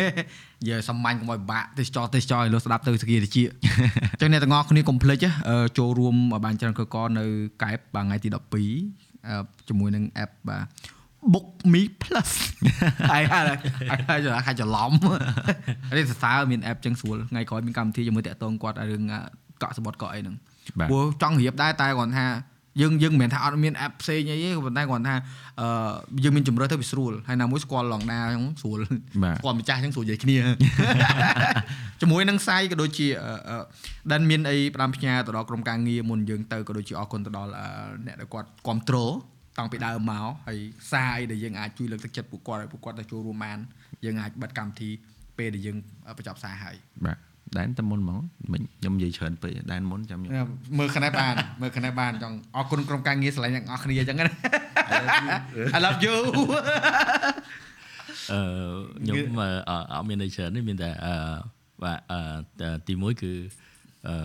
[0.69, 7.25] យាយសាមញ្ញកុំឲ្យពិបាកទេសចរទេសចរឲ្យលោកស្ដាប់ទៅសគាតិចអញ្ចឹងអ្នកទាំងអស់គ្នាកុំភ្លេចណាអឺចូលរួមឲ្យបានច្រើនកកនៅ
[7.63, 9.37] កែបបាទថ្ងៃទី12អឺ
[9.67, 10.63] ជាមួយនឹង app បាទ
[11.33, 12.31] Book Me Plus
[13.11, 13.43] ហើយហើយ
[14.09, 14.91] ហើយខាច្រឡំ
[15.97, 19.23] នេះសរសើរមាន app ចឹងស្រួលថ្ងៃក្រោយមានកម្មវិធីជាមួយតាក់ទងគាត់ឲ្យរឿងអ่ะ
[19.61, 20.35] កក់សបុតកក់អីហ្នឹង
[20.79, 22.27] បាទព្រោះចង់រៀបដែរតែគាត់ថា
[22.81, 25.15] យើងយើងមិនមែនថាអត់មាន app ផ្សេងអីទេប៉ុន្តែគាត់ថា
[25.61, 25.67] អឺ
[26.23, 28.79] យើងមានជំរឿទៅវាស្រួលហើយណាមួយស្គាល់ឡងដាអញ្ចឹងស្រួល
[29.23, 30.37] បាទស្គាល់ម្ចាស់អញ្ចឹងស្រួលនិយាយគ្នា
[32.01, 33.57] ជាមួយនឹងសាយក៏ដូចជាអឺអឺ
[34.11, 37.67] ដែលមានអីផ្ដាំផ្ញើទៅដល់ក្រុមការងារមុនយើងទៅក៏ដូចជាអរគុណទៅដល់អឺ
[38.05, 39.13] អ្នកដែលគាត់គ្រប់គ្រង
[39.57, 40.59] តាំងពីដើមមកហើយ
[40.91, 43.57] សារអីដែលយើងអាចជួយលើកទឹកចិត្តពួកគាត់ឲ្យពួកគាត់ទៅចូលរួមបាន
[44.05, 44.89] យើងអាចបិទកម្មវិធី
[45.37, 45.77] ពេលដែលយើង
[46.17, 46.75] បញ្ចប់សារហើយ
[47.05, 47.17] បាទ
[47.57, 48.19] ដែនតែមុនហ្មង
[48.51, 54.25] មិញខ្ញុំនិយាយច្រើនពេកដែនមុនចាំខ្ញុំមើលខណែបានមើលខណែបានចង់អរគុណក្រុមការងារស្រឡាញ់អ្នកនរគ្នាអញ្ចឹងណា
[55.75, 56.15] I love you
[58.31, 58.41] អឺ
[58.99, 61.15] ខ្ញុំអឺអត់អត់មានអីច្រើនទេមានតែអឺ
[61.83, 63.33] បាទអឺទីមួយគឺ
[64.07, 64.15] អឺ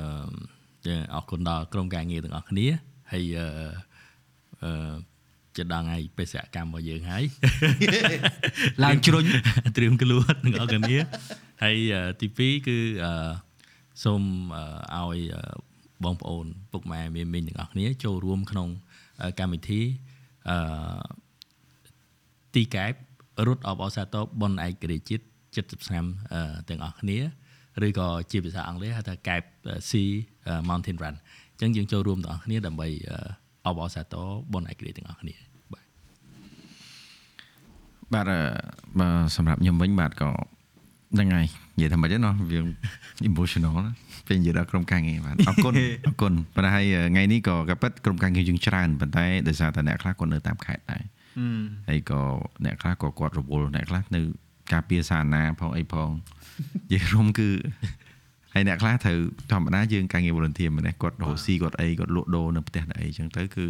[0.86, 2.66] យើងអរគុណដល់ក្រុមការងារទាំងអស់គ្នា
[3.12, 3.46] ហើយអឺ
[4.64, 4.94] អឺ
[5.60, 7.24] ចិត្តដល់ថ្ងៃបេសកកម្មរបស់យើងហើយ
[8.84, 9.24] ឡើងជ្រុញ
[9.76, 10.98] ត្រៀមខ្លួនទាំងអស់គ្នា
[11.62, 13.12] ហើយអឺទី2គឺអឺ
[14.04, 14.22] សូម
[14.94, 15.42] អឺឲ្យអឺ
[16.04, 18.68] បងប្អូនពុកម៉ែមីមីងទាំងអស់គ្នាចូលរួមក្នុង
[19.22, 19.80] អឺកម្មវិធី
[20.50, 20.56] អឺ
[22.54, 22.92] ទីកែប
[23.46, 25.24] រត់អបអសាតបនឯករាជ្យជាតិ
[25.80, 26.04] 70ឆ្នាំ
[26.34, 27.18] អឺទាំងអស់គ្នា
[27.86, 29.42] ឬក៏ជាភាសាអង់គ្លេសហៅថាកែប
[29.90, 29.92] C
[30.68, 31.16] Mountain Run
[31.58, 32.88] អញ្ចឹងយើងចូលរួមទាំងអស់គ្នាដើម្បី
[33.66, 34.14] អបអសាត
[34.52, 35.34] បនឯករាជ្យទាំងអស់គ្នា
[38.14, 38.40] បាទបាទអឺ
[39.00, 40.30] បើសម្រាប់ខ្ញុំវិញបាទក៏
[41.14, 41.46] ហ្នឹងហើយ
[41.76, 42.60] និយាយថាម៉េចទេណោះវា
[43.30, 43.92] emotional ណា
[44.26, 45.72] ពេលនិយាយដល់ក្រុមការងារបាទអរគុណ
[46.06, 51.02] អរគុណប៉ុន្តែហើយថ្ងៃនេះក៏ក៏ពិតក្រុមការងារយើងច្រើនប៉ុន្តែដោយសារតែអ្នកខ្លះគាត់នៅតាមខេត្តដែរ
[51.88, 52.20] ហើយក៏
[52.64, 54.20] អ្នកខ្លះក៏គាត់រវល់អ្នកខ្លះនៅ
[54.72, 57.48] ការពារសាធារណៈផងអីផងនិយាយរួមគឺ
[58.54, 59.18] ហើយអ្នកខ្លះត្រូវ
[59.50, 63.66] ធម្មតាយើងការងារ volunteer ម្នេះគាត់រកស៊ីគាត់អីគាត់លក់ដូរនៅផ្ទះនៅអីចឹងទៅគឺ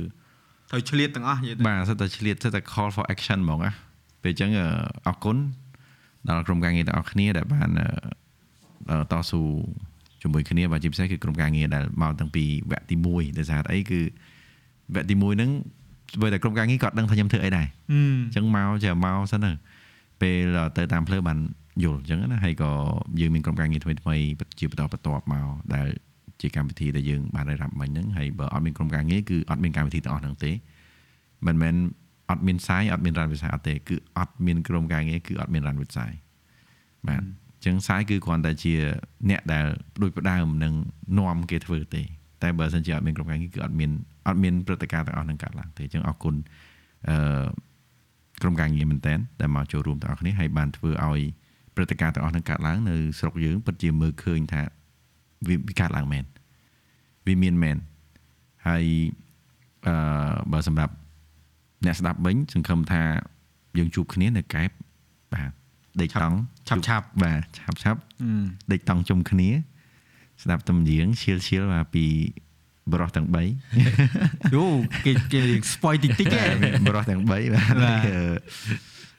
[0.70, 3.72] ត្រូវឆ្លៀតទាំងអស់និយាយទៅបាទសិតតែឆ្លៀតសិតតែ call for action ហ្មងណា
[4.22, 4.66] ពេលអញ្ចឹងអឺ
[5.06, 5.36] អរគុណ
[6.28, 7.86] ដល់ក្រុមការងារទាំងអស់គ្នាដែលបានអឺ
[8.90, 9.42] អឺតស៊ូ
[10.22, 14.00] ជាមួយគ្នាបាទជាពិសេសគឺក្រុមការងារដែលមកតាំងពីវគ្គទី1ដោយសារអីគឺ
[14.94, 15.50] វគ្គទី1ហ្នឹង
[16.20, 19.52] បើតែក្រុមការងារគាត់ដឹងថាខ្ញុំធ្វើអីដែរហឹមអញ្ចឹងមកចេះមកសិនទៅ
[20.20, 21.38] ពេលទៅតាមផ្លូវបាន
[21.84, 22.70] យល់អញ្ចឹងណាហើយក៏
[23.20, 24.22] យើងមានក្រុមការងារថ្មីថ្មីៗ
[24.58, 25.86] ជាបន្តបន្ទាប់មកដែល
[26.40, 30.50] ជាកម្មវិធីដែលយើងបានរៀបរាប់មិញហ្នឹងហើយបើអត់មានក្រុមការងារគឺអត់មានកម្មវិធីទាំងអស់ហ្នឹងទេ
[31.46, 31.74] មិនមែន
[32.30, 36.12] អត់មានសាយអត់មានរ៉ាន់វិស័យអត់ទេគឺអត់មានក្រុមការងារគឺអត់មានរ៉ាន់វិស័យ
[37.08, 38.74] បាទអញ្ចឹងសាយគឺគ្រាន់តែជា
[39.30, 39.64] អ្នកដែល
[40.02, 40.74] ដូចផ្ដើមនឹង
[41.18, 42.02] នាំគេធ្វើទេ
[42.42, 43.90] តែបើសិនជាអត់មានក្រុមការងារគឺអត់មាន
[44.26, 46.34] អត់មានព្រឹត្តិការណ៍ទាំងអស់ហ្នឹងកើតឡើងទេអញ្ចឹងអរគុណ
[47.08, 47.46] អឺ
[48.42, 51.20] ក្រុមការងារមែនតើដែលមកចូលរួមទាំងអស់គ្នាហើយបានធ្វើឲ្យ
[51.74, 54.62] ព្រឹត្តិការណ៍ទាំងអស់ហ្នឹងកើតឡើងនៅស្រុកយើងពិតជាមើលឃើញថា
[55.48, 56.24] វាវាកើតឡើងមែន
[57.26, 57.76] វាមានមែន
[58.66, 58.84] ហើយ
[59.86, 59.94] អឺ
[60.52, 60.94] បើសម្រាប់
[61.84, 63.02] អ្នកស្ដាប់វិញសង្ឃឹមថា
[63.78, 64.70] យើងជួបគ្នានៅកែប
[65.34, 65.50] បាទ
[66.00, 66.38] ដេកតង់
[66.68, 69.50] ឆាប់ឆាប់បាទឆាប់ឆាប់អឺដេកតង់ជុំគ្នា
[70.42, 72.06] ស្ដាប់ទំនៀងឈៀលឈៀលបាទពី
[72.92, 74.64] បរោះទាំង3យូ
[75.06, 75.42] គេគេ
[75.72, 78.20] spoil តិចតិចទេបាទបរោះទាំង3បាទបាទអឺ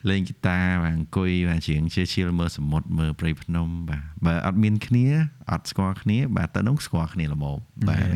[0.10, 5.06] លេងហ្គីតាបាទអង្គុយបាទជាងជាឈៀលមើលសមុទ្រមើលព្រៃភ្នំបាទបើអត់មានគ្នា
[5.52, 7.44] អត់ស្គាល់គ្នាបាទទៅនោះស្គាល់គ្នាល្មម
[7.90, 8.08] បាទ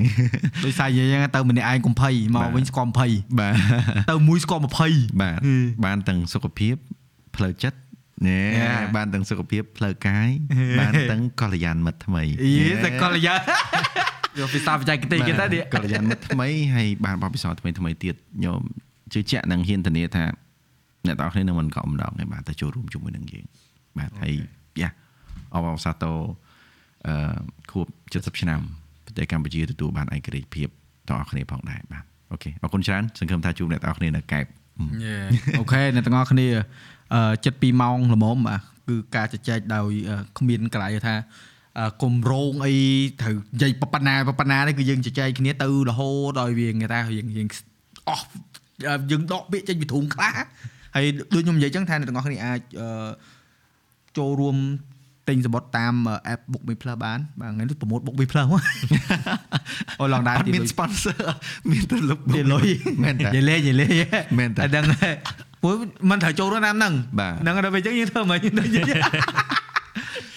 [0.66, 3.56] ដោយសារយើងហ្នឹងទៅម្នាក់ឯងកំភៃមកវិញស្គាល់20បាទ
[4.12, 5.40] ទៅមួយស្គាល់20បាទ
[5.86, 6.76] បានទាំងសុខភាព
[7.36, 7.78] ផ្លូវចិត្ត
[8.28, 8.80] ណែ Yeah.
[8.95, 10.30] បានទាំងសុខភាពផ្លូវកាយ
[10.80, 12.52] បានទាំងកល្យានមិត្តថ្មីអី
[12.86, 13.36] តែកលយា
[14.40, 18.62] យកភាសាបច្ចេកទេសគេតានេះកល្យានមិត្តថ្មីហើយបានបបពិសោធន៍ថ្មីថ្មីទៀតញោម
[19.14, 20.24] ជឿជាក់នឹងហ៊ានធានាថា
[21.07, 23.45] អ្នកទាំងអស់គ្នានឹងមិនក៏ម្ដងឯបាទទៅចូលរួមជាមួយនឹងយើង
[23.98, 24.34] បាទហើយ
[24.82, 24.90] យ៉ា
[25.53, 26.18] អបអរសាទរ
[27.07, 27.38] អឺ
[27.72, 28.60] ខួប70ឆ្នាំ
[29.06, 30.68] ប្រទេសកម្ពុជាទទួលបានឯករាជ្យភាព
[31.07, 34.45] ទាំងអស់គ្នាផងដែរបាទអូខេអរគុណច្រើនសង្ឃឹមថាជួបអ្នកទាំងអស់គ្នានៅកែប
[35.60, 36.48] អូខេអ្នកទាំងអស់គ្នា
[37.14, 41.15] អឺចិត្ត2ម៉ោងល្មមបាទគឺការជជែកដោយអឺគ្មានកន្លែងថា
[41.80, 42.76] អឺគម្រោងអី
[43.22, 47.48] ត្រូវនិយាយប៉ប៉ុណ្ណាប៉ប៉ុណ្ណានេះគឺយើងជជែកគ្នាទៅរហូតដល់វាគេថាយើងយើង
[48.10, 48.27] អស់
[49.11, 50.36] យើងដកពាក្យចេញពីធុងខ្លះ
[50.96, 52.88] ហើយដូចខ្ញុំនិយាយចឹងថាអ្នកទាំងអស់គ្នាអាចអឺ
[54.18, 54.58] ចូលរួម
[55.30, 55.94] ទិញសបុតតាម
[56.34, 58.62] app Book Me Plus បានបាទថ្ងៃនេះប្រម៉ូទ Book Me Plus មក
[60.02, 61.18] អូឡងដែរអត់មាន sponsor
[61.72, 62.68] មានតែលុបនិយាយលុយ
[63.04, 63.92] មែនតានិយាយលេងនិយាយលេង
[64.40, 65.14] មែនតាតែដឹងហើយ
[65.64, 65.76] ព្រោះ
[66.10, 68.92] มันត្រូវចូលរួមតាមហ្នឹងបាទហ្នឹងដល់ពេលអញ្ចឹងយើងធ្វើមិនយើងនិយាយ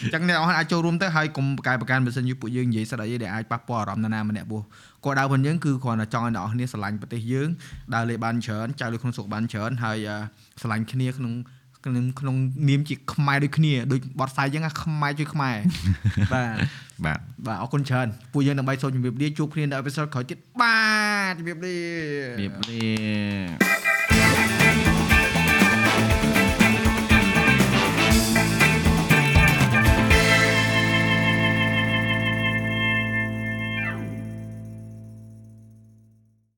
[0.02, 4.62] អញ្ចឹងអ្នកអស់អាចចូលរួមទៅហើយកុំប្រកែកប្រកាន់បើសិនជាពួកយើងនិយាយស្ដីអីដែលអាចប៉ះពាល់អារម្មណ៍នរណាម្នាក់ពោះ
[5.04, 7.48] គាត់ដៅផងយើងគឺគ្រាន់តែចង់ឲ្យអ្នកអស់គ្នាស្រឡាញ់ប្រទេសយើង
[7.94, 10.18] ដើរលេបានច្រើនចៅលើក្នុងស្រុកបានច្រើនហើយអឺ
[10.60, 11.32] ស្រឡាញ់គ្នាក្នុង
[11.84, 12.36] ក្នុងក្នុង
[12.68, 15.56] នាមជាខ្មែរដូចគ្នាដូចបទសាយអញ្ចឹងណាខ្មែរជួយខ្មែរ
[16.32, 16.56] បាទ
[17.04, 20.78] បាទបាទអរគុណច្រើនពួកយើងដើម្បីសូមជម្រាបលាជួបគ្នានៅអេពីសូតក្រោយទៀតបា
[21.30, 21.76] ទជម្រាបលា
[22.40, 24.07] រៀបលា